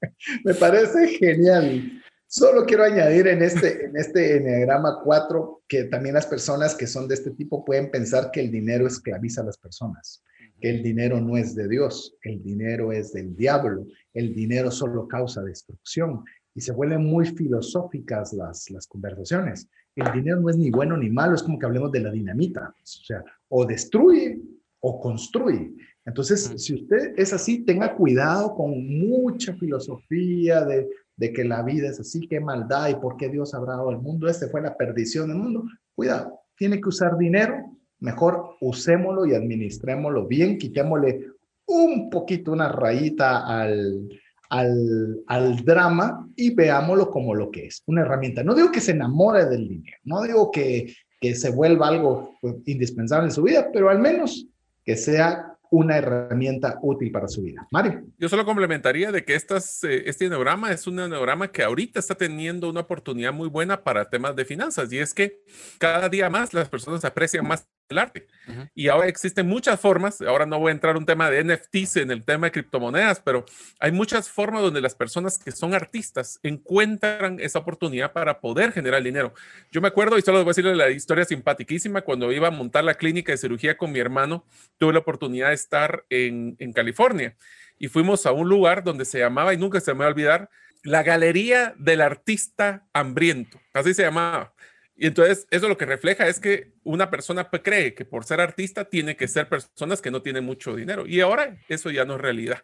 Me 0.43 0.53
parece 0.55 1.07
genial. 1.09 2.01
Solo 2.25 2.65
quiero 2.65 2.83
añadir 2.83 3.27
en 3.27 3.41
este, 3.41 3.85
en 3.85 3.97
este 3.97 4.37
Enneagrama 4.37 4.99
4 5.03 5.63
que 5.67 5.85
también 5.85 6.15
las 6.15 6.25
personas 6.25 6.75
que 6.75 6.87
son 6.87 7.07
de 7.07 7.15
este 7.15 7.31
tipo 7.31 7.63
pueden 7.63 7.89
pensar 7.89 8.31
que 8.31 8.39
el 8.39 8.51
dinero 8.51 8.85
esclaviza 8.85 9.41
a 9.41 9.45
las 9.45 9.57
personas, 9.57 10.23
que 10.59 10.69
el 10.69 10.83
dinero 10.83 11.19
no 11.19 11.37
es 11.37 11.55
de 11.55 11.67
Dios, 11.67 12.15
el 12.23 12.41
dinero 12.43 12.91
es 12.91 13.13
del 13.13 13.35
diablo, 13.35 13.85
el 14.13 14.33
dinero 14.33 14.71
solo 14.71 15.07
causa 15.07 15.41
destrucción 15.41 16.23
y 16.53 16.61
se 16.61 16.71
vuelven 16.71 17.05
muy 17.05 17.25
filosóficas 17.25 18.33
las, 18.33 18.69
las 18.69 18.87
conversaciones. 18.87 19.69
El 19.95 20.11
dinero 20.13 20.39
no 20.39 20.49
es 20.49 20.57
ni 20.57 20.69
bueno 20.69 20.97
ni 20.97 21.09
malo, 21.09 21.35
es 21.35 21.43
como 21.43 21.59
que 21.59 21.65
hablemos 21.65 21.91
de 21.91 22.01
la 22.01 22.11
dinamita, 22.11 22.69
o 22.69 22.85
sea, 22.85 23.23
o 23.49 23.65
destruye 23.65 24.39
o 24.79 24.99
construye. 24.99 25.73
Entonces, 26.05 26.53
si 26.57 26.73
usted 26.75 27.13
es 27.17 27.33
así, 27.33 27.65
tenga 27.65 27.95
cuidado 27.95 28.55
con 28.55 28.71
mucha 28.99 29.53
filosofía 29.55 30.63
de, 30.65 30.87
de 31.17 31.33
que 31.33 31.43
la 31.43 31.61
vida 31.63 31.89
es 31.89 31.99
así, 31.99 32.27
qué 32.27 32.39
maldad 32.39 32.89
y 32.89 32.95
por 32.95 33.17
qué 33.17 33.29
Dios 33.29 33.53
habrá 33.53 33.73
dado 33.73 33.89
al 33.89 34.01
mundo. 34.01 34.27
Este 34.27 34.47
fue 34.47 34.61
la 34.61 34.75
perdición 34.75 35.27
del 35.27 35.37
mundo. 35.37 35.65
Cuidado, 35.93 36.39
tiene 36.55 36.79
que 36.79 36.89
usar 36.89 37.17
dinero, 37.17 37.77
mejor 37.99 38.55
usémoslo 38.61 39.25
y 39.25 39.33
administrémoslo 39.33 40.27
bien, 40.27 40.57
quitémosle 40.57 41.27
un 41.65 42.09
poquito 42.09 42.51
una 42.51 42.69
rayita 42.69 43.45
al, 43.45 44.09
al, 44.49 45.21
al, 45.27 45.63
drama 45.63 46.27
y 46.35 46.53
veámoslo 46.53 47.11
como 47.11 47.35
lo 47.35 47.51
que 47.51 47.67
es, 47.67 47.83
una 47.85 48.01
herramienta. 48.01 48.43
No 48.43 48.55
digo 48.55 48.71
que 48.71 48.81
se 48.81 48.91
enamore 48.91 49.45
del 49.45 49.67
dinero, 49.67 49.97
no 50.03 50.21
digo 50.23 50.51
que, 50.51 50.93
que 51.19 51.35
se 51.35 51.51
vuelva 51.51 51.89
algo 51.89 52.35
pues, 52.41 52.55
indispensable 52.65 53.27
en 53.27 53.33
su 53.33 53.43
vida, 53.43 53.69
pero 53.71 53.89
al 53.89 53.99
menos 53.99 54.47
que 54.83 54.95
sea 54.95 55.49
una 55.71 55.97
herramienta 55.97 56.79
útil 56.81 57.11
para 57.11 57.27
su 57.27 57.43
vida. 57.43 57.67
Mario. 57.71 58.03
Yo 58.17 58.27
solo 58.27 58.43
complementaría 58.43 59.11
de 59.11 59.23
que 59.23 59.35
estas, 59.35 59.83
eh, 59.83 60.09
este 60.09 60.25
enneograma 60.25 60.71
es 60.71 60.87
un 60.87 60.99
enneograma 60.99 61.51
que 61.51 61.61
ahorita 61.61 61.99
está 61.99 62.15
teniendo 62.15 62.69
una 62.69 62.79
oportunidad 62.81 63.33
muy 63.33 63.49
buena 63.49 63.83
para 63.83 64.09
temas 64.09 64.35
de 64.35 64.45
finanzas 64.45 64.91
y 64.91 64.97
es 64.97 65.13
que 65.13 65.43
cada 65.77 66.09
día 66.09 66.29
más 66.29 66.55
las 66.55 66.69
personas 66.69 67.05
aprecian 67.05 67.47
más 67.47 67.67
el 67.89 67.97
arte. 67.97 68.27
Y 68.73 68.87
ahora 68.87 69.07
existen 69.07 69.47
muchas 69.47 69.79
formas, 69.79 70.21
ahora 70.21 70.45
no 70.45 70.59
voy 70.59 70.69
a 70.69 70.73
entrar 70.73 70.97
un 70.97 71.05
tema 71.05 71.29
de 71.29 71.43
NFTs 71.43 71.97
en 71.97 72.11
el 72.11 72.23
tema 72.23 72.47
de 72.47 72.51
criptomonedas, 72.51 73.19
pero 73.19 73.45
hay 73.79 73.91
muchas 73.91 74.29
formas 74.29 74.61
donde 74.61 74.81
las 74.81 74.95
personas 74.95 75.37
que 75.37 75.51
son 75.51 75.73
artistas 75.73 76.39
encuentran 76.41 77.39
esa 77.39 77.59
oportunidad 77.59 78.11
para 78.11 78.39
poder 78.39 78.71
generar 78.71 79.03
dinero. 79.03 79.33
Yo 79.71 79.81
me 79.81 79.87
acuerdo, 79.87 80.17
y 80.17 80.21
solo 80.21 80.39
les 80.39 80.45
voy 80.45 80.49
a 80.49 80.53
decirle 80.53 80.75
la 80.75 80.89
historia 80.89 81.25
simpaticísima, 81.25 82.01
cuando 82.01 82.31
iba 82.31 82.47
a 82.47 82.51
montar 82.51 82.83
la 82.83 82.95
clínica 82.95 83.31
de 83.31 83.37
cirugía 83.37 83.77
con 83.77 83.91
mi 83.91 83.99
hermano, 83.99 84.45
tuve 84.77 84.93
la 84.93 84.99
oportunidad 84.99 85.49
de 85.49 85.55
estar 85.55 86.05
en, 86.09 86.55
en 86.59 86.73
California 86.73 87.35
y 87.79 87.87
fuimos 87.87 88.25
a 88.25 88.31
un 88.33 88.49
lugar 88.49 88.83
donde 88.83 89.05
se 89.05 89.19
llamaba, 89.19 89.53
y 89.53 89.57
nunca 89.57 89.79
se 89.79 89.93
me 89.93 89.99
va 89.99 90.05
a 90.05 90.09
olvidar, 90.09 90.49
la 90.83 91.03
Galería 91.03 91.73
del 91.77 92.01
Artista 92.01 92.85
Hambriento, 92.93 93.59
así 93.73 93.93
se 93.93 94.03
llamaba. 94.03 94.53
Y 95.01 95.07
entonces 95.07 95.47
eso 95.49 95.69
lo 95.69 95.77
que 95.77 95.85
refleja 95.85 96.27
es 96.27 96.41
que 96.41 96.73
una 96.83 97.09
persona 97.09 97.49
cree 97.49 97.93
que 97.93 98.03
por 98.03 98.25
ser 98.25 98.41
artista 98.41 98.83
tiene 98.83 99.15
que 99.15 99.29
ser 99.29 99.47
personas 99.47 100.01
que 100.01 100.11
no 100.11 100.21
tienen 100.21 100.43
mucho 100.43 100.75
dinero. 100.75 101.07
Y 101.07 101.21
ahora 101.21 101.57
eso 101.69 101.89
ya 101.89 102.03
no 102.03 102.15
es 102.15 102.21
realidad. 102.21 102.57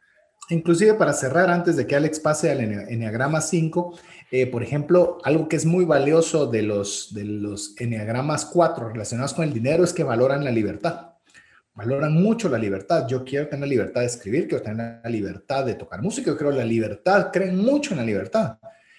Inclusive 0.49 0.95
para 0.95 1.13
cerrar, 1.13 1.49
antes 1.49 1.77
de 1.77 1.87
que 1.87 1.95
Alex 1.95 2.19
pase 2.19 2.51
al 2.51 2.59
Enneagrama 2.59 3.39
5, 3.39 3.97
eh, 4.31 4.47
por 4.47 4.63
ejemplo, 4.63 5.17
algo 5.23 5.47
que 5.47 5.55
es 5.55 5.65
muy 5.65 5.85
valioso 5.85 6.45
de 6.47 6.61
los, 6.61 7.13
de 7.13 7.23
los 7.23 7.73
Enneagramas 7.79 8.45
4 8.47 8.89
relacionados 8.89 9.33
con 9.33 9.45
el 9.45 9.53
dinero 9.53 9.85
es 9.85 9.93
que 9.93 10.03
valoran 10.03 10.43
la 10.43 10.51
libertad. 10.51 11.11
Valoran 11.73 12.13
mucho 12.21 12.49
la 12.49 12.57
libertad. 12.57 13.07
Yo 13.07 13.23
quiero 13.23 13.47
tener 13.47 13.69
libertad 13.69 14.01
de 14.01 14.07
escribir, 14.07 14.49
quiero 14.49 14.61
tener 14.61 14.99
la 15.01 15.09
libertad 15.09 15.65
de 15.65 15.75
tocar 15.75 16.01
música, 16.01 16.31
yo 16.31 16.37
creo 16.37 16.51
la 16.51 16.65
libertad, 16.65 17.31
creen 17.31 17.57
mucho 17.57 17.93
en 17.93 17.99
la 17.99 18.05
libertad. 18.05 18.57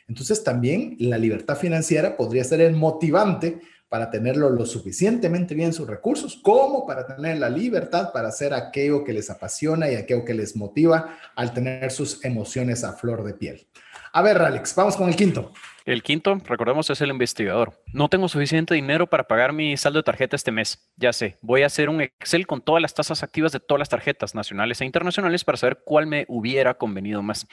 Entonces 0.09 0.45
también 0.45 0.97
la 0.99 1.19
libertad 1.19 1.57
financiera 1.57 2.17
podría 2.17 2.45
ser 2.45 2.61
el 2.61 2.75
motivante 2.75 3.61
para 3.89 4.11
tenerlo 4.11 4.51
lo 4.51 4.67
suficientemente 4.67 5.55
bien 5.55 5.73
sus 5.73 5.87
recursos, 5.87 6.37
como 6.43 6.87
para 6.87 7.07
tener 7.07 7.39
la 7.39 7.49
libertad 7.49 8.13
para 8.13 8.29
hacer 8.29 8.53
aquello 8.53 9.05
que 9.05 9.13
les 9.13 9.31
apasiona 9.31 9.91
y 9.91 9.95
aquello 9.95 10.25
que 10.25 10.35
les 10.35 10.57
motiva 10.57 11.17
al 11.37 11.55
tener 11.55 11.91
sus 11.93 12.25
emociones 12.25 12.83
a 12.83 12.95
flor 12.95 13.23
de 13.23 13.35
piel. 13.35 13.67
A 14.13 14.23
ver, 14.23 14.39
Alex, 14.39 14.75
vamos 14.75 14.97
con 14.97 15.09
el 15.09 15.15
quinto. 15.15 15.53
El 15.85 16.03
quinto, 16.03 16.37
recordemos, 16.47 16.91
es 16.91 17.01
el 17.01 17.11
investigador. 17.11 17.75
No 17.93 18.09
tengo 18.09 18.29
suficiente 18.29 18.75
dinero 18.75 19.07
para 19.07 19.29
pagar 19.29 19.53
mi 19.53 19.77
saldo 19.77 20.01
de 20.01 20.05
tarjeta 20.05 20.35
este 20.35 20.51
mes. 20.51 20.91
Ya 20.97 21.13
sé, 21.13 21.39
voy 21.41 21.63
a 21.63 21.67
hacer 21.67 21.89
un 21.89 22.01
Excel 22.01 22.47
con 22.47 22.61
todas 22.61 22.83
las 22.83 22.95
tasas 22.95 23.23
activas 23.23 23.53
de 23.53 23.61
todas 23.61 23.79
las 23.79 23.89
tarjetas 23.89 24.35
nacionales 24.35 24.81
e 24.81 24.85
internacionales 24.85 25.45
para 25.45 25.59
saber 25.59 25.83
cuál 25.85 26.07
me 26.07 26.25
hubiera 26.29 26.75
convenido 26.75 27.23
más. 27.23 27.47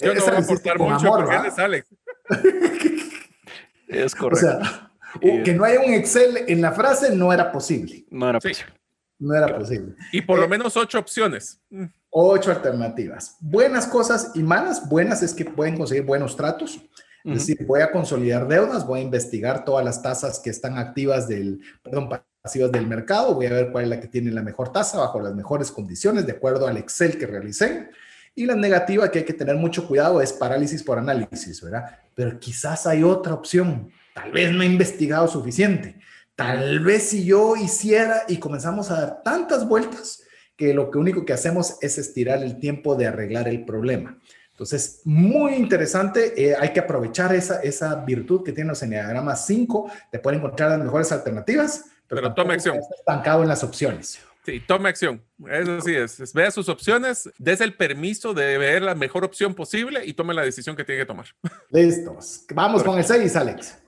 Yo 0.00 0.14
no 0.14 0.20
voy 0.20 0.34
a 0.34 0.38
aportar 0.38 0.78
mucho 0.78 1.08
porque 1.08 1.36
él 1.36 1.46
es 1.46 1.58
Alex. 1.58 1.88
es 3.88 4.14
correcto. 4.14 4.46
O 4.46 4.60
sea, 4.60 4.90
que 5.20 5.54
no 5.54 5.64
haya 5.64 5.80
un 5.80 5.94
Excel 5.94 6.44
en 6.48 6.60
la 6.60 6.72
frase 6.72 7.14
no 7.14 7.32
era 7.32 7.52
posible. 7.52 8.04
No 8.10 8.28
era 8.28 8.40
posible. 8.40 8.72
No 9.18 9.34
era 9.34 9.56
posible. 9.56 9.94
Y 10.12 10.22
por 10.22 10.38
lo 10.38 10.46
eh, 10.46 10.48
menos 10.48 10.76
ocho 10.76 10.98
opciones. 10.98 11.60
Mm. 11.70 11.84
Ocho 12.10 12.50
alternativas. 12.50 13.36
Buenas 13.40 13.86
cosas 13.86 14.32
y 14.34 14.42
malas. 14.42 14.88
Buenas 14.88 15.22
es 15.22 15.32
que 15.34 15.44
pueden 15.44 15.76
conseguir 15.76 16.04
buenos 16.04 16.36
tratos. 16.36 16.80
Es 17.24 17.46
decir, 17.46 17.66
voy 17.66 17.80
a 17.80 17.90
consolidar 17.90 18.46
deudas, 18.46 18.86
voy 18.86 19.00
a 19.00 19.02
investigar 19.02 19.64
todas 19.64 19.82
las 19.82 20.02
tasas 20.02 20.40
que 20.40 20.50
están 20.50 20.76
activas 20.76 21.26
del, 21.26 21.58
perdón, 21.82 22.10
pasivas 22.42 22.70
del 22.70 22.86
mercado, 22.86 23.34
voy 23.34 23.46
a 23.46 23.52
ver 23.54 23.72
cuál 23.72 23.84
es 23.84 23.90
la 23.90 23.98
que 23.98 24.08
tiene 24.08 24.30
la 24.30 24.42
mejor 24.42 24.70
tasa 24.70 24.98
bajo 24.98 25.22
las 25.22 25.34
mejores 25.34 25.72
condiciones 25.72 26.26
de 26.26 26.32
acuerdo 26.32 26.66
al 26.66 26.76
Excel 26.76 27.16
que 27.16 27.26
realicé. 27.26 27.88
Y 28.34 28.46
la 28.46 28.56
negativa 28.56 29.10
que 29.10 29.20
hay 29.20 29.24
que 29.24 29.32
tener 29.32 29.56
mucho 29.56 29.86
cuidado 29.86 30.20
es 30.20 30.32
parálisis 30.32 30.82
por 30.82 30.98
análisis, 30.98 31.60
¿verdad? 31.62 31.98
Pero 32.14 32.38
quizás 32.38 32.86
hay 32.86 33.04
otra 33.04 33.34
opción. 33.34 33.90
Tal 34.14 34.32
vez 34.32 34.52
no 34.52 34.62
he 34.62 34.66
investigado 34.66 35.28
suficiente. 35.28 36.00
Tal 36.34 36.80
vez 36.80 37.10
si 37.10 37.24
yo 37.24 37.54
hiciera 37.54 38.24
y 38.26 38.38
comenzamos 38.38 38.90
a 38.90 39.00
dar 39.00 39.22
tantas 39.22 39.68
vueltas 39.68 40.24
que 40.56 40.74
lo 40.74 40.90
que 40.90 40.98
único 40.98 41.24
que 41.24 41.32
hacemos 41.32 41.76
es 41.80 41.98
estirar 41.98 42.42
el 42.42 42.58
tiempo 42.58 42.96
de 42.96 43.06
arreglar 43.06 43.48
el 43.48 43.64
problema. 43.64 44.18
Entonces, 44.50 45.00
muy 45.04 45.54
interesante. 45.54 46.32
Eh, 46.36 46.56
hay 46.58 46.72
que 46.72 46.80
aprovechar 46.80 47.34
esa, 47.34 47.60
esa 47.60 47.94
virtud 48.04 48.44
que 48.44 48.52
tiene 48.52 48.68
los 48.68 48.82
Enneagramas 48.82 49.46
5 49.46 49.90
de 50.12 50.18
poder 50.18 50.38
encontrar 50.38 50.70
las 50.70 50.80
mejores 50.80 51.10
alternativas. 51.10 51.86
Pero, 52.06 52.22
pero 52.22 52.34
toma 52.34 52.54
acción. 52.54 52.78
estancado 52.98 53.42
en 53.42 53.48
las 53.48 53.64
opciones. 53.64 54.20
Sí, 54.44 54.60
tome 54.60 54.90
acción. 54.90 55.24
Eso 55.50 55.80
sí 55.80 55.94
es. 55.94 56.32
Vea 56.34 56.50
sus 56.50 56.68
opciones, 56.68 57.30
des 57.38 57.60
el 57.62 57.74
permiso 57.74 58.34
de 58.34 58.58
ver 58.58 58.82
la 58.82 58.94
mejor 58.94 59.24
opción 59.24 59.54
posible 59.54 60.04
y 60.04 60.12
tome 60.12 60.34
la 60.34 60.42
decisión 60.42 60.76
que 60.76 60.84
tiene 60.84 61.00
que 61.00 61.06
tomar. 61.06 61.26
Listos. 61.70 62.44
Vamos 62.54 62.82
con 62.82 62.98
el 62.98 63.04
6, 63.04 63.36
Alex. 63.36 63.78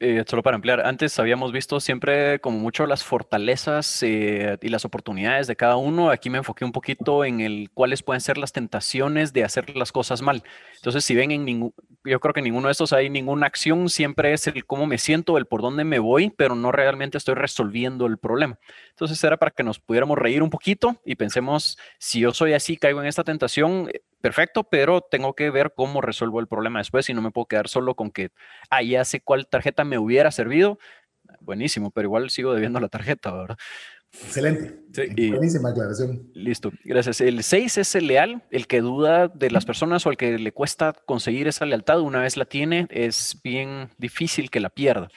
Eh, 0.00 0.24
solo 0.26 0.42
para 0.42 0.54
ampliar, 0.54 0.86
antes 0.86 1.18
habíamos 1.18 1.52
visto 1.52 1.80
siempre 1.80 2.38
como 2.40 2.58
mucho 2.58 2.86
las 2.86 3.04
fortalezas 3.04 4.02
eh, 4.02 4.58
y 4.60 4.68
las 4.68 4.84
oportunidades 4.84 5.46
de 5.46 5.56
cada 5.56 5.76
uno. 5.76 6.10
Aquí 6.10 6.30
me 6.30 6.38
enfoqué 6.38 6.64
un 6.64 6.72
poquito 6.72 7.24
en 7.24 7.40
el 7.40 7.70
cuáles 7.72 8.02
pueden 8.02 8.20
ser 8.20 8.38
las 8.38 8.52
tentaciones 8.52 9.32
de 9.32 9.44
hacer 9.44 9.76
las 9.76 9.92
cosas 9.92 10.22
mal. 10.22 10.42
Entonces, 10.76 11.04
si 11.04 11.14
ven 11.14 11.30
en 11.30 11.44
ningún, 11.44 11.74
yo 12.04 12.20
creo 12.20 12.32
que 12.32 12.40
en 12.40 12.44
ninguno 12.44 12.68
de 12.68 12.72
estos 12.72 12.92
hay 12.92 13.10
ninguna 13.10 13.46
acción, 13.46 13.88
siempre 13.88 14.32
es 14.32 14.46
el 14.46 14.64
cómo 14.66 14.86
me 14.86 14.98
siento, 14.98 15.38
el 15.38 15.46
por 15.46 15.62
dónde 15.62 15.84
me 15.84 15.98
voy, 15.98 16.30
pero 16.30 16.54
no 16.54 16.72
realmente 16.72 17.18
estoy 17.18 17.34
resolviendo 17.34 18.06
el 18.06 18.18
problema. 18.18 18.58
Entonces, 18.90 19.22
era 19.24 19.36
para 19.36 19.50
que 19.50 19.62
nos 19.62 19.78
pudiéramos 19.78 20.18
reír 20.18 20.42
un 20.42 20.50
poquito 20.50 21.00
y 21.04 21.16
pensemos, 21.16 21.78
si 21.98 22.20
yo 22.20 22.32
soy 22.32 22.52
así, 22.52 22.76
caigo 22.76 23.00
en 23.00 23.06
esta 23.06 23.24
tentación, 23.24 23.90
perfecto, 24.26 24.64
pero 24.64 25.02
tengo 25.02 25.34
que 25.34 25.50
ver 25.50 25.72
cómo 25.76 26.00
resuelvo 26.00 26.40
el 26.40 26.48
problema 26.48 26.80
después 26.80 27.08
y 27.08 27.14
no 27.14 27.22
me 27.22 27.30
puedo 27.30 27.46
quedar 27.46 27.68
solo 27.68 27.94
con 27.94 28.10
que, 28.10 28.30
ah, 28.70 28.82
ya 28.82 29.04
sé 29.04 29.20
cuál 29.20 29.46
tarjeta 29.46 29.84
me 29.84 29.98
hubiera 29.98 30.32
servido. 30.32 30.80
Buenísimo, 31.38 31.92
pero 31.92 32.08
igual 32.08 32.30
sigo 32.30 32.52
debiendo 32.52 32.80
la 32.80 32.88
tarjeta, 32.88 33.32
¿verdad? 33.32 33.56
Excelente. 34.12 34.80
Buenísima 35.30 35.70
aclaración. 35.70 36.28
Listo, 36.34 36.72
gracias. 36.82 37.20
El 37.20 37.44
6 37.44 37.78
es 37.78 37.94
el 37.94 38.08
leal, 38.08 38.42
el 38.50 38.66
que 38.66 38.80
duda 38.80 39.28
de 39.28 39.52
las 39.52 39.64
personas 39.64 40.04
o 40.06 40.10
el 40.10 40.16
que 40.16 40.40
le 40.40 40.50
cuesta 40.50 40.92
conseguir 41.06 41.46
esa 41.46 41.64
lealtad. 41.64 42.00
Una 42.00 42.22
vez 42.22 42.36
la 42.36 42.46
tiene, 42.46 42.88
es 42.90 43.40
bien 43.44 43.90
difícil 43.96 44.50
que 44.50 44.58
la 44.58 44.70
pierda. 44.70 45.08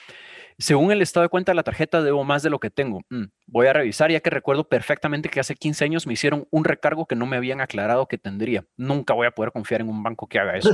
Según 0.60 0.92
el 0.92 1.00
estado 1.00 1.24
de 1.24 1.30
cuenta 1.30 1.52
de 1.52 1.56
la 1.56 1.62
tarjeta, 1.62 2.02
debo 2.02 2.22
más 2.22 2.42
de 2.42 2.50
lo 2.50 2.58
que 2.58 2.68
tengo. 2.68 3.00
Mm, 3.08 3.24
voy 3.46 3.66
a 3.66 3.72
revisar, 3.72 4.10
ya 4.10 4.20
que 4.20 4.28
recuerdo 4.28 4.68
perfectamente 4.68 5.30
que 5.30 5.40
hace 5.40 5.54
15 5.54 5.84
años 5.86 6.06
me 6.06 6.12
hicieron 6.12 6.46
un 6.50 6.64
recargo 6.64 7.06
que 7.06 7.16
no 7.16 7.24
me 7.24 7.38
habían 7.38 7.62
aclarado 7.62 8.06
que 8.06 8.18
tendría. 8.18 8.66
Nunca 8.76 9.14
voy 9.14 9.26
a 9.26 9.30
poder 9.30 9.52
confiar 9.52 9.80
en 9.80 9.88
un 9.88 10.02
banco 10.02 10.26
que 10.26 10.38
haga 10.38 10.58
eso. 10.58 10.70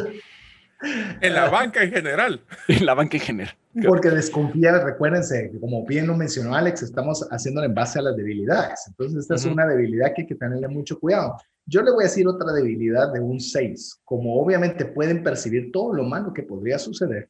en 1.21 1.33
la 1.33 1.49
banca 1.49 1.85
en 1.85 1.93
general. 1.93 2.41
En 2.69 2.85
la 2.85 2.95
banca 2.95 3.17
en 3.17 3.23
general. 3.23 3.55
Porque 3.87 4.11
desconfía, 4.11 4.77
recuérdense, 4.83 5.53
como 5.61 5.87
bien 5.87 6.09
lo 6.09 6.17
mencionó 6.17 6.55
Alex, 6.57 6.83
estamos 6.83 7.27
haciendo 7.31 7.63
en 7.63 7.75
base 7.75 8.01
a 8.01 8.03
las 8.03 8.17
debilidades. 8.17 8.87
Entonces, 8.89 9.21
esta 9.21 9.37
es 9.37 9.45
una 9.45 9.67
debilidad 9.67 10.15
que 10.15 10.23
hay 10.23 10.27
que 10.27 10.35
tenerle 10.35 10.67
mucho 10.67 10.99
cuidado. 10.99 11.37
Yo 11.67 11.83
le 11.83 11.93
voy 11.93 12.05
a 12.05 12.07
decir 12.07 12.27
otra 12.27 12.53
debilidad 12.53 13.13
de 13.13 13.21
un 13.21 13.39
6. 13.39 14.01
Como 14.05 14.41
obviamente 14.41 14.87
pueden 14.87 15.23
percibir 15.23 15.71
todo 15.73 15.93
lo 15.93 16.05
malo 16.05 16.33
que 16.33 16.43
podría 16.43 16.79
suceder, 16.79 17.29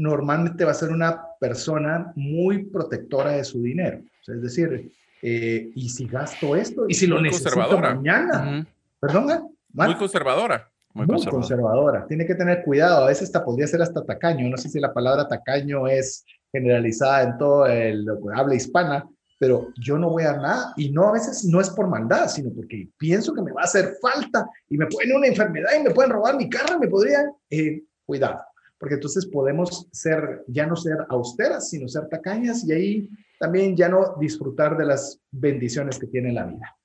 normalmente 0.00 0.64
va 0.64 0.70
a 0.70 0.74
ser 0.74 0.90
una 0.90 1.22
persona 1.38 2.10
muy 2.16 2.64
protectora 2.64 3.32
de 3.32 3.44
su 3.44 3.62
dinero. 3.62 4.00
es 4.26 4.42
decir, 4.42 4.90
eh, 5.20 5.70
¿y 5.74 5.88
si 5.90 6.06
gasto 6.06 6.56
esto? 6.56 6.86
¿Y 6.88 6.94
si 6.94 7.06
lo 7.06 7.20
necesito 7.20 7.78
mañana? 7.78 8.66
¿Perdón? 8.98 9.30
¿eh? 9.30 9.40
Muy 9.74 9.94
conservadora. 9.96 10.70
Muy, 10.94 11.06
conservadora. 11.06 12.06
Tiene 12.06 12.26
que 12.26 12.34
tener 12.34 12.64
cuidado. 12.64 13.04
A 13.04 13.08
veces 13.08 13.24
hasta 13.24 13.44
podría 13.44 13.66
ser 13.66 13.82
hasta 13.82 14.02
tacaño. 14.04 14.48
No 14.48 14.56
sé 14.56 14.70
si 14.70 14.80
la 14.80 14.92
palabra 14.92 15.28
tacaño 15.28 15.86
es 15.86 16.24
generalizada 16.50 17.22
en 17.22 17.38
todo 17.38 17.66
el 17.66 18.06
habla 18.34 18.54
hispana, 18.54 19.06
pero 19.38 19.68
yo 19.78 19.98
no 19.98 20.08
voy 20.08 20.24
a 20.24 20.32
nada 20.32 20.72
y 20.78 20.90
no 20.90 21.08
a 21.08 21.12
veces 21.12 21.44
no 21.44 21.60
es 21.60 21.68
por 21.70 21.88
maldad, 21.88 22.26
sino 22.28 22.50
porque 22.54 22.88
pienso 22.96 23.34
que 23.34 23.42
me 23.42 23.52
va 23.52 23.62
a 23.62 23.64
hacer 23.64 23.96
falta 24.00 24.48
y 24.68 24.78
me 24.78 24.86
pueden 24.86 25.14
una 25.14 25.26
enfermedad 25.26 25.70
y 25.78 25.82
me 25.82 25.90
pueden 25.90 26.10
robar 26.10 26.36
mi 26.36 26.48
carro, 26.48 26.78
me 26.78 26.88
podrían, 26.88 27.30
eh, 27.50 27.82
cuidado 28.06 28.40
porque 28.80 28.94
entonces 28.94 29.26
podemos 29.26 29.86
ser, 29.92 30.42
ya 30.48 30.66
no 30.66 30.74
ser 30.74 30.96
austeras, 31.10 31.68
sino 31.68 31.86
ser 31.86 32.08
tacañas 32.08 32.64
y 32.64 32.72
ahí 32.72 33.10
también 33.38 33.76
ya 33.76 33.90
no 33.90 34.16
disfrutar 34.18 34.78
de 34.78 34.86
las 34.86 35.20
bendiciones 35.30 35.98
que 35.98 36.06
tiene 36.06 36.32
la 36.32 36.46
vida. 36.46 36.78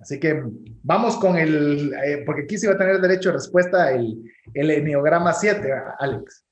Así 0.00 0.18
que 0.18 0.42
vamos 0.82 1.16
con 1.16 1.38
el, 1.38 1.94
eh, 2.04 2.24
porque 2.26 2.42
aquí 2.42 2.58
se 2.58 2.66
va 2.66 2.74
a 2.74 2.78
tener 2.78 3.00
derecho 3.00 3.28
de 3.28 3.34
respuesta 3.34 3.92
el, 3.92 4.24
el 4.54 4.70
Enneagrama 4.72 5.32
7, 5.32 5.72
Alex. 6.00 6.44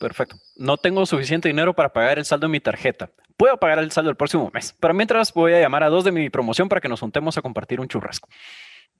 Perfecto. 0.00 0.36
No 0.56 0.78
tengo 0.78 1.04
suficiente 1.04 1.48
dinero 1.48 1.74
para 1.74 1.92
pagar 1.92 2.18
el 2.18 2.24
saldo 2.24 2.46
de 2.46 2.52
mi 2.52 2.60
tarjeta. 2.60 3.10
Puedo 3.36 3.58
pagar 3.58 3.80
el 3.80 3.92
saldo 3.92 4.08
el 4.08 4.16
próximo 4.16 4.50
mes, 4.54 4.74
pero 4.80 4.94
mientras 4.94 5.34
voy 5.34 5.52
a 5.52 5.60
llamar 5.60 5.82
a 5.82 5.90
dos 5.90 6.04
de 6.04 6.12
mi 6.12 6.30
promoción 6.30 6.70
para 6.70 6.80
que 6.80 6.88
nos 6.88 7.00
juntemos 7.00 7.36
a 7.36 7.42
compartir 7.42 7.78
un 7.78 7.88
churrasco. 7.88 8.26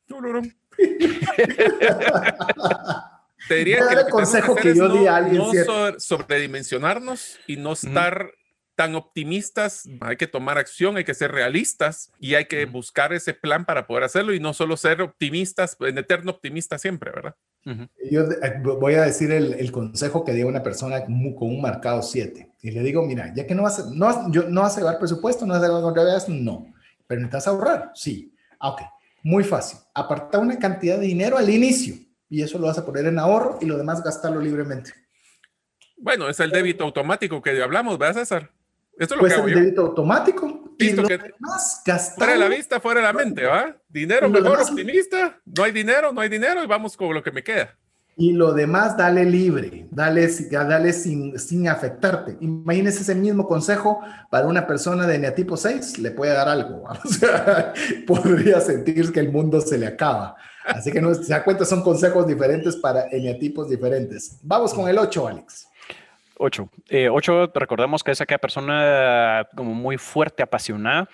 Te 3.50 3.56
diría 3.56 3.78
que 3.88 3.94
el 3.94 4.08
consejo 4.08 4.54
que, 4.54 4.76
yo 4.76 4.88
di 4.88 5.08
a 5.08 5.16
alguien 5.16 5.42
no 5.42 5.98
sobredimensionarnos 5.98 7.40
y 7.48 7.56
no 7.56 7.72
estar 7.72 8.30
tan 8.76 8.94
optimistas, 8.94 9.88
hay 10.02 10.16
que 10.16 10.28
tomar 10.28 10.56
acción, 10.56 10.96
hay 10.96 11.02
que 11.02 11.14
ser 11.14 11.32
realistas 11.32 12.12
y 12.20 12.36
hay 12.36 12.44
que 12.44 12.64
buscar 12.66 13.12
ese 13.12 13.34
plan 13.34 13.64
para 13.64 13.88
poder 13.88 14.04
hacerlo 14.04 14.32
y 14.34 14.38
no 14.38 14.54
solo 14.54 14.76
ser 14.76 15.02
optimistas, 15.02 15.76
en 15.80 15.98
eterno 15.98 16.30
optimista 16.30 16.78
siempre, 16.78 17.10
¿verdad? 17.10 17.34
Yo 18.08 18.22
eh, 18.22 18.60
voy 18.62 18.94
a 18.94 19.02
decir 19.02 19.32
el, 19.32 19.72
consejo 19.72 20.24
que 20.24 20.32
dio 20.32 20.46
una 20.46 20.62
persona 20.62 21.04
con 21.04 21.48
un 21.48 21.60
marcado 21.60 22.02
7 22.02 22.52
y 22.62 22.70
le 22.70 22.84
digo, 22.84 23.02
mira, 23.02 23.34
ya 23.34 23.48
que 23.48 23.56
no 23.56 23.64
vas, 23.64 23.84
no, 23.90 24.30
yo, 24.30 24.44
no 24.44 24.60
vas 24.60 24.76
a 24.76 24.80
llevar 24.80 25.00
presupuesto, 25.00 25.44
no 25.44 25.54
vas 25.54 25.62
a 25.64 25.66
llevar 25.66 25.82
contrariedades, 25.82 26.28
no, 26.28 26.72
pero 27.04 27.20
necesitas 27.20 27.48
ahorrar, 27.48 27.90
sí. 27.96 28.32
Ah, 28.60 28.68
ok, 28.68 28.82
muy 29.24 29.42
fácil. 29.42 29.80
Apartar 29.92 30.40
una 30.40 30.56
cantidad 30.56 31.00
de 31.00 31.06
dinero 31.08 31.36
al 31.36 31.50
inicio 31.50 31.96
y 32.30 32.42
eso 32.42 32.58
lo 32.58 32.68
vas 32.68 32.78
a 32.78 32.86
poner 32.86 33.04
en 33.06 33.18
ahorro 33.18 33.58
y 33.60 33.66
lo 33.66 33.76
demás 33.76 34.02
gastarlo 34.02 34.40
libremente. 34.40 34.92
Bueno, 35.98 36.28
es 36.28 36.40
el 36.40 36.50
débito 36.50 36.84
automático 36.84 37.42
que 37.42 37.62
hablamos, 37.62 37.98
¿verdad, 37.98 38.22
César? 38.22 38.50
Esto 38.96 39.14
es 39.14 39.16
lo 39.16 39.20
pues 39.20 39.34
que 39.34 39.38
hago 39.38 39.48
el 39.48 39.54
débito 39.54 39.80
automático. 39.82 40.76
Que 40.78 40.94
demás, 40.94 41.82
fuera 42.16 42.32
de 42.32 42.38
la 42.38 42.48
vista, 42.48 42.80
fuera 42.80 43.00
de 43.00 43.06
la 43.06 43.12
mente, 43.12 43.44
¿va? 43.44 43.76
Dinero 43.86 44.30
mejor 44.30 44.60
optimista. 44.60 45.38
No 45.44 45.64
hay 45.64 45.72
dinero, 45.72 46.10
no 46.10 46.22
hay 46.22 46.30
dinero 46.30 46.64
y 46.64 46.66
vamos 46.66 46.96
con 46.96 47.12
lo 47.12 47.22
que 47.22 47.30
me 47.30 47.44
queda. 47.44 47.76
Y 48.16 48.32
lo 48.32 48.52
demás, 48.52 48.96
dale 48.96 49.24
libre, 49.24 49.88
dale, 49.90 50.28
dale 50.50 50.92
sin, 50.92 51.38
sin 51.38 51.68
afectarte. 51.68 52.36
Imagínese 52.40 53.02
ese 53.02 53.14
mismo 53.14 53.46
consejo 53.46 54.00
para 54.30 54.46
una 54.46 54.66
persona 54.66 55.06
de 55.06 55.16
eneatipo 55.16 55.56
6, 55.56 55.98
le 55.98 56.10
puede 56.12 56.32
dar 56.32 56.48
algo. 56.48 56.84
O 57.04 57.08
sea, 57.08 57.72
podría 58.06 58.60
sentir 58.60 59.12
que 59.12 59.20
el 59.20 59.30
mundo 59.30 59.60
se 59.60 59.78
le 59.78 59.86
acaba. 59.86 60.36
Así 60.64 60.92
que 60.92 61.00
no 61.00 61.14
se 61.14 61.32
da 61.32 61.42
cuenta, 61.42 61.64
son 61.64 61.82
consejos 61.82 62.26
diferentes 62.26 62.76
para 62.76 63.08
eneatipos 63.10 63.68
diferentes. 63.68 64.38
Vamos 64.42 64.74
con 64.74 64.88
el 64.88 64.98
8, 64.98 65.28
Alex. 65.28 65.68
8. 66.38 66.70
8, 67.10 67.44
eh, 67.44 67.50
recordemos 67.54 68.02
que 68.02 68.12
es 68.12 68.20
aquella 68.20 68.38
persona 68.38 69.46
como 69.54 69.74
muy 69.74 69.98
fuerte, 69.98 70.42
apasionada. 70.42 71.08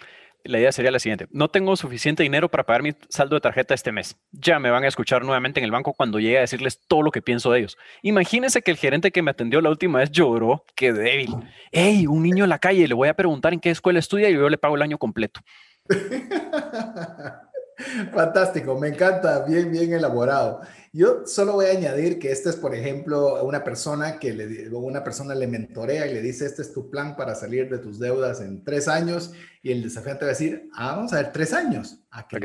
La 0.44 0.60
idea 0.60 0.70
sería 0.70 0.92
la 0.92 1.00
siguiente. 1.00 1.26
No 1.32 1.48
tengo 1.48 1.74
suficiente 1.74 2.22
dinero 2.22 2.48
para 2.48 2.64
pagar 2.64 2.82
mi 2.84 2.92
saldo 3.08 3.34
de 3.34 3.40
tarjeta 3.40 3.74
este 3.74 3.90
mes. 3.90 4.16
Ya 4.30 4.60
me 4.60 4.70
van 4.70 4.84
a 4.84 4.88
escuchar 4.88 5.24
nuevamente 5.24 5.58
en 5.58 5.64
el 5.64 5.72
banco 5.72 5.92
cuando 5.92 6.20
llegue 6.20 6.38
a 6.38 6.42
decirles 6.42 6.80
todo 6.86 7.02
lo 7.02 7.10
que 7.10 7.20
pienso 7.20 7.50
de 7.50 7.58
ellos. 7.58 7.76
Imagínense 8.02 8.62
que 8.62 8.70
el 8.70 8.76
gerente 8.76 9.10
que 9.10 9.22
me 9.22 9.32
atendió 9.32 9.60
la 9.60 9.70
última 9.70 9.98
vez 9.98 10.12
lloró. 10.12 10.64
Qué 10.76 10.92
débil. 10.92 11.34
Hey, 11.72 12.06
un 12.06 12.22
niño 12.22 12.44
en 12.44 12.50
la 12.50 12.60
calle, 12.60 12.86
le 12.86 12.94
voy 12.94 13.08
a 13.08 13.14
preguntar 13.14 13.52
en 13.52 13.58
qué 13.58 13.70
escuela 13.70 13.98
estudia 13.98 14.30
y 14.30 14.34
yo 14.34 14.48
le 14.48 14.58
pago 14.58 14.76
el 14.76 14.82
año 14.82 14.98
completo. 14.98 15.40
Fantástico, 18.14 18.78
me 18.78 18.88
encanta, 18.88 19.44
bien, 19.44 19.70
bien 19.70 19.92
elaborado. 19.92 20.60
Yo 20.92 21.26
solo 21.26 21.52
voy 21.54 21.66
a 21.66 21.70
añadir 21.70 22.18
que 22.18 22.32
este 22.32 22.48
es, 22.48 22.56
por 22.56 22.74
ejemplo, 22.74 23.44
una 23.44 23.62
persona 23.62 24.18
que 24.18 24.32
le, 24.32 24.68
una 24.70 25.04
persona 25.04 25.34
le 25.34 25.46
mentorea 25.46 26.06
y 26.06 26.14
le 26.14 26.22
dice, 26.22 26.46
este 26.46 26.62
es 26.62 26.72
tu 26.72 26.90
plan 26.90 27.16
para 27.16 27.34
salir 27.34 27.68
de 27.68 27.78
tus 27.78 27.98
deudas 27.98 28.40
en 28.40 28.64
tres 28.64 28.88
años, 28.88 29.32
y 29.62 29.72
el 29.72 29.82
desafiante 29.82 30.24
va 30.24 30.30
a 30.30 30.34
decir, 30.34 30.70
ah, 30.74 30.96
vamos 30.96 31.12
a 31.12 31.16
ver, 31.16 31.32
tres 31.32 31.52
años, 31.52 32.00
a 32.10 32.26
que, 32.26 32.38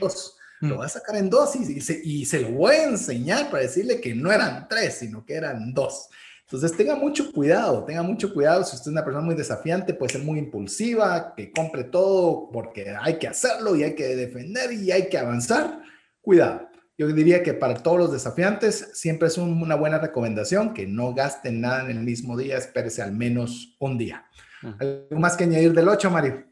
dos. 0.00 0.36
Lo 0.60 0.76
mm. 0.76 0.80
va 0.80 0.86
a 0.86 0.88
sacar 0.88 1.16
en 1.16 1.30
dos 1.30 1.54
y, 1.56 1.80
se, 1.80 2.00
y 2.02 2.24
se 2.24 2.40
lo 2.40 2.50
voy 2.52 2.76
a 2.76 2.84
enseñar 2.84 3.50
para 3.50 3.62
decirle 3.62 4.00
que 4.00 4.14
no 4.14 4.32
eran 4.32 4.66
tres, 4.68 4.94
sino 4.94 5.24
que 5.24 5.34
eran 5.34 5.72
dos. 5.74 6.08
Entonces 6.54 6.76
tenga 6.76 6.94
mucho 6.94 7.32
cuidado, 7.32 7.84
tenga 7.84 8.02
mucho 8.02 8.32
cuidado. 8.32 8.62
Si 8.62 8.76
usted 8.76 8.90
es 8.90 8.92
una 8.92 9.04
persona 9.04 9.24
muy 9.24 9.34
desafiante, 9.34 9.92
puede 9.92 10.12
ser 10.12 10.22
muy 10.22 10.38
impulsiva, 10.38 11.34
que 11.34 11.50
compre 11.50 11.82
todo 11.82 12.48
porque 12.52 12.94
hay 13.00 13.18
que 13.18 13.26
hacerlo 13.26 13.74
y 13.74 13.82
hay 13.82 13.96
que 13.96 14.14
defender 14.14 14.72
y 14.72 14.92
hay 14.92 15.08
que 15.08 15.18
avanzar. 15.18 15.82
Cuidado. 16.20 16.68
Yo 16.96 17.08
diría 17.08 17.42
que 17.42 17.54
para 17.54 17.74
todos 17.74 17.98
los 17.98 18.12
desafiantes 18.12 18.92
siempre 18.94 19.26
es 19.26 19.36
una 19.36 19.74
buena 19.74 19.98
recomendación 19.98 20.74
que 20.74 20.86
no 20.86 21.12
gasten 21.12 21.60
nada 21.60 21.90
en 21.90 21.98
el 21.98 22.04
mismo 22.04 22.36
día, 22.36 22.56
espérese 22.56 23.02
al 23.02 23.10
menos 23.10 23.74
un 23.80 23.98
día. 23.98 24.24
¿Algo 24.62 25.18
más 25.18 25.36
que 25.36 25.44
añadir 25.44 25.72
del 25.72 25.88
8, 25.88 26.08
Mario? 26.08 26.44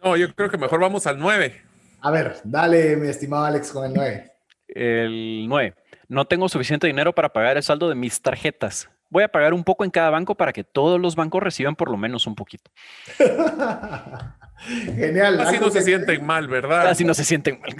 No, 0.00 0.16
yo 0.16 0.32
creo 0.32 0.48
que 0.48 0.58
mejor 0.58 0.78
vamos 0.78 1.08
al 1.08 1.18
9. 1.18 1.60
A 2.02 2.10
ver, 2.12 2.36
dale, 2.44 2.96
mi 2.96 3.08
estimado 3.08 3.46
Alex, 3.46 3.72
con 3.72 3.84
el 3.84 3.94
9. 3.94 4.32
El 4.68 5.48
9. 5.48 5.74
No 6.06 6.24
tengo 6.24 6.48
suficiente 6.48 6.86
dinero 6.86 7.12
para 7.12 7.32
pagar 7.32 7.56
el 7.56 7.64
saldo 7.64 7.88
de 7.88 7.96
mis 7.96 8.22
tarjetas. 8.22 8.88
Voy 9.14 9.22
a 9.22 9.28
pagar 9.28 9.54
un 9.54 9.62
poco 9.62 9.84
en 9.84 9.92
cada 9.92 10.10
banco 10.10 10.34
para 10.34 10.52
que 10.52 10.64
todos 10.64 11.00
los 11.00 11.14
bancos 11.14 11.40
reciban 11.40 11.76
por 11.76 11.88
lo 11.88 11.96
menos 11.96 12.26
un 12.26 12.34
poquito. 12.34 12.68
Genial. 14.66 15.40
Así 15.40 15.60
no 15.60 15.70
se 15.70 15.82
sienten 15.82 16.26
mal, 16.26 16.48
¿verdad? 16.48 16.88
Así 16.88 17.04
no 17.04 17.14
se 17.14 17.22
sienten 17.22 17.60
mal. 17.60 17.76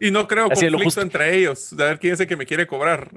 y 0.00 0.10
no 0.10 0.26
creo 0.26 0.50
Así 0.50 0.66
conflicto 0.70 1.02
entre 1.02 1.36
ellos, 1.36 1.76
de 1.76 1.84
ver 1.84 1.98
quién 1.98 2.14
es 2.14 2.20
el 2.20 2.26
que 2.26 2.38
me 2.38 2.46
quiere 2.46 2.66
cobrar. 2.66 3.10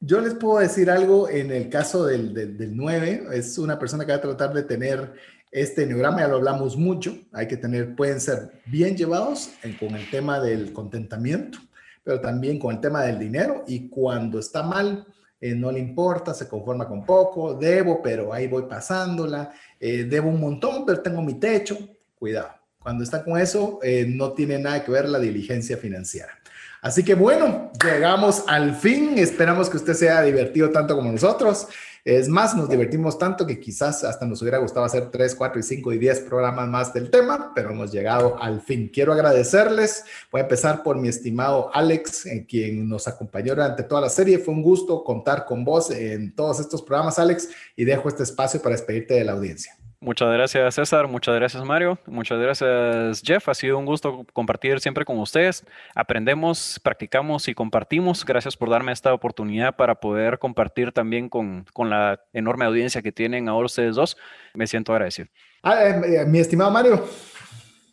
Yo 0.00 0.22
les 0.22 0.32
puedo 0.32 0.60
decir 0.60 0.90
algo 0.90 1.28
en 1.28 1.52
el 1.52 1.68
caso 1.68 2.06
del, 2.06 2.32
del, 2.32 2.74
9, 2.74 3.24
es 3.34 3.58
una 3.58 3.78
persona 3.78 4.06
que 4.06 4.12
va 4.12 4.16
a 4.16 4.22
tratar 4.22 4.54
de 4.54 4.62
tener 4.62 5.12
este 5.50 5.84
neurama, 5.84 6.20
ya 6.20 6.28
lo 6.28 6.36
hablamos 6.36 6.78
mucho, 6.78 7.14
hay 7.34 7.46
que 7.46 7.58
tener, 7.58 7.94
pueden 7.94 8.22
ser 8.22 8.62
bien 8.64 8.96
llevados 8.96 9.50
con 9.78 9.94
el 9.94 10.08
tema 10.08 10.40
del 10.40 10.72
contentamiento, 10.72 11.58
pero 12.02 12.22
también 12.22 12.58
con 12.58 12.74
el 12.74 12.80
tema 12.80 13.02
del 13.02 13.18
dinero 13.18 13.64
y 13.66 13.90
cuando 13.90 14.38
está 14.38 14.62
mal, 14.62 15.04
eh, 15.40 15.54
no 15.54 15.70
le 15.70 15.78
importa, 15.78 16.34
se 16.34 16.48
conforma 16.48 16.86
con 16.86 17.04
poco, 17.04 17.54
debo, 17.54 18.02
pero 18.02 18.32
ahí 18.32 18.46
voy 18.48 18.62
pasándola, 18.62 19.52
eh, 19.78 20.04
debo 20.04 20.28
un 20.28 20.40
montón, 20.40 20.84
pero 20.84 21.00
tengo 21.00 21.22
mi 21.22 21.34
techo, 21.34 21.78
cuidado. 22.18 22.50
Cuando 22.78 23.04
está 23.04 23.22
con 23.22 23.38
eso, 23.38 23.78
eh, 23.82 24.06
no 24.08 24.32
tiene 24.32 24.58
nada 24.58 24.84
que 24.84 24.90
ver 24.90 25.08
la 25.08 25.18
diligencia 25.18 25.76
financiera. 25.76 26.32
Así 26.80 27.04
que 27.04 27.14
bueno, 27.14 27.72
llegamos 27.82 28.44
al 28.46 28.74
fin. 28.74 29.18
Esperamos 29.18 29.68
que 29.68 29.76
usted 29.76 29.94
sea 29.94 30.22
divertido 30.22 30.70
tanto 30.70 30.96
como 30.96 31.10
nosotros. 31.10 31.66
Es 32.08 32.26
más, 32.26 32.56
nos 32.56 32.70
divertimos 32.70 33.18
tanto 33.18 33.44
que 33.44 33.60
quizás 33.60 34.02
hasta 34.02 34.24
nos 34.24 34.40
hubiera 34.40 34.56
gustado 34.56 34.86
hacer 34.86 35.10
3, 35.10 35.34
4 35.34 35.60
y 35.60 35.62
5 35.62 35.92
y 35.92 35.98
10 35.98 36.20
programas 36.20 36.66
más 36.66 36.94
del 36.94 37.10
tema, 37.10 37.52
pero 37.54 37.68
hemos 37.68 37.92
llegado 37.92 38.42
al 38.42 38.62
fin. 38.62 38.90
Quiero 38.90 39.12
agradecerles. 39.12 40.04
Voy 40.32 40.40
a 40.40 40.44
empezar 40.44 40.82
por 40.82 40.96
mi 40.96 41.08
estimado 41.08 41.70
Alex, 41.74 42.24
en 42.24 42.46
quien 42.46 42.88
nos 42.88 43.06
acompañó 43.08 43.54
durante 43.54 43.82
toda 43.82 44.00
la 44.00 44.08
serie. 44.08 44.38
Fue 44.38 44.54
un 44.54 44.62
gusto 44.62 45.04
contar 45.04 45.44
con 45.44 45.66
vos 45.66 45.90
en 45.90 46.34
todos 46.34 46.60
estos 46.60 46.80
programas, 46.80 47.18
Alex, 47.18 47.50
y 47.76 47.84
dejo 47.84 48.08
este 48.08 48.22
espacio 48.22 48.62
para 48.62 48.74
despedirte 48.74 49.12
de 49.12 49.24
la 49.24 49.32
audiencia. 49.32 49.77
Muchas 50.00 50.32
gracias 50.32 50.76
César, 50.76 51.08
muchas 51.08 51.34
gracias 51.34 51.64
Mario, 51.64 51.98
muchas 52.06 52.38
gracias 52.38 53.20
Jeff, 53.24 53.48
ha 53.48 53.54
sido 53.54 53.78
un 53.78 53.84
gusto 53.84 54.24
compartir 54.32 54.78
siempre 54.78 55.04
con 55.04 55.18
ustedes. 55.18 55.64
Aprendemos, 55.92 56.80
practicamos 56.84 57.48
y 57.48 57.54
compartimos. 57.54 58.24
Gracias 58.24 58.56
por 58.56 58.70
darme 58.70 58.92
esta 58.92 59.12
oportunidad 59.12 59.74
para 59.74 59.96
poder 59.96 60.38
compartir 60.38 60.92
también 60.92 61.28
con, 61.28 61.66
con 61.72 61.90
la 61.90 62.20
enorme 62.32 62.64
audiencia 62.64 63.02
que 63.02 63.10
tienen 63.10 63.48
ahora 63.48 63.66
ustedes 63.66 63.96
dos. 63.96 64.16
Me 64.54 64.68
siento 64.68 64.92
agradecido. 64.92 65.28
Ah, 65.64 65.84
eh, 65.84 66.24
mi 66.26 66.38
estimado 66.38 66.70
Mario, 66.70 67.04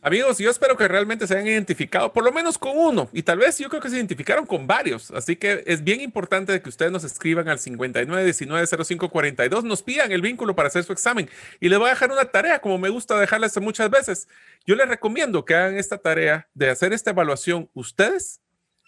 Amigos, 0.06 0.38
yo 0.38 0.52
espero 0.52 0.78
que 0.78 0.88
realmente 0.88 1.26
se 1.26 1.34
hayan 1.34 1.48
identificado 1.48 2.14
por 2.14 2.24
lo 2.24 2.32
menos 2.32 2.60
con 2.60 2.78
uno 2.78 3.10
y 3.12 3.24
tal 3.24 3.40
vez 3.40 3.58
yo 3.58 3.70
creo 3.70 3.82
que 3.82 3.90
se 3.90 3.96
identificaron 3.96 4.46
con 4.46 4.68
varios. 4.68 5.10
Así 5.10 5.36
que 5.36 5.64
es 5.66 5.84
bien 5.84 6.00
importante 6.00 6.62
que 6.62 6.70
ustedes 6.70 6.92
nos 6.92 7.04
escriban 7.04 7.50
al 7.50 7.58
59190542, 7.58 9.64
nos 9.64 9.82
pidan 9.82 10.12
el 10.12 10.22
vínculo 10.22 10.56
para 10.56 10.68
hacer 10.68 10.84
su 10.84 10.94
examen 10.94 11.28
y 11.60 11.70
les 11.70 11.80
voy 11.80 11.88
a 11.88 11.94
dejar 11.94 12.12
una 12.12 12.26
tarea 12.26 12.60
como 12.60 12.78
me 12.78 12.90
gusta 12.90 13.20
dejarles 13.20 13.60
muchas 13.60 13.90
veces. 13.90 14.28
Yo 14.64 14.76
les 14.76 14.88
recomiendo 14.88 15.44
que 15.44 15.56
hagan 15.56 15.76
esta 15.76 15.98
tarea 15.98 16.48
de 16.54 16.70
hacer 16.70 16.94
esta 16.94 17.10
evaluación 17.10 17.72
ustedes, 17.74 18.42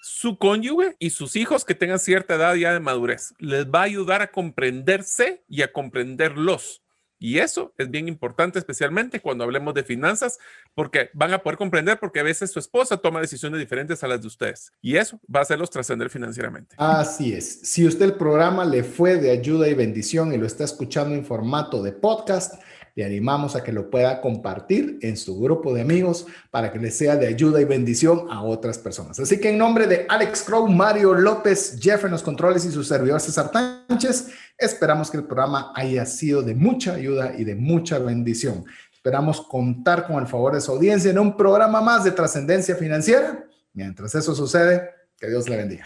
su 0.03 0.37
cónyuge 0.37 0.97
y 0.99 1.09
sus 1.09 1.35
hijos 1.35 1.65
que 1.65 1.73
tengan 1.73 1.97
cierta 1.97 2.35
edad 2.35 2.53
ya 2.53 2.73
de 2.73 2.79
madurez. 2.79 3.33
Les 3.39 3.65
va 3.65 3.79
a 3.79 3.85
ayudar 3.85 4.21
a 4.21 4.29
comprenderse 4.29 5.41
y 5.49 5.63
a 5.63 5.73
comprenderlos. 5.73 6.83
Y 7.19 7.39
eso 7.39 7.73
es 7.77 7.89
bien 7.89 8.07
importante, 8.07 8.59
especialmente 8.59 9.19
cuando 9.19 9.43
hablemos 9.43 9.73
de 9.73 9.83
finanzas, 9.83 10.37
porque 10.75 11.09
van 11.13 11.33
a 11.33 11.39
poder 11.39 11.57
comprender 11.57 11.99
porque 11.99 12.19
a 12.19 12.23
veces 12.23 12.51
su 12.51 12.59
esposa 12.59 12.97
toma 12.97 13.21
decisiones 13.21 13.59
diferentes 13.59 14.03
a 14.03 14.07
las 14.07 14.21
de 14.21 14.27
ustedes. 14.27 14.71
Y 14.81 14.97
eso 14.97 15.19
va 15.33 15.39
a 15.39 15.43
hacerlos 15.43 15.69
trascender 15.69 16.09
financieramente. 16.09 16.75
Así 16.77 17.33
es. 17.33 17.61
Si 17.63 17.85
usted 17.85 18.05
el 18.05 18.13
programa 18.13 18.65
le 18.65 18.83
fue 18.83 19.17
de 19.17 19.31
ayuda 19.31 19.67
y 19.67 19.73
bendición 19.73 20.33
y 20.33 20.37
lo 20.37 20.45
está 20.45 20.63
escuchando 20.63 21.15
en 21.15 21.25
formato 21.25 21.81
de 21.81 21.91
podcast, 21.91 22.61
le 22.97 23.05
animamos 23.05 23.55
a 23.55 23.63
que 23.63 23.71
lo 23.71 23.91
pueda 23.91 24.21
compartir 24.21 24.97
en 25.03 25.17
su 25.17 25.39
grupo 25.39 25.71
de 25.71 25.81
amigos 25.81 26.25
para 26.49 26.73
que 26.73 26.79
le 26.79 26.89
sea 26.89 27.15
de 27.15 27.27
ayuda 27.27 27.61
y 27.61 27.65
bendición 27.65 28.25
a 28.31 28.41
otras 28.41 28.79
personas. 28.79 29.19
Así 29.19 29.39
que 29.39 29.51
en 29.51 29.59
nombre 29.59 29.85
de 29.85 30.07
Alex 30.09 30.41
Crow, 30.41 30.67
Mario 30.67 31.13
López, 31.13 31.77
Jeff 31.79 32.05
en 32.05 32.11
los 32.11 32.23
controles 32.23 32.65
y 32.65 32.71
su 32.71 32.83
servidor 32.83 33.21
César 33.21 33.51
Tánchez, 33.51 34.29
esperamos 34.57 35.11
que 35.11 35.17
el 35.17 35.25
programa 35.25 35.71
haya 35.75 36.07
sido 36.07 36.41
de 36.41 36.55
mucha 36.55 36.95
ayuda 36.95 37.33
y 37.37 37.43
de 37.43 37.53
mucha 37.53 37.99
bendición. 37.99 38.65
Esperamos 38.91 39.41
contar 39.41 40.07
con 40.07 40.15
el 40.15 40.25
favor 40.25 40.55
de 40.55 40.61
su 40.61 40.71
audiencia 40.71 41.11
en 41.11 41.19
un 41.19 41.37
programa 41.37 41.81
más 41.81 42.03
de 42.03 42.09
trascendencia 42.09 42.75
financiera. 42.75 43.45
Mientras 43.73 44.15
eso 44.15 44.33
sucede, 44.33 44.89
que 45.19 45.27
Dios 45.27 45.47
le 45.47 45.57
bendiga. 45.57 45.85